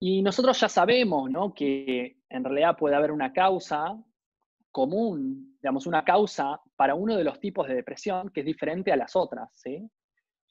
Y 0.00 0.22
nosotros 0.22 0.58
ya 0.58 0.68
sabemos, 0.68 1.30
¿no? 1.30 1.52
Que 1.52 2.16
en 2.30 2.44
realidad 2.44 2.76
puede 2.76 2.96
haber 2.96 3.12
una 3.12 3.32
causa 3.32 3.96
común, 4.70 5.56
digamos, 5.60 5.86
una 5.86 6.04
causa 6.04 6.60
para 6.76 6.94
uno 6.94 7.16
de 7.16 7.24
los 7.24 7.40
tipos 7.40 7.66
de 7.68 7.74
depresión 7.74 8.30
que 8.30 8.40
es 8.40 8.46
diferente 8.46 8.92
a 8.92 8.96
las 8.96 9.16
otras. 9.16 9.50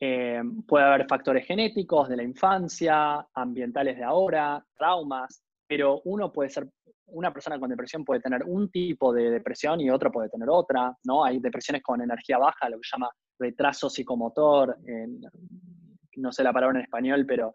Eh, 0.01 0.41
puede 0.67 0.85
haber 0.85 1.07
factores 1.07 1.45
genéticos 1.45 2.09
de 2.09 2.17
la 2.17 2.23
infancia, 2.23 3.25
ambientales 3.33 3.97
de 3.97 4.03
ahora, 4.03 4.63
traumas, 4.77 5.41
pero 5.67 6.01
uno 6.05 6.31
puede 6.31 6.49
ser, 6.49 6.69
una 7.07 7.31
persona 7.33 7.59
con 7.59 7.69
depresión 7.69 8.03
puede 8.03 8.21
tener 8.21 8.43
un 8.45 8.69
tipo 8.69 9.13
de 9.13 9.29
depresión 9.29 9.79
y 9.81 9.89
otra 9.89 10.09
puede 10.09 10.29
tener 10.29 10.49
otra, 10.49 10.95
¿no? 11.05 11.23
Hay 11.23 11.39
depresiones 11.39 11.81
con 11.81 12.01
energía 12.01 12.37
baja, 12.37 12.69
lo 12.69 12.77
que 12.77 12.87
se 12.87 12.95
llama 12.95 13.09
retraso 13.37 13.89
psicomotor, 13.89 14.77
no 16.17 16.31
sé 16.31 16.43
la 16.43 16.53
palabra 16.53 16.79
en 16.79 16.83
español, 16.83 17.25
pero 17.25 17.53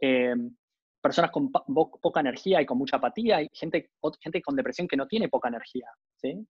eh, 0.00 0.34
personas 1.00 1.30
con 1.30 1.50
poca 1.50 2.20
energía 2.20 2.60
y 2.60 2.66
con 2.66 2.78
mucha 2.78 2.96
apatía, 2.96 3.42
y 3.42 3.48
gente, 3.52 3.90
gente 4.20 4.42
con 4.42 4.56
depresión 4.56 4.86
que 4.86 4.96
no 4.96 5.06
tiene 5.06 5.28
poca 5.28 5.48
energía, 5.48 5.88
¿sí? 6.16 6.46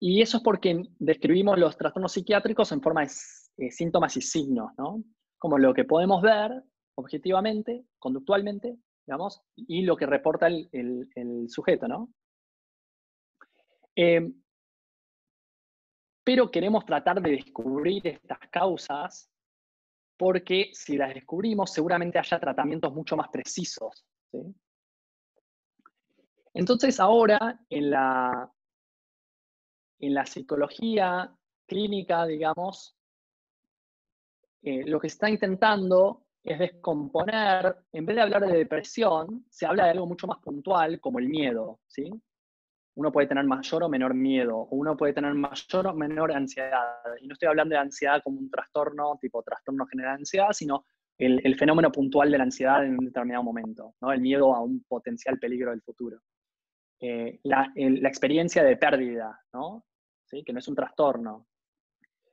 Y 0.00 0.20
eso 0.20 0.38
es 0.38 0.42
porque 0.42 0.82
describimos 0.98 1.58
los 1.58 1.76
trastornos 1.76 2.12
psiquiátricos 2.12 2.72
en 2.72 2.82
forma 2.82 3.02
de 3.02 3.10
eh, 3.58 3.70
síntomas 3.70 4.16
y 4.16 4.20
signos, 4.20 4.72
¿no? 4.76 5.04
Como 5.38 5.58
lo 5.58 5.72
que 5.72 5.84
podemos 5.84 6.20
ver 6.22 6.62
objetivamente, 6.96 7.84
conductualmente, 7.98 8.78
digamos, 9.06 9.42
y 9.54 9.82
lo 9.82 9.96
que 9.96 10.06
reporta 10.06 10.48
el, 10.48 11.46
sujeto, 11.48 11.86
¿no? 11.86 12.12
Em, 13.94 14.34
pero 16.24 16.50
queremos 16.50 16.84
tratar 16.86 17.20
de 17.20 17.30
descubrir 17.32 18.06
estas 18.06 18.38
causas 18.50 19.31
porque 20.16 20.70
si 20.72 20.96
las 20.96 21.14
descubrimos 21.14 21.72
seguramente 21.72 22.18
haya 22.18 22.38
tratamientos 22.38 22.92
mucho 22.92 23.16
más 23.16 23.28
precisos. 23.28 24.04
Entonces 26.54 27.00
ahora 27.00 27.60
en 27.68 27.90
la, 27.90 28.50
en 29.98 30.14
la 30.14 30.26
psicología 30.26 31.34
clínica, 31.66 32.26
digamos, 32.26 32.96
eh, 34.62 34.84
lo 34.86 35.00
que 35.00 35.08
se 35.08 35.14
está 35.14 35.30
intentando 35.30 36.26
es 36.42 36.58
descomponer, 36.58 37.84
en 37.92 38.04
vez 38.04 38.16
de 38.16 38.22
hablar 38.22 38.46
de 38.46 38.58
depresión, 38.58 39.46
se 39.48 39.64
habla 39.64 39.84
de 39.84 39.90
algo 39.90 40.06
mucho 40.06 40.26
más 40.26 40.38
puntual 40.38 41.00
como 41.00 41.18
el 41.18 41.28
miedo. 41.28 41.80
Uno 42.94 43.10
puede 43.10 43.26
tener 43.26 43.44
mayor 43.44 43.84
o 43.84 43.88
menor 43.88 44.14
miedo, 44.14 44.56
o 44.58 44.76
uno 44.76 44.96
puede 44.96 45.12
tener 45.14 45.32
mayor 45.34 45.86
o 45.86 45.94
menor 45.94 46.32
ansiedad. 46.32 46.96
Y 47.20 47.26
no 47.26 47.32
estoy 47.32 47.48
hablando 47.48 47.74
de 47.74 47.80
ansiedad 47.80 48.22
como 48.22 48.38
un 48.38 48.50
trastorno, 48.50 49.18
tipo 49.20 49.42
trastorno 49.42 49.86
general 49.86 50.16
de 50.16 50.20
ansiedad, 50.20 50.52
sino 50.52 50.84
el, 51.18 51.40
el, 51.44 51.56
fenómeno 51.56 51.90
puntual 51.90 52.30
de 52.30 52.38
la 52.38 52.44
ansiedad 52.44 52.84
en 52.84 52.98
un 52.98 53.06
determinado 53.06 53.44
momento, 53.44 53.94
¿no? 54.00 54.12
El 54.12 54.20
miedo 54.20 54.54
a 54.54 54.60
un 54.60 54.82
potencial 54.84 55.38
peligro 55.38 55.70
del 55.70 55.82
futuro. 55.82 56.20
Eh, 57.00 57.40
la, 57.44 57.72
la, 57.74 58.08
experiencia 58.08 58.62
de 58.62 58.76
pérdida, 58.76 59.40
¿no? 59.52 59.84
que 60.46 60.52
no 60.52 60.60
es 60.60 60.68
un 60.68 60.76
trastorno. 60.76 61.46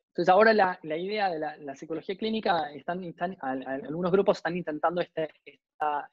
Entonces 0.10 0.30
ahora 0.30 0.54
la, 0.54 0.98
idea 0.98 1.30
de 1.30 1.40
la, 1.40 1.76
psicología 1.76 2.16
clínica, 2.16 2.72
están, 2.72 3.02
algunos 3.42 4.12
grupos 4.12 4.38
están 4.38 4.56
intentando 4.56 5.02
este, 5.02 5.34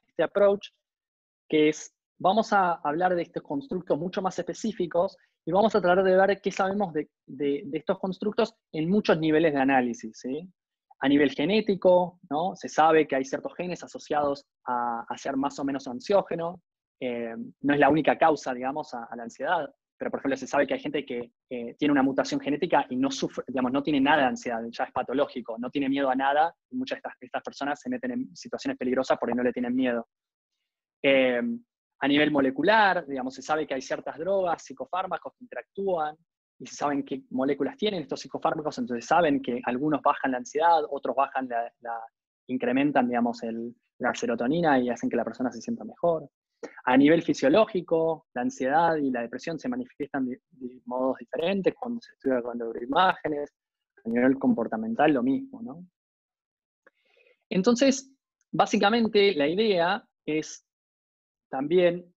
este 0.07 0.23
approach, 0.23 0.69
que 1.47 1.69
es, 1.69 1.95
vamos 2.19 2.53
a 2.53 2.73
hablar 2.83 3.15
de 3.15 3.23
estos 3.23 3.43
constructos 3.43 3.97
mucho 3.97 4.21
más 4.21 4.37
específicos 4.37 5.17
y 5.45 5.51
vamos 5.51 5.75
a 5.75 5.81
tratar 5.81 6.03
de 6.03 6.15
ver 6.15 6.41
qué 6.41 6.51
sabemos 6.51 6.93
de, 6.93 7.09
estos 7.73 7.99
constructos 7.99 8.55
en 8.71 8.89
muchos 8.89 9.19
niveles 9.19 9.53
de 9.53 9.59
análisis. 9.59 10.23
A 10.99 11.07
nivel 11.07 11.31
genético, 11.31 12.19
¿no? 12.29 12.55
se 12.55 12.69
sabe 12.69 13.07
que 13.07 13.15
hay 13.15 13.23
ciertos 13.23 13.53
genes 13.55 13.83
asociados 13.83 14.45
a, 14.65 15.05
ser 15.15 15.37
más 15.37 15.57
o 15.59 15.63
menos 15.63 15.87
ansiógeno, 15.87 16.61
eh, 16.99 17.35
no 17.61 17.73
es 17.73 17.79
la 17.79 17.89
única 17.89 18.17
causa, 18.17 18.53
digamos, 18.53 18.93
a 18.93 19.15
la 19.15 19.23
ansiedad 19.23 19.69
pero 19.97 20.11
por 20.11 20.19
ejemplo 20.19 20.37
se 20.37 20.47
sabe 20.47 20.67
que 20.67 20.75
hay 20.75 20.79
gente 20.79 21.05
que 21.05 21.31
tiene 21.77 21.91
una 21.91 22.03
mutación 22.03 22.39
genética 22.39 22.85
y 22.89 22.95
no 22.95 23.09
sufre, 23.09 23.43
digamos, 23.47 23.71
no 23.71 23.81
tiene 23.81 23.99
nada 23.99 24.23
de 24.23 24.27
ansiedad, 24.27 24.61
ya 24.69 24.83
es 24.83 24.91
patológico, 24.91 25.57
no 25.57 25.69
tiene 25.69 25.89
miedo 25.89 26.09
a 26.09 26.15
nada, 26.15 26.53
muchas 26.71 27.01
de 27.01 27.09
estas, 27.25 27.41
personas 27.41 27.81
se 27.81 27.89
meten 27.89 28.11
en 28.11 28.35
situaciones 28.35 28.77
peligrosas 28.77 29.17
porque 29.19 29.35
no 29.35 29.43
le 29.43 29.51
tienen 29.51 29.75
miedo. 29.75 30.07
Eh, 31.03 31.41
a 31.99 32.07
nivel 32.07 32.31
molecular, 32.31 33.05
digamos, 33.07 33.33
se 33.33 33.41
sabe 33.41 33.65
que 33.65 33.73
hay 33.73 33.81
ciertas 33.81 34.17
drogas, 34.17 34.63
psicofármacos 34.63 35.33
que 35.33 35.43
interactúan 35.43 36.15
y 36.59 36.65
se 36.65 36.75
saben 36.75 37.03
qué 37.03 37.23
moléculas 37.31 37.77
tienen 37.77 38.01
estos 38.01 38.19
psicofármacos, 38.19 38.77
entonces 38.77 39.05
saben 39.05 39.41
que 39.41 39.61
algunos 39.65 40.01
bajan 40.01 40.31
la 40.31 40.37
ansiedad, 40.37 40.83
otros 40.89 41.15
bajan 41.15 41.47
la, 41.47 42.01
incrementan, 42.47 43.07
digamos, 43.07 43.41
la 43.99 44.13
serotonina 44.13 44.79
y 44.79 44.89
hacen 44.89 45.09
que 45.09 45.17
la 45.17 45.23
persona 45.23 45.51
se 45.51 45.61
sienta 45.61 45.83
mejor. 45.83 46.29
A 46.85 46.97
nivel 46.97 47.21
fisiológico, 47.21 48.27
la 48.33 48.41
ansiedad 48.41 48.95
y 48.95 49.11
la 49.11 49.21
depresión 49.21 49.59
se 49.59 49.69
manifiestan 49.69 50.25
de, 50.25 50.39
modos 50.85 51.17
diferentes 51.19 51.75
cuando 51.75 51.99
se 52.01 52.13
estudia 52.13 52.41
con 52.41 52.57
neuroimágenes, 52.57 53.53
a 54.05 54.09
nivel 54.09 54.39
comportamental 54.39 55.13
lo 55.13 55.21
mismo, 55.21 55.61
¿no? 55.61 55.85
Entonces, 57.49 58.11
básicamente 58.51 59.33
la 59.35 59.47
idea 59.47 60.03
es 60.25 60.66
también 61.49 62.13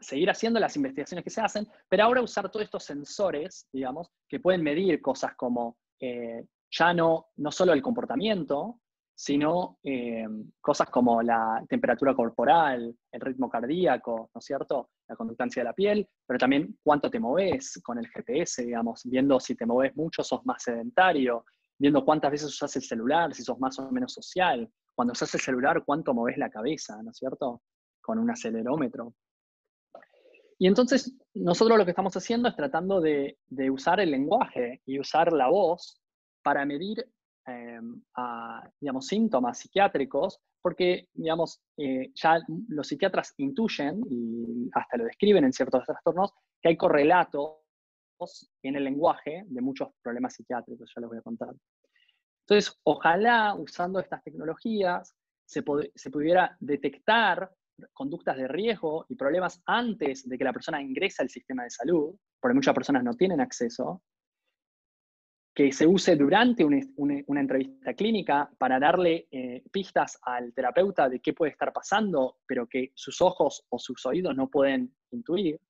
seguir 0.00 0.30
haciendo 0.30 0.60
las 0.60 0.76
investigaciones 0.76 1.24
que 1.24 1.30
se 1.30 1.40
hacen, 1.40 1.66
pero 1.88 2.04
ahora 2.04 2.22
usar 2.22 2.50
todos 2.50 2.64
estos 2.64 2.84
sensores, 2.84 3.66
digamos, 3.72 4.10
que 4.28 4.40
pueden 4.40 4.62
medir 4.62 5.00
cosas 5.00 5.34
como 5.34 5.78
eh, 5.98 6.44
ya 6.70 6.92
no, 6.94 7.26
no 7.36 7.50
solo 7.50 7.72
el 7.72 7.82
comportamiento, 7.82 8.80
sino 9.14 9.78
eh, 9.82 10.26
cosas 10.60 10.88
como 10.88 11.22
la 11.22 11.62
temperatura 11.68 12.14
corporal, 12.14 12.96
el 13.12 13.20
ritmo 13.20 13.50
cardíaco, 13.50 14.30
¿no 14.34 14.38
es 14.38 14.44
cierto? 14.44 14.90
La 15.08 15.16
conductancia 15.16 15.60
de 15.60 15.68
la 15.68 15.74
piel, 15.74 16.08
pero 16.26 16.38
también 16.38 16.78
cuánto 16.82 17.10
te 17.10 17.20
moves 17.20 17.80
con 17.82 17.98
el 17.98 18.08
GPS, 18.08 18.64
digamos, 18.64 19.02
viendo 19.04 19.38
si 19.38 19.54
te 19.54 19.66
moves 19.66 19.94
mucho, 19.94 20.22
sos 20.22 20.44
más 20.46 20.62
sedentario, 20.62 21.44
viendo 21.78 22.04
cuántas 22.04 22.30
veces 22.30 22.48
usas 22.48 22.74
el 22.76 22.82
celular, 22.82 23.34
si 23.34 23.42
sos 23.42 23.58
más 23.58 23.78
o 23.78 23.90
menos 23.90 24.14
social. 24.14 24.70
Cuando 24.94 25.12
usas 25.12 25.34
el 25.34 25.40
celular, 25.40 25.82
cuánto 25.84 26.14
moves 26.14 26.38
la 26.38 26.48
cabeza, 26.48 27.02
¿no 27.02 27.10
es 27.10 27.18
cierto? 27.18 27.62
Con 28.00 28.18
un 28.18 28.30
acelerómetro. 28.30 29.14
Y 30.58 30.66
entonces, 30.66 31.16
nosotros 31.34 31.78
lo 31.78 31.84
que 31.84 31.92
estamos 31.92 32.16
haciendo 32.16 32.48
es 32.48 32.56
tratando 32.56 33.00
de, 33.00 33.38
de 33.48 33.70
usar 33.70 34.00
el 34.00 34.10
lenguaje 34.10 34.82
y 34.84 34.98
usar 34.98 35.32
la 35.32 35.48
voz 35.48 36.00
para 36.42 36.64
medir 36.66 37.06
a 38.14 38.70
digamos, 38.80 39.06
síntomas 39.06 39.58
psiquiátricos, 39.58 40.40
porque 40.62 41.08
digamos, 41.14 41.60
eh, 41.76 42.10
ya 42.14 42.40
los 42.68 42.86
psiquiatras 42.86 43.34
intuyen 43.38 44.02
y 44.08 44.68
hasta 44.72 44.98
lo 44.98 45.04
describen 45.04 45.44
en 45.44 45.52
ciertos 45.52 45.84
trastornos 45.84 46.32
que 46.60 46.68
hay 46.68 46.76
correlatos 46.76 47.56
en 48.62 48.76
el 48.76 48.84
lenguaje 48.84 49.44
de 49.46 49.60
muchos 49.62 49.88
problemas 50.02 50.34
psiquiátricos, 50.34 50.92
ya 50.94 51.00
les 51.00 51.08
voy 51.08 51.18
a 51.18 51.22
contar. 51.22 51.54
Entonces, 52.46 52.78
ojalá 52.82 53.54
usando 53.54 53.98
estas 54.00 54.22
tecnologías 54.22 55.14
se, 55.46 55.64
se 55.94 56.10
pudiera 56.10 56.56
detectar 56.60 57.50
conductas 57.92 58.36
de 58.36 58.48
riesgo 58.48 59.06
y 59.08 59.14
problemas 59.14 59.60
antes 59.66 60.28
de 60.28 60.38
que 60.38 60.44
la 60.44 60.52
persona 60.52 60.82
ingrese 60.82 61.22
al 61.22 61.28
sistema 61.28 61.64
de 61.64 61.70
salud, 61.70 62.14
porque 62.40 62.54
muchas 62.54 62.74
personas 62.74 63.04
no 63.04 63.14
tienen 63.14 63.40
acceso, 63.40 64.02
que 65.54 65.72
se 65.72 65.86
use 65.86 66.16
durante 66.16 66.64
una, 66.64 67.40
entrevista 67.40 67.92
clínica 67.94 68.50
para 68.56 68.78
darle 68.78 69.26
eh, 69.30 69.62
pistas 69.70 70.18
al 70.22 70.54
terapeuta 70.54 71.08
de 71.08 71.20
qué 71.20 71.32
puede 71.32 71.52
estar 71.52 71.72
pasando, 71.72 72.38
pero 72.46 72.66
que 72.66 72.92
sus 72.94 73.20
ojos 73.20 73.66
o 73.68 73.78
sus 73.78 74.06
oídos 74.06 74.36
no 74.36 74.48
pueden 74.48 74.94
intuir. 75.10 75.60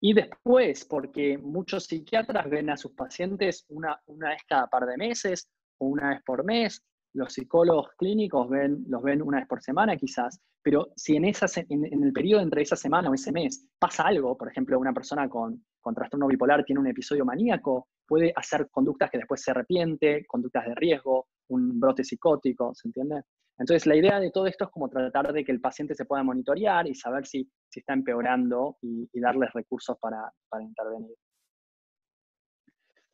Y 0.00 0.14
después, 0.14 0.84
porque 0.84 1.38
muchos 1.38 1.84
psiquiatras 1.84 2.48
ven 2.48 2.70
a 2.70 2.76
sus 2.76 2.92
pacientes 2.92 3.64
una, 3.68 4.00
una 4.06 4.30
vez 4.30 4.42
cada 4.48 4.68
par 4.68 4.86
de 4.86 4.96
meses 4.96 5.48
o 5.78 5.86
una 5.86 6.10
vez 6.10 6.22
por 6.22 6.44
mes, 6.44 6.82
los 7.16 7.32
psicólogos 7.32 7.88
clínicos 7.96 8.48
ven, 8.48 8.84
los 8.88 9.02
ven 9.02 9.22
una 9.22 9.38
vez 9.38 9.48
por 9.48 9.62
semana 9.62 9.96
quizás, 9.96 10.38
pero 10.62 10.88
si 10.96 11.16
en, 11.16 11.24
esa, 11.24 11.46
en, 11.68 12.04
el 12.04 12.12
periodo 12.12 12.42
entre 12.42 12.62
esa 12.62 12.76
semana 12.76 13.08
o 13.08 13.14
ese 13.14 13.32
mes 13.32 13.66
pasa 13.78 14.04
algo, 14.04 14.36
por 14.36 14.48
ejemplo, 14.48 14.78
una 14.78 14.92
persona 14.92 15.28
con, 15.28 15.64
con 15.80 15.94
trastorno 15.94 16.26
bipolar 16.26 16.64
tiene 16.64 16.80
un 16.80 16.86
episodio 16.88 17.24
maníaco, 17.24 17.88
puede 18.06 18.32
hacer 18.36 18.68
conductas 18.70 19.10
que 19.10 19.18
después 19.18 19.42
se 19.42 19.50
arrepiente, 19.50 20.26
conductas 20.26 20.66
de 20.66 20.74
riesgo, 20.74 21.28
un 21.48 21.80
brote 21.80 22.04
psicótico, 22.04 22.74
¿se 22.74 22.88
entiende? 22.88 23.22
Entonces 23.58 23.86
la 23.86 23.96
idea 23.96 24.20
de 24.20 24.30
todo 24.30 24.46
esto 24.46 24.64
es 24.64 24.70
como 24.70 24.90
tratar 24.90 25.32
de 25.32 25.42
que 25.42 25.52
el 25.52 25.60
paciente 25.60 25.94
se 25.94 26.04
pueda 26.04 26.22
monitorear 26.22 26.86
y 26.86 26.94
saber 26.94 27.26
si, 27.26 27.50
está 27.74 27.94
empeorando 27.94 28.76
y, 28.82 29.08
darles 29.20 29.52
recursos 29.54 29.96
para, 29.98 30.30
para 30.50 30.62
intervenir. 30.62 31.14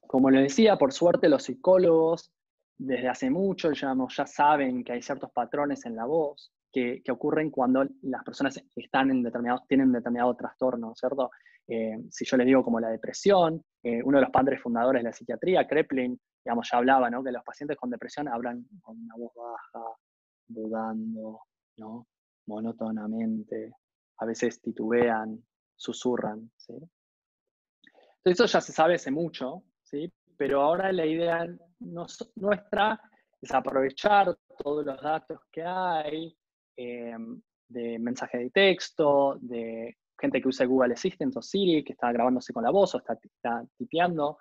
Como 0.01 0.31
les 0.31 0.43
decía, 0.43 0.77
por 0.77 0.93
suerte 0.93 1.29
los 1.29 1.45
psicólogos 1.45 2.33
desde 2.79 3.09
hace 3.09 3.31
mucho 3.31 3.73
ya, 3.73 3.95
saben 4.27 4.83
que 4.85 4.93
hay 4.93 5.03
ciertos 5.03 5.31
patrones 5.33 5.85
en 5.87 5.97
la 5.97 6.05
voz 6.05 6.53
que, 6.73 7.03
ocurren 7.11 7.51
cuando 7.51 7.85
las 8.03 8.25
personas 8.25 8.61
están 8.75 9.11
en 9.11 9.31
tienen 9.69 9.93
determinado 9.93 10.35
trastorno, 10.35 10.95
¿cierto? 10.95 11.31
Eh, 11.69 11.99
si 12.11 12.25
yo 12.25 12.37
les 12.37 12.47
digo 12.47 12.65
como 12.65 12.81
la 12.81 12.89
depresión, 12.89 13.63
eh, 13.83 14.03
uno 14.03 14.19
de 14.19 14.23
los 14.23 14.31
padres 14.31 14.61
fundadores 14.61 15.01
de 15.01 15.09
la 15.09 15.13
psiquiatría, 15.13 15.67
Kreplin, 15.67 16.19
digamos, 16.45 16.69
ya 16.71 16.79
hablaba, 16.79 17.11
¿no? 17.11 17.23
Que 17.23 17.31
los 17.31 17.45
pacientes 17.45 17.77
con 17.77 17.91
depresión 17.91 18.29
hablan 18.29 18.67
con 18.81 18.99
una 18.99 19.15
voz 19.17 19.33
baja, 19.35 19.87
dudando, 20.49 21.41
¿no? 21.77 22.07
Monótonamente, 22.47 23.73
a 24.19 24.27
veces 24.27 24.61
titubean, 24.61 25.45
susurran, 25.77 26.51
eso 28.25 28.47
ya 28.47 28.61
se 28.61 28.73
sabe 28.73 28.95
hace 28.95 29.11
mucho, 29.11 29.65
¿sí? 29.83 30.13
pero 30.37 30.63
ahora 30.63 30.93
la 30.93 31.07
idea 31.07 31.47
nuestra 32.37 33.01
es 33.41 33.53
aprovechar 33.53 34.37
todos 34.59 34.87
los 34.87 35.01
datos 35.01 35.41
que 35.51 35.63
hay 35.63 36.37
em, 36.77 37.41
de 37.69 37.99
mensaje 37.99 38.39
de 38.39 38.51
texto, 38.51 39.39
de 39.41 39.97
gente 40.19 40.41
que 40.41 40.49
usa 40.49 40.67
Google 40.67 40.95
Assistant 40.95 41.37
o 41.37 41.43
Siri, 41.43 41.83
que 41.83 41.93
está 41.93 42.13
grabándose 42.13 42.53
con 42.53 42.63
la 42.63 42.71
voz 42.71 42.95
o 42.95 42.99
está, 42.99 43.15
está 43.15 43.65
tipeando, 43.77 44.39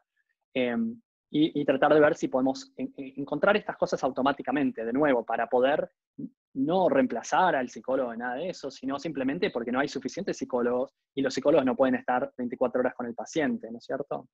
em, 0.53 1.01
y, 1.33 1.63
tratar 1.63 1.93
de 1.93 2.01
ver 2.01 2.15
si 2.15 2.27
podemos 2.27 2.73
encontrar 2.75 3.55
estas 3.55 3.77
cosas 3.77 4.03
automáticamente, 4.03 4.83
de 4.83 4.91
nuevo, 4.91 5.25
para 5.25 5.47
poder 5.47 5.89
no 6.53 6.89
reemplazar 6.89 7.55
al 7.55 7.69
psicólogo 7.69 8.11
en 8.11 8.19
nada 8.19 8.35
de 8.35 8.49
eso, 8.49 8.69
sino 8.69 8.99
simplemente 8.99 9.49
porque 9.49 9.71
no 9.71 9.79
hay 9.79 9.87
suficientes 9.87 10.37
psicólogos 10.37 10.93
y 11.15 11.21
los 11.21 11.33
psicólogos 11.33 11.65
no 11.65 11.77
pueden 11.77 11.95
estar 11.95 12.33
24 12.37 12.81
horas 12.81 12.93
con 12.95 13.05
el 13.05 13.15
paciente, 13.15 13.71
¿no 13.71 13.77
es 13.77 13.85
cierto? 13.85 14.27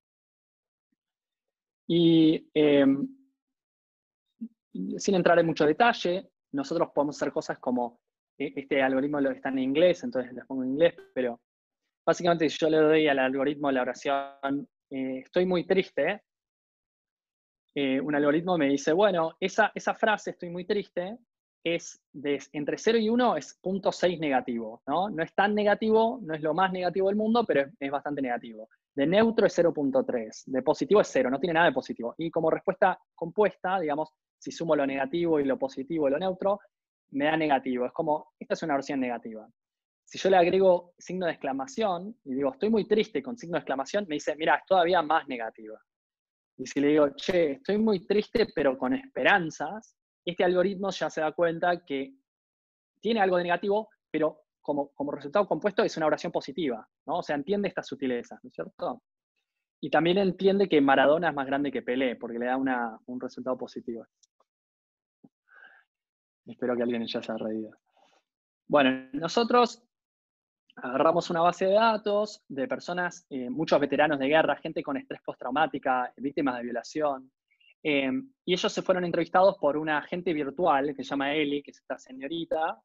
Y 1.87 2.49
em, 2.53 3.07
sin 4.97 5.15
entrar 5.15 5.39
en 5.39 5.45
mucho 5.45 5.65
detalle, 5.65 6.29
nosotros 6.51 6.89
podemos 6.93 7.15
hacer 7.15 7.31
cosas 7.31 7.57
como, 7.59 7.99
e, 8.37 8.53
este 8.55 8.81
algoritmo 8.81 9.19
está 9.19 9.49
en 9.49 9.59
inglés, 9.59 10.03
entonces 10.03 10.33
les 10.33 10.45
pongo 10.45 10.63
en 10.63 10.71
inglés, 10.71 10.95
pero 11.13 11.39
básicamente 12.05 12.49
si 12.49 12.57
yo 12.57 12.69
le 12.69 12.77
doy 12.77 13.07
al 13.07 13.19
algoritmo 13.19 13.71
la 13.71 13.81
oración, 13.81 14.67
eh, 14.89 15.19
estoy 15.19 15.45
muy 15.45 15.65
triste, 15.65 16.23
eh, 17.75 18.01
un 18.01 18.15
algoritmo 18.15 18.57
me 18.57 18.69
dice, 18.69 18.91
bueno, 18.91 19.37
esa, 19.39 19.71
esa 19.75 19.93
frase, 19.93 20.31
estoy 20.31 20.49
muy 20.49 20.65
triste, 20.65 21.17
es 21.63 22.01
de, 22.13 22.41
entre 22.53 22.77
0 22.77 22.97
y 22.97 23.09
1 23.09 23.37
es 23.37 23.59
0.6 23.61 24.19
negativo, 24.19 24.81
¿no? 24.87 25.09
No 25.09 25.23
es 25.23 25.33
tan 25.33 25.53
negativo, 25.53 26.19
no 26.21 26.33
es 26.33 26.41
lo 26.41 26.53
más 26.53 26.71
negativo 26.71 27.07
del 27.07 27.17
mundo, 27.17 27.43
pero 27.45 27.69
es, 27.79 27.91
bastante 27.91 28.21
negativo. 28.21 28.69
De 28.95 29.05
neutro 29.05 29.45
es 29.45 29.57
0.3, 29.57 30.43
de 30.45 30.61
positivo 30.61 31.01
es 31.01 31.09
0, 31.11 31.29
no 31.29 31.39
tiene 31.39 31.53
nada 31.53 31.67
de 31.67 31.73
positivo. 31.73 32.15
Y 32.17 32.31
como 32.31 32.49
respuesta 32.49 32.99
compuesta, 33.13 33.79
digamos, 33.79 34.09
si 34.39 34.51
sumo 34.51 34.75
lo 34.75 34.85
negativo 34.85 35.39
y 35.39 35.45
lo 35.45 35.57
positivo 35.57 36.07
y 36.07 36.11
lo 36.11 36.19
neutro, 36.19 36.59
me 37.11 37.25
da 37.25 37.37
negativo. 37.37 37.85
Es 37.85 37.91
como, 37.91 38.33
esta 38.39 38.53
es 38.53 38.63
una 38.63 38.75
versión 38.75 38.99
negativa. 38.99 39.47
Si 40.05 40.17
yo 40.17 40.29
le 40.29 40.37
agrego 40.37 40.93
signo 40.97 41.25
de 41.25 41.33
exclamación 41.33 42.15
y 42.23 42.33
digo, 42.33 42.53
estoy 42.53 42.69
muy 42.69 42.87
triste 42.87 43.21
con 43.21 43.37
signo 43.37 43.55
de 43.55 43.59
exclamación, 43.59 44.05
me 44.07 44.15
dice, 44.15 44.35
mira, 44.35 44.55
es 44.55 44.65
todavía 44.65 45.01
más 45.01 45.27
negativa. 45.27 45.79
Y 46.57 46.65
si 46.65 46.79
le 46.79 46.87
digo, 46.87 47.09
che, 47.09 47.51
estoy 47.53 47.77
muy 47.77 48.05
triste 48.05 48.47
pero 48.55 48.77
con 48.77 48.93
esperanzas, 48.93 49.95
este 50.31 50.43
algoritmo 50.43 50.91
ya 50.91 51.09
se 51.09 51.21
da 51.21 51.31
cuenta 51.31 51.85
que 51.85 52.13
tiene 52.99 53.21
algo 53.21 53.37
de 53.37 53.43
negativo, 53.43 53.89
pero 54.11 54.41
como, 54.61 54.89
como 54.89 55.13
resultado 55.13 55.47
compuesto 55.47 55.83
es 55.83 55.95
una 55.95 56.07
oración 56.07 56.31
positiva, 56.31 56.85
¿no? 57.05 57.19
O 57.19 57.23
sea, 57.23 57.37
entiende 57.37 57.69
estas 57.69 57.87
sutilezas, 57.87 58.43
¿no 58.43 58.49
es 58.49 58.53
cierto? 58.53 59.01
Y 59.79 59.89
también 59.89 60.17
entiende 60.17 60.67
que 60.67 60.81
Maradona 60.81 61.29
es 61.29 61.35
más 61.35 61.47
grande 61.47 61.71
que 61.71 61.81
Pelé, 61.81 62.17
porque 62.17 62.39
le 62.39 62.47
da 62.47 62.57
un 62.57 63.21
resultado 63.21 63.57
positivo. 63.57 64.05
Espero 66.45 66.75
que 66.75 66.83
alguien 66.83 67.05
ya 67.07 67.21
se 67.21 67.31
haya 67.31 67.45
reído. 67.45 67.71
Bueno, 68.67 69.07
nosotros 69.13 69.81
agarramos 70.75 71.29
una 71.29 71.41
base 71.41 71.65
de 71.65 71.73
datos 71.73 72.43
de 72.49 72.67
personas, 72.67 73.25
eh, 73.29 73.49
muchos 73.49 73.79
veteranos 73.79 74.19
de 74.19 74.27
guerra, 74.27 74.57
gente 74.57 74.83
con 74.83 74.97
estrés 74.97 75.21
postraumática, 75.21 76.11
víctimas 76.17 76.57
de 76.57 76.63
violación, 76.63 77.31
Em, 77.83 78.31
y 78.45 78.53
ellos 78.53 78.71
se 78.71 78.81
fueron 78.81 79.05
entrevistados 79.05 79.57
por 79.57 79.77
una 79.77 79.99
agente 79.99 80.33
virtual 80.33 80.95
que 80.95 81.03
se 81.03 81.09
llama 81.09 81.33
Eli, 81.33 81.61
que 81.61 81.71
es 81.71 81.77
esta 81.77 81.97
señorita. 81.97 82.81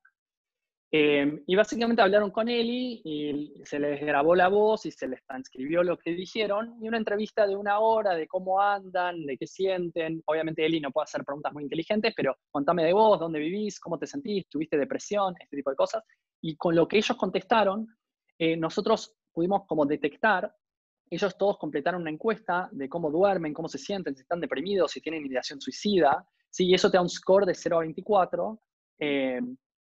Em, 0.95 1.43
y 1.47 1.57
básicamente 1.57 2.03
hablaron 2.03 2.31
con 2.31 2.51
Eli 2.51 3.01
y 3.03 3.63
se 3.65 3.79
les 3.79 3.99
grabó 4.03 4.35
la 4.35 4.49
voz 4.49 4.85
y 4.85 4.91
se 4.91 5.09
les 5.09 5.25
transcribió 5.25 5.83
lo 5.83 5.97
que 5.97 6.11
dijeron. 6.13 6.77
Y 6.83 6.89
una 6.89 6.99
entrevista 6.99 7.47
de 7.47 7.57
una 7.57 7.79
hora 7.79 8.15
de 8.15 8.29
cómo 8.29 8.61
andan, 8.61 9.25
de 9.25 9.39
qué 9.39 9.47
sienten. 9.47 10.23
Obviamente 10.27 10.67
Eli 10.67 10.81
no 10.81 10.91
puede 10.91 11.05
hacer 11.05 11.25
preguntas 11.25 11.53
muy 11.55 11.63
inteligentes, 11.63 12.13
pero 12.15 12.37
contame 12.51 12.85
de 12.85 12.93
vos, 12.93 13.19
dónde 13.19 13.39
vivís, 13.39 13.81
cómo 13.81 13.99
te 13.99 14.07
sentís, 14.07 14.47
tuviste 14.51 14.77
depresión, 14.77 15.35
este 15.41 15.57
tipo 15.57 15.71
de 15.71 15.77
cosas. 15.77 16.05
Y 16.43 16.57
con 16.57 16.77
lo 16.77 16.87
que 16.87 16.99
ellos 16.99 17.17
contestaron, 17.17 17.87
eh, 18.39 18.57
nosotros 18.59 19.17
pudimos 19.33 19.65
como 19.67 19.87
detectar 19.87 20.55
ellos 21.15 21.37
todos 21.37 21.59
completaron 21.59 22.01
una 22.01 22.11
encuesta 22.11 22.69
de 22.73 22.89
cómo 22.89 23.11
duermen, 23.11 23.53
cómo 23.53 23.69
se 23.69 23.79
sienten, 23.79 24.15
si 24.15 24.23
están 24.23 24.41
deprimidos, 24.41 24.93
si 24.93 25.01
tienen 25.01 25.27
ideación 25.27 25.61
suicida. 25.61 26.27
Sí, 26.51 26.67
y 26.67 26.75
eso 26.75 26.91
te 26.91 26.97
da 26.97 27.03
un 27.03 27.09
score 27.09 27.47
de 27.47 27.55
0 27.55 27.77
a 27.77 27.81
24. 27.81 28.61
Eh, 28.99 29.41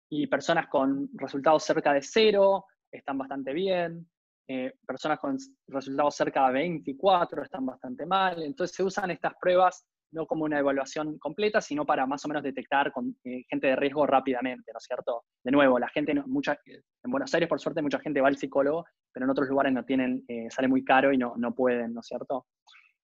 y 0.08 0.26
personas 0.28 0.68
con 0.68 1.08
resultados 1.14 1.64
cerca 1.64 1.92
de 1.92 2.02
0 2.02 2.64
están 2.92 3.18
bastante 3.18 3.52
bien. 3.52 4.08
Eh, 4.48 4.72
personas 4.86 5.18
con 5.18 5.36
resultados 5.66 6.14
cerca 6.14 6.46
de 6.46 6.52
24 6.52 7.42
están 7.42 7.66
bastante 7.66 8.06
mal. 8.06 8.42
Entonces 8.42 8.76
se 8.76 8.84
usan 8.84 9.10
estas 9.10 9.34
pruebas 9.40 9.84
no 10.12 10.26
como 10.26 10.44
una 10.44 10.58
evaluación 10.58 11.18
completa, 11.18 11.60
sino 11.60 11.84
para 11.84 12.06
más 12.06 12.24
o 12.24 12.28
menos 12.28 12.42
detectar 12.42 12.92
con, 12.92 13.16
eh, 13.24 13.44
gente 13.48 13.68
de 13.68 13.76
riesgo 13.76 14.06
rápidamente, 14.06 14.72
¿no 14.72 14.80
cierto? 14.80 15.24
De 15.44 15.50
nuevo, 15.50 15.78
la 15.78 15.88
gente, 15.88 16.14
mucha, 16.26 16.58
en 16.64 17.10
Buenos 17.10 17.32
Aires 17.34 17.48
por 17.48 17.60
suerte 17.60 17.82
mucha 17.82 17.98
gente 18.00 18.20
va 18.20 18.28
al 18.28 18.36
psicólogo, 18.36 18.84
pero 19.12 19.24
en 19.24 19.30
otros 19.30 19.48
lugares 19.48 19.72
no 19.72 19.84
tienen, 19.84 20.24
eh, 20.28 20.48
sale 20.50 20.68
muy 20.68 20.84
caro 20.84 21.12
y 21.12 21.18
no, 21.18 21.34
no 21.36 21.54
pueden, 21.54 21.94
¿no 21.94 22.02
cierto? 22.02 22.46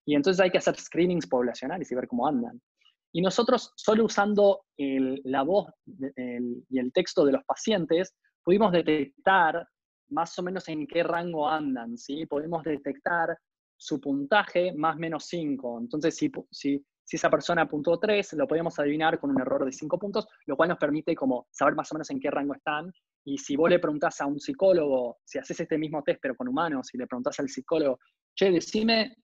Y 0.05 0.15
entonces 0.15 0.41
hay 0.41 0.51
que 0.51 0.57
hacer 0.57 0.79
screenings 0.79 1.27
poblacionales 1.27 1.91
y 1.91 1.95
ver 1.95 2.07
cómo 2.07 2.27
andan. 2.27 2.61
Y 3.13 3.21
nosotros, 3.21 3.71
solo 3.75 4.05
usando 4.05 4.65
la 4.75 5.43
voz 5.43 5.67
y 5.85 6.79
el 6.79 6.91
texto 6.91 7.23
de 7.23 7.33
los 7.33 7.43
pacientes, 7.45 8.15
pudimos 8.43 8.71
detectar 8.71 9.67
más 10.09 10.37
o 10.39 10.43
menos 10.43 10.67
en 10.67 10.87
qué 10.87 11.03
rango 11.03 11.47
andan, 11.47 11.97
¿sí? 11.97 12.25
Podemos 12.25 12.63
detectar 12.63 13.37
su 13.77 13.99
puntaje 13.99 14.73
más 14.73 14.97
menos 14.97 15.25
5. 15.25 15.79
Entonces, 15.81 16.15
si, 16.15 16.31
si 16.51 16.85
si 17.03 17.17
esa 17.17 17.29
persona 17.29 17.67
puntuó 17.67 17.99
3, 17.99 18.33
lo 18.33 18.47
podemos 18.47 18.79
adivinar 18.79 19.19
con 19.19 19.29
un 19.31 19.41
error 19.41 19.65
de 19.65 19.71
5 19.71 19.99
puntos, 19.99 20.27
lo 20.45 20.55
cual 20.55 20.69
nos 20.69 20.77
permite 20.77 21.15
como 21.15 21.47
saber 21.51 21.75
más 21.75 21.91
o 21.91 21.95
menos 21.95 22.09
en 22.09 22.19
qué 22.19 22.31
rango 22.31 22.55
están. 22.55 22.91
Y 23.25 23.37
si 23.37 23.55
vos 23.55 23.69
le 23.69 23.79
preguntás 23.79 24.21
a 24.21 24.25
un 24.25 24.39
psicólogo, 24.39 25.17
si 25.23 25.37
haces 25.37 25.59
este 25.59 25.77
mismo 25.77 26.01
test 26.03 26.19
pero 26.21 26.35
con 26.35 26.47
humanos, 26.47 26.87
si 26.87 26.97
le 26.97 27.07
preguntás 27.07 27.39
al 27.39 27.49
psicólogo, 27.49 27.99
che, 28.33 28.51
decime 28.51 29.17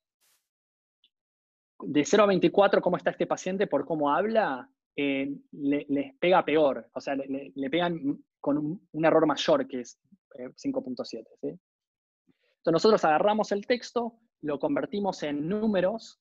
de 1.81 2.03
0 2.03 2.23
a 2.23 2.27
24 2.27 2.81
cómo 2.81 2.97
está 2.97 3.11
este 3.11 3.26
paciente 3.26 3.68
por 3.68 3.85
cómo 3.85 4.14
habla, 4.14 4.69
eh, 4.95 5.34
les 5.51 6.15
pega 6.19 6.43
peor, 6.43 6.89
o 6.93 6.99
sea, 6.99 7.15
le, 7.15 7.69
pegan 7.69 8.22
con 8.41 8.57
un, 8.91 9.06
error 9.06 9.26
mayor 9.26 9.65
que 9.65 9.81
es 9.81 9.97
5.7. 10.35 11.19
Eh, 11.19 11.26
Entonces 11.41 12.73
nosotros 12.73 13.06
agarramos 13.06 13.53
el 13.53 13.65
texto, 13.65 14.19
lo 14.41 14.60
convertimos 14.60 15.23
en 15.23 15.47
números 15.47 16.19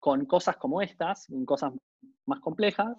con 0.00 0.26
cosas 0.26 0.56
como 0.56 0.82
estas, 0.82 1.30
en 1.30 1.44
cosas 1.44 1.72
más 2.26 2.40
complejas, 2.40 2.96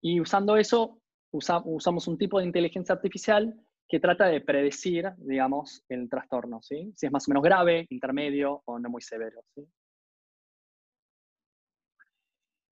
y 0.00 0.20
usando 0.20 0.56
eso 0.56 1.00
usamos 1.30 2.06
un 2.06 2.16
tipo 2.16 2.38
de 2.38 2.46
inteligencia 2.46 2.94
artificial 2.94 3.54
que 3.88 4.00
trata 4.00 4.26
de 4.26 4.40
predecir, 4.40 5.10
digamos, 5.16 5.82
el 5.88 6.08
trastorno, 6.08 6.60
¿sí? 6.62 6.92
si 6.94 7.06
es 7.06 7.12
más 7.12 7.26
o 7.26 7.30
menos 7.30 7.42
grave, 7.42 7.86
intermedio 7.90 8.62
o 8.66 8.78
no 8.78 8.90
muy 8.90 9.00
severo. 9.00 9.42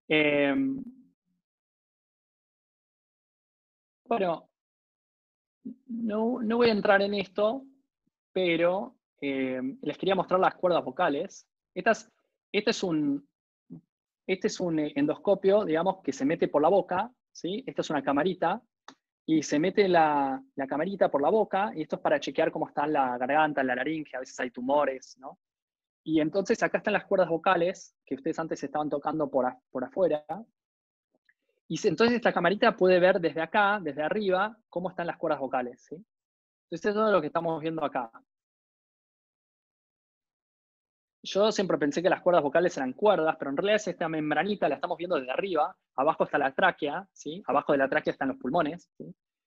Em, 0.08 0.84
bueno, 4.04 4.48
no, 5.86 6.38
voy 6.56 6.68
a 6.68 6.72
entrar 6.72 7.02
en 7.02 7.14
esto, 7.14 7.64
pero 8.32 8.96
em, 9.20 9.78
les 9.82 9.98
quería 9.98 10.14
mostrar 10.14 10.38
las 10.38 10.54
cuerdas 10.54 10.84
vocales. 10.84 11.48
Estas, 11.74 12.12
este 12.52 12.70
es 12.70 12.82
un, 12.82 13.26
este 14.26 14.48
es 14.48 14.60
un 14.60 14.78
endoscopio, 14.78 15.64
digamos, 15.64 16.02
que 16.02 16.12
se 16.12 16.24
mete 16.24 16.48
por 16.48 16.62
la 16.62 16.68
boca, 16.68 17.10
¿sí? 17.32 17.62
Esta 17.66 17.82
es 17.82 17.90
una 17.90 18.02
camarita, 18.02 18.62
y 19.24 19.42
se 19.42 19.58
mete 19.58 19.88
la, 19.88 20.42
camarita 20.68 21.10
por 21.10 21.20
la 21.20 21.30
boca, 21.30 21.72
y 21.74 21.82
esto 21.82 21.96
es 21.96 22.02
para 22.02 22.20
chequear 22.20 22.52
cómo 22.52 22.68
está 22.68 22.86
la 22.86 23.18
garganta, 23.18 23.62
la 23.62 23.74
laringe, 23.74 24.16
a 24.16 24.20
veces 24.20 24.38
hay 24.40 24.50
tumores, 24.50 25.16
¿no? 25.18 25.38
Y 26.04 26.20
entonces 26.20 26.62
acá 26.62 26.78
están 26.78 26.92
las 26.92 27.06
cuerdas 27.06 27.28
vocales, 27.28 27.96
que 28.04 28.14
ustedes 28.14 28.38
antes 28.38 28.62
estaban 28.62 28.88
tocando 28.88 29.28
por, 29.28 29.52
por 29.70 29.84
afuera, 29.84 30.24
y 31.68 31.88
entonces 31.88 32.16
esta 32.16 32.32
camarita 32.32 32.76
puede 32.76 33.00
ver 33.00 33.20
desde 33.20 33.42
acá, 33.42 33.80
desde 33.82 34.02
arriba, 34.02 34.56
cómo 34.68 34.90
están 34.90 35.08
las 35.08 35.16
cuerdas 35.16 35.40
vocales, 35.40 35.84
¿sí? 35.88 35.96
Entonces 36.66 36.90
eso 36.90 37.06
es 37.06 37.12
lo 37.12 37.20
que 37.20 37.26
estamos 37.28 37.60
viendo 37.60 37.84
acá. 37.84 38.10
Yo 41.26 41.50
siempre 41.50 41.76
pensé 41.76 42.02
que 42.02 42.08
las 42.08 42.22
cuerdas 42.22 42.42
vocales 42.42 42.76
eran 42.76 42.92
cuerdas, 42.92 43.36
pero 43.38 43.50
en 43.50 43.56
realidad 43.56 43.76
es 43.76 43.88
esta 43.88 44.08
membranita, 44.08 44.68
la 44.68 44.76
estamos 44.76 44.96
viendo 44.96 45.16
desde 45.16 45.32
arriba, 45.32 45.76
abajo 45.96 46.24
está 46.24 46.38
la 46.38 46.52
tráquea, 46.52 47.06
¿sí? 47.12 47.42
abajo 47.46 47.72
de 47.72 47.78
la 47.78 47.88
tráquea 47.88 48.12
están 48.12 48.28
los 48.28 48.36
pulmones, 48.36 48.90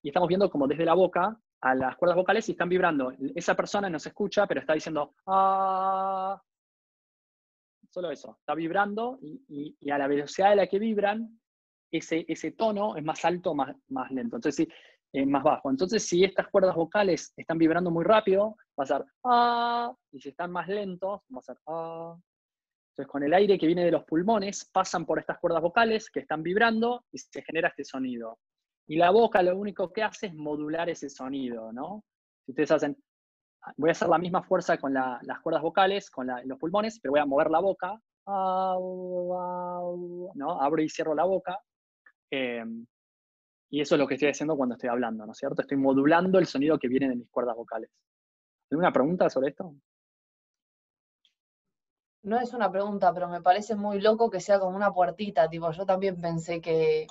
y 0.01 0.09
estamos 0.09 0.27
viendo 0.27 0.49
como 0.49 0.67
desde 0.67 0.85
la 0.85 0.93
boca 0.93 1.37
a 1.61 1.75
las 1.75 1.95
cuerdas 1.95 2.17
vocales 2.17 2.47
y 2.47 2.53
están 2.53 2.69
vibrando. 2.69 3.13
Esa 3.35 3.55
persona 3.55 3.89
no 3.89 3.99
se 3.99 4.09
escucha, 4.09 4.45
pero 4.47 4.61
está 4.61 4.73
diciendo, 4.73 5.13
ah, 5.27 6.41
solo 7.89 8.11
eso, 8.11 8.37
está 8.39 8.55
vibrando 8.55 9.17
y, 9.21 9.91
a 9.91 9.97
la 9.97 10.07
velocidad 10.07 10.51
de 10.51 10.55
la 10.57 10.67
que 10.67 10.79
vibran, 10.79 11.39
ese, 11.91 12.25
ese 12.27 12.51
tono 12.51 12.95
es 12.95 13.03
más 13.03 13.25
alto, 13.25 13.55
más, 13.55 13.75
más 13.87 14.11
lento. 14.11 14.35
Entonces, 14.35 14.55
sí, 14.67 14.73
eh, 15.11 15.25
más 15.25 15.43
bajo. 15.43 15.71
Entonces, 15.71 16.07
si 16.07 16.23
estas 16.23 16.47
cuerdas 16.49 16.75
vocales 16.75 17.33
están 17.35 17.57
vibrando 17.57 17.89
muy 17.89 18.03
rápido, 18.03 18.55
va 18.79 18.83
a 18.83 18.87
ser 18.87 19.05
ah, 19.25 19.91
y 20.11 20.19
si 20.19 20.29
están 20.29 20.51
más 20.51 20.67
lentos, 20.67 21.21
va 21.33 21.39
a 21.39 21.41
ser 21.41 21.57
ah. 21.67 22.15
Entonces, 22.91 23.11
con 23.11 23.23
el 23.23 23.33
aire 23.33 23.57
que 23.57 23.65
viene 23.65 23.85
de 23.85 23.91
los 23.91 24.03
pulmones, 24.03 24.69
pasan 24.71 25.05
por 25.05 25.19
estas 25.19 25.39
cuerdas 25.39 25.61
vocales 25.61 26.09
que 26.11 26.19
están 26.19 26.43
vibrando 26.43 27.05
y 27.11 27.17
se 27.17 27.41
genera 27.41 27.69
este 27.69 27.85
sonido. 27.85 28.39
Y 28.87 28.97
la 28.97 29.09
boca 29.11 29.41
lo 29.41 29.57
único 29.57 29.91
que 29.91 30.03
hace 30.03 30.27
es 30.27 30.35
modular 30.35 30.89
ese 30.89 31.09
sonido, 31.09 31.71
¿no? 31.71 32.03
Si 32.45 32.51
ustedes 32.51 32.71
hacen, 32.71 32.97
voy 33.77 33.89
a 33.89 33.91
hacer 33.91 34.09
la 34.09 34.17
misma 34.17 34.43
fuerza 34.43 34.77
con 34.77 34.93
las 34.93 35.39
cuerdas 35.41 35.61
vocales, 35.61 36.09
con 36.09 36.27
los 36.43 36.59
pulmones, 36.59 36.99
pero 36.99 37.11
voy 37.11 37.21
a 37.21 37.25
mover 37.25 37.49
la 37.49 37.59
boca, 37.59 37.97
¿no? 38.27 40.61
Abro 40.61 40.81
y 40.81 40.89
cierro 40.89 41.15
la 41.15 41.23
boca. 41.23 41.57
Em, 42.31 42.85
y 43.69 43.81
eso 43.81 43.95
es 43.95 43.99
lo 43.99 44.07
que 44.07 44.15
estoy 44.15 44.29
haciendo 44.29 44.57
cuando 44.57 44.75
estoy 44.75 44.89
hablando, 44.89 45.25
¿no 45.25 45.31
es 45.31 45.37
cierto? 45.37 45.61
Estoy 45.61 45.77
modulando 45.77 46.39
el 46.39 46.47
sonido 46.47 46.79
que 46.79 46.87
viene 46.87 47.09
de 47.09 47.15
mis 47.15 47.29
cuerdas 47.29 47.55
vocales. 47.55 47.89
¿Alguna 48.71 48.91
pregunta 48.91 49.29
sobre 49.29 49.49
esto? 49.49 49.73
No 52.23 52.39
es 52.39 52.53
una 52.53 52.71
pregunta, 52.71 53.13
pero 53.13 53.29
me 53.29 53.41
parece 53.41 53.75
muy 53.75 54.01
loco 54.01 54.29
que 54.29 54.39
sea 54.39 54.59
como 54.59 54.75
una 54.75 54.91
puertita, 54.91 55.49
tipo, 55.49 55.71
yo 55.71 55.85
también 55.85 56.19
pensé 56.19 56.59
que, 56.59 57.07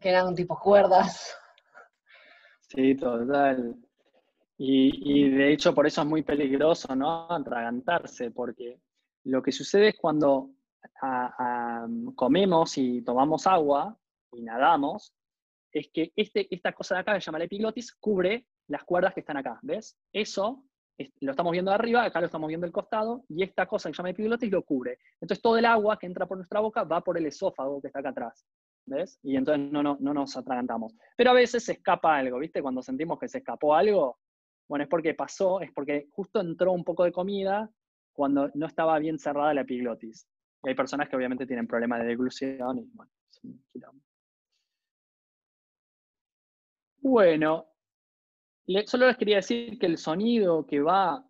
que 0.00 0.08
eran 0.08 0.34
tipo 0.34 0.58
cuerdas. 0.58 1.36
Sí, 2.68 2.96
total. 2.96 3.76
Y, 4.58 5.30
de 5.30 5.52
hecho 5.52 5.74
por 5.74 5.86
eso 5.86 6.00
es 6.00 6.06
muy 6.06 6.22
peligroso, 6.22 6.96
¿no? 6.96 7.30
Atragantarse, 7.30 8.30
porque 8.30 8.80
lo 9.24 9.42
que 9.42 9.52
sucede 9.52 9.88
es 9.88 9.96
cuando 9.96 10.50
comemos 12.14 12.78
y 12.78 13.02
tomamos 13.02 13.46
agua 13.46 13.96
y 14.32 14.42
nadamos, 14.42 15.12
es 15.78 15.90
que 15.92 16.12
este, 16.16 16.46
esta 16.54 16.72
cosa 16.72 16.94
de 16.94 17.00
acá, 17.02 17.14
que 17.14 17.20
se 17.20 17.26
llama 17.26 17.38
la 17.38 17.44
epiglotis, 17.44 17.94
cubre 17.94 18.46
las 18.68 18.84
cuerdas 18.84 19.14
que 19.14 19.20
están 19.20 19.36
acá, 19.36 19.58
¿ves? 19.62 19.96
Eso 20.12 20.64
lo 21.20 21.32
estamos 21.32 21.52
viendo 21.52 21.70
de 21.70 21.74
arriba, 21.74 22.04
acá 22.04 22.20
lo 22.20 22.26
estamos 22.26 22.48
viendo 22.48 22.64
del 22.64 22.72
costado, 22.72 23.24
y 23.28 23.42
esta 23.42 23.66
cosa 23.66 23.88
que 23.88 23.94
se 23.94 23.98
llama 23.98 24.10
epiglotis 24.10 24.50
lo 24.50 24.62
cubre. 24.62 24.98
Entonces 25.20 25.42
todo 25.42 25.58
el 25.58 25.66
agua 25.66 25.98
que 25.98 26.06
entra 26.06 26.26
por 26.26 26.38
nuestra 26.38 26.60
boca 26.60 26.84
va 26.84 27.02
por 27.02 27.18
el 27.18 27.26
esófago 27.26 27.80
que 27.80 27.88
está 27.88 28.00
acá 28.00 28.10
atrás. 28.10 28.46
¿Ves? 28.88 29.18
Y 29.24 29.36
entonces 29.36 29.70
no, 29.72 29.82
no, 29.82 29.96
no 29.98 30.14
nos 30.14 30.36
atragantamos. 30.36 30.94
Pero 31.16 31.30
a 31.30 31.34
veces 31.34 31.64
se 31.64 31.72
escapa 31.72 32.16
algo, 32.16 32.38
¿viste? 32.38 32.62
Cuando 32.62 32.82
sentimos 32.82 33.18
que 33.18 33.28
se 33.28 33.38
escapó 33.38 33.74
algo, 33.74 34.20
bueno, 34.68 34.84
es 34.84 34.88
porque 34.88 35.12
pasó, 35.12 35.60
es 35.60 35.72
porque 35.72 36.06
justo 36.12 36.40
entró 36.40 36.72
un 36.72 36.84
poco 36.84 37.02
de 37.02 37.10
comida 37.10 37.68
cuando 38.12 38.48
no 38.54 38.66
estaba 38.66 38.98
bien 39.00 39.18
cerrada 39.18 39.52
la 39.54 39.62
epiglotis. 39.62 40.28
Y 40.62 40.68
hay 40.68 40.74
personas 40.76 41.08
que 41.08 41.16
obviamente 41.16 41.46
tienen 41.46 41.66
problemas 41.66 42.00
de 42.00 42.06
deglución 42.06 42.78
y 42.78 42.88
bueno, 42.94 43.10
Bueno, 47.08 47.68
solo 48.84 49.06
les 49.06 49.16
quería 49.16 49.36
decir 49.36 49.78
que 49.78 49.86
el 49.86 49.96
sonido 49.96 50.66
que 50.66 50.80
va, 50.80 51.24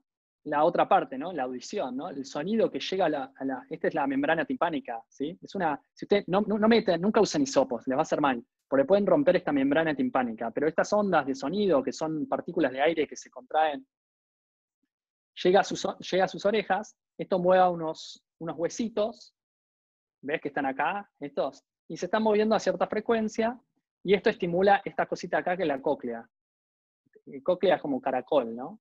la 0.44 0.64
otra 0.64 0.88
parte, 0.88 1.18
¿no? 1.18 1.34
La 1.34 1.42
audición, 1.42 1.98
¿no? 1.98 2.08
El 2.08 2.24
sonido 2.24 2.70
que 2.70 2.80
llega 2.80 3.04
a 3.04 3.44
la, 3.44 3.66
esta 3.68 3.88
es 3.88 3.94
la 3.94 4.06
membrana 4.06 4.46
timpánica, 4.46 5.04
¿sí? 5.06 5.38
Es 5.42 5.54
una, 5.54 5.78
si 5.92 6.06
usted 6.06 6.24
no, 6.28 6.40
no, 6.40 6.56
nunca 6.56 7.20
usen 7.20 7.42
hisopos, 7.42 7.86
les 7.86 7.94
va 7.94 8.00
a 8.00 8.04
hacer 8.04 8.22
mal, 8.22 8.42
porque 8.66 8.86
pueden 8.86 9.04
romper 9.04 9.36
esta 9.36 9.52
membrana 9.52 9.94
timpánica, 9.94 10.50
pero 10.50 10.66
estas 10.66 10.90
ondas 10.94 11.26
de 11.26 11.34
sonido, 11.34 11.82
que 11.82 11.92
son 11.92 12.26
partículas 12.26 12.72
de 12.72 12.80
aire 12.80 13.06
que 13.06 13.16
se 13.16 13.28
contraen, 13.28 13.86
llega 15.44 15.60
a 15.60 15.64
sus, 15.64 15.86
llega 16.10 16.24
a 16.24 16.28
sus 16.28 16.46
orejas, 16.46 16.96
esto 17.18 17.38
mueve 17.38 17.68
unos, 17.68 18.24
unos 18.38 18.56
huesitos, 18.56 19.34
¿ves 20.22 20.40
que 20.40 20.48
están 20.48 20.64
acá? 20.64 21.10
Estos, 21.20 21.62
y 21.86 21.98
se 21.98 22.06
están 22.06 22.22
moviendo 22.22 22.54
a 22.54 22.60
cierta 22.60 22.86
frecuencia, 22.86 23.60
y 24.06 24.14
esto 24.14 24.30
estimula 24.30 24.82
esta 24.84 25.06
cosita 25.06 25.38
acá 25.38 25.56
que 25.56 25.64
es 25.64 25.68
la 25.68 25.82
cóclea. 25.82 26.24
El 27.26 27.42
cóclea 27.42 27.74
es 27.74 27.82
como 27.82 28.00
caracol, 28.00 28.54
¿no? 28.54 28.78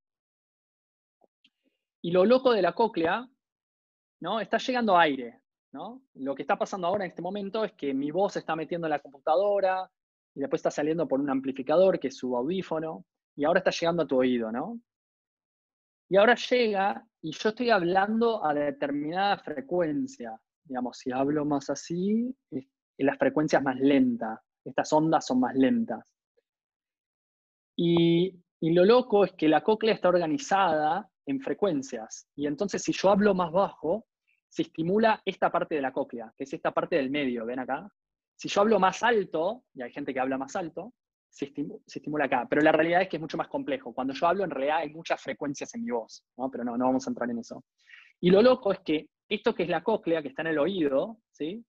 Y 2.00 2.12
lo 2.12 2.24
loco 2.24 2.52
de 2.52 2.62
la 2.62 2.72
cóclea, 2.72 3.28
¿no? 4.20 4.38
Está 4.38 4.58
llegando 4.58 4.96
aire, 4.96 5.40
¿no? 5.72 6.00
Lo 6.14 6.32
que 6.36 6.42
está 6.42 6.56
pasando 6.56 6.86
ahora 6.86 7.04
en 7.04 7.10
este 7.10 7.22
momento 7.22 7.64
es 7.64 7.72
que 7.72 7.92
mi 7.92 8.12
voz 8.12 8.34
se 8.34 8.38
está 8.38 8.54
metiendo 8.54 8.86
en 8.86 8.92
la 8.92 9.00
computadora 9.00 9.90
y 10.32 10.38
después 10.38 10.60
está 10.60 10.70
saliendo 10.70 11.08
por 11.08 11.18
un 11.18 11.28
amplificador 11.28 11.98
que 11.98 12.06
es 12.06 12.16
su 12.16 12.36
audífono 12.36 13.04
y 13.34 13.44
ahora 13.44 13.58
está 13.58 13.72
llegando 13.72 14.04
a 14.04 14.06
tu 14.06 14.18
oído, 14.18 14.52
¿no? 14.52 14.78
Y 16.08 16.18
ahora 16.18 16.36
llega 16.36 17.04
y 17.20 17.32
yo 17.32 17.48
estoy 17.48 17.70
hablando 17.70 18.44
a 18.44 18.54
determinada 18.54 19.38
frecuencia. 19.38 20.40
Digamos, 20.62 20.98
si 20.98 21.10
hablo 21.10 21.44
más 21.44 21.68
así, 21.68 22.32
la 22.98 23.16
frecuencia 23.16 23.58
es 23.58 23.64
más 23.64 23.80
lenta 23.80 24.40
estas 24.66 24.92
ondas 24.92 25.26
son 25.26 25.40
más 25.40 25.54
lentas. 25.54 26.04
Y, 27.76 28.34
lo 28.60 28.84
loco 28.84 29.24
es 29.24 29.32
que 29.32 29.48
la 29.48 29.62
cóclea 29.62 29.94
está 29.94 30.08
organizada 30.08 31.08
en 31.26 31.40
frecuencias. 31.40 32.26
Y 32.34 32.46
entonces 32.46 32.82
si 32.82 32.92
yo 32.92 33.10
hablo 33.10 33.34
más 33.34 33.52
bajo, 33.52 34.06
se 34.48 34.62
estimula 34.62 35.22
esta 35.24 35.52
parte 35.52 35.76
de 35.76 35.82
la 35.82 35.92
cóclea, 35.92 36.32
que 36.36 36.44
es 36.44 36.52
esta 36.52 36.72
parte 36.72 36.96
del 36.96 37.10
medio, 37.10 37.46
¿ven 37.46 37.60
acá? 37.60 37.88
Si 38.34 38.48
yo 38.48 38.62
hablo 38.62 38.80
más 38.80 39.02
alto, 39.02 39.64
y 39.74 39.82
hay 39.82 39.92
gente 39.92 40.12
que 40.12 40.20
habla 40.20 40.36
más 40.36 40.56
alto, 40.56 40.94
se, 41.28 41.52
estimula, 41.86 42.24
acá. 42.24 42.46
Pero 42.48 42.62
la 42.62 42.72
realidad 42.72 43.02
es 43.02 43.08
que 43.08 43.16
es 43.16 43.20
mucho 43.20 43.36
más 43.36 43.48
complejo. 43.48 43.92
Cuando 43.92 44.14
yo 44.14 44.26
hablo, 44.26 44.42
en 44.42 44.50
realidad 44.50 44.78
hay 44.78 44.90
muchas 44.92 45.20
frecuencias 45.22 45.74
en 45.74 45.84
mi 45.84 45.90
voz, 45.90 46.24
¿no? 46.36 46.50
pero 46.50 46.64
no, 46.64 46.76
no 46.76 46.86
vamos 46.86 47.06
a 47.06 47.10
entrar 47.10 47.30
en 47.30 47.38
eso. 47.38 47.62
Y 48.20 48.30
lo 48.30 48.42
loco 48.42 48.72
es 48.72 48.80
que 48.80 49.08
esto 49.28 49.54
que 49.54 49.64
es 49.64 49.68
la 49.68 49.84
cóclea, 49.84 50.22
que 50.22 50.28
está 50.28 50.42
en 50.42 50.48
el 50.48 50.58
oído, 50.58 51.18
¿sí? 51.30 51.64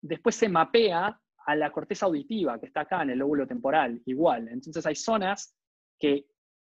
después 0.00 0.34
se 0.34 0.48
mapea 0.48 1.18
a 1.50 1.56
la 1.56 1.72
corteza 1.72 2.06
auditiva 2.06 2.60
que 2.60 2.66
está 2.66 2.82
acá 2.82 3.02
en 3.02 3.10
el 3.10 3.18
lóbulo 3.18 3.44
temporal, 3.44 4.00
igual. 4.06 4.46
Entonces 4.48 4.86
hay 4.86 4.94
zonas 4.94 5.56
que, 5.98 6.26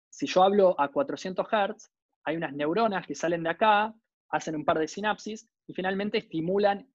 si 0.10 0.26
yo 0.26 0.42
hablo 0.42 0.76
a 0.82 0.92
400 0.92 1.46
Hz, 1.46 1.92
hay 2.24 2.38
unas 2.38 2.54
neuronas 2.54 3.06
que 3.06 3.14
salen 3.14 3.44
de 3.44 3.50
acá, 3.52 3.94
hacen 4.30 4.56
un 4.56 4.66
par 4.66 4.80
de 4.80 4.88
sinapsis 4.88 5.48
y 5.68 5.76
finalmente 5.76 6.18
estimulan 6.18 6.92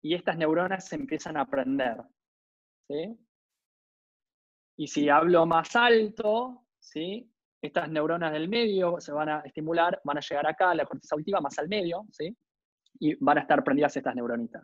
y 0.00 0.14
estas 0.14 0.38
neuronas 0.38 0.88
se 0.88 0.96
empiezan 0.96 1.36
a 1.36 1.42
aprender. 1.42 1.98
Y 4.78 4.86
si 4.86 5.10
hablo 5.10 5.44
más 5.44 5.76
alto, 5.76 6.64
¿sí? 6.78 7.30
estas 7.60 7.90
neuronas 7.90 8.32
del 8.32 8.48
medio 8.48 9.00
se 9.00 9.12
van 9.12 9.28
a 9.28 9.40
estimular, 9.40 10.00
van 10.02 10.16
a 10.16 10.22
llegar 10.22 10.46
acá 10.46 10.70
a 10.70 10.74
la 10.74 10.86
corteza 10.86 11.14
auditiva, 11.14 11.42
más 11.42 11.58
al 11.58 11.68
medio, 11.68 12.06
¿sí? 12.10 12.34
y 13.00 13.22
van 13.22 13.36
a 13.36 13.42
estar 13.42 13.62
prendidas 13.62 13.94
estas 13.94 14.14
neuronitas. 14.14 14.62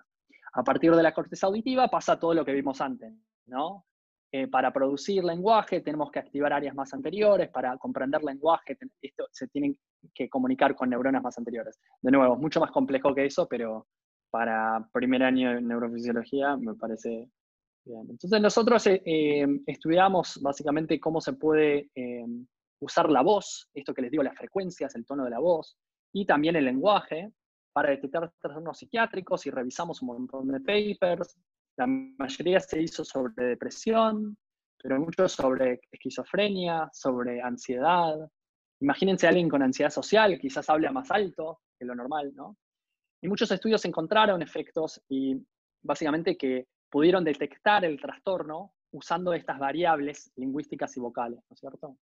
A 0.55 0.62
partir 0.62 0.94
de 0.94 1.02
la 1.02 1.12
corteza 1.12 1.47
auditiva 1.47 1.89
pasa 1.89 2.18
todo 2.18 2.35
lo 2.35 2.44
que 2.44 2.52
vimos 2.52 2.81
antes, 2.81 3.12
¿no? 3.47 3.85
Eh, 4.32 4.48
para 4.48 4.72
producir 4.72 5.22
lenguaje 5.22 5.81
tenemos 5.81 6.10
que 6.10 6.18
activar 6.18 6.52
áreas 6.52 6.74
más 6.74 6.93
anteriores, 6.93 7.51
para 7.51 7.76
comprender 7.78 8.22
lenguaje 8.24 8.76
esto 9.01 9.28
se 9.31 9.47
tienen 9.47 9.78
que 10.12 10.28
comunicar 10.28 10.74
con 10.74 10.90
neuronas 10.90 11.22
más 11.22 11.39
anteriores. 11.39 11.78
De 12.02 12.10
nuevo, 12.10 12.35
es 12.35 12.40
mucho 12.40 12.59
más 12.60 12.72
complejo 12.72 13.14
que 13.14 13.26
eso, 13.26 13.47
pero 13.48 13.86
para 14.31 14.89
primer 14.93 15.22
año 15.22 15.55
de 15.55 15.60
neurofisiología 15.60 16.56
me 16.56 16.74
parece 16.74 17.31
bien. 17.85 18.06
Entonces 18.10 18.40
nosotros 18.40 18.85
eh, 18.89 19.02
eh, 19.05 19.47
estudiamos 19.66 20.40
básicamente 20.43 20.98
cómo 20.98 21.20
se 21.20 21.35
puede 21.35 21.90
usar 22.81 23.10
la 23.10 23.22
voz, 23.22 23.70
esto 23.72 23.94
que 23.94 24.02
les 24.02 24.10
digo, 24.10 24.22
las 24.22 24.36
frecuencias, 24.36 24.94
el 24.97 25.06
tono 25.06 25.24
de 25.24 25.31
la 25.31 25.39
voz, 25.39 25.76
y 26.12 26.26
también 26.26 26.56
el 26.56 26.64
lenguaje, 26.64 27.32
para 27.74 27.90
detectar 27.90 28.32
trastornos 28.38 28.78
psiquiátricos 28.78 29.44
y 29.46 29.51
revisamos 29.51 30.01
un 30.01 30.09
montón 30.09 30.46
de 30.46 30.60
papers. 30.60 31.36
La 31.76 31.88
mayoría 31.88 32.60
se 32.60 32.80
hizo 32.80 33.05
sobre 33.05 33.46
depresión, 33.46 34.38
pero 34.80 35.01
muchos 35.01 35.32
sobre 35.32 35.80
esquizofrenia, 35.90 36.88
sobre 36.92 37.42
ansiedad. 37.42 38.14
Imagínense 38.80 39.26
a 39.26 39.30
alguien 39.30 39.48
con 39.48 39.60
ansiedad 39.60 39.90
social, 39.90 40.38
quizás 40.38 40.70
habla 40.70 40.92
más 40.92 41.10
alto 41.10 41.62
que 41.76 41.84
lo 41.84 41.96
normal, 41.96 42.32
¿no? 42.36 42.56
Y 43.20 43.26
muchos 43.26 43.51
estudios 43.51 43.84
encontraron 43.86 44.40
efectos 44.40 45.02
y 45.09 45.34
básicamente 45.82 46.36
que 46.36 46.68
pudieron 46.88 47.24
detectar 47.24 47.84
el 47.84 48.01
trastorno 48.01 48.74
usando 48.92 49.32
estas 49.32 49.59
variables 49.59 50.30
lingüísticas 50.36 50.96
y 50.96 51.01
vocales, 51.01 51.40
¿no 51.51 51.55
es 51.55 51.59
cierto? 51.59 51.96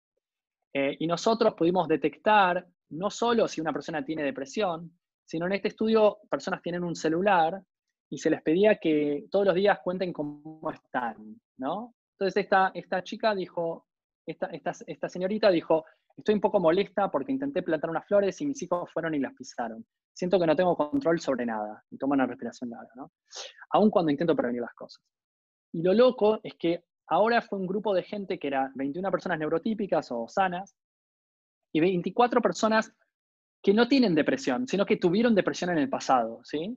Eh, 0.74 0.96
y 1.00 1.06
nosotros 1.06 1.54
pudimos 1.54 1.88
detectar 1.88 2.66
no 2.90 3.08
solo 3.08 3.48
si 3.48 3.62
una 3.62 3.72
persona 3.72 4.04
tiene 4.04 4.22
depresión, 4.22 4.92
sino 5.32 5.46
en 5.46 5.52
este 5.52 5.68
estudio 5.68 6.18
personas 6.28 6.60
tienen 6.60 6.84
un 6.84 6.94
celular 6.94 7.58
y 8.10 8.18
se 8.18 8.28
les 8.28 8.42
pedía 8.42 8.76
que 8.76 9.24
todos 9.30 9.46
los 9.46 9.54
días 9.54 9.78
cuenten 9.82 10.12
cómo 10.12 10.70
están, 10.70 11.40
¿no? 11.56 11.94
Entonces 12.18 12.44
esta, 12.44 12.70
esta 12.74 13.02
chica 13.02 13.34
dijo, 13.34 13.86
esta, 14.26 14.50
esta, 14.86 15.08
señorita 15.08 15.50
dijo, 15.50 15.86
estoy 16.18 16.34
un 16.34 16.42
poco 16.42 16.60
molesta 16.60 17.10
porque 17.10 17.32
intenté 17.32 17.62
plantar 17.62 17.88
unas 17.88 18.06
flores 18.06 18.38
y 18.42 18.46
mis 18.46 18.62
hijos 18.62 18.92
fueron 18.92 19.14
y 19.14 19.20
las 19.20 19.32
pisaron. 19.32 19.86
Siento 20.12 20.38
que 20.38 20.46
no 20.46 20.54
tengo 20.54 20.76
control 20.76 21.18
sobre 21.18 21.46
nada 21.46 21.82
y 21.90 21.96
toma 21.96 22.12
una 22.12 22.26
respiración 22.26 22.68
larga, 22.68 22.92
¿no? 22.94 23.12
Aún 23.70 23.88
cuando 23.88 24.10
intento 24.10 24.36
prevenir 24.36 24.60
las 24.60 24.74
cosas. 24.74 25.02
Y 25.72 25.80
lo 25.80 25.94
loco 25.94 26.40
es 26.42 26.56
que 26.56 26.84
ahora 27.06 27.40
fue 27.40 27.58
un 27.58 27.66
grupo 27.66 27.94
de 27.94 28.02
gente 28.02 28.38
que 28.38 28.48
era 28.48 28.70
21 28.74 29.10
personas 29.10 29.38
neurotípicas 29.38 30.12
o 30.12 30.28
sanas 30.28 30.76
y 31.72 31.80
24 31.80 32.42
personas 32.42 32.92
que 33.62 33.72
no 33.72 33.86
tienen 33.86 34.14
depresión, 34.14 34.66
sino 34.66 34.84
que 34.84 34.96
tuvieron 34.96 35.34
depresión 35.34 35.70
en 35.70 35.78
el 35.78 35.88
pasado, 35.88 36.40
¿sí? 36.44 36.76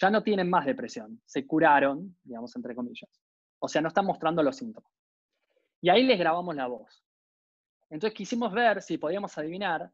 Ya 0.00 0.10
no 0.10 0.22
tienen 0.22 0.48
más 0.48 0.64
depresión, 0.64 1.20
se 1.26 1.46
curaron, 1.46 2.16
digamos, 2.22 2.54
entre 2.56 2.74
comillas. 2.74 3.10
O 3.58 3.68
sea, 3.68 3.82
no 3.82 3.88
están 3.88 4.06
mostrando 4.06 4.42
los 4.42 4.56
síntomas. 4.56 4.90
Y 5.82 5.90
ahí 5.90 6.02
les 6.04 6.18
grabamos 6.18 6.54
la 6.56 6.66
voz. 6.66 7.04
Entonces 7.90 8.16
quisimos 8.16 8.52
ver 8.52 8.80
si 8.82 8.98
podíamos 8.98 9.36
adivinar 9.36 9.90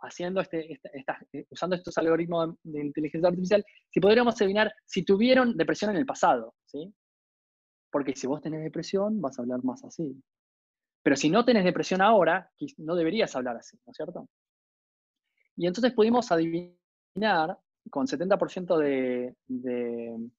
haciendo 0.00 0.40
este, 0.40 0.74
eh, 0.74 1.46
usando 1.50 1.74
estos 1.74 1.96
algoritmos 1.98 2.54
de, 2.62 2.84
inteligencia 2.84 3.28
artificial, 3.28 3.64
si 3.90 4.00
podríamos 4.00 4.40
adivinar 4.40 4.72
si 4.84 5.04
tuvieron 5.04 5.56
depresión 5.56 5.90
en 5.90 5.96
el 5.96 6.06
pasado, 6.06 6.54
¿sí? 6.66 6.94
Porque 7.90 8.14
si 8.14 8.26
vos 8.26 8.40
tenés 8.40 8.62
depresión, 8.62 9.20
vas 9.20 9.38
a 9.38 9.42
hablar 9.42 9.64
más 9.64 9.82
así. 9.82 10.22
Pero 11.02 11.16
si 11.16 11.30
no 11.30 11.44
tenés 11.44 11.64
depresión 11.64 12.00
ahora, 12.00 12.48
no 12.76 12.94
deberías 12.94 13.34
hablar 13.34 13.56
así, 13.56 13.76
¿no 13.86 13.90
es 13.90 13.96
cierto? 13.96 14.28
Y 15.58 15.66
entonces 15.66 15.92
pudimos 15.92 16.30
adivinar 16.30 17.58
con 17.90 18.06
70% 18.06 18.78
de, 18.78 19.34
de, 19.48 20.30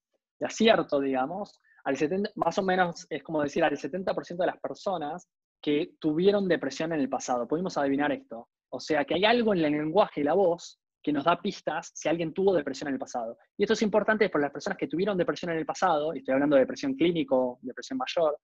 acierto, 0.41 1.01
digamos, 1.01 1.59
al 1.83 1.97
70, 1.97 2.31
más 2.35 2.57
o 2.57 2.63
menos 2.63 3.05
es 3.09 3.21
como 3.21 3.41
decir 3.41 3.63
al 3.63 3.77
70% 3.77 4.37
de 4.37 4.45
las 4.45 4.59
personas 4.59 5.27
que 5.61 5.95
tuvieron 5.99 6.47
depresión 6.47 6.93
en 6.93 7.01
el 7.01 7.09
pasado. 7.09 7.47
Pudimos 7.47 7.77
adivinar 7.77 8.13
esto. 8.13 8.47
O 8.69 8.79
sea, 8.79 9.03
que 9.03 9.15
hay 9.15 9.25
algo 9.25 9.53
en 9.53 9.65
el 9.65 9.71
lenguaje 9.73 10.21
y 10.21 10.23
la 10.23 10.35
voz 10.35 10.79
que 11.03 11.11
nos 11.11 11.25
da 11.25 11.41
pistas 11.41 11.91
si 11.93 12.07
alguien 12.07 12.33
tuvo 12.33 12.53
depresión 12.53 12.87
en 12.87 12.93
el 12.93 12.99
pasado. 12.99 13.37
Y 13.57 13.63
esto 13.63 13.73
es 13.73 13.81
importante 13.81 14.29
porque 14.29 14.43
las 14.43 14.53
personas 14.53 14.77
que 14.77 14.87
tuvieron 14.87 15.17
depresión 15.17 15.51
en 15.51 15.57
el 15.57 15.65
pasado, 15.65 16.13
y 16.13 16.19
estoy 16.19 16.33
hablando 16.33 16.55
de 16.55 16.61
depresión 16.61 16.93
clínico, 16.93 17.59
depresión 17.61 17.97
mayor, 17.97 18.37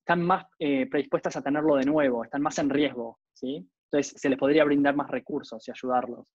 están 0.00 0.22
más 0.22 0.44
eh, 0.58 0.86
predispuestas 0.86 1.36
a 1.36 1.42
tenerlo 1.42 1.76
de 1.76 1.86
nuevo, 1.86 2.24
están 2.24 2.42
más 2.42 2.58
en 2.58 2.68
riesgo, 2.68 3.20
¿sí? 3.32 3.66
Entonces 3.90 4.14
se 4.20 4.28
les 4.28 4.38
podría 4.38 4.64
brindar 4.64 4.94
más 4.94 5.10
recursos 5.10 5.66
y 5.66 5.70
ayudarlos. 5.70 6.32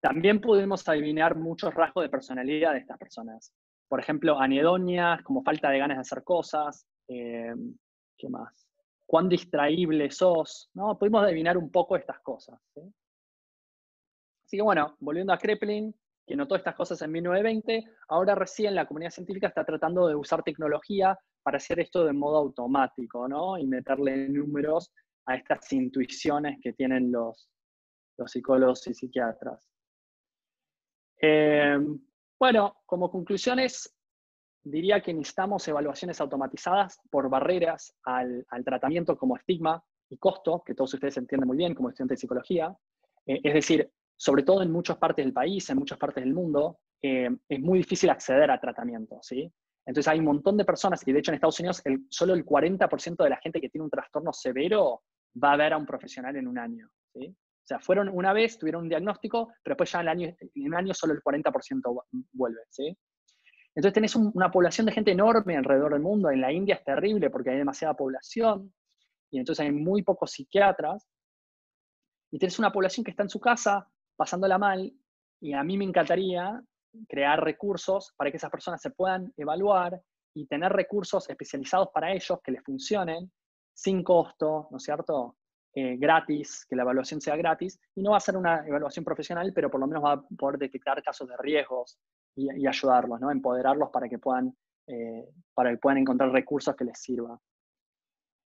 También 0.00 0.40
pudimos 0.40 0.86
adivinar 0.88 1.36
muchos 1.36 1.74
rasgos 1.74 2.04
de 2.04 2.08
personalidad 2.08 2.72
de 2.72 2.78
estas 2.78 2.98
personas. 2.98 3.52
Por 3.88 4.00
ejemplo, 4.00 4.38
anedonias, 4.38 5.22
como 5.22 5.42
falta 5.42 5.70
de 5.70 5.78
ganas 5.78 5.96
de 5.96 6.02
hacer 6.02 6.22
cosas. 6.22 6.86
Eh, 7.08 7.54
¿Qué 8.16 8.28
más? 8.28 8.68
cuán 9.08 9.26
distraíble 9.26 10.10
sos, 10.10 10.68
¿no? 10.74 10.98
Pudimos 10.98 11.24
adivinar 11.24 11.56
un 11.56 11.70
poco 11.70 11.96
estas 11.96 12.20
cosas. 12.20 12.60
Así 12.76 14.58
que 14.58 14.62
bueno, 14.62 14.96
volviendo 15.00 15.32
a 15.32 15.38
Kreplin, 15.38 15.94
que 16.26 16.36
notó 16.36 16.56
estas 16.56 16.74
cosas 16.74 17.00
en 17.00 17.12
1920, 17.12 17.84
ahora 18.08 18.34
recién 18.34 18.74
la 18.74 18.86
comunidad 18.86 19.10
científica 19.10 19.46
está 19.46 19.64
tratando 19.64 20.06
de 20.08 20.14
usar 20.14 20.42
tecnología 20.42 21.18
para 21.42 21.56
hacer 21.56 21.80
esto 21.80 22.04
de 22.04 22.12
modo 22.12 22.36
automático, 22.36 23.26
¿no? 23.26 23.56
Y 23.56 23.66
meterle 23.66 24.28
números 24.28 24.92
a 25.28 25.34
estas 25.36 25.70
intuiciones 25.72 26.58
que 26.62 26.72
tienen 26.72 27.12
los, 27.12 27.48
psicólogos 28.26 28.84
y 28.88 28.94
psiquiatras. 28.94 29.64
Eh, 31.20 31.78
bueno, 32.40 32.78
como 32.84 33.10
conclusiones, 33.10 33.94
diría 34.64 35.00
que 35.00 35.14
necesitamos 35.14 35.68
evaluaciones 35.68 36.20
automatizadas 36.20 36.98
por 37.10 37.28
barreras 37.28 37.94
al, 38.02 38.44
tratamiento 38.64 39.16
como 39.16 39.36
estigma 39.36 39.84
y 40.10 40.16
costo, 40.16 40.62
que 40.64 40.74
todos 40.74 40.94
ustedes 40.94 41.16
entienden 41.18 41.46
muy 41.46 41.56
bien 41.56 41.74
como 41.74 41.90
estudiantes 41.90 42.16
de 42.16 42.20
psicología. 42.22 42.76
Eh, 43.26 43.40
es 43.44 43.54
decir, 43.54 43.92
sobre 44.16 44.42
todo 44.42 44.62
en 44.62 44.72
muchas 44.72 44.96
partes 44.96 45.24
del 45.24 45.32
país, 45.32 45.68
en 45.70 45.78
muchas 45.78 45.98
partes 45.98 46.24
del 46.24 46.34
mundo, 46.34 46.80
eh, 47.00 47.30
es 47.48 47.60
muy 47.60 47.78
difícil 47.78 48.10
acceder 48.10 48.50
a 48.50 48.58
tratamiento. 48.58 49.20
Entonces 49.86 50.08
hay 50.08 50.18
un 50.18 50.24
montón 50.24 50.56
de 50.56 50.64
personas, 50.64 51.06
y 51.06 51.12
de 51.12 51.20
hecho 51.20 51.30
en 51.30 51.36
Estados 51.36 51.60
Unidos 51.60 51.82
solo 52.10 52.34
el 52.34 52.44
40% 52.44 53.22
de 53.22 53.30
la 53.30 53.36
gente 53.36 53.60
que 53.60 53.68
tiene 53.68 53.84
un 53.84 53.90
trastorno 53.90 54.32
severo 54.32 55.02
va 55.42 55.52
a 55.52 55.56
ver 55.56 55.72
a 55.72 55.76
un 55.76 55.86
profesional 55.86 56.36
en 56.36 56.48
un 56.48 56.58
año, 56.58 56.88
¿sí? 57.12 57.28
O 57.28 57.66
sea, 57.68 57.80
fueron 57.80 58.08
una 58.08 58.32
vez, 58.32 58.58
tuvieron 58.58 58.84
un 58.84 58.88
diagnóstico, 58.88 59.52
pero 59.62 59.74
después 59.74 59.92
ya 59.92 60.00
en, 60.00 60.08
el 60.08 60.08
año, 60.08 60.36
un 60.56 60.74
año 60.74 60.94
solo 60.94 61.12
el 61.12 61.20
40% 61.20 62.04
vuelve, 62.32 62.60
¿sí? 62.70 62.96
Entonces 63.74 63.94
tenés 63.94 64.16
una 64.16 64.50
población 64.50 64.86
de 64.86 64.92
gente 64.92 65.12
enorme 65.12 65.56
alrededor 65.56 65.92
del 65.92 66.02
mundo. 66.02 66.30
En 66.30 66.40
la 66.40 66.50
India 66.50 66.76
es 66.76 66.82
terrible 66.82 67.30
porque 67.30 67.50
hay 67.50 67.58
demasiada 67.58 67.94
población 67.94 68.72
y 69.30 69.38
entonces 69.38 69.64
hay 69.64 69.70
muy 69.70 70.02
pocos 70.02 70.32
psiquiatras. 70.32 71.06
Y 72.32 72.38
tenés 72.38 72.58
una 72.58 72.72
población 72.72 73.04
que 73.04 73.10
está 73.10 73.22
en 73.22 73.28
su 73.28 73.38
casa 73.38 73.86
pasándola 74.16 74.58
mal 74.58 74.92
y 75.40 75.52
a 75.52 75.62
mí 75.62 75.78
me 75.78 75.84
encantaría 75.84 76.60
crear 77.08 77.44
recursos 77.44 78.12
para 78.16 78.30
que 78.30 78.38
esas 78.38 78.50
personas 78.50 78.80
se 78.82 78.90
puedan 78.90 79.32
evaluar 79.36 80.00
y 80.34 80.46
tener 80.46 80.72
recursos 80.72 81.28
especializados 81.30 81.90
para 81.92 82.12
ellos 82.12 82.40
que 82.42 82.52
les 82.52 82.64
funcionen 82.64 83.30
sin 83.78 84.02
costo, 84.02 84.66
¿no 84.72 84.78
es 84.78 84.82
cierto? 84.82 85.36
Eh, 85.72 85.96
gratis, 85.98 86.66
que 86.68 86.74
la 86.74 86.82
evaluación 86.82 87.20
sea 87.20 87.36
gratis, 87.36 87.78
y 87.94 88.02
no 88.02 88.10
va 88.10 88.16
a 88.16 88.20
ser 88.20 88.36
una 88.36 88.66
evaluación 88.66 89.04
profesional, 89.04 89.52
pero 89.54 89.70
por 89.70 89.78
lo 89.78 89.86
menos 89.86 90.02
va 90.02 90.14
a 90.14 90.22
poder 90.36 90.58
detectar 90.58 91.00
casos 91.00 91.28
de 91.28 91.36
riesgos 91.36 91.96
y, 92.34 92.66
ayudarlos, 92.66 93.20
¿no? 93.20 93.30
empoderarlos 93.30 93.90
para 93.90 94.08
que 94.08 94.18
puedan, 94.18 94.52
eh, 94.88 95.28
para 95.54 95.70
que 95.70 95.76
puedan 95.76 95.98
encontrar 95.98 96.32
recursos 96.32 96.74
que 96.74 96.86
les 96.86 96.98
sirvan. 96.98 97.38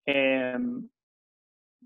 Em, 0.04 0.88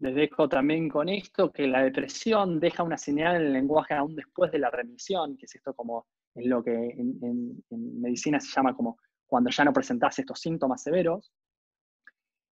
les 0.01 0.15
dejo 0.15 0.49
también 0.49 0.89
con 0.89 1.11
esto 1.11 1.53
que 1.53 1.67
la 1.67 1.83
depresión 1.83 2.59
deja 2.59 2.83
una 2.83 2.97
señal 2.97 3.37
en 3.37 3.43
el 3.49 3.53
lenguaje 3.53 3.93
aún 3.93 4.17
después 4.17 4.51
de 4.51 4.61
la 4.61 4.71
remisión, 4.71 5.37
que 5.37 5.45
es 5.45 5.55
esto 5.55 5.75
como 5.75 6.07
es 6.35 6.47
lo 6.47 6.65
que 6.65 6.73
en, 6.73 7.63
medicina 8.01 8.41
se 8.41 8.49
llama 8.49 8.75
como 8.75 8.97
cuando 9.27 9.51
ya 9.51 9.65
no 9.65 9.75
presentás 9.75 10.19
estos 10.19 10.41
síntomas 10.41 10.83
severos, 10.83 11.33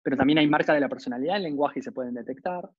pero 0.02 0.18
también 0.18 0.40
hay 0.40 0.48
marcas 0.48 0.76
de 0.76 0.82
la 0.82 0.90
personalidad 0.90 1.38
en 1.38 1.44
lenguaje 1.44 1.80
y 1.80 1.84
se 1.84 1.92
pueden 1.92 2.14
detectar. 2.14 2.70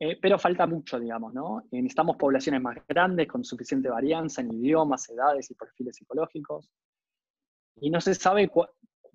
Eh, 0.00 0.18
pero 0.20 0.38
falta 0.38 0.66
mucho, 0.66 0.98
digamos, 0.98 1.32
¿no? 1.32 1.60
Eh, 1.70 1.80
necesitamos 1.80 2.16
poblaciones 2.16 2.60
más 2.60 2.76
grandes, 2.88 3.28
con 3.28 3.44
suficiente 3.44 3.88
varianza 3.88 4.40
en 4.40 4.52
idiomas, 4.52 5.08
edades 5.08 5.50
y 5.50 5.54
perfiles 5.54 5.96
psicológicos. 5.96 6.68
Y 7.76 7.90
no 7.90 8.00
se 8.00 8.14
sabe 8.14 8.50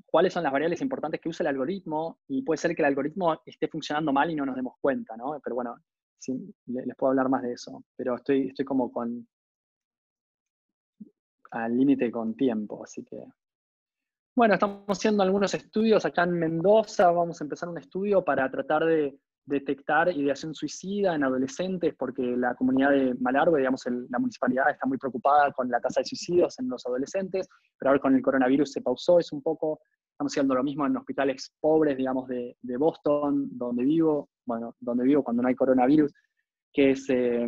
cuáles 0.06 0.34
son 0.34 0.44
las 0.44 0.52
variables 0.52 0.82
importantes 0.82 1.20
que 1.20 1.30
usa 1.30 1.44
el 1.44 1.50
algoritmo, 1.50 2.20
y 2.28 2.42
puede 2.44 2.58
ser 2.58 2.76
que 2.76 2.82
el 2.82 2.88
algoritmo 2.88 3.42
esté 3.46 3.68
funcionando 3.68 4.14
mal 4.14 4.32
y 4.32 4.36
no 4.36 4.46
nos 4.46 4.56
demos 4.56 4.76
cuenta, 4.80 5.18
¿no? 5.18 5.40
Pero 5.44 5.56
bueno, 5.56 5.76
les 6.66 6.96
puedo 6.96 7.12
hablar 7.12 7.30
más 7.30 7.44
de 7.44 7.54
eso. 7.54 7.84
Pero 7.96 8.16
estoy, 8.16 8.48
estoy 8.48 8.66
como 8.66 8.92
con 8.92 9.28
al 11.52 11.78
límite 11.78 12.12
con 12.12 12.36
tiempo, 12.36 12.84
así 12.84 13.04
que... 13.04 13.18
Bueno, 14.40 14.54
estamos 14.54 14.86
haciendo 14.88 15.22
algunos 15.22 15.54
estudios 15.54 16.06
acá 16.06 16.24
en 16.24 16.32
Mendoza, 16.32 17.12
vamos 17.12 17.42
a 17.42 17.44
empezar 17.44 17.68
un 17.68 17.78
estudio 17.78 18.24
para 18.24 18.50
tratar 18.50 18.86
de 18.86 19.20
detectar 19.44 20.16
ideación 20.16 20.56
suicida 20.56 21.14
en 21.14 21.26
adolescentes, 21.26 21.94
porque 22.00 22.38
la 22.38 22.56
comunidad 22.56 22.92
de 22.92 23.16
Malargue, 23.20 23.58
digamos, 23.58 23.84
la 23.86 24.18
municipalidad 24.18 24.70
está 24.70 24.88
muy 24.88 24.98
preocupada 24.98 25.52
con 25.52 25.70
la 25.70 25.82
tasa 25.82 26.00
de 26.00 26.06
suicidios 26.06 26.58
en 26.58 26.70
los 26.70 26.86
adolescentes, 26.86 27.50
pero 27.78 27.90
ahora 27.90 28.02
con 28.02 28.16
el 28.16 28.22
coronavirus 28.22 28.72
se 28.72 28.82
pausó 28.82 29.20
es 29.20 29.30
un 29.34 29.42
poco. 29.42 29.82
Estamos 30.10 30.32
haciendo 30.32 30.56
lo 30.56 30.64
mismo 30.64 30.86
en 30.86 30.96
hospitales 30.96 31.52
pobres, 31.60 31.98
digamos, 31.98 32.30
de, 32.30 32.56
Boston, 32.78 33.50
donde 33.52 33.84
vivo, 33.84 34.30
bueno, 34.46 34.74
donde 34.80 35.04
vivo 35.04 35.22
cuando 35.22 35.44
no 35.44 35.50
hay 35.50 35.56
coronavirus, 35.56 36.14
que 36.72 36.92
es, 36.92 37.10
eh, 37.10 37.46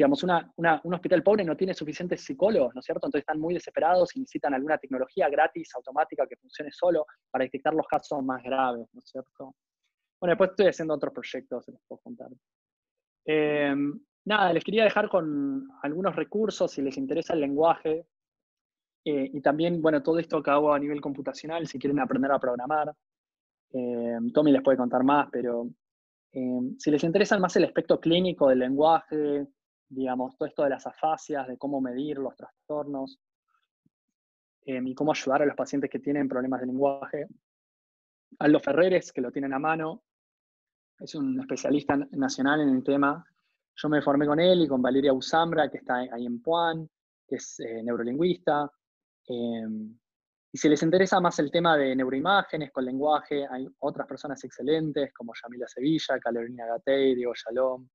digamos, 0.00 0.22
una, 0.22 0.50
un 0.56 0.94
hospital 0.94 1.22
pobre 1.22 1.44
no 1.44 1.54
tiene 1.54 1.74
suficientes 1.74 2.22
psicólogos, 2.22 2.74
¿no 2.74 2.78
es 2.78 2.86
cierto? 2.86 3.06
Entonces 3.06 3.20
están 3.20 3.38
muy 3.38 3.52
desesperados 3.52 4.16
y 4.16 4.20
necesitan 4.20 4.54
alguna 4.54 4.78
tecnología 4.78 5.28
gratis, 5.28 5.74
automática, 5.74 6.26
que 6.26 6.36
funcione 6.36 6.70
solo 6.72 7.04
para 7.30 7.44
detectar 7.44 7.74
los 7.74 7.86
casos 7.86 8.24
más 8.24 8.42
graves, 8.42 8.88
¿no 8.94 8.98
es 8.98 9.10
cierto? 9.10 9.54
Bueno, 10.18 10.30
después 10.30 10.52
estoy 10.52 10.68
haciendo 10.68 10.94
otros 10.94 11.12
proyectos, 11.12 11.66
se 11.66 11.72
los 11.72 11.82
puedo 11.86 12.00
contar. 12.00 12.28
Em, 13.26 14.00
nada, 14.24 14.54
les 14.54 14.64
quería 14.64 14.84
dejar 14.84 15.10
con 15.10 15.68
algunos 15.82 16.16
recursos 16.16 16.72
si 16.72 16.80
les 16.80 16.96
interesa 16.96 17.34
el 17.34 17.40
lenguaje. 17.40 18.06
Eh, 19.04 19.30
y 19.34 19.42
también, 19.42 19.82
bueno, 19.82 20.02
todo 20.02 20.18
esto 20.18 20.42
que 20.42 20.50
hago 20.50 20.72
a 20.72 20.78
nivel 20.78 21.02
computacional, 21.02 21.66
si 21.66 21.78
quieren 21.78 22.00
aprender 22.00 22.32
a 22.32 22.38
programar. 22.38 22.90
Em, 23.70 24.32
Tommy 24.32 24.50
les 24.50 24.62
puede 24.62 24.78
contar 24.78 25.04
más, 25.04 25.28
pero 25.30 25.68
em, 26.32 26.74
si 26.78 26.90
les 26.90 27.04
interesa 27.04 27.38
más 27.38 27.54
el 27.56 27.64
aspecto 27.64 28.00
clínico 28.00 28.48
del 28.48 28.60
lenguaje, 28.60 29.46
digamos, 29.90 30.36
todo 30.36 30.48
esto 30.48 30.62
de 30.62 30.70
las 30.70 30.86
afasias, 30.86 31.46
de 31.46 31.58
cómo 31.58 31.80
medir 31.80 32.18
los 32.18 32.34
trastornos 32.36 33.20
y 34.64 34.94
cómo 34.94 35.12
ayudar 35.12 35.42
a 35.42 35.46
los 35.46 35.56
pacientes 35.56 35.90
que 35.90 35.98
tienen 35.98 36.28
problemas 36.28 36.60
de 36.60 36.66
lenguaje, 36.66 37.26
Aldo 38.38 38.60
Ferreres, 38.60 39.12
que 39.12 39.20
lo 39.20 39.32
tienen 39.32 39.52
a 39.52 39.58
mano, 39.58 40.02
es 41.00 41.14
un 41.14 41.40
especialista 41.40 41.96
nacional 42.12 42.60
en 42.60 42.68
el 42.68 42.84
tema. 42.84 43.24
Yo 43.74 43.88
me 43.88 44.02
formé 44.02 44.26
con 44.26 44.38
él 44.38 44.62
y 44.62 44.68
con 44.68 44.82
Valeria 44.82 45.12
Usambra, 45.12 45.70
que 45.70 45.78
está 45.78 45.96
ahí 45.96 46.26
en 46.26 46.40
Puan, 46.40 46.88
que 47.26 47.36
es 47.36 47.58
eh, 47.60 47.82
neurolingüista. 47.82 48.70
Em, 49.26 49.98
y 50.52 50.58
si 50.58 50.68
les 50.68 50.82
interesa 50.82 51.20
más 51.20 51.38
el 51.38 51.50
tema 51.50 51.76
de 51.76 51.96
neuroimágenes 51.96 52.70
con 52.70 52.84
lenguaje, 52.84 53.46
hay 53.48 53.66
otras 53.78 54.06
personas 54.06 54.42
excelentes 54.44 55.12
como 55.14 55.32
Yamila 55.42 55.66
Sevilla, 55.68 56.18
Carolina 56.18 56.66
Gatey, 56.66 57.14
Diego 57.14 57.32
Shalom. 57.34 57.88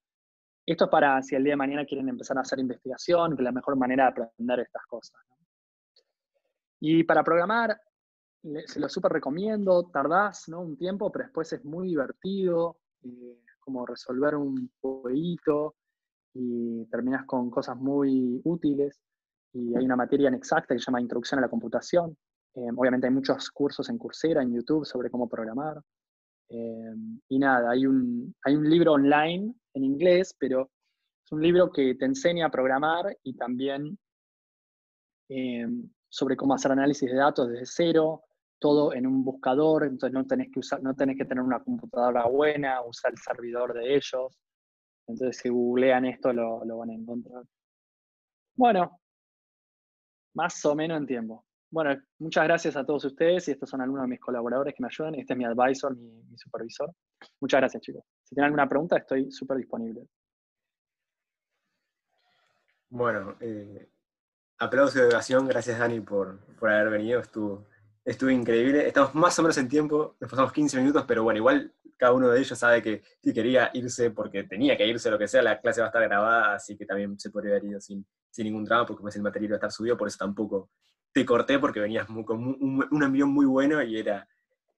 Esto 0.65 0.85
es 0.85 0.89
para 0.89 1.21
si 1.21 1.35
el 1.35 1.43
día 1.43 1.53
de 1.53 1.57
mañana 1.57 1.85
quieren 1.85 2.09
empezar 2.09 2.37
a 2.37 2.41
hacer 2.41 2.59
investigación, 2.59 3.35
que 3.35 3.41
es 3.41 3.45
la 3.45 3.51
mejor 3.51 3.75
manera 3.75 4.05
de 4.05 4.23
aprender 4.23 4.61
estas 4.61 4.83
cosas. 4.87 5.21
Y 6.79 7.03
para 7.03 7.23
programar, 7.23 7.79
se 8.65 8.79
lo 8.79 8.89
súper 8.89 9.11
recomiendo, 9.11 9.89
tardás 9.91 10.49
¿no? 10.49 10.61
un 10.61 10.75
tiempo, 10.75 11.11
pero 11.11 11.25
después 11.25 11.53
es 11.53 11.63
muy 11.63 11.89
divertido, 11.89 12.77
eh, 13.03 13.41
como 13.59 13.85
resolver 13.85 14.35
un 14.35 14.71
jueguito 14.81 15.75
y 16.33 16.85
terminas 16.85 17.25
con 17.25 17.49
cosas 17.51 17.77
muy 17.77 18.41
útiles. 18.43 18.99
Y 19.53 19.75
hay 19.75 19.85
una 19.85 19.95
materia 19.95 20.27
en 20.27 20.33
exacta 20.33 20.73
que 20.73 20.79
se 20.79 20.85
llama 20.85 21.01
Introducción 21.01 21.39
a 21.39 21.41
la 21.41 21.49
Computación. 21.49 22.17
Eh, 22.55 22.69
obviamente 22.75 23.07
hay 23.07 23.13
muchos 23.13 23.51
cursos 23.51 23.87
en 23.89 23.97
Coursera, 23.97 24.41
en 24.41 24.53
YouTube, 24.53 24.85
sobre 24.85 25.09
cómo 25.11 25.29
programar. 25.29 25.79
Eh, 26.49 26.93
y 27.29 27.39
nada, 27.39 27.71
hay 27.71 27.85
un, 27.85 28.35
hay 28.43 28.55
un 28.55 28.69
libro 28.69 28.93
online 28.93 29.53
en 29.76 29.84
inglés, 29.84 30.35
pero 30.39 30.72
Es 31.26 31.31
un 31.31 31.41
libro 31.41 31.72
que 31.72 31.95
te 31.95 32.06
enseña 32.06 32.47
a 32.47 32.52
programar 32.52 33.18
y 33.23 33.35
también 33.35 33.97
eh, 35.30 35.68
sobre 36.10 36.35
cómo 36.38 36.53
hacer 36.53 36.72
análisis 36.72 37.10
de 37.10 37.18
datos 37.18 37.49
desde 37.49 37.65
cero, 37.65 38.23
todo 38.60 38.93
en 38.93 39.07
un 39.07 39.23
buscador, 39.23 39.84
entonces 39.85 40.14
no 40.14 40.26
tenés 40.26 40.52
que 40.52 40.60
usar, 40.60 40.81
no 40.81 40.95
tenés 40.95 41.18
que 41.18 41.26
tener 41.26 41.43
una 41.43 41.64
computadora 41.64 42.26
buena, 42.27 42.81
usar 42.84 43.11
el 43.11 43.18
servidor 43.18 43.73
de 43.73 43.95
ellos. 43.95 44.38
Entonces 45.07 45.38
si 45.38 45.49
googlean 45.49 46.06
esto 46.06 46.34
lo, 46.34 46.64
lo 46.65 46.77
van 46.77 46.91
a 46.91 46.93
encontrar. 46.95 47.43
Bueno, 48.56 48.99
más 50.35 50.64
o 50.65 50.76
menos 50.76 50.97
en 50.99 51.07
tiempo. 51.07 51.45
Bueno, 51.72 51.99
muchas 52.19 52.45
gracias 52.45 52.76
a 52.77 52.85
todos 52.85 53.06
ustedes 53.06 53.47
y 53.47 53.52
estos 53.52 53.69
son 53.69 53.81
algunos 53.81 54.03
de 54.03 54.10
mis 54.10 54.19
colaboradores 54.19 54.73
que 54.76 54.81
me 54.81 54.88
ayudan. 54.88 55.15
Este 55.15 55.34
es 55.34 55.38
mi 55.38 55.45
advisor, 55.45 55.95
mi, 55.97 56.23
mi 56.23 56.38
supervisor. 56.38 56.91
Muchas 57.41 57.60
gracias, 57.60 57.81
chicos. 57.81 58.03
Si 58.26 58.34
tienen 58.34 58.47
alguna 58.47 58.68
pregunta, 58.68 58.97
estoy 58.97 59.31
súper 59.31 59.57
disponible. 59.57 60.07
Bueno, 62.89 63.38
eh, 63.39 63.88
aplauso 64.57 64.99
de 64.99 65.06
oración. 65.06 65.47
Gracias, 65.47 65.77
Dani, 65.77 65.99
por, 66.02 66.39
por 66.56 66.72
haber 66.72 66.89
venido. 66.89 67.19
Estuvo, 67.19 67.68
estuvo 68.03 68.31
increíble. 68.31 68.88
Estamos 68.88 69.14
más 69.14 69.38
o 69.38 69.43
menos 69.43 69.57
en 69.60 69.69
tiempo, 69.69 70.15
nos 70.19 70.30
pasamos 70.30 70.52
15 70.52 70.80
minutos, 70.80 71.06
pero 71.07 71.23
bueno, 71.23 71.38
igual 71.38 71.72
cada 71.97 72.14
uno 72.14 72.30
de 72.30 72.39
ellos 72.39 72.57
sabe 72.57 72.81
que 72.81 73.03
si 73.22 73.31
quería 73.31 73.69
irse 73.73 74.10
porque 74.10 74.43
tenía 74.43 74.76
que 74.76 74.88
irse, 74.88 75.11
lo 75.11 75.19
que 75.19 75.27
sea, 75.27 75.43
la 75.43 75.61
clase 75.61 75.81
va 75.81 75.88
a 75.88 75.89
estar 75.89 76.03
grabada, 76.03 76.56
así 76.56 76.76
que 76.76 76.85
también 76.85 77.19
se 77.19 77.30
podría 77.30 77.53
haber 77.53 77.65
ido 77.65 77.80
sin, 77.80 78.06
sin 78.31 78.45
ningún 78.45 78.65
drama, 78.65 78.88
porque 78.88 79.02
pues 79.02 79.15
el 79.15 79.22
material 79.22 79.49
iba 79.49 79.56
a 79.56 79.57
estar 79.57 79.72
subido, 79.72 79.95
por 79.95 80.07
eso 80.07 80.18
tampoco 80.18 80.72
te 81.14 81.26
corté, 81.26 81.60
porque 81.60 81.80
venías 81.80 82.07
con 82.07 82.43
un, 82.43 82.85
un 82.89 83.03
envión 83.03 83.30
muy 83.30 83.45
bueno 83.45 83.81
y 83.84 83.99
era 83.99 84.27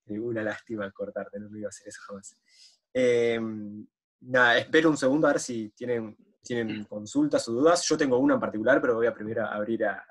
una 0.08 0.44
lástima 0.44 0.92
cortarte, 0.92 1.40
no 1.40 1.50
me 1.50 1.60
iba 1.60 1.68
a 1.68 1.70
hacer 1.70 1.88
eso 1.88 2.02
jamás. 2.08 2.38
Em, 3.00 3.86
nada, 4.22 4.58
espero 4.58 4.90
un 4.90 4.98
segundo 4.98 5.28
a 5.28 5.34
ver 5.34 5.40
si 5.40 5.70
tienen, 5.70 6.18
tienen 6.42 6.84
consultas 6.86 7.48
o 7.48 7.52
dudas. 7.52 7.88
Yo 7.88 7.96
tengo 7.96 8.18
una 8.18 8.34
en 8.34 8.40
particular, 8.40 8.82
pero 8.82 8.96
voy 8.96 9.06
a 9.06 9.14
primero 9.14 9.46
abrir 9.46 9.86
a, 9.86 10.04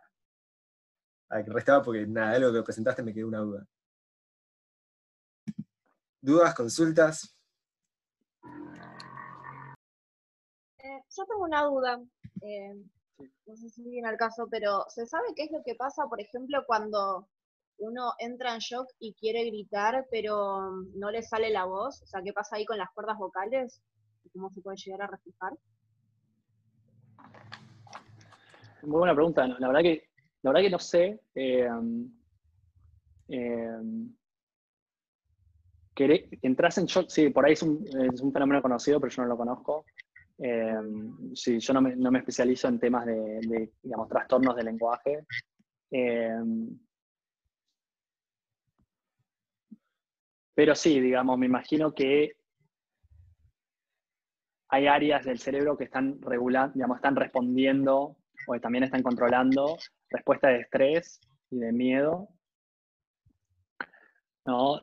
a 1.30 1.42
que 1.42 1.50
restaba 1.50 1.82
porque 1.82 2.06
nada, 2.06 2.34
de 2.34 2.38
lo 2.38 2.52
que 2.52 2.62
presentaste 2.62 3.02
me 3.02 3.12
quedó 3.12 3.26
una 3.26 3.40
duda. 3.40 3.66
¿Dudas, 6.20 6.54
consultas? 6.54 7.36
Eh, 10.78 11.02
yo 11.10 11.24
tengo 11.24 11.42
una 11.42 11.64
duda. 11.64 12.00
Eh, 12.42 12.84
no 13.46 13.56
sé 13.56 13.68
si 13.68 13.82
viene 13.82 14.06
al 14.06 14.16
caso, 14.16 14.46
pero 14.48 14.84
¿se 14.90 15.06
sabe 15.06 15.34
qué 15.34 15.42
es 15.42 15.50
lo 15.50 15.60
que 15.64 15.74
pasa, 15.74 16.04
por 16.06 16.20
ejemplo, 16.20 16.62
cuando 16.64 17.28
uno 17.78 18.12
entra 18.18 18.54
en 18.54 18.58
shock 18.58 18.86
y 18.98 19.14
quiere 19.14 19.44
gritar, 19.44 20.06
pero 20.10 20.70
no 20.94 21.10
le 21.10 21.22
sale 21.22 21.50
la 21.50 21.64
voz? 21.64 22.02
O 22.02 22.06
sea, 22.06 22.22
¿qué 22.22 22.32
pasa 22.32 22.56
ahí 22.56 22.64
con 22.64 22.78
las 22.78 22.90
cuerdas 22.92 23.18
vocales? 23.18 23.82
¿Cómo 24.32 24.50
se 24.50 24.60
puede 24.60 24.76
llegar 24.76 25.02
a 25.02 25.06
reflejar? 25.06 25.52
Muy 28.82 28.98
buena 28.98 29.14
pregunta. 29.14 29.46
La 29.46 29.68
verdad 29.68 29.82
que, 29.82 30.08
la 30.42 30.50
verdad 30.50 30.64
que 30.64 30.70
no 30.70 30.78
sé. 30.78 31.20
Eh, 31.34 31.68
eh, 33.28 33.78
entras 36.42 36.78
en 36.78 36.86
shock, 36.86 37.08
sí, 37.08 37.30
por 37.30 37.46
ahí 37.46 37.54
es 37.54 37.62
un, 37.62 37.84
fenómeno 38.32 38.62
conocido, 38.62 39.00
pero 39.00 39.12
yo 39.12 39.22
no 39.22 39.28
lo 39.28 39.36
conozco. 39.36 39.84
Eh, 40.38 40.74
sí, 41.34 41.58
yo 41.58 41.72
no 41.72 41.80
me, 41.80 42.18
especializo 42.18 42.68
en 42.68 42.78
temas 42.78 43.06
de, 43.06 43.70
digamos, 43.82 44.08
trastornos 44.08 44.54
de 44.56 44.64
lenguaje. 44.64 45.26
Eh, 45.90 46.36
pero 50.56 50.74
sí, 50.74 51.00
digamos, 51.00 51.38
me 51.38 51.44
imagino 51.44 51.92
que 51.92 52.32
hay 54.70 54.86
áreas 54.86 55.26
del 55.26 55.38
cerebro 55.38 55.76
que 55.76 55.84
están 55.84 56.18
regulando, 56.22 56.72
digamos, 56.72 56.96
están 56.96 57.14
respondiendo 57.14 58.16
o 58.48 58.60
también 58.60 58.84
están 58.84 59.02
controlando 59.02 59.76
respuesta 60.08 60.48
de 60.48 60.60
estrés 60.60 61.20
y 61.50 61.58
de 61.58 61.72
miedo. 61.72 62.30
¿no? 64.46 64.80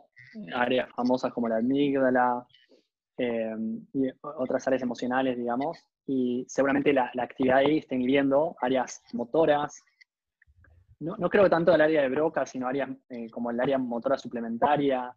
Áreas 0.54 0.92
famosas 0.96 1.34
como 1.34 1.48
la 1.48 1.58
amígdala, 1.58 2.46
eh, 3.18 3.56
y 3.94 4.10
otras 4.22 4.68
áreas 4.68 4.84
emocionales, 4.84 5.38
digamos, 5.38 5.80
y 6.06 6.46
seguramente 6.48 6.94
la, 6.94 7.10
la, 7.16 7.24
actividad 7.24 7.58
ahí 7.58 7.80
está 7.80 7.96
inhibiendo 7.96 8.56
áreas 8.62 9.02
motoras. 9.14 9.84
No, 11.00 11.18
no, 11.18 11.30
creo 11.30 11.50
tanto 11.50 11.74
el 11.74 11.82
área 11.82 12.04
de 12.04 12.10
Broca, 12.10 12.46
sino 12.46 12.68
áreas 12.68 12.92
eh, 13.10 13.28
como 13.32 13.50
el 13.50 13.60
área 13.60 13.80
motora 13.80 14.20
suplementaria, 14.20 15.16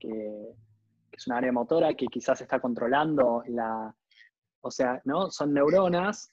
que, 0.00 0.54
es 1.12 1.26
una 1.26 1.36
área 1.36 1.52
motora 1.52 1.92
que 1.94 2.06
quizás 2.06 2.40
está 2.40 2.60
controlando 2.60 3.42
la... 3.48 3.94
O 4.62 4.70
sea, 4.70 5.00
¿no? 5.04 5.30
Son 5.30 5.52
neuronas 5.52 6.32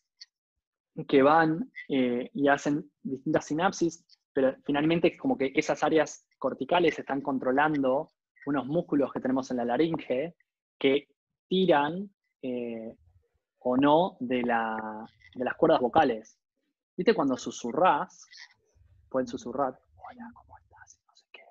que 1.08 1.22
van 1.22 1.72
eh, 1.90 2.30
y 2.34 2.48
hacen 2.48 2.90
distintas 3.04 3.46
sinapsis, 3.46 4.06
pero 4.34 4.56
finalmente 4.64 5.16
como 5.18 5.38
que 5.38 5.52
esas 5.56 5.84
áreas 5.84 6.26
corticales 6.38 6.98
están 6.98 7.22
controlando 7.22 8.10
unos 8.46 8.66
músculos 8.66 9.12
que 9.12 9.20
tenemos 9.20 9.52
en 9.52 9.58
la 9.58 9.66
laringe 9.66 10.36
que 10.80 11.08
tiran 11.48 12.10
eh, 12.42 12.96
o 13.60 13.78
no 13.78 14.18
de, 14.20 14.42
la, 14.44 15.06
de, 15.36 15.44
las 15.44 15.56
cuerdas 15.56 15.82
vocales. 15.82 16.40
¿Viste 16.96 17.14
cuando 17.14 17.38
susurrás? 17.38 18.26
Pueden 19.10 19.28
susurrar, 19.28 19.78
hola, 19.96 20.32
¿cómo 20.34 20.58
estás? 20.58 21.00
No 21.06 21.16
sé 21.16 21.26
qué. 21.32 21.42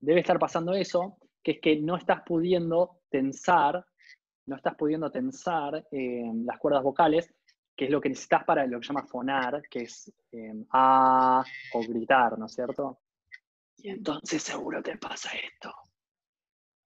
Debe 0.00 0.20
estar 0.20 0.38
pasando 0.38 0.74
eso, 0.74 1.18
que 1.42 1.52
es 1.52 1.60
que 1.60 1.76
no 1.80 1.96
estás 1.96 2.22
pudiendo 2.24 3.00
tensar, 3.10 3.84
no 4.46 4.56
estás 4.56 4.74
pudiendo 4.76 5.10
tensar 5.10 5.86
eh, 5.90 6.30
las 6.44 6.58
cuerdas 6.58 6.82
vocales, 6.82 7.32
que 7.76 7.86
es 7.86 7.90
lo 7.90 8.00
que 8.00 8.08
necesitas 8.08 8.44
para 8.44 8.66
lo 8.66 8.78
que 8.78 8.86
se 8.86 8.92
llama 8.92 9.06
fonar, 9.06 9.62
que 9.70 9.80
es 9.80 10.12
eh, 10.32 10.64
a 10.72 11.44
o 11.74 11.80
gritar, 11.80 12.38
¿no 12.38 12.46
es 12.46 12.52
cierto? 12.52 13.00
Y 13.76 13.90
entonces 13.90 14.42
seguro 14.42 14.82
te 14.82 14.96
pasa 14.96 15.30
esto. 15.36 15.72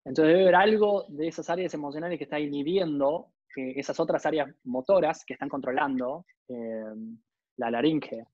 Entonces 0.05 0.33
debe 0.33 0.43
haber 0.43 0.57
algo 0.57 1.07
de 1.09 1.29
esas 1.29 1.49
áreas 1.49 1.73
emocionales 1.75 2.19
que 2.19 2.25
está 2.25 2.39
inhibiendo 2.39 3.33
eh, 3.57 3.75
esas 3.77 3.99
otras 4.01 4.25
áreas 4.27 4.55
motoras 4.65 5.25
que 5.25 5.35
están 5.35 5.49
controlando 5.49 6.27
la 7.57 7.71
laringe. 7.71 8.27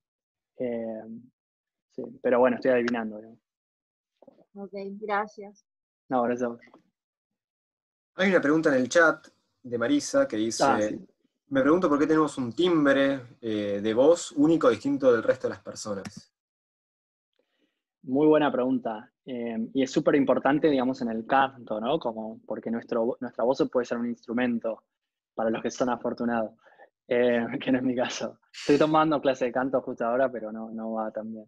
Sí, 0.56 2.02
pero 2.20 2.40
bueno, 2.40 2.56
estoy 2.56 2.72
adivinando. 2.72 3.20
Ok, 4.58 4.72
gracias. 5.00 5.64
No, 6.08 6.22
gracias. 6.22 6.50
Hay 8.14 8.30
una 8.30 8.40
pregunta 8.40 8.70
en 8.70 8.82
el 8.82 8.88
chat 8.88 9.28
de 9.62 9.78
Marisa 9.78 10.26
que 10.26 10.36
dice, 10.36 10.64
ah, 10.66 10.80
sí. 10.80 10.98
me 11.48 11.62
pregunto 11.62 11.88
por 11.88 11.98
qué 11.98 12.06
tenemos 12.06 12.36
un 12.38 12.52
timbre 12.52 13.20
de 13.40 13.94
voz 13.94 14.32
único 14.32 14.68
distinto 14.70 15.12
del 15.12 15.22
resto 15.22 15.46
de 15.46 15.54
las 15.54 15.62
personas. 15.62 16.32
Muy 18.02 18.26
buena 18.26 18.50
pregunta. 18.50 19.12
Eh, 19.30 19.68
y 19.74 19.82
es 19.82 19.90
súper 19.90 20.14
importante, 20.14 20.70
digamos, 20.70 21.02
en 21.02 21.10
el 21.10 21.26
canto, 21.26 21.78
¿no? 21.78 21.98
Como, 21.98 22.40
porque 22.46 22.70
nuestro, 22.70 23.18
nuestra 23.20 23.44
voz 23.44 23.68
puede 23.70 23.84
ser 23.84 23.98
un 23.98 24.08
instrumento 24.08 24.84
para 25.34 25.50
los 25.50 25.62
que 25.62 25.70
son 25.70 25.90
afortunados, 25.90 26.52
eh, 27.06 27.44
que 27.62 27.70
no 27.70 27.76
es 27.76 27.84
mi 27.84 27.94
caso. 27.94 28.38
Estoy 28.50 28.78
tomando 28.78 29.20
clase 29.20 29.44
de 29.44 29.52
canto 29.52 29.82
justo 29.82 30.06
ahora, 30.06 30.32
pero 30.32 30.50
no, 30.50 30.70
no 30.70 30.92
va 30.92 31.10
tan 31.10 31.30
bien. 31.30 31.44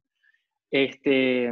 Este, 0.70 1.50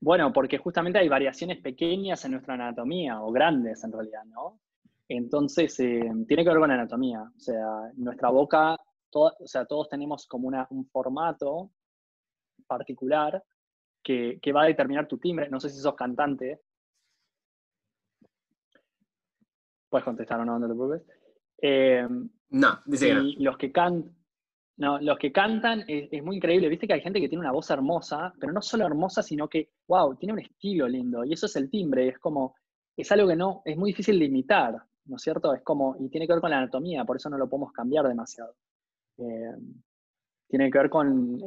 bueno, 0.00 0.32
porque 0.32 0.58
justamente 0.58 0.98
hay 0.98 1.08
variaciones 1.08 1.58
pequeñas 1.58 2.24
en 2.24 2.32
nuestra 2.32 2.54
anatomía, 2.54 3.20
o 3.20 3.32
grandes 3.32 3.82
en 3.84 3.92
realidad, 3.92 4.24
¿no? 4.26 4.60
Entonces, 5.08 5.78
eh, 5.80 6.10
tiene 6.26 6.44
que 6.44 6.50
ver 6.50 6.58
con 6.58 6.68
la 6.68 6.74
anatomía. 6.74 7.22
O 7.22 7.40
sea, 7.40 7.90
nuestra 7.96 8.28
boca, 8.28 8.76
todo, 9.10 9.34
o 9.40 9.46
sea, 9.46 9.64
todos 9.64 9.88
tenemos 9.88 10.26
como 10.26 10.48
una, 10.48 10.66
un 10.70 10.86
formato 10.86 11.70
particular 12.66 13.42
que, 14.02 14.38
que, 14.40 14.52
va 14.52 14.62
a 14.62 14.66
determinar 14.66 15.08
tu 15.08 15.18
timbre. 15.18 15.48
No 15.48 15.58
sé 15.58 15.70
si 15.70 15.80
sos 15.80 15.94
cantante. 15.94 16.60
Puedes 19.88 20.04
contestar 20.04 20.40
o 20.40 20.44
no, 20.44 20.58
no 20.58 20.68
te 20.68 20.74
preocupes. 20.74 21.02
Eh, 21.60 22.06
no, 22.50 22.80
dice 22.84 23.08
y 23.10 23.42
los 23.42 23.56
que 23.56 23.72
cantan. 23.72 24.14
No, 24.78 25.00
los 25.00 25.18
que 25.18 25.32
cantan 25.32 25.82
es, 25.88 26.22
muy 26.22 26.36
increíble. 26.36 26.68
Viste 26.68 26.86
que 26.86 26.94
hay 26.94 27.00
gente 27.00 27.20
que 27.20 27.28
tiene 27.28 27.40
una 27.40 27.52
voz 27.52 27.68
hermosa, 27.70 28.32
pero 28.38 28.52
no 28.52 28.62
solo 28.62 28.86
hermosa, 28.86 29.24
sino 29.24 29.48
que, 29.48 29.70
wow, 29.88 30.14
tiene 30.16 30.34
un 30.34 30.38
estilo 30.38 30.86
lindo. 30.86 31.24
Y 31.24 31.32
eso 31.32 31.46
es 31.46 31.56
el 31.56 31.68
timbre. 31.68 32.08
Es 32.08 32.18
como, 32.20 32.54
es 32.96 33.10
algo 33.10 33.26
que 33.26 33.34
no, 33.34 33.60
es 33.64 33.76
muy 33.76 33.90
difícil 33.90 34.20
de 34.20 34.26
imitar, 34.26 34.76
¿no 35.06 35.16
es 35.16 35.22
cierto? 35.22 35.52
Es 35.52 35.62
como, 35.62 35.96
y 35.98 36.08
tiene 36.08 36.28
que 36.28 36.32
ver 36.32 36.40
con 36.40 36.50
la 36.50 36.58
anatomía, 36.58 37.04
por 37.04 37.16
eso 37.16 37.28
no 37.28 37.38
lo 37.38 37.48
podemos 37.48 37.72
cambiar 37.72 38.06
demasiado. 38.06 38.54
Eh, 39.18 39.56
tiene 40.48 40.70
que 40.70 40.78
ver 40.78 40.90
con 40.90 41.38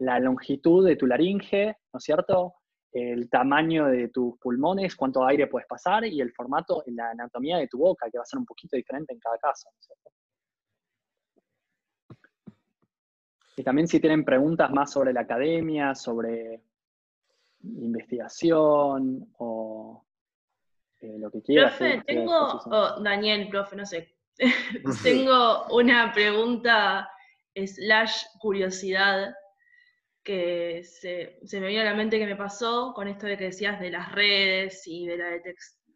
la 0.00 0.20
longitud 0.20 0.86
de 0.86 0.96
tu 0.96 1.06
laringe, 1.06 1.76
¿no 1.92 1.98
es 1.98 2.04
cierto? 2.04 2.54
El 2.92 3.28
tamaño 3.28 3.86
de 3.86 4.08
tus 4.08 4.38
pulmones, 4.38 4.94
cuánto 4.94 5.24
aire 5.26 5.48
puedes 5.48 5.66
pasar 5.66 6.04
y 6.04 6.20
el 6.20 6.32
formato, 6.32 6.82
la 6.86 7.10
anatomía 7.10 7.58
de 7.58 7.66
tu 7.66 7.78
boca, 7.78 8.08
que 8.10 8.18
va 8.18 8.22
a 8.22 8.26
ser 8.26 8.38
un 8.38 8.46
poquito 8.46 8.76
diferente 8.76 9.12
en 9.12 9.18
cada 9.18 9.36
caso, 9.38 9.68
¿no 9.72 9.78
es 9.80 9.86
cierto? 9.86 10.10
Y 13.60 13.62
también 13.62 13.86
si 13.86 14.00
tienen 14.00 14.24
preguntas 14.24 14.70
más 14.70 14.90
sobre 14.90 15.12
la 15.12 15.20
academia, 15.20 15.94
sobre 15.94 16.62
investigación 17.62 19.28
o 19.36 20.02
eh, 21.02 21.18
lo 21.18 21.30
que 21.30 21.42
quieran. 21.42 21.68
Profe, 21.68 22.02
tengo, 22.06 22.32
oh, 22.32 23.02
Daniel, 23.02 23.50
profe, 23.50 23.76
no 23.76 23.84
sé, 23.84 24.16
tengo 25.02 25.66
una 25.66 26.10
pregunta 26.14 27.10
slash 27.54 28.24
curiosidad 28.38 29.34
que 30.22 30.82
se, 30.82 31.38
me 31.60 31.66
vino 31.68 31.82
a 31.82 31.84
la 31.84 31.94
mente 31.94 32.18
que 32.18 32.24
me 32.24 32.36
pasó 32.36 32.94
con 32.94 33.08
esto 33.08 33.26
de 33.26 33.36
que 33.36 33.44
decías 33.44 33.78
de 33.78 33.90
las 33.90 34.10
redes 34.12 34.86
y 34.86 35.06
de 35.06 35.18
la 35.18 35.26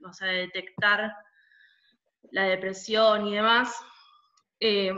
o 0.07 0.13
sea, 0.13 0.29
de 0.29 0.37
detectar 0.41 1.15
la 2.31 2.43
depresión 2.43 3.27
y 3.27 3.37
demás. 3.37 3.75
Eh, 4.61 4.93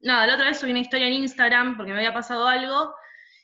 nada, 0.00 0.26
la 0.26 0.34
otra 0.34 0.46
vez 0.46 0.58
subí 0.58 0.70
una 0.70 0.80
historia 0.80 1.06
en 1.06 1.14
Instagram 1.14 1.76
porque 1.76 1.92
me 1.92 1.98
había 1.98 2.14
pasado 2.14 2.46
algo 2.46 2.94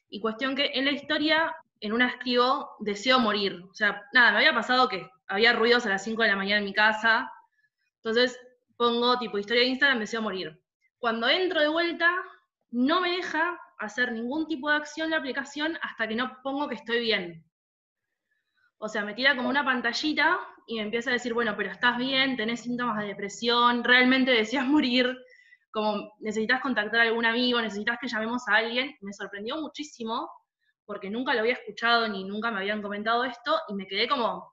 y 0.09 0.21
cuestión 0.21 0.55
que 0.55 0.71
en 0.75 0.85
la 0.85 0.93
historia, 0.93 1.55
en 1.81 1.93
una 1.93 2.09
escribo, 2.09 2.77
deseo 2.81 3.19
morir. 3.19 3.63
O 3.71 3.75
sea, 3.75 4.05
nada, 4.13 4.33
me 4.33 4.39
había 4.39 4.55
pasado 4.55 4.89
que 4.89 5.09
había 5.29 5.53
ruidos 5.53 5.87
a 5.87 5.91
las 5.91 6.05
5 6.05 6.23
de 6.23 6.29
la 6.29 6.37
mañana 6.37 6.59
en 6.59 6.65
mi 6.65 6.73
casa, 6.73 7.31
entonces 7.97 8.39
pongo 8.77 9.19
tipo 9.19 9.39
historia 9.39 9.63
de 9.63 9.69
Instagram, 9.69 9.99
deseo 9.99 10.23
morir. 10.23 10.61
Cuando 10.99 11.29
entro 11.29 11.61
de 11.61 11.69
vuelta, 11.69 12.11
no 12.71 13.01
me 13.01 13.11
deja 13.11 13.59
hacer 13.79 14.13
ningún 14.13 14.47
tipo 14.47 14.71
de 14.71 14.77
acción 14.77 15.11
la 15.11 15.19
aplicación 15.19 15.79
hasta 15.83 16.09
que 16.09 16.15
no 16.15 16.39
pongo 16.43 16.69
que 16.69 16.77
estoy 16.77 17.01
bien. 17.01 17.45
O 18.79 18.89
sea, 18.89 19.05
me 19.05 19.15
tira 19.15 19.37
como 19.37 19.49
una 19.49 19.65
pantallita 19.65 20.39
y 20.67 20.77
me 20.77 20.83
empieza 20.83 21.11
a 21.11 21.15
decir, 21.15 21.33
bueno, 21.33 21.55
pero 21.57 21.71
estás 21.71 21.97
bien, 21.97 22.37
tenés 22.37 22.61
síntomas 22.61 22.99
de 22.99 23.09
depresión, 23.09 23.85
realmente 23.85 24.31
deseas 24.31 24.67
morir, 24.67 25.17
como 25.77 26.11
necesitas 26.21 26.63
contactar 26.63 27.01
a 27.01 27.03
algún 27.03 27.27
amigo, 27.27 27.61
necesitas 27.61 27.99
que 28.01 28.09
llamemos 28.09 28.49
a 28.49 28.55
alguien. 28.55 28.97
Me 29.03 29.13
sorprendió 29.13 29.61
muchísimo 29.61 30.27
porque 30.87 31.11
nunca 31.11 31.35
lo 31.35 31.41
había 31.41 31.53
escuchado 31.53 32.09
ni 32.09 32.25
nunca 32.25 32.51
me 32.51 32.61
habían 32.61 32.81
comentado 32.81 33.25
esto 33.25 33.61
y 33.69 33.75
me 33.75 33.87
quedé 33.87 34.09
como, 34.09 34.51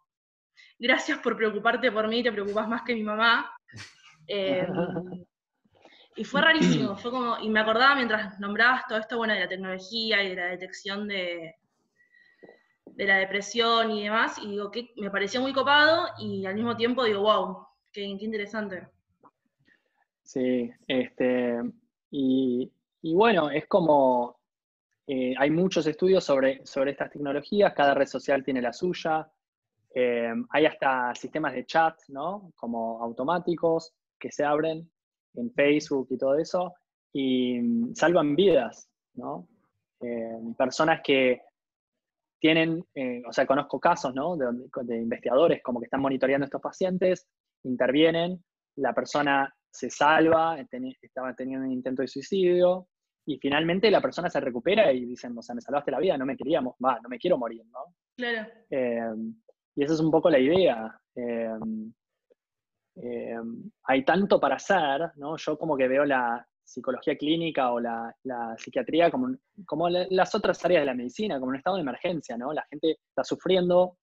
gracias 0.78 1.20
por 1.20 1.38
preocuparte 1.38 1.94
por 1.94 2.10
mí, 2.10 2.24
te 2.24 2.32
preocupas 2.34 2.68
más 2.68 2.82
que 2.82 2.94
mi 2.94 3.04
mamá. 3.04 3.50
Em, 4.28 4.68
y 6.16 6.24
fue 6.24 6.41
rarísimo, 6.41 6.95
fue 6.95 7.12
como, 7.12 7.38
y 7.40 7.50
me 7.50 7.60
acordaba 7.60 7.95
mientras 7.95 8.40
nombrabas 8.40 8.88
todo 8.88 8.98
esto, 8.98 9.18
bueno, 9.18 9.34
de 9.34 9.41
la 9.41 9.50
tecnología 9.50 10.24
y 10.24 10.30
de 10.30 10.36
la 10.36 10.45
detección 10.45 11.10
de, 11.10 11.56
de 12.86 13.06
la 13.06 13.18
depresión 13.18 13.91
y 13.91 14.04
demás, 14.04 14.38
y 14.40 14.52
digo 14.52 14.72
que 14.72 14.94
me 14.95 15.12
pareció 15.12 15.41
muy 15.41 15.52
copado 15.52 16.08
y 16.20 16.45
al 16.45 16.56
mismo 16.56 16.78
tiempo 16.78 17.04
digo, 17.04 17.22
wow, 17.22 17.68
qué, 17.91 18.02
interesante. 18.02 18.88
Sí, 20.34 20.68
este, 20.88 21.61
y, 22.10 22.72
bueno, 23.03 23.51
es 23.51 23.68
como, 23.68 24.39
eh, 25.05 25.35
hay 25.38 25.51
muchos 25.51 25.85
estudios 25.85 26.23
sobre, 26.23 26.65
sobre 26.65 26.89
estas 26.89 27.11
tecnologías, 27.11 27.76
cada 27.76 27.93
red 27.93 28.07
social 28.07 28.43
tiene 28.43 28.60
la 28.60 28.73
suya, 28.73 29.31
eh, 29.93 30.34
hay 30.49 30.65
hasta 30.65 31.14
sistemas 31.14 31.53
de 31.53 31.68
chat, 31.68 31.99
¿no? 32.07 32.51
Como 32.55 32.99
automáticos 33.03 33.93
que 34.18 34.31
se 34.31 34.43
abren 34.43 34.89
en 35.35 35.53
Facebook 35.53 36.07
y 36.10 36.18
todo 36.18 36.35
eso, 36.39 36.73
y 37.11 37.60
mm, 37.61 37.93
salvan 37.93 38.35
vidas, 38.35 38.89
¿no? 39.14 39.47
Eh, 40.01 40.39
personas 40.57 41.01
que 41.03 41.43
tienen, 42.39 42.84
o 43.27 43.31
sea, 43.31 43.45
conozco 43.45 43.80
casos, 43.80 44.15
¿no? 44.15 44.35
De, 44.35 44.97
investigadores 44.97 45.61
como 45.61 45.80
que 45.80 45.85
están 45.85 46.01
monitoreando 46.01 46.45
a 46.45 46.47
estos 46.47 46.61
pacientes, 46.61 47.27
intervienen, 47.64 48.43
la 48.76 48.93
persona 48.93 49.53
se 49.74 49.90
salva, 49.90 50.58
estaba 51.02 51.34
teniendo 51.36 51.66
un 51.66 51.72
intento 51.72 52.02
de 52.04 52.08
suicidio, 52.08 52.88
y 53.26 53.38
finalmente 53.38 53.90
la 53.90 54.02
persona 54.02 54.30
se 54.30 54.40
recupera 54.40 54.91
y 54.91 55.06
dicen, 55.06 55.38
o 55.38 55.41
sea, 55.41 55.56
me 55.56 55.62
salvaste 55.62 55.91
la 55.91 56.00
vida, 56.00 56.18
no 56.18 56.26
me 56.26 56.36
queríamos, 56.36 56.76
va, 56.84 57.00
no 57.02 57.10
me 57.10 57.18
quiero 57.18 57.38
morir, 57.38 57.64
¿no? 57.72 57.95
Claro. 58.18 58.50
Eh, 58.70 59.14
y 59.76 59.84
esa 59.84 59.94
es 59.94 60.00
un 60.00 60.12
poco 60.12 60.30
la 60.30 60.40
idea. 60.40 61.00
Eh, 61.16 61.50
hay 63.84 64.06
tanto 64.06 64.40
para 64.40 64.56
hacer, 64.56 65.12
¿no? 65.16 65.38
Yo 65.38 65.58
como 65.58 65.76
que 65.78 65.88
veo 65.88 66.06
la 66.06 66.45
psicología 66.64 67.18
clínica 67.18 67.72
o 67.72 67.80
la, 67.80 68.16
psiquiatría 68.58 69.10
como, 69.10 69.36
como 69.66 69.90
las 69.90 70.36
otras 70.36 70.64
áreas 70.66 70.82
de 70.82 70.86
la 70.86 70.94
medicina, 70.94 71.40
como 71.40 71.50
un 71.50 71.58
estado 71.58 71.78
de 71.78 71.82
emergencia, 71.82 72.38
¿no? 72.38 72.54
La 72.54 72.66
gente 72.70 73.00
está 73.08 73.24
sufriendo 73.24 73.98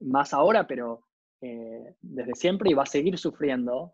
más 0.00 0.32
ahora, 0.32 0.66
pero 0.66 1.04
eh, 1.40 1.96
desde 2.00 2.34
siempre 2.34 2.70
y 2.70 2.74
va 2.74 2.84
a 2.84 2.86
seguir 2.86 3.18
sufriendo. 3.18 3.92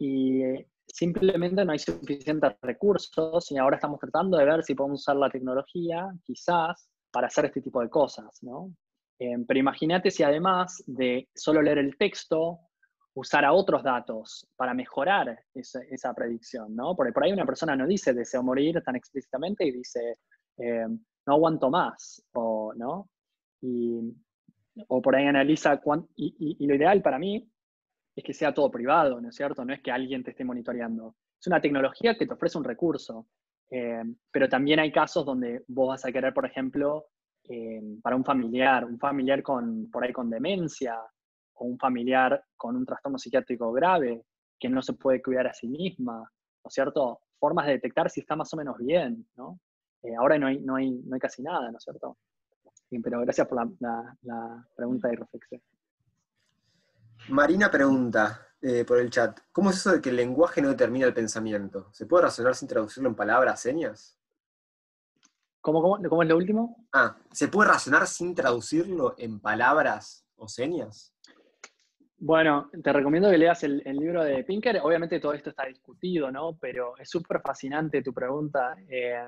Y 0.00 0.42
simplemente 0.86 1.62
no 1.62 1.72
hay 1.72 1.78
suficientes 1.78 2.52
recursos 2.62 3.52
y 3.52 3.58
ahora 3.58 3.76
estamos 3.76 4.00
tratando 4.00 4.38
de 4.38 4.46
ver 4.46 4.64
si 4.64 4.74
podemos 4.74 5.02
usar 5.02 5.16
la 5.16 5.28
tecnología, 5.28 6.10
quizás, 6.24 6.88
para 7.12 7.26
hacer 7.26 7.44
este 7.44 7.60
tipo 7.60 7.82
de 7.82 7.90
cosas, 7.90 8.42
¿no? 8.42 8.72
Eh, 9.18 9.36
pero 9.46 9.60
imagínate 9.60 10.10
si 10.10 10.22
además 10.22 10.82
de 10.86 11.28
solo 11.34 11.60
leer 11.60 11.78
el 11.78 11.98
texto 11.98 12.60
usar 13.12 13.44
a 13.44 13.52
otros 13.52 13.82
datos 13.82 14.48
para 14.56 14.72
mejorar 14.72 15.38
esa, 15.52 16.14
predicción, 16.14 16.74
¿no? 16.74 16.96
Porque 16.96 17.12
por 17.12 17.24
ahí 17.24 17.32
una 17.32 17.44
persona 17.44 17.76
no 17.76 17.86
dice 17.86 18.14
deseo 18.14 18.42
morir 18.42 18.82
tan 18.82 18.96
explícitamente 18.96 19.66
y 19.66 19.72
dice 19.72 20.16
eh, 20.56 20.86
no 21.26 21.34
aguanto 21.34 21.68
más, 21.68 22.24
o, 22.32 22.72
¿no? 22.74 23.10
Y, 23.60 24.00
o 24.88 25.02
por 25.02 25.14
ahí 25.14 25.26
analiza, 25.26 25.78
y, 26.16 26.56
y, 26.58 26.66
lo 26.66 26.74
ideal 26.74 27.02
para 27.02 27.18
mí 27.18 27.46
es 28.14 28.24
que 28.24 28.34
sea 28.34 28.52
todo 28.52 28.70
privado, 28.70 29.20
¿no 29.20 29.28
es 29.28 29.36
cierto? 29.36 29.64
No 29.64 29.72
es 29.72 29.80
que 29.80 29.90
alguien 29.90 30.22
te 30.22 30.30
esté 30.30 30.44
monitoreando. 30.44 31.14
Es 31.38 31.46
una 31.46 31.60
tecnología 31.60 32.16
que 32.16 32.26
te 32.26 32.34
ofrece 32.34 32.58
un 32.58 32.64
recurso, 32.64 33.26
eh, 33.70 34.02
pero 34.30 34.48
también 34.48 34.80
hay 34.80 34.92
casos 34.92 35.24
donde 35.24 35.64
vos 35.68 35.88
vas 35.88 36.04
a 36.04 36.12
querer, 36.12 36.34
por 36.34 36.44
ejemplo, 36.44 37.06
eh, 37.44 37.80
para 38.02 38.16
un 38.16 38.24
familiar, 38.24 38.84
un 38.84 38.98
familiar 38.98 39.42
con, 39.42 39.90
por 39.90 40.04
ahí 40.04 40.12
con 40.12 40.28
demencia, 40.28 40.96
o 41.54 41.64
un 41.64 41.78
familiar 41.78 42.42
con 42.56 42.76
un 42.76 42.86
trastorno 42.86 43.18
psiquiátrico 43.18 43.72
grave 43.72 44.24
que 44.58 44.68
no 44.68 44.82
se 44.82 44.94
puede 44.94 45.22
cuidar 45.22 45.46
a 45.46 45.54
sí 45.54 45.68
misma, 45.68 46.18
¿no 46.18 46.68
es 46.68 46.74
cierto? 46.74 47.20
Formas 47.38 47.66
de 47.66 47.72
detectar 47.72 48.10
si 48.10 48.20
está 48.20 48.36
más 48.36 48.52
o 48.52 48.56
menos 48.56 48.76
bien, 48.78 49.26
¿no? 49.36 49.58
Eh, 50.02 50.14
ahora 50.16 50.38
no 50.38 50.46
hay, 50.46 50.60
no, 50.60 50.76
hay, 50.76 50.90
no 50.90 51.14
hay 51.14 51.20
casi 51.20 51.42
nada, 51.42 51.70
¿no 51.70 51.78
es 51.78 51.84
cierto? 51.84 52.16
pero 53.04 53.20
gracias 53.20 53.46
por 53.46 53.56
la, 53.78 54.66
pregunta 54.74 55.12
y 55.12 55.16
reflexión. 55.16 55.62
Marina 57.30 57.70
pregunta 57.70 58.48
eh, 58.60 58.84
por 58.84 58.98
el 58.98 59.10
chat, 59.10 59.40
¿cómo 59.52 59.70
es 59.70 59.76
eso 59.76 59.92
de 59.92 60.00
que 60.00 60.10
el 60.10 60.16
lenguaje 60.16 60.60
no 60.60 60.68
determina 60.68 61.06
el 61.06 61.14
pensamiento? 61.14 61.88
¿Se 61.92 62.06
puede 62.06 62.24
razonar 62.24 62.54
sin 62.54 62.68
traducirlo 62.68 63.08
en 63.08 63.14
palabras, 63.14 63.60
señas? 63.60 64.18
¿Cómo, 65.60 65.82
cómo, 65.82 65.98
cómo 66.08 66.22
es 66.22 66.28
lo 66.28 66.36
último? 66.36 66.86
Ah, 66.92 67.16
¿se 67.32 67.48
puede 67.48 67.70
razonar 67.70 68.06
sin 68.06 68.34
traducirlo 68.34 69.14
en 69.18 69.40
palabras 69.40 70.26
o 70.36 70.48
señas? 70.48 71.14
Bueno, 72.22 72.70
te 72.82 72.92
recomiendo 72.92 73.30
que 73.30 73.38
leas 73.38 73.64
el, 73.64 73.82
libro 73.84 74.22
de 74.22 74.44
Pinker. 74.44 74.80
Obviamente 74.82 75.20
todo 75.20 75.32
esto 75.32 75.50
está 75.50 75.64
discutido, 75.64 76.30
¿no? 76.30 76.58
Pero 76.60 76.94
es 76.98 77.08
súper 77.08 77.40
fascinante 77.40 78.02
tu 78.02 78.12
pregunta. 78.12 78.76
Eh, 78.88 79.26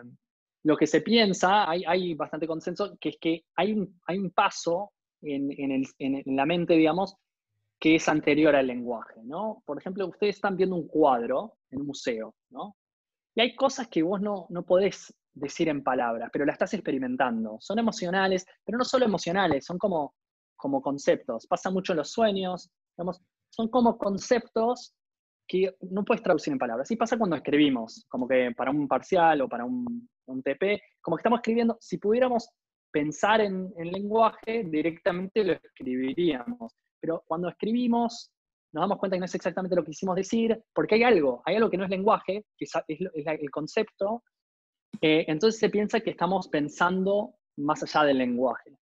lo 0.65 0.77
que 0.77 0.87
se 0.87 1.01
piensa, 1.01 1.69
hay, 1.71 2.15
bastante 2.15 2.47
consenso, 2.47 2.97
que 3.01 3.09
es 3.11 3.19
que 3.19 3.45
hay 3.57 3.73
un, 3.73 3.99
hay 4.07 4.19
un 4.19 4.31
paso 4.31 4.93
en, 5.23 5.87
la 6.37 6.45
mente, 6.45 6.75
digamos, 6.75 7.17
que 7.83 7.97
es 7.97 8.09
anterior 8.09 8.55
al 8.55 8.69
lenguaje, 8.69 9.21
¿no? 9.25 9.61
Por 9.67 9.77
ejemplo, 9.77 10.07
ustedes 10.07 10.37
están 10.37 10.57
viendo 10.57 10.77
un 10.77 10.87
cuadro 10.87 11.55
en 11.69 11.81
un 11.81 11.89
museo, 11.89 12.33
¿no? 12.51 12.77
Y 13.35 13.41
hay 13.41 13.57
cosas 13.57 13.89
que 13.89 14.05
vos 14.05 14.21
no, 14.21 14.47
no 14.51 14.65
podés 14.65 15.13
decir 15.35 15.69
en 15.69 15.83
palabras, 15.83 16.31
pero 16.33 16.45
las 16.45 16.55
estás 16.55 16.75
experimentando. 16.75 17.57
Son 17.59 17.81
emocionales, 17.81 18.47
pero 18.65 18.79
no 18.79 18.85
solo 18.85 19.05
emocionales, 19.05 19.65
son 19.65 19.79
como, 19.79 20.15
como 20.55 20.81
conceptos. 20.81 21.49
Pasa 21.49 21.71
mucho 21.71 21.93
en 21.93 21.97
los 21.97 22.13
sueños, 22.13 22.71
son 23.51 23.69
como 23.69 23.99
conceptos 23.99 24.95
que 25.49 25.75
no 25.81 26.05
puedes 26.05 26.23
traducir 26.23 26.53
en 26.53 26.61
palabras. 26.61 26.87
Así 26.87 26.95
pasa 26.95 27.19
cuando 27.19 27.35
escribimos, 27.35 28.07
como 28.09 28.29
que 28.29 28.53
para 28.57 28.71
un 28.71 28.87
parcial 28.87 29.41
o 29.41 29.49
para 29.49 29.65
un, 29.65 30.09
TP, 30.45 30.81
como 31.01 31.17
que 31.17 31.21
estamos 31.23 31.41
escribiendo, 31.41 31.77
si 31.81 31.99
pudiéramos 31.99 32.49
pensar 32.93 33.41
en, 33.41 33.73
lenguaje, 33.77 34.63
directamente 34.71 35.43
lo 35.43 35.55
escribiríamos. 35.55 36.77
Pero 37.03 37.25
cuando 37.27 37.49
escribimos, 37.49 38.33
nos 38.73 38.83
damos 38.83 38.99
cuenta 38.99 39.17
que 39.17 39.21
no 39.21 39.27
es 39.27 39.35
exactamente 39.35 39.75
lo 39.75 39.83
que 39.83 39.91
quisimos 39.91 40.15
decir, 40.15 40.63
porque 40.73 40.95
hay 40.95 41.03
algo, 41.03 41.43
hay 41.45 41.57
algo 41.57 41.69
que 41.69 41.77
no 41.77 41.85
es 41.85 41.91
lenguaje, 41.91 42.47
que 42.57 42.65
es, 42.65 42.73
el 42.87 43.51
concepto, 43.51 44.23
eh, 45.01 45.25
entonces 45.27 45.59
se 45.59 45.69
piensa 45.69 46.01
que 46.01 46.11
estamos 46.11 46.49
pensando 46.49 47.35
más 47.57 47.83
allá 47.83 48.07
del 48.07 48.19
lenguaje. 48.19 48.79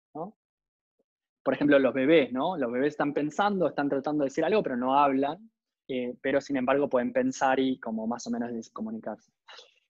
por 1.42 1.54
ejemplo, 1.54 1.78
los 1.78 1.94
bebés, 1.94 2.30
¿no? 2.32 2.58
Los 2.58 2.70
bebés 2.70 2.92
están 2.92 3.14
pensando, 3.14 3.66
están 3.66 3.88
tratando 3.88 4.22
de 4.22 4.28
decir 4.28 4.44
algo, 4.44 4.62
pero 4.62 4.76
no 4.76 4.98
hablan, 4.98 5.50
eh, 5.88 6.14
pero 6.20 6.40
sin 6.40 6.58
embargo 6.58 6.90
pueden 6.90 7.12
pensar 7.14 7.58
y 7.58 7.80
como 7.80 8.06
más 8.06 8.26
o 8.26 8.30
menos 8.30 8.70
comunicarse. 8.70 9.32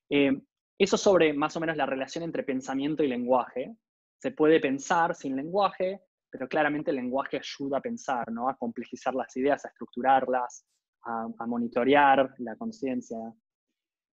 Eh, 0.09 0.40
eso 0.78 0.97
sobre 0.97 1.32
más 1.32 1.57
o 1.57 1.61
menos 1.61 1.77
la 1.77 1.86
relación 1.86 2.23
entre 2.23 2.44
pensamiento 2.44 3.02
y 3.02 3.09
lenguaje. 3.09 3.77
Se 4.19 4.31
puede 4.31 4.61
pensar 4.61 5.15
sin 5.16 5.35
lenguaje, 5.35 6.01
pero 6.31 6.48
claramente 6.48 6.90
el 6.90 6.97
lenguaje 6.97 7.39
ayuda 7.39 7.78
a 7.78 7.82
pensar, 7.82 8.31
¿no? 8.31 8.48
A 8.48 8.57
complejizar 8.57 9.15
las 9.15 9.36
ideas, 9.36 9.65
a 9.65 9.69
estructurarlas, 9.69 10.65
a, 11.05 11.47
monitorear 11.47 12.35
la 12.39 12.57
conciencia. 12.57 13.19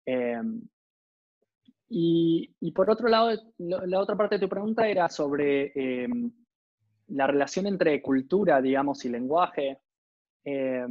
Eh, 0.06 0.42
y, 1.88 2.56
y, 2.60 2.72
por 2.72 2.90
otro 2.90 3.08
lado, 3.08 3.30
la 3.58 4.00
otra 4.00 4.16
parte 4.16 4.36
de 4.36 4.40
tu 4.40 4.48
pregunta 4.48 4.88
era 4.88 5.08
sobre 5.08 5.72
la 7.08 7.26
relación 7.26 7.66
entre 7.66 8.00
cultura, 8.00 8.60
digamos, 8.60 9.04
y 9.04 9.08
lenguaje, 9.08 9.80
eh, 10.44 10.86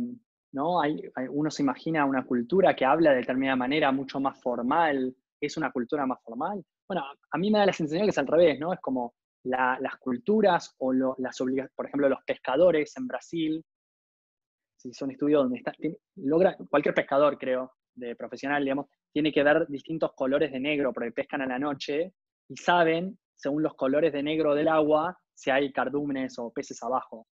¿no? 0.54 0.82
Hay, 0.82 1.02
uno 1.30 1.50
se 1.50 1.64
imagina 1.64 2.06
una 2.06 2.26
cultura 2.26 2.76
que 2.76 2.86
habla 2.86 3.12
de 3.12 3.18
determinada 3.18 3.56
manera, 3.56 3.92
mucho 3.92 4.20
más 4.20 4.40
formal, 4.42 5.16
es 5.40 5.58
una 5.58 5.72
cultura 5.72 6.06
más 6.06 6.22
formal. 6.24 6.64
Bueno, 6.88 7.04
a 7.32 7.38
mí 7.38 7.50
me 7.50 7.60
da 7.60 7.66
la 7.66 7.74
sensación 7.74 8.06
que 8.06 8.12
es 8.12 8.18
al 8.18 8.28
revés, 8.28 8.60
¿no? 8.60 8.74
Es 8.74 8.80
como 8.80 9.14
las 9.44 9.96
culturas 10.00 10.76
o 10.80 10.94
las 10.94 11.42
obligaciones, 11.42 11.74
por 11.76 11.88
ejemplo, 11.88 12.10
los 12.10 12.24
pescadores 12.26 12.96
en 12.98 13.08
Brasil, 13.08 13.66
si 14.78 14.90
es 14.90 15.02
un 15.02 15.12
estudio 15.12 15.40
donde 15.40 15.58
está, 15.58 15.74
logra, 16.16 16.58
cualquier 16.70 16.96
pescador, 16.96 17.38
creo, 17.38 17.72
de 17.96 18.16
profesional, 18.16 18.64
digamos, 18.64 18.88
tiene 19.12 19.32
que 19.32 19.44
ver 19.44 19.68
distintos 19.68 20.12
colores 20.16 20.52
de 20.52 20.60
negro 20.60 20.94
porque 20.94 21.12
pescan 21.12 21.42
a 21.42 21.46
la 21.46 21.60
noche 21.60 22.14
y 22.48 22.56
saben, 22.56 23.18
según 23.36 23.64
los 23.64 23.76
colores 23.76 24.14
de 24.14 24.24
negro 24.24 24.56
del 24.56 24.68
agua, 24.68 25.18
si 25.34 25.50
hay 25.50 25.72
cardúmenes 25.72 26.38
o 26.38 26.52
peces 26.52 26.82
abajo, 26.84 27.28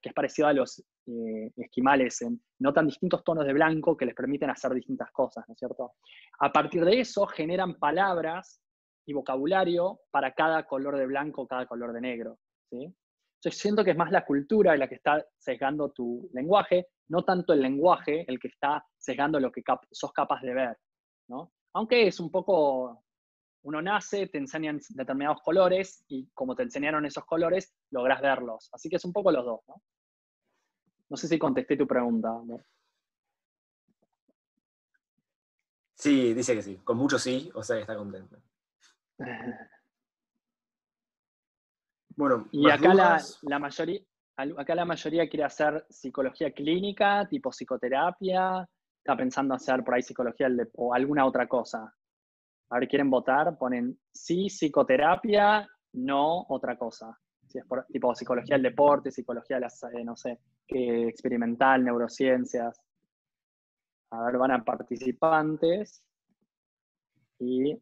que 0.00 0.10
es 0.10 0.14
parecido 0.14 0.48
a 0.48 0.52
los 0.52 0.78
eh, 1.06 1.50
esquimales, 1.56 2.24
notan 2.60 2.86
distintos 2.86 3.24
tonos 3.24 3.44
de 3.44 3.52
blanco 3.52 3.96
que 3.96 4.06
les 4.06 4.14
permiten 4.14 4.50
hacer 4.50 4.72
distintas 4.72 5.10
cosas, 5.10 5.44
¿no 5.48 5.54
es 5.54 5.58
cierto? 5.58 5.94
A 6.38 6.52
partir 6.52 6.84
de 6.84 7.00
eso 7.00 7.26
generan 7.26 7.74
palabras 7.74 8.60
y 9.08 9.14
vocabulario 9.14 10.02
para 10.10 10.34
cada 10.34 10.66
color 10.66 10.98
de 10.98 11.06
blanco, 11.06 11.46
cada 11.46 11.64
color 11.64 11.94
de 11.94 12.02
negro, 12.02 12.38
¿sí? 12.68 12.94
Yo 13.42 13.50
siento 13.50 13.82
que 13.82 13.92
es 13.92 13.96
más 13.96 14.12
la 14.12 14.26
cultura 14.26 14.76
la 14.76 14.86
que 14.86 14.96
está 14.96 15.24
sesgando 15.38 15.92
tu 15.92 16.28
lenguaje, 16.34 16.88
no 17.08 17.24
tanto 17.24 17.54
el 17.54 17.62
lenguaje 17.62 18.26
el 18.28 18.38
que 18.38 18.48
está 18.48 18.84
sesgando 18.98 19.40
lo 19.40 19.50
que 19.50 19.62
sos 19.92 20.12
capaz 20.12 20.42
de 20.42 20.52
ver, 20.52 20.76
¿no? 21.28 21.54
Aunque 21.72 22.06
es 22.06 22.20
un 22.20 22.30
poco 22.30 23.02
uno 23.62 23.80
nace, 23.80 24.26
te 24.26 24.36
enseñan 24.36 24.78
determinados 24.90 25.40
colores 25.40 26.04
y 26.08 26.28
como 26.34 26.54
te 26.54 26.64
enseñaron 26.64 27.06
esos 27.06 27.24
colores, 27.24 27.74
logras 27.90 28.20
verlos. 28.20 28.68
Así 28.72 28.90
que 28.90 28.96
es 28.96 29.04
un 29.06 29.14
poco 29.14 29.32
los 29.32 29.44
dos, 29.44 29.60
¿no? 29.68 29.82
No 31.08 31.16
sé 31.16 31.28
si 31.28 31.38
contesté 31.38 31.78
tu 31.78 31.86
pregunta. 31.86 32.42
Sí, 35.94 36.34
dice 36.34 36.54
que 36.54 36.62
sí. 36.62 36.76
Con 36.84 36.98
mucho 36.98 37.18
sí, 37.18 37.50
o 37.54 37.62
sea 37.62 37.76
que 37.76 37.82
está 37.82 37.96
contento. 37.96 38.36
Bueno, 42.16 42.48
y 42.50 42.68
acá 42.68 42.94
la, 42.94 43.22
la, 43.42 43.58
mayoría, 43.60 44.00
acá 44.36 44.74
la 44.74 44.84
mayoría 44.84 45.28
quiere 45.28 45.44
hacer 45.44 45.86
psicología 45.88 46.52
clínica, 46.52 47.28
tipo 47.28 47.50
psicoterapia, 47.50 48.68
está 48.98 49.16
pensando 49.16 49.54
hacer 49.54 49.84
por 49.84 49.94
ahí 49.94 50.02
psicología 50.02 50.48
o 50.74 50.92
alguna 50.92 51.24
otra 51.24 51.46
cosa. 51.46 51.94
A 52.70 52.78
ver, 52.78 52.88
quieren 52.88 53.08
votar, 53.08 53.56
ponen 53.56 53.98
sí, 54.12 54.48
psicoterapia, 54.48 55.66
no, 55.94 56.44
otra 56.48 56.76
cosa. 56.76 57.16
Si 57.46 57.58
es 57.58 57.64
por, 57.64 57.86
tipo 57.86 58.14
psicología 58.14 58.56
del 58.56 58.64
deporte, 58.64 59.10
psicología 59.10 59.56
de 59.56 59.60
las, 59.60 59.82
eh, 59.84 60.04
no 60.04 60.16
sé, 60.16 60.40
experimental, 60.68 61.82
neurociencias. 61.82 62.78
A 64.10 64.24
ver, 64.24 64.36
van 64.36 64.50
a 64.50 64.64
participantes. 64.64 66.02
Y 67.38 67.78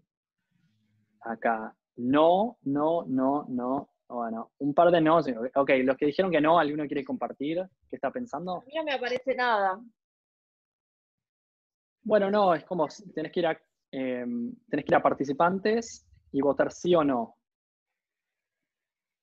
acá, 1.27 1.75
no, 1.97 2.59
no, 2.63 3.05
no, 3.07 3.47
no. 3.49 3.91
Bueno, 4.09 4.53
un 4.59 4.73
par 4.73 4.91
de 4.91 5.01
no. 5.01 5.19
Ok, 5.19 5.71
los 5.83 5.97
que 5.97 6.07
dijeron 6.07 6.31
que 6.31 6.41
no, 6.41 6.59
¿alguno 6.59 6.87
quiere 6.87 7.05
compartir? 7.05 7.63
¿Qué 7.91 7.97
está 7.97 8.11
pensando? 8.11 8.59
A 8.59 8.65
mí 8.65 8.73
no 8.75 8.85
me 8.85 8.93
aparece 8.93 9.35
nada. 9.35 9.81
Bueno, 12.03 12.31
no, 12.31 12.55
es 12.55 12.65
como 12.65 12.87
tenés 13.13 13.33
que 13.33 13.41
ir 13.41 13.47
a 13.49 13.61
Em, 13.99 14.55
tenés 14.69 14.85
que 14.85 14.93
ir 14.93 14.97
a 14.97 15.03
participantes 15.03 16.07
y 16.33 16.41
votar 16.41 16.73
sí 16.73 16.95
o 16.95 17.05
no. 17.05 17.37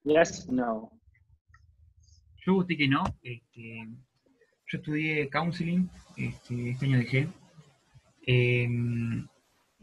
Yes, 0.04 0.50
no. 0.50 0.92
Yo 2.46 2.56
voté 2.56 2.76
que 2.76 2.88
no. 2.88 3.04
Este, 3.22 3.88
yo 4.68 4.78
estudié 4.78 5.30
counseling, 5.30 5.90
este, 6.18 6.72
este 6.72 6.86
año 6.86 6.98
dejé. 6.98 7.28
Em, 8.26 9.28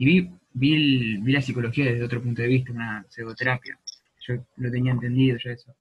y 0.00 0.06
vi, 0.06 0.30
vi, 0.54 1.30
la 1.30 1.42
psicología 1.42 1.84
desde 1.84 2.02
otro 2.02 2.22
punto 2.22 2.40
de 2.40 2.48
vista, 2.48 2.72
una 2.72 3.04
psicoterapia. 3.10 3.78
Yo 4.26 4.46
lo 4.56 4.70
tenía 4.70 4.92
entendido 4.92 5.36
ya 5.36 5.50
eso. 5.50 5.76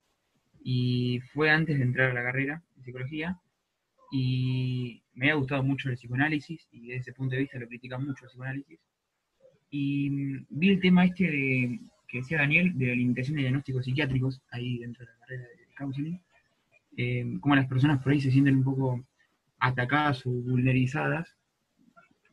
Y 0.62 1.22
fue 1.32 1.50
antes 1.50 1.78
de 1.78 1.86
entrar 1.86 2.12
a 2.12 2.14
la 2.14 2.24
carrera 2.24 2.62
de 2.76 2.84
psicología. 2.84 3.40
Y 4.12 5.02
me 5.14 5.32
ha 5.32 5.36
gustado 5.36 5.64
mucho 5.64 5.88
el 5.88 5.96
psicoanálisis 5.96 6.68
y 6.70 6.88
desde 6.88 7.00
ese 7.00 7.14
punto 7.14 7.36
de 7.36 7.44
vista 7.44 7.60
lo 7.60 7.68
critican 7.70 8.06
mucho 8.06 8.26
el 8.26 8.30
psicoanálisis. 8.30 8.82
Y 9.70 10.10
mm, 10.10 10.48
vi 10.50 10.70
el 10.72 10.82
tema 10.82 11.06
este 11.06 11.24
de, 11.24 11.80
que 12.06 12.18
decía 12.18 12.40
Daniel, 12.40 12.78
de 12.78 12.88
la 12.88 12.96
limitación 12.96 13.38
de 13.38 13.44
diagnósticos 13.44 13.86
psiquiátricos, 13.86 14.42
ahí 14.52 14.80
dentro 14.80 15.06
de 15.06 15.14
la 15.14 15.20
carrera 15.20 15.44
de 15.44 15.76
counseling, 15.78 16.22
eh, 16.98 17.38
cómo 17.40 17.56
las 17.56 17.68
personas 17.68 18.04
por 18.04 18.12
ahí 18.12 18.20
se 18.20 18.32
sienten 18.32 18.58
un 18.58 18.64
poco 18.66 19.02
atacadas 19.60 20.26
o 20.26 20.30
vulnerizadas 20.30 21.38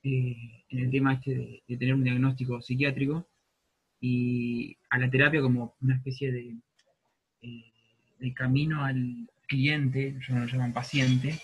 eh, 0.03 0.56
en 0.69 0.79
el 0.79 0.91
tema 0.91 1.15
este 1.15 1.63
de, 1.67 1.77
tener 1.77 1.95
un 1.95 2.05
diagnóstico 2.05 2.61
psiquiátrico 2.61 3.29
y 4.01 4.77
a 4.91 4.99
la 4.99 5.11
terapia 5.11 5.41
como 5.41 5.75
una 5.81 5.97
especie 5.97 6.33
de, 6.33 6.57
eh, 7.43 8.35
camino 8.35 8.85
al 8.85 9.29
cliente, 9.47 10.09
ellos 10.09 10.29
lo 10.29 10.47
llaman 10.47 10.73
paciente, 10.73 11.39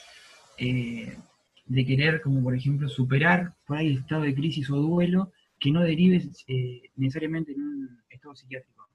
de 0.59 1.87
querer 1.87 2.21
como 2.21 2.43
por 2.43 2.55
ejemplo 2.55 2.89
superar 2.89 3.55
por 3.67 3.79
ahí 3.79 3.89
el 3.89 3.99
estado 3.99 4.23
de 4.23 4.35
crisis 4.35 4.69
o 4.71 4.77
duelo 4.77 5.33
que 5.59 5.71
no 5.71 5.83
derive 5.83 6.23
eh, 6.49 6.91
necesariamente 6.97 7.53
en 7.53 7.63
un 7.63 8.03
estado 8.11 8.35
psiquiátrico. 8.35 8.89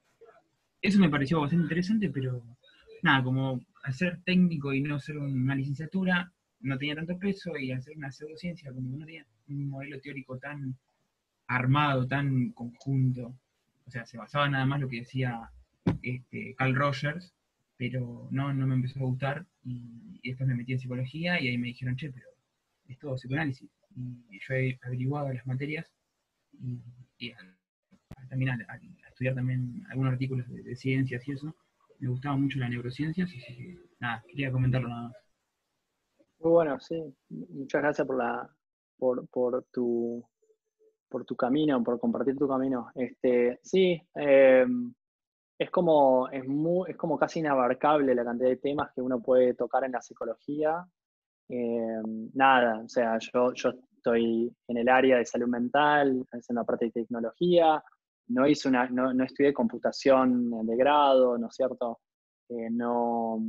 Eso 0.81 0.99
me 0.99 1.09
pareció 1.09 1.39
bastante 1.39 1.63
interesante, 1.63 2.09
pero 2.09 2.43
nada, 3.01 3.23
como 3.23 3.61
hacer 3.83 4.21
técnico 4.25 4.73
y 4.73 4.81
no 4.81 4.99
ser 4.99 5.17
una 5.17 5.55
licenciatura 5.55 6.31
no 6.59 6.77
tenía 6.77 6.95
tanto 6.95 7.17
peso 7.17 7.55
y 7.57 7.71
hacer 7.71 7.95
una 7.95 8.11
pseudociencia 8.11 8.73
como 8.73 8.97
no 8.97 9.05
tenía 9.05 9.25
un 9.49 9.69
modelo 9.69 9.99
teórico 9.99 10.37
tan 10.37 10.77
armado, 11.47 12.07
tan 12.07 12.51
conjunto, 12.51 13.33
o 13.85 13.91
sea, 13.91 14.05
se 14.05 14.17
basaba 14.17 14.49
nada 14.49 14.65
más 14.65 14.81
lo 14.81 14.89
que 14.89 14.97
decía 14.97 15.49
este, 16.01 16.55
Carl 16.55 16.75
Rogers, 16.75 17.33
pero 17.77 18.27
no, 18.31 18.53
no 18.53 18.67
me 18.67 18.75
empezó 18.75 18.99
a 18.99 19.03
gustar 19.03 19.45
y, 19.63 20.19
después 20.23 20.49
me 20.49 20.55
metí 20.55 20.73
en 20.73 20.79
psicología 20.79 21.39
y 21.39 21.47
ahí 21.47 21.57
me 21.57 21.67
dijeron, 21.67 21.95
che, 21.95 22.09
pero 22.09 22.27
es 22.87 22.99
todo 22.99 23.15
psicoanálisis. 23.15 23.69
Y 24.29 24.39
yo 24.39 24.53
he 24.53 24.77
averiguado 24.83 25.31
las 25.31 25.47
materias 25.47 25.89
y, 26.59 26.81
también 28.29 28.51
al, 28.51 28.65
estudiar 29.07 29.35
también 29.35 29.85
algunos 29.89 30.13
artículos 30.13 30.45
de, 30.49 30.75
ciencias 30.75 31.25
y 31.27 31.31
eso, 31.31 31.55
me 31.99 32.09
gustaba 32.09 32.35
mucho 32.35 32.59
la 32.59 32.69
neurociencia, 32.69 33.23
así 33.23 33.39
que 33.39 33.79
nada, 33.99 34.23
quería 34.27 34.51
comentarlo 34.51 34.89
nada 34.89 35.03
más. 35.03 35.17
Muy 36.39 36.51
bueno, 36.51 36.79
sí. 36.79 37.01
Muchas 37.29 37.81
gracias 37.81 38.05
por 38.05 38.17
la 38.17 38.56
por, 38.97 39.27
por 39.29 39.63
tu 39.71 40.23
por 41.09 41.25
tu 41.25 41.35
camino, 41.35 41.83
por 41.83 41.99
compartir 41.99 42.37
tu 42.37 42.47
camino. 42.47 42.89
Este, 42.95 43.59
sí, 43.63 44.01
em, 44.15 44.93
es 45.57 45.71
como, 45.71 46.27
es 46.29 46.45
muy, 46.47 46.91
es 46.91 46.97
como 46.97 47.17
casi 47.17 47.39
inabarcable 47.39 48.13
la 48.13 48.25
cantidad 48.25 48.49
de 48.49 48.57
temas 48.57 48.91
que 48.93 49.01
uno 49.01 49.21
puede 49.21 49.53
tocar 49.53 49.83
en 49.85 49.93
la 49.93 50.01
psicología. 50.01 50.85
Em, 51.49 52.29
nada, 52.33 52.81
o 52.83 52.89
sea, 52.89 53.17
yo, 53.19 53.53
yo 53.53 53.71
estoy 53.95 54.53
en 54.67 54.77
el 54.77 54.89
área 54.89 55.17
de 55.17 55.25
salud 55.25 55.47
mental, 55.47 56.25
haciendo 56.31 56.65
parte 56.65 56.85
de 56.85 56.91
tecnología, 56.91 57.83
no, 58.27 58.45
hice 58.47 58.67
una, 58.67 58.87
no, 58.89 59.13
no 59.13 59.23
estudié 59.23 59.53
computación 59.53 60.65
de 60.65 60.75
grado, 60.75 61.37
¿no 61.37 61.47
es 61.47 61.55
cierto? 61.55 62.01
Eh, 62.49 62.69
no, 62.69 63.39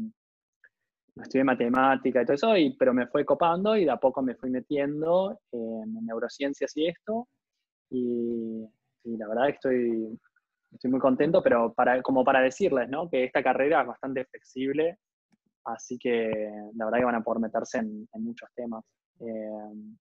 estudié 1.23 1.45
matemática 1.45 2.23
y 2.23 2.24
todo 2.24 2.35
eso, 2.35 2.57
y, 2.57 2.77
pero 2.77 2.95
me 2.95 3.07
fue 3.07 3.24
copando 3.24 3.77
y 3.77 3.85
de 3.85 3.90
a 3.90 3.97
poco 3.97 4.23
me 4.23 4.35
fui 4.35 4.51
metiendo 4.51 5.40
en 5.53 6.07
neurociencias 6.07 6.77
y 6.77 6.89
esto, 6.89 7.28
y, 7.90 8.66
la 9.05 9.28
verdad 9.28 9.49
estoy, 9.49 10.19
estoy 10.73 10.90
muy 10.90 11.01
contento, 11.01 11.43
pero 11.43 11.73
para, 11.73 12.03
como 12.03 12.24
para 12.24 12.40
decirles, 12.40 12.89
¿no? 12.89 13.09
Que 13.09 13.24
esta 13.24 13.43
carrera 13.43 13.81
es 13.81 13.86
bastante 13.86 14.24
flexible, 14.27 14.99
así 15.65 15.99
que 15.99 16.31
la 16.74 16.85
verdad 16.85 16.99
que 16.99 17.05
van 17.05 17.15
a 17.15 17.23
poder 17.23 17.40
meterse 17.40 17.78
en, 17.78 18.07
muchos 18.15 18.49
temas. 18.55 18.85
Eh, 19.20 19.95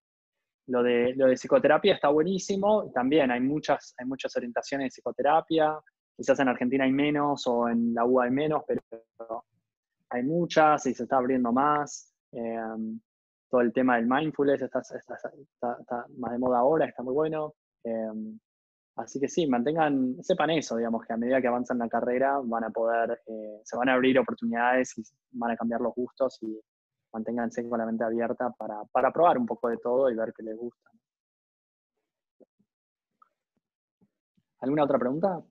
lo 0.67 0.83
de, 0.83 1.13
lo 1.15 1.27
de 1.27 1.37
psicoterapia 1.37 1.93
está 1.93 2.09
buenísimo, 2.09 2.91
también 2.91 3.31
hay 3.31 3.39
muchas, 3.39 3.95
hay 3.97 4.05
muchas 4.05 4.35
orientaciones 4.35 4.85
de 4.85 4.89
psicoterapia, 4.89 5.79
quizás 6.17 6.39
en 6.39 6.49
Argentina 6.49 6.83
hay 6.83 6.91
menos 6.91 7.47
o 7.47 7.69
en 7.69 7.93
la 7.93 8.03
UA 8.03 8.25
hay 8.25 8.31
menos, 8.31 8.63
pero 8.67 9.45
hay 10.09 10.23
muchas 10.23 10.85
y 10.85 10.93
se 10.93 11.03
está 11.03 11.17
abriendo 11.17 11.51
más. 11.51 12.13
Em, 12.31 12.99
todo 13.49 13.61
el 13.61 13.73
tema 13.73 13.95
del 13.95 14.07
mindfulness 14.07 14.61
está, 14.61 14.81
más 16.17 16.31
de 16.31 16.37
moda 16.37 16.59
ahora, 16.59 16.85
está 16.85 17.03
muy 17.03 17.13
bueno. 17.13 17.55
Em, 17.83 18.39
así 18.95 19.19
que 19.19 19.27
sí, 19.27 19.47
mantengan, 19.47 20.21
sepan 20.21 20.49
eso, 20.51 20.77
digamos, 20.77 21.05
que 21.05 21.13
a 21.13 21.17
medida 21.17 21.41
que 21.41 21.47
avanzan 21.47 21.79
la 21.79 21.89
carrera 21.89 22.39
van 22.43 22.65
a 22.65 22.69
poder, 22.69 23.21
eh, 23.25 23.61
se 23.63 23.77
van 23.77 23.89
a 23.89 23.93
abrir 23.93 24.19
oportunidades 24.19 24.97
y 24.97 25.03
van 25.31 25.51
a 25.51 25.57
cambiar 25.57 25.81
los 25.81 25.93
gustos 25.95 26.37
y 26.41 26.59
manténganse 27.13 27.67
con 27.67 27.79
la 27.79 27.85
mente 27.85 28.03
abierta 28.03 28.51
para, 28.51 28.83
para 28.91 29.11
probar 29.11 29.37
un 29.37 29.45
poco 29.45 29.69
de 29.69 29.77
todo 29.77 30.09
y 30.09 30.15
ver 30.15 30.33
qué 30.33 30.43
les 30.43 30.57
gusta. 30.57 30.89
¿Alguna 34.59 34.83
otra 34.83 34.99
pregunta? 34.99 35.41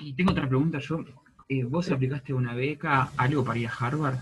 Y 0.00 0.14
tengo 0.14 0.32
otra 0.32 0.48
pregunta 0.48 0.78
yo. 0.78 1.04
Eh, 1.48 1.64
¿Vos 1.64 1.90
aplicaste 1.90 2.32
una 2.32 2.54
beca, 2.54 3.10
algo 3.16 3.44
para 3.44 3.58
ir 3.58 3.68
a 3.68 3.72
Harvard? 3.72 4.18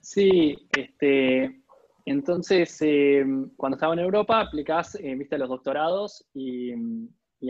Sí, 0.00 0.68
este, 0.76 1.62
entonces 2.04 2.76
eh, 2.82 3.24
cuando 3.56 3.76
estaba 3.76 3.94
en 3.94 4.00
Europa 4.00 4.40
aplicás, 4.40 4.96
eh, 4.96 5.14
viste, 5.14 5.38
los 5.38 5.48
doctorados 5.48 6.26
y, 6.34 6.72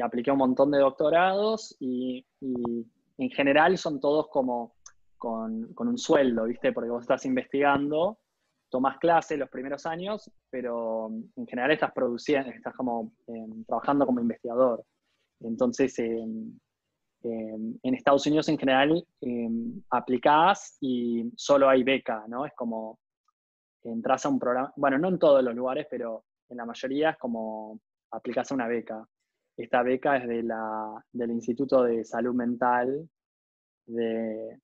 apliqué 0.03 0.31
un 0.31 0.39
montón 0.39 0.71
de 0.71 0.79
doctorados 0.79 1.77
y, 1.79 2.25
en 2.41 3.31
general 3.31 3.77
son 3.77 4.01
todos 4.01 4.29
como 4.29 4.75
con, 5.19 5.73
con, 5.75 5.89
un 5.89 5.99
sueldo, 5.99 6.45
viste, 6.45 6.73
porque 6.73 6.91
vos 6.91 7.03
estás 7.03 7.27
investigando, 7.27 8.19
tomás 8.71 8.99
clases 8.99 9.39
los 9.39 9.51
primeros 9.51 9.85
años, 9.85 10.31
pero 10.49 11.11
en 11.37 11.47
general 11.47 11.73
estás 11.73 11.93
produciendo, 11.93 12.51
estás 12.51 12.75
como 12.75 13.13
trabajando 13.67 14.07
como 14.07 14.21
investigador. 14.21 14.85
Entonces, 15.45 15.99
en 17.25 17.95
Estados 17.95 18.27
Unidos 18.27 18.49
en 18.49 18.59
general 18.59 19.07
eh, 19.21 19.49
aplicás 19.91 20.77
y 20.81 21.31
solo 21.37 21.69
hay 21.69 21.83
beca, 21.83 22.25
¿no? 22.29 22.47
Es 22.47 22.53
como 22.55 22.99
entras 23.85 24.27
a 24.27 24.29
un 24.29 24.39
programa, 24.39 24.73
bueno, 24.77 24.99
no 24.99 25.09
en 25.09 25.19
todos 25.19 25.43
los 25.43 25.55
lugares, 25.55 25.87
pero 25.91 26.25
en 26.49 26.57
la 26.57 26.65
mayoría 26.65 27.11
es 27.11 27.19
como 27.19 27.81
aplicás 28.11 28.51
a 28.51 28.55
una 28.55 28.69
beca. 28.69 29.07
Esta 29.57 29.83
beca 29.83 30.17
es 30.17 30.29
de 30.29 30.43
la, 30.43 31.05
del 31.13 31.31
Instituto 31.33 31.83
de 31.85 32.05
Salud 32.05 32.35
Mental 32.35 33.09
de, 33.87 34.59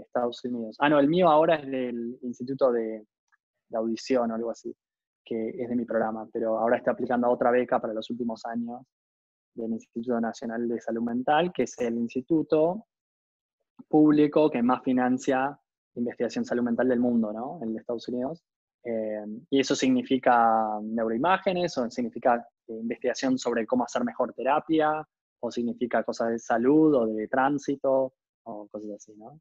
Estados 0.00 0.44
Unidos. 0.44 0.76
Ah, 0.80 0.88
no, 0.88 0.98
el 0.98 1.08
mío 1.08 1.28
ahora 1.28 1.56
es 1.56 1.70
del 1.70 2.18
Instituto 2.22 2.72
de, 2.72 3.06
de 3.68 3.76
Audición 3.76 4.30
o 4.30 4.34
algo 4.34 4.50
así, 4.50 4.74
que 5.24 5.50
es 5.50 5.68
de 5.68 5.76
mi 5.76 5.84
programa, 5.84 6.28
pero 6.32 6.58
ahora 6.58 6.76
estoy 6.76 6.92
aplicando 6.92 7.26
a 7.26 7.30
otra 7.30 7.50
beca 7.50 7.80
para 7.80 7.94
los 7.94 8.10
últimos 8.10 8.44
años 8.44 8.82
del 9.56 9.72
Instituto 9.72 10.20
Nacional 10.20 10.68
de 10.68 10.80
Salud 10.80 11.02
Mental, 11.02 11.52
que 11.52 11.64
es 11.64 11.78
el 11.78 11.96
instituto 11.96 12.86
público 13.88 14.50
que 14.50 14.62
más 14.62 14.82
financia 14.82 15.58
investigación 15.96 16.44
salud 16.44 16.62
mental 16.62 16.88
del 16.88 17.00
mundo, 17.00 17.32
¿no? 17.32 17.58
En 17.62 17.76
Estados 17.76 18.08
Unidos. 18.08 18.44
Eh, 18.84 19.24
y 19.50 19.60
eso 19.60 19.74
significa 19.74 20.78
neuroimágenes, 20.82 21.76
o 21.78 21.90
significa 21.90 22.46
eh, 22.68 22.72
investigación 22.74 23.38
sobre 23.38 23.66
cómo 23.66 23.84
hacer 23.84 24.04
mejor 24.04 24.32
terapia, 24.32 25.06
o 25.40 25.50
significa 25.50 26.04
cosas 26.04 26.30
de 26.30 26.38
salud 26.38 26.94
o 26.94 27.06
de 27.06 27.26
tránsito, 27.28 28.14
o 28.44 28.68
cosas 28.68 28.90
así, 28.92 29.14
¿no? 29.16 29.40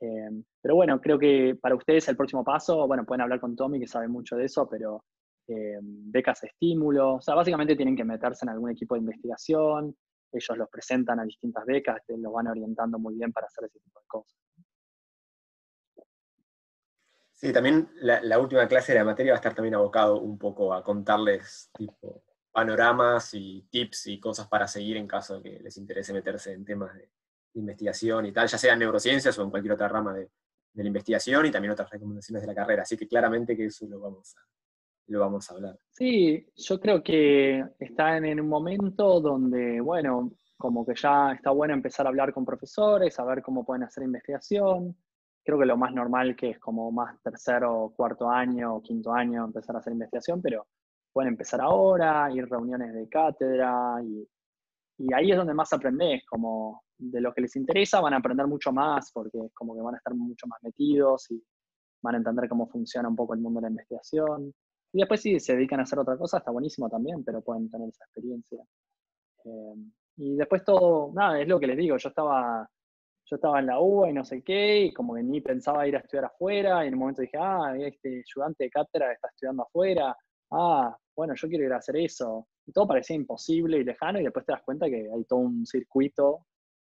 Eh, 0.00 0.42
pero 0.60 0.74
bueno, 0.74 1.00
creo 1.00 1.18
que 1.18 1.56
para 1.60 1.76
ustedes 1.76 2.08
el 2.08 2.16
próximo 2.16 2.42
paso, 2.42 2.86
bueno, 2.86 3.04
pueden 3.04 3.20
hablar 3.20 3.40
con 3.40 3.54
Tommy, 3.54 3.78
que 3.78 3.86
sabe 3.86 4.08
mucho 4.08 4.36
de 4.36 4.46
eso, 4.46 4.68
pero 4.68 5.04
eh, 5.46 5.78
becas 5.82 6.40
de 6.40 6.48
estímulo, 6.48 7.16
o 7.16 7.20
sea, 7.20 7.34
básicamente 7.34 7.76
tienen 7.76 7.96
que 7.96 8.04
meterse 8.04 8.44
en 8.44 8.50
algún 8.50 8.70
equipo 8.70 8.94
de 8.94 9.00
investigación, 9.00 9.96
ellos 10.32 10.58
los 10.58 10.68
presentan 10.68 11.20
a 11.20 11.24
distintas 11.24 11.64
becas, 11.64 12.00
los 12.08 12.32
van 12.32 12.48
orientando 12.48 12.98
muy 12.98 13.14
bien 13.14 13.32
para 13.32 13.46
hacer 13.46 13.64
ese 13.64 13.78
tipo 13.78 14.00
de 14.00 14.06
cosas. 14.06 14.36
Sí, 17.32 17.52
también 17.52 17.90
la, 17.96 18.38
última 18.38 18.66
clase 18.66 18.92
de 18.92 19.00
la 19.00 19.04
materia 19.04 19.32
va 19.32 19.36
a 19.36 19.40
estar 19.40 19.54
también 19.54 19.74
abocado 19.74 20.20
un 20.20 20.38
poco 20.38 20.72
a 20.72 20.82
contarles 20.82 21.70
tipo, 21.74 22.22
panoramas 22.50 23.34
y 23.34 23.66
tips 23.70 24.06
y 24.06 24.20
cosas 24.20 24.48
para 24.48 24.66
seguir 24.66 24.96
en 24.96 25.06
caso 25.06 25.36
de 25.36 25.42
que 25.42 25.60
les 25.60 25.76
interese 25.76 26.12
meterse 26.12 26.52
en 26.52 26.64
temas 26.64 26.94
de, 26.94 27.10
investigación 27.56 28.26
y 28.26 28.32
tal, 28.32 28.48
ya 28.48 28.58
sea 28.58 28.72
en 28.72 28.80
neurociencias 28.80 29.38
o 29.38 29.42
en 29.44 29.50
cualquier 29.50 29.74
otra 29.74 29.86
rama 29.86 30.12
de, 30.12 30.28
de 30.72 30.82
la 30.82 30.88
investigación 30.88 31.46
y 31.46 31.52
también 31.52 31.70
otras 31.70 31.88
recomendaciones 31.88 32.42
de 32.42 32.48
la 32.48 32.54
carrera. 32.54 32.82
Así 32.82 32.96
que 32.96 33.06
claramente 33.06 33.56
que 33.56 33.66
eso 33.66 33.86
lo 33.86 34.00
vamos 34.00 34.34
a, 34.36 34.40
lo 35.06 35.20
vamos 35.20 35.50
a 35.50 35.54
hablar. 35.54 35.78
Sí, 35.90 36.46
yo 36.56 36.80
creo 36.80 37.02
que 37.02 37.64
están 37.78 38.24
en 38.24 38.40
un 38.40 38.48
momento 38.48 39.20
donde, 39.20 39.80
bueno, 39.80 40.32
como 40.56 40.84
que 40.86 40.94
ya 40.94 41.32
está 41.32 41.50
bueno 41.50 41.74
empezar 41.74 42.06
a 42.06 42.08
hablar 42.08 42.32
con 42.32 42.44
profesores, 42.44 43.18
a 43.18 43.24
ver 43.24 43.42
cómo 43.42 43.64
pueden 43.64 43.82
hacer 43.82 44.04
investigación. 44.04 44.96
Creo 45.44 45.58
que 45.58 45.66
lo 45.66 45.76
más 45.76 45.92
normal 45.92 46.34
que 46.36 46.50
es 46.50 46.58
como 46.58 46.90
más 46.90 47.20
tercero, 47.22 47.92
cuarto 47.94 48.30
año, 48.30 48.80
quinto 48.80 49.12
año 49.12 49.44
empezar 49.44 49.76
a 49.76 49.80
hacer 49.80 49.92
investigación, 49.92 50.40
pero 50.40 50.66
pueden 51.12 51.32
empezar 51.32 51.60
ahora, 51.60 52.30
ir 52.32 52.48
reuniones 52.48 52.94
de 52.94 53.08
cátedra 53.08 54.02
y, 54.02 54.26
ahí 55.12 55.32
es 55.32 55.36
donde 55.36 55.54
más 55.54 55.72
aprendes, 55.72 56.24
como 56.26 56.82
de 56.96 57.20
lo 57.20 57.34
que 57.34 57.42
les 57.42 57.56
interesa 57.56 58.00
van 58.00 58.14
a 58.14 58.18
aprender 58.18 58.46
mucho 58.46 58.72
más 58.72 59.10
porque 59.12 59.38
es 59.38 59.52
como 59.52 59.74
que 59.74 59.82
van 59.82 59.94
a 59.94 59.98
estar 59.98 60.14
mucho 60.14 60.46
más 60.46 60.60
metidos 60.62 61.30
y 61.30 61.42
van 62.00 62.14
a 62.14 62.18
entender 62.18 62.48
cómo 62.48 62.68
funciona 62.68 63.08
un 63.08 63.16
poco 63.16 63.34
el 63.34 63.40
mundo 63.40 63.60
de 63.60 63.64
la 63.64 63.70
investigación. 63.70 64.54
Y 64.94 64.98
después 64.98 65.20
si 65.20 65.40
se 65.40 65.56
dedican 65.56 65.80
a 65.80 65.82
hacer 65.82 65.98
otra 65.98 66.16
cosa, 66.16 66.38
está 66.38 66.52
buenísimo 66.52 66.88
también, 66.88 67.24
pero 67.24 67.42
pueden 67.42 67.68
tener 67.68 67.88
esa 67.88 68.04
experiencia. 68.04 68.64
Eh, 69.44 69.74
y 70.18 70.36
después 70.36 70.64
todo, 70.64 71.10
nada, 71.12 71.40
es 71.40 71.48
lo 71.48 71.58
que 71.58 71.66
les 71.66 71.76
digo, 71.76 71.96
yo 71.96 72.08
estaba, 72.08 72.70
yo 73.24 73.34
estaba 73.36 73.58
en 73.58 73.66
la 73.66 73.80
UBA 73.80 74.10
y 74.10 74.12
no 74.12 74.24
sé 74.24 74.44
qué, 74.44 74.84
y 74.84 74.92
como 74.92 75.16
que 75.16 75.24
ni 75.24 75.40
pensaba 75.40 75.88
ir 75.88 75.96
a 75.96 75.98
estudiar 75.98 76.26
afuera, 76.26 76.84
y 76.84 76.88
en 76.88 76.94
un 76.94 77.00
momento 77.00 77.22
dije, 77.22 77.36
ah, 77.40 77.74
este 77.76 78.22
ayudante 78.22 78.64
de 78.64 78.70
cátedra 78.70 79.12
está 79.12 79.26
estudiando 79.30 79.64
afuera, 79.64 80.16
ah, 80.52 80.96
bueno, 81.16 81.34
yo 81.34 81.48
quiero 81.48 81.64
ir 81.64 81.72
a 81.72 81.78
hacer 81.78 81.96
eso. 81.96 82.46
Y 82.64 82.70
todo 82.70 82.86
parecía 82.86 83.16
imposible 83.16 83.78
y 83.78 83.84
lejano, 83.84 84.20
y 84.20 84.22
después 84.22 84.46
te 84.46 84.52
das 84.52 84.62
cuenta 84.62 84.86
que 84.86 85.10
hay 85.12 85.24
todo 85.24 85.40
un 85.40 85.66
circuito 85.66 86.46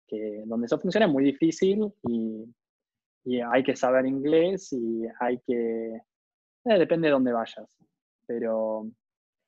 que, 0.07 0.43
donde 0.45 0.67
eso 0.67 0.79
funciona 0.79 1.05
es 1.05 1.11
muy 1.11 1.25
difícil 1.25 1.93
y, 2.07 2.45
hay 3.51 3.61
que 3.61 3.75
saber 3.75 4.07
inglés 4.07 4.73
y 4.73 5.03
hay 5.19 5.39
que, 5.45 5.93
eh, 5.93 6.79
depende 6.79 7.09
de 7.09 7.11
dónde 7.11 7.31
vayas 7.31 7.67
pero 8.29 8.87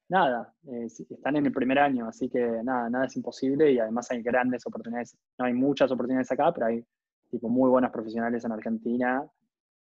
nada, 0.10 0.56
están 0.66 1.36
en 1.36 1.45
el 1.45 1.53
primer 1.53 1.78
año, 1.78 2.08
así 2.08 2.28
que 2.30 2.40
nada, 2.64 2.90
nada 2.90 3.06
es 3.06 3.16
imposible 3.16 3.72
y 3.72 3.78
además 3.78 4.10
hay 4.10 4.24
grandes 4.24 4.66
oportunidades. 4.66 5.16
No 5.38 5.45
hay 5.45 5.53
muchas 5.53 5.91
oportunidades 5.91 6.32
acá, 6.32 6.52
pero 6.52 6.66
hay 6.66 6.84
tipo 7.30 7.48
muy 7.48 7.70
buenos 7.70 7.91
profesionales 7.91 8.44
en 8.44 8.52
Argentina 8.53 9.24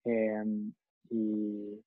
em, 0.05 0.71
y, 1.09 1.83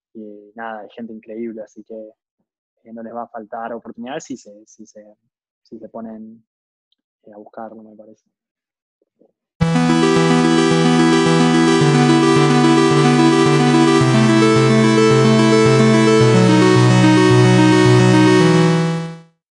nada, 0.57 0.81
hay 0.81 0.89
gente 0.91 1.13
increíble, 1.13 1.63
así 1.63 1.85
que 1.85 1.95
eh, 1.95 2.93
no 2.93 3.01
les 3.05 3.15
va 3.15 3.23
a 3.23 3.29
faltar 3.29 3.73
oportunidades 3.73 4.25
si 4.25 4.37
se, 4.37 4.67
si 4.67 4.85
se, 4.85 5.05
si 5.63 5.79
se 5.79 5.89
ponen 5.89 6.45
eh, 7.23 7.33
a 7.33 7.37
buscarlo, 7.37 7.81
me 7.81 7.95
parece. 7.95 8.29